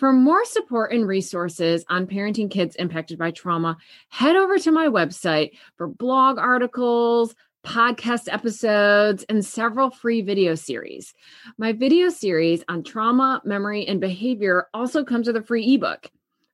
For 0.00 0.14
more 0.14 0.46
support 0.46 0.94
and 0.94 1.06
resources 1.06 1.84
on 1.90 2.06
parenting 2.06 2.50
kids 2.50 2.74
impacted 2.76 3.18
by 3.18 3.32
trauma, 3.32 3.76
head 4.08 4.34
over 4.34 4.58
to 4.58 4.72
my 4.72 4.86
website 4.86 5.50
for 5.76 5.88
blog 5.88 6.38
articles, 6.38 7.34
podcast 7.66 8.32
episodes, 8.32 9.26
and 9.28 9.44
several 9.44 9.90
free 9.90 10.22
video 10.22 10.54
series. 10.54 11.12
My 11.58 11.74
video 11.74 12.08
series 12.08 12.64
on 12.66 12.82
trauma, 12.82 13.42
memory, 13.44 13.86
and 13.86 14.00
behavior 14.00 14.68
also 14.72 15.04
comes 15.04 15.26
with 15.26 15.36
a 15.36 15.42
free 15.42 15.74
ebook. 15.74 16.10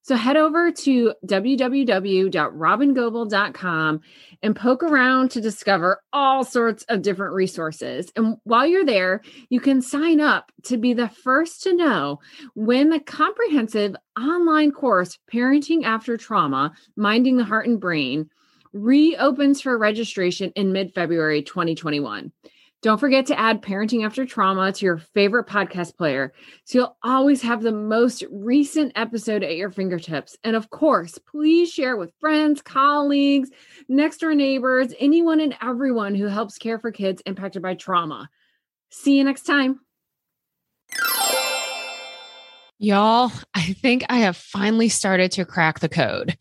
So 0.06 0.14
head 0.14 0.36
over 0.36 0.70
to 0.70 1.14
www.robyngobbel.com 1.26 4.00
and 4.40 4.54
poke 4.54 4.84
around 4.84 5.32
to 5.32 5.40
discover 5.40 6.00
all 6.12 6.44
sorts 6.44 6.84
of 6.88 7.02
different 7.02 7.34
resources. 7.34 8.12
And 8.14 8.36
while 8.44 8.68
you're 8.68 8.84
there, 8.84 9.22
you 9.48 9.58
can 9.58 9.82
sign 9.82 10.20
up 10.20 10.52
to 10.66 10.76
be 10.76 10.94
the 10.94 11.08
first 11.08 11.64
to 11.64 11.74
know 11.74 12.20
when 12.54 12.90
the 12.90 13.00
comprehensive 13.00 13.96
online 14.16 14.70
course, 14.70 15.18
Parenting 15.32 15.82
After 15.82 16.16
Trauma 16.16 16.72
Minding 16.94 17.36
the 17.36 17.42
Heart 17.42 17.66
and 17.66 17.80
Brain, 17.80 18.30
reopens 18.72 19.60
for 19.60 19.76
registration 19.76 20.52
in 20.54 20.72
mid 20.72 20.94
February 20.94 21.42
2021. 21.42 22.30
Don't 22.82 22.98
forget 22.98 23.26
to 23.26 23.38
add 23.38 23.62
Parenting 23.62 24.04
After 24.04 24.26
Trauma 24.26 24.70
to 24.70 24.84
your 24.84 24.98
favorite 24.98 25.46
podcast 25.46 25.96
player 25.96 26.32
so 26.64 26.78
you'll 26.78 26.96
always 27.02 27.40
have 27.42 27.62
the 27.62 27.72
most 27.72 28.22
recent 28.30 28.92
episode 28.94 29.42
at 29.42 29.56
your 29.56 29.70
fingertips. 29.70 30.36
And 30.44 30.54
of 30.54 30.68
course, 30.70 31.18
please 31.18 31.72
share 31.72 31.96
with 31.96 32.12
friends, 32.20 32.60
colleagues, 32.60 33.50
next 33.88 34.18
door 34.18 34.34
neighbors, 34.34 34.92
anyone 35.00 35.40
and 35.40 35.56
everyone 35.62 36.14
who 36.14 36.26
helps 36.26 36.58
care 36.58 36.78
for 36.78 36.92
kids 36.92 37.22
impacted 37.24 37.62
by 37.62 37.74
trauma. 37.74 38.28
See 38.90 39.16
you 39.16 39.24
next 39.24 39.44
time. 39.44 39.80
Y'all, 42.78 43.32
I 43.54 43.72
think 43.72 44.04
I 44.10 44.18
have 44.18 44.36
finally 44.36 44.90
started 44.90 45.32
to 45.32 45.46
crack 45.46 45.80
the 45.80 45.88
code. 45.88 46.36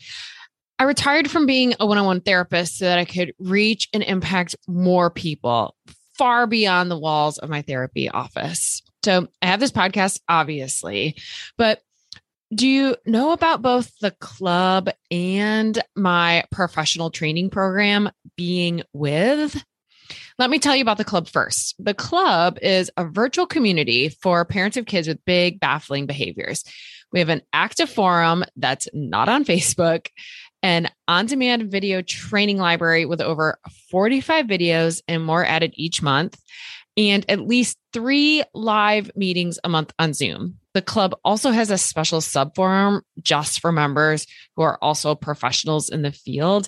I 0.78 0.84
retired 0.84 1.32
from 1.32 1.46
being 1.46 1.76
a 1.80 1.88
one 1.88 1.98
on 1.98 2.06
one 2.06 2.20
therapist 2.20 2.78
so 2.78 2.86
that 2.86 3.00
I 3.00 3.06
could 3.06 3.34
reach 3.40 3.88
and 3.94 4.04
impact 4.04 4.58
more 4.68 5.10
people 5.10 5.76
far 6.18 6.48
beyond 6.48 6.90
the 6.90 6.98
walls 6.98 7.38
of 7.38 7.50
my 7.50 7.62
therapy 7.62 8.10
office. 8.10 8.82
So 9.04 9.28
I 9.42 9.48
have 9.48 9.60
this 9.60 9.72
podcast, 9.72 10.20
obviously, 10.28 11.18
but 11.58 11.82
do 12.54 12.68
you 12.68 12.96
know 13.06 13.32
about 13.32 13.62
both 13.62 13.92
the 14.00 14.12
club 14.12 14.90
and 15.12 15.82
my 15.96 16.44
professional 16.52 17.10
training 17.10 17.50
program 17.50 18.10
being 18.36 18.84
with? 18.94 19.64
Let 20.38 20.50
me 20.50 20.60
tell 20.60 20.76
you 20.76 20.82
about 20.82 20.98
the 20.98 21.06
club 21.06 21.28
first. 21.28 21.76
The 21.80 21.94
club 21.94 22.60
is 22.62 22.92
a 22.98 23.06
virtual 23.06 23.46
community 23.46 24.10
for 24.10 24.44
parents 24.46 24.78
of 24.78 24.86
kids 24.86 25.08
with 25.08 25.24
big, 25.26 25.60
baffling 25.60 26.06
behaviors. 26.06 26.64
We 27.12 27.20
have 27.20 27.30
an 27.30 27.42
active 27.54 27.90
forum 27.90 28.44
that's 28.58 28.90
not 28.94 29.30
on 29.30 29.46
Facebook 29.46 30.08
an 30.64 30.90
on 31.08 31.26
demand 31.26 31.72
video 31.72 32.02
training 32.02 32.58
library 32.58 33.06
with 33.06 33.22
over 33.22 33.60
45 33.92 34.46
videos 34.46 35.02
and 35.08 35.24
more 35.24 35.46
added 35.46 35.74
each 35.76 36.02
month, 36.02 36.40
and 36.98 37.26
at 37.30 37.48
least 37.48 37.78
three 37.94 38.44
live 38.54 39.12
meetings 39.16 39.60
a 39.64 39.70
month 39.70 39.92
on 40.00 40.14
Zoom. 40.14 40.58
The 40.74 40.82
club 40.82 41.16
also 41.24 41.52
has 41.52 41.72
a 41.72 41.78
special 41.78 42.22
sub 42.22 42.56
forum 42.56 43.02
just 43.22 43.60
for 43.60 43.72
members 43.72 44.28
who 44.56 44.64
are 44.64 44.78
also 44.82 45.16
professionals 45.16 45.90
in 45.90 46.02
the 46.02 46.12
field 46.12 46.68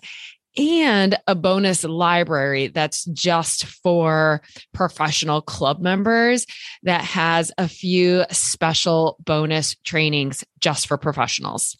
and 0.57 1.17
a 1.27 1.35
bonus 1.35 1.83
library 1.83 2.67
that's 2.67 3.05
just 3.05 3.65
for 3.65 4.41
professional 4.73 5.41
club 5.41 5.79
members 5.79 6.45
that 6.83 7.01
has 7.01 7.51
a 7.57 7.67
few 7.67 8.23
special 8.31 9.17
bonus 9.23 9.75
trainings 9.83 10.43
just 10.59 10.87
for 10.87 10.97
professionals. 10.97 11.77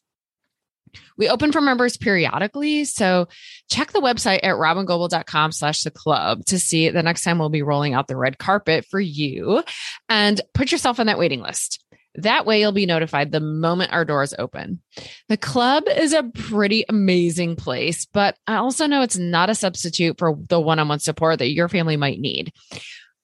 We 1.18 1.30
open 1.30 1.51
for 1.51 1.61
members 1.61 1.97
periodically. 1.97 2.85
So 2.85 3.27
check 3.69 3.91
the 3.91 4.01
website 4.01 4.39
at 4.43 4.55
robyngobbel.com 4.55 5.51
slash 5.51 5.84
the 5.84 5.91
club 5.91 6.45
to 6.45 6.59
see 6.59 6.89
the 6.89 7.03
next 7.03 7.23
time 7.23 7.39
we'll 7.39 7.49
be 7.49 7.61
rolling 7.61 7.93
out 7.93 8.07
the 8.07 8.18
red 8.18 8.38
carpet 8.38 8.85
for 8.85 8.99
you 8.99 9.64
and 10.09 10.39
put 10.53 10.72
yourself 10.72 10.99
on 10.99 11.07
that 11.07 11.19
waiting 11.19 11.41
list. 11.41 11.84
That 12.18 12.47
way, 12.47 12.59
you'll 12.59 12.72
be 12.72 12.88
notified 12.88 13.31
the 13.31 13.39
moment 13.39 13.93
our 13.93 14.03
doors 14.03 14.34
open. 14.38 14.81
The 15.30 15.38
club 15.38 15.84
is 15.88 16.14
a 16.14 16.23
pretty 16.23 16.84
amazing 16.89 17.55
place, 17.55 18.05
but 18.05 18.35
I 18.47 18.55
also 18.55 18.88
know 18.88 19.03
it's 19.03 19.19
not 19.19 19.51
a 19.51 19.55
substitute 19.55 20.18
for 20.18 20.35
the 20.49 20.59
one 20.59 20.80
on 20.80 20.88
one 20.88 20.99
support 20.99 21.38
that 21.39 21.51
your 21.51 21.69
family 21.69 21.95
might 21.95 22.19
need. 22.19 22.51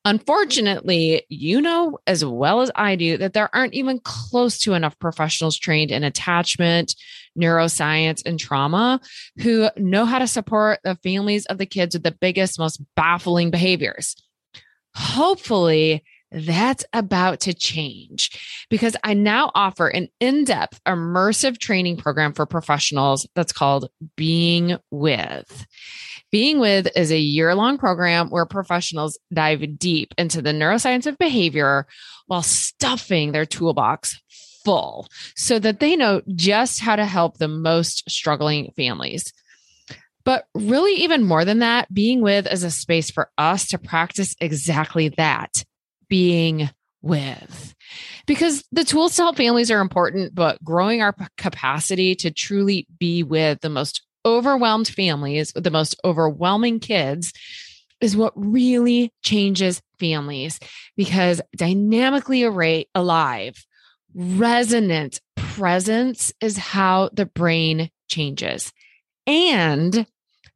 Unfortunately, 0.05 1.23
you 1.29 1.61
know 1.61 1.97
as 2.05 2.23
well 2.23 2.61
as 2.61 2.69
I 2.75 2.95
do 2.95 3.17
that 3.17 3.33
there 3.33 3.49
aren't 3.55 3.73
even 3.73 3.99
close 3.99 4.59
to 4.59 4.73
enough 4.73 4.99
professionals 4.99 5.57
trained 5.57 5.91
in 5.91 6.03
attachment, 6.03 6.95
neuroscience, 7.37 8.21
and 8.25 8.39
trauma 8.39 8.99
who 9.41 9.69
know 9.77 10.05
how 10.05 10.19
to 10.19 10.27
support 10.27 10.79
the 10.83 10.95
families 11.03 11.45
of 11.47 11.57
the 11.57 11.65
kids 11.65 11.95
with 11.95 12.03
the 12.03 12.11
biggest, 12.11 12.59
most 12.59 12.81
baffling 12.95 13.51
behaviors. 13.51 14.15
Hopefully, 14.95 16.03
that's 16.33 16.83
about 16.93 17.39
to 17.41 17.53
change 17.53 18.65
because 18.69 18.95
I 19.03 19.13
now 19.13 19.51
offer 19.53 19.87
an 19.87 20.07
in 20.19 20.45
depth, 20.45 20.81
immersive 20.85 21.59
training 21.59 21.97
program 21.97 22.33
for 22.33 22.45
professionals 22.45 23.27
that's 23.35 23.53
called 23.53 23.89
Being 24.15 24.77
With. 24.89 25.67
Being 26.31 26.59
With 26.59 26.87
is 26.95 27.11
a 27.11 27.19
year 27.19 27.53
long 27.53 27.77
program 27.77 28.29
where 28.29 28.47
professionals 28.47 29.19
dive 29.31 29.77
deep 29.77 30.13
into 30.17 30.41
the 30.41 30.49
neuroscience 30.49 31.05
of 31.05 31.17
behavior 31.19 31.85
while 32.25 32.41
stuffing 32.41 33.31
their 33.31 33.45
toolbox 33.45 34.19
full 34.63 35.07
so 35.35 35.59
that 35.59 35.79
they 35.79 35.95
know 35.95 36.21
just 36.35 36.81
how 36.81 36.95
to 36.95 37.05
help 37.05 37.37
the 37.37 37.47
most 37.47 38.09
struggling 38.09 38.71
families. 38.75 39.33
But 40.25 40.45
really, 40.53 41.03
even 41.03 41.23
more 41.23 41.43
than 41.43 41.59
that, 41.59 41.93
being 41.93 42.21
with 42.21 42.51
is 42.51 42.63
a 42.63 42.71
space 42.71 43.11
for 43.11 43.29
us 43.37 43.67
to 43.67 43.77
practice 43.77 44.35
exactly 44.39 45.09
that 45.09 45.63
being 46.07 46.69
with. 47.01 47.75
Because 48.25 48.63
the 48.71 48.85
tools 48.85 49.17
to 49.17 49.23
help 49.23 49.35
families 49.35 49.69
are 49.69 49.81
important, 49.81 50.33
but 50.33 50.63
growing 50.63 51.01
our 51.01 51.13
capacity 51.37 52.15
to 52.15 52.31
truly 52.31 52.87
be 52.97 53.21
with 53.23 53.59
the 53.59 53.69
most 53.69 54.01
overwhelmed 54.25 54.87
families 54.87 55.51
the 55.51 55.71
most 55.71 55.99
overwhelming 56.05 56.79
kids 56.79 57.33
is 58.01 58.17
what 58.17 58.33
really 58.35 59.11
changes 59.21 59.81
families 59.99 60.59
because 60.97 61.41
dynamically 61.55 62.43
alive, 62.93 63.65
resonant 64.15 65.21
presence 65.35 66.33
is 66.41 66.57
how 66.57 67.09
the 67.13 67.25
brain 67.25 67.89
changes. 68.07 68.71
And 69.25 70.05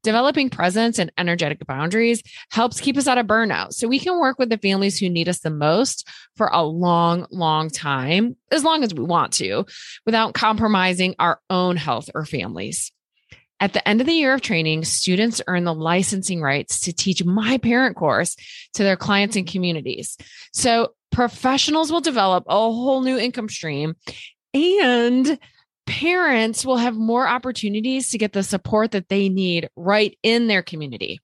developing 0.04 0.50
presence 0.50 1.00
and 1.00 1.12
energetic 1.18 1.66
boundaries 1.68 2.24
helps 2.52 2.80
keep 2.80 2.98
us 2.98 3.08
out 3.08 3.18
of 3.18 3.28
burnout. 3.28 3.74
So 3.74 3.88
we 3.88 4.00
can 4.00 4.20
work 4.20 4.40
with 4.40 4.50
the 4.50 4.58
families 4.58 4.98
who 4.98 5.10
need 5.10 5.28
us 5.28 5.40
the 5.40 5.50
most 5.50 6.08
for 6.36 6.50
a 6.52 6.64
long, 6.64 7.28
long 7.30 7.70
time, 7.70 8.38
as 8.52 8.64
long 8.64 8.84
as 8.84 8.94
we 8.94 9.04
want 9.04 9.34
to, 9.34 9.66
without 10.06 10.34
compromising 10.34 11.16
our 11.20 11.42
own 11.50 11.76
health 11.76 12.10
or 12.16 12.26
families. 12.26 12.92
At 13.60 13.74
the 13.74 13.86
end 13.88 14.02
of 14.02 14.08
the 14.08 14.14
year 14.14 14.34
of 14.34 14.42
training, 14.42 14.86
students 14.86 15.42
earn 15.48 15.64
the 15.64 15.74
licensing 15.74 16.42
rights 16.42 16.82
to 16.82 16.94
teach 16.94 17.26
my 17.26 17.58
parent 17.58 17.96
course 17.96 18.36
to 18.76 18.84
their 18.84 18.98
clients 18.98 19.36
and 19.36 19.48
communities. 19.48 20.16
So 20.54 20.94
professionals 21.18 21.92
will 21.92 22.00
develop 22.00 22.44
a 22.48 22.54
whole 22.54 23.02
new 23.02 23.18
income 23.18 23.50
stream 23.50 23.96
and 24.54 25.40
parents 25.88 26.64
will 26.64 26.78
have 26.78 26.96
more 26.96 27.28
opportunities 27.28 28.12
to 28.12 28.20
get 28.20 28.34
the 28.34 28.44
support 28.44 28.92
that 28.92 29.10
they 29.10 29.28
need 29.28 29.68
right 29.76 30.16
in 30.22 30.46
their 30.46 30.62
community. 30.62 31.20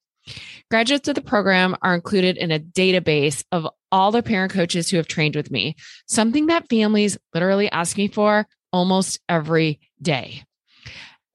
Graduates 0.72 1.07
of 1.10 1.14
the 1.14 1.22
program 1.22 1.76
are 1.84 1.94
included 1.94 2.38
in 2.38 2.52
a 2.52 2.57
database 2.57 3.44
of 3.52 3.68
all 3.91 4.10
the 4.10 4.24
parent 4.24 4.52
coaches 4.52 4.90
who 4.90 4.98
have 4.98 5.06
trained 5.06 5.36
with 5.36 5.52
me, 5.52 5.76
something 6.07 6.48
that 6.48 6.68
families 6.72 7.20
literally 7.36 7.70
ask 7.70 7.95
me 7.95 8.07
for 8.07 8.48
almost 8.72 9.20
every 9.30 9.80
day. 10.02 10.44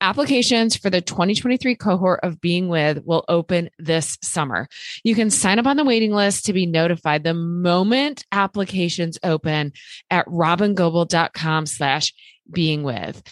Applications 0.01 0.77
for 0.77 0.91
the 0.91 1.01
2023 1.01 1.75
cohort 1.75 2.21
of 2.23 2.41
Being 2.41 2.69
With 2.69 3.05
will 3.05 3.25
open 3.29 3.69
this 3.79 4.17
summer. 4.23 4.69
You 5.03 5.17
can 5.17 5.29
sign 5.29 5.59
up 5.59 5.67
on 5.67 5.77
the 5.77 5.85
waiting 5.85 6.13
list 6.13 6.45
to 6.45 6.53
be 6.53 6.67
notified 6.67 7.25
the 7.25 7.35
moment 7.35 8.25
applications 8.31 9.19
open 9.25 9.73
at 10.09 10.27
robyngobbel.com 10.27 11.67
slash 11.67 12.15
being 12.51 12.85
with. 12.85 13.23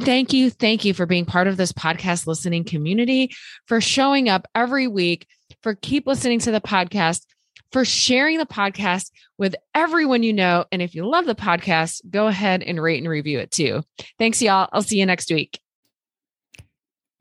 Thank 0.00 0.32
you. 0.32 0.50
Thank 0.50 0.84
you 0.84 0.94
for 0.94 1.06
being 1.06 1.26
part 1.26 1.46
of 1.46 1.56
this 1.56 1.72
podcast 1.72 2.26
listening 2.26 2.64
community, 2.64 3.30
for 3.66 3.80
showing 3.80 4.28
up 4.28 4.48
every 4.54 4.88
week, 4.88 5.26
for 5.62 5.74
keep 5.74 6.06
listening 6.06 6.40
to 6.40 6.50
the 6.50 6.60
podcast, 6.60 7.24
for 7.70 7.84
sharing 7.84 8.38
the 8.38 8.46
podcast 8.46 9.12
with 9.38 9.54
everyone 9.74 10.22
you 10.22 10.32
know. 10.32 10.64
And 10.72 10.82
if 10.82 10.94
you 10.94 11.08
love 11.08 11.26
the 11.26 11.34
podcast, 11.34 12.02
go 12.10 12.26
ahead 12.26 12.62
and 12.62 12.82
rate 12.82 12.98
and 12.98 13.08
review 13.08 13.38
it 13.38 13.50
too. 13.50 13.82
Thanks, 14.18 14.42
y'all. 14.42 14.68
I'll 14.72 14.82
see 14.82 14.98
you 14.98 15.06
next 15.06 15.30
week. 15.30 15.60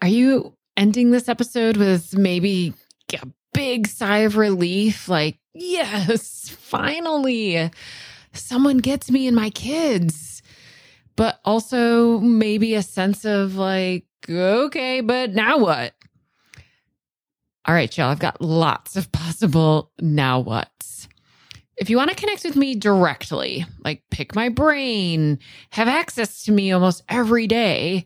Are 0.06 0.18
you 0.18 0.56
ending 0.78 1.10
this 1.10 1.28
episode 1.28 1.78
with 1.78 2.16
maybe 2.16 2.76
a 3.12 3.28
big 3.56 3.88
sigh 3.88 4.20
of 4.20 4.38
relief? 4.38 5.10
Like, 5.10 5.40
yes, 5.56 6.48
finally, 6.48 7.72
someone 8.32 8.78
gets 8.78 9.10
me 9.10 9.26
and 9.26 9.36
my 9.36 9.50
kids. 9.50 10.44
But 11.16 11.40
also 11.44 12.20
maybe 12.20 12.76
a 12.76 12.84
sense 12.84 13.26
of 13.26 13.56
like, 13.56 14.06
okay, 14.30 15.02
but 15.02 15.34
now 15.34 15.58
what? 15.58 15.96
All 17.66 17.74
right, 17.74 17.98
y'all, 17.98 18.12
I've 18.12 18.20
got 18.20 18.40
lots 18.40 18.96
of 18.96 19.12
possible 19.12 19.92
now 20.00 20.40
what's. 20.40 21.08
If 21.78 21.90
you 21.90 21.98
want 21.98 22.12
to 22.12 22.16
connect 22.16 22.44
with 22.44 22.56
me 22.56 22.76
directly, 22.76 23.66
like 23.84 24.04
pick 24.12 24.36
my 24.36 24.50
brain, 24.50 25.40
have 25.72 25.88
access 25.88 26.44
to 26.44 26.52
me 26.52 26.72
almost 26.72 27.02
every 27.10 27.48
day, 27.48 28.06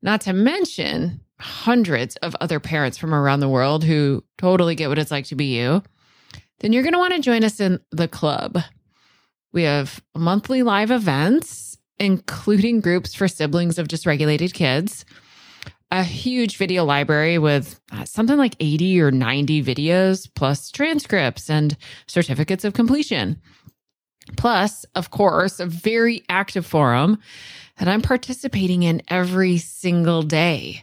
not 0.00 0.22
to 0.22 0.32
mention 0.32 1.20
hundreds 1.38 2.16
of 2.16 2.36
other 2.40 2.60
parents 2.60 2.96
from 2.96 3.14
around 3.14 3.40
the 3.40 3.48
world 3.48 3.84
who 3.84 4.22
totally 4.38 4.74
get 4.74 4.88
what 4.88 4.98
it's 4.98 5.10
like 5.10 5.26
to 5.26 5.34
be 5.34 5.56
you, 5.56 5.82
then 6.60 6.72
you're 6.72 6.82
going 6.82 6.92
to 6.92 6.98
want 6.98 7.14
to 7.14 7.20
join 7.20 7.44
us 7.44 7.60
in 7.60 7.80
the 7.90 8.08
club. 8.08 8.58
We 9.52 9.62
have 9.64 10.02
monthly 10.16 10.62
live 10.62 10.90
events, 10.90 11.78
including 11.98 12.80
groups 12.80 13.14
for 13.14 13.28
siblings 13.28 13.78
of 13.78 13.88
dysregulated 13.88 14.52
kids, 14.52 15.04
a 15.90 16.02
huge 16.02 16.56
video 16.56 16.84
library 16.84 17.38
with 17.38 17.80
uh, 17.92 18.04
something 18.04 18.36
like 18.36 18.56
80 18.58 19.00
or 19.00 19.10
90 19.10 19.62
videos, 19.62 20.28
plus 20.34 20.70
transcripts 20.70 21.48
and 21.48 21.76
certificates 22.06 22.64
of 22.64 22.74
completion. 22.74 23.40
Plus, 24.36 24.84
of 24.94 25.10
course, 25.10 25.60
a 25.60 25.66
very 25.66 26.24
active 26.28 26.66
forum 26.66 27.18
that 27.78 27.88
I'm 27.88 28.02
participating 28.02 28.82
in 28.82 29.02
every 29.08 29.58
single 29.58 30.22
day. 30.22 30.82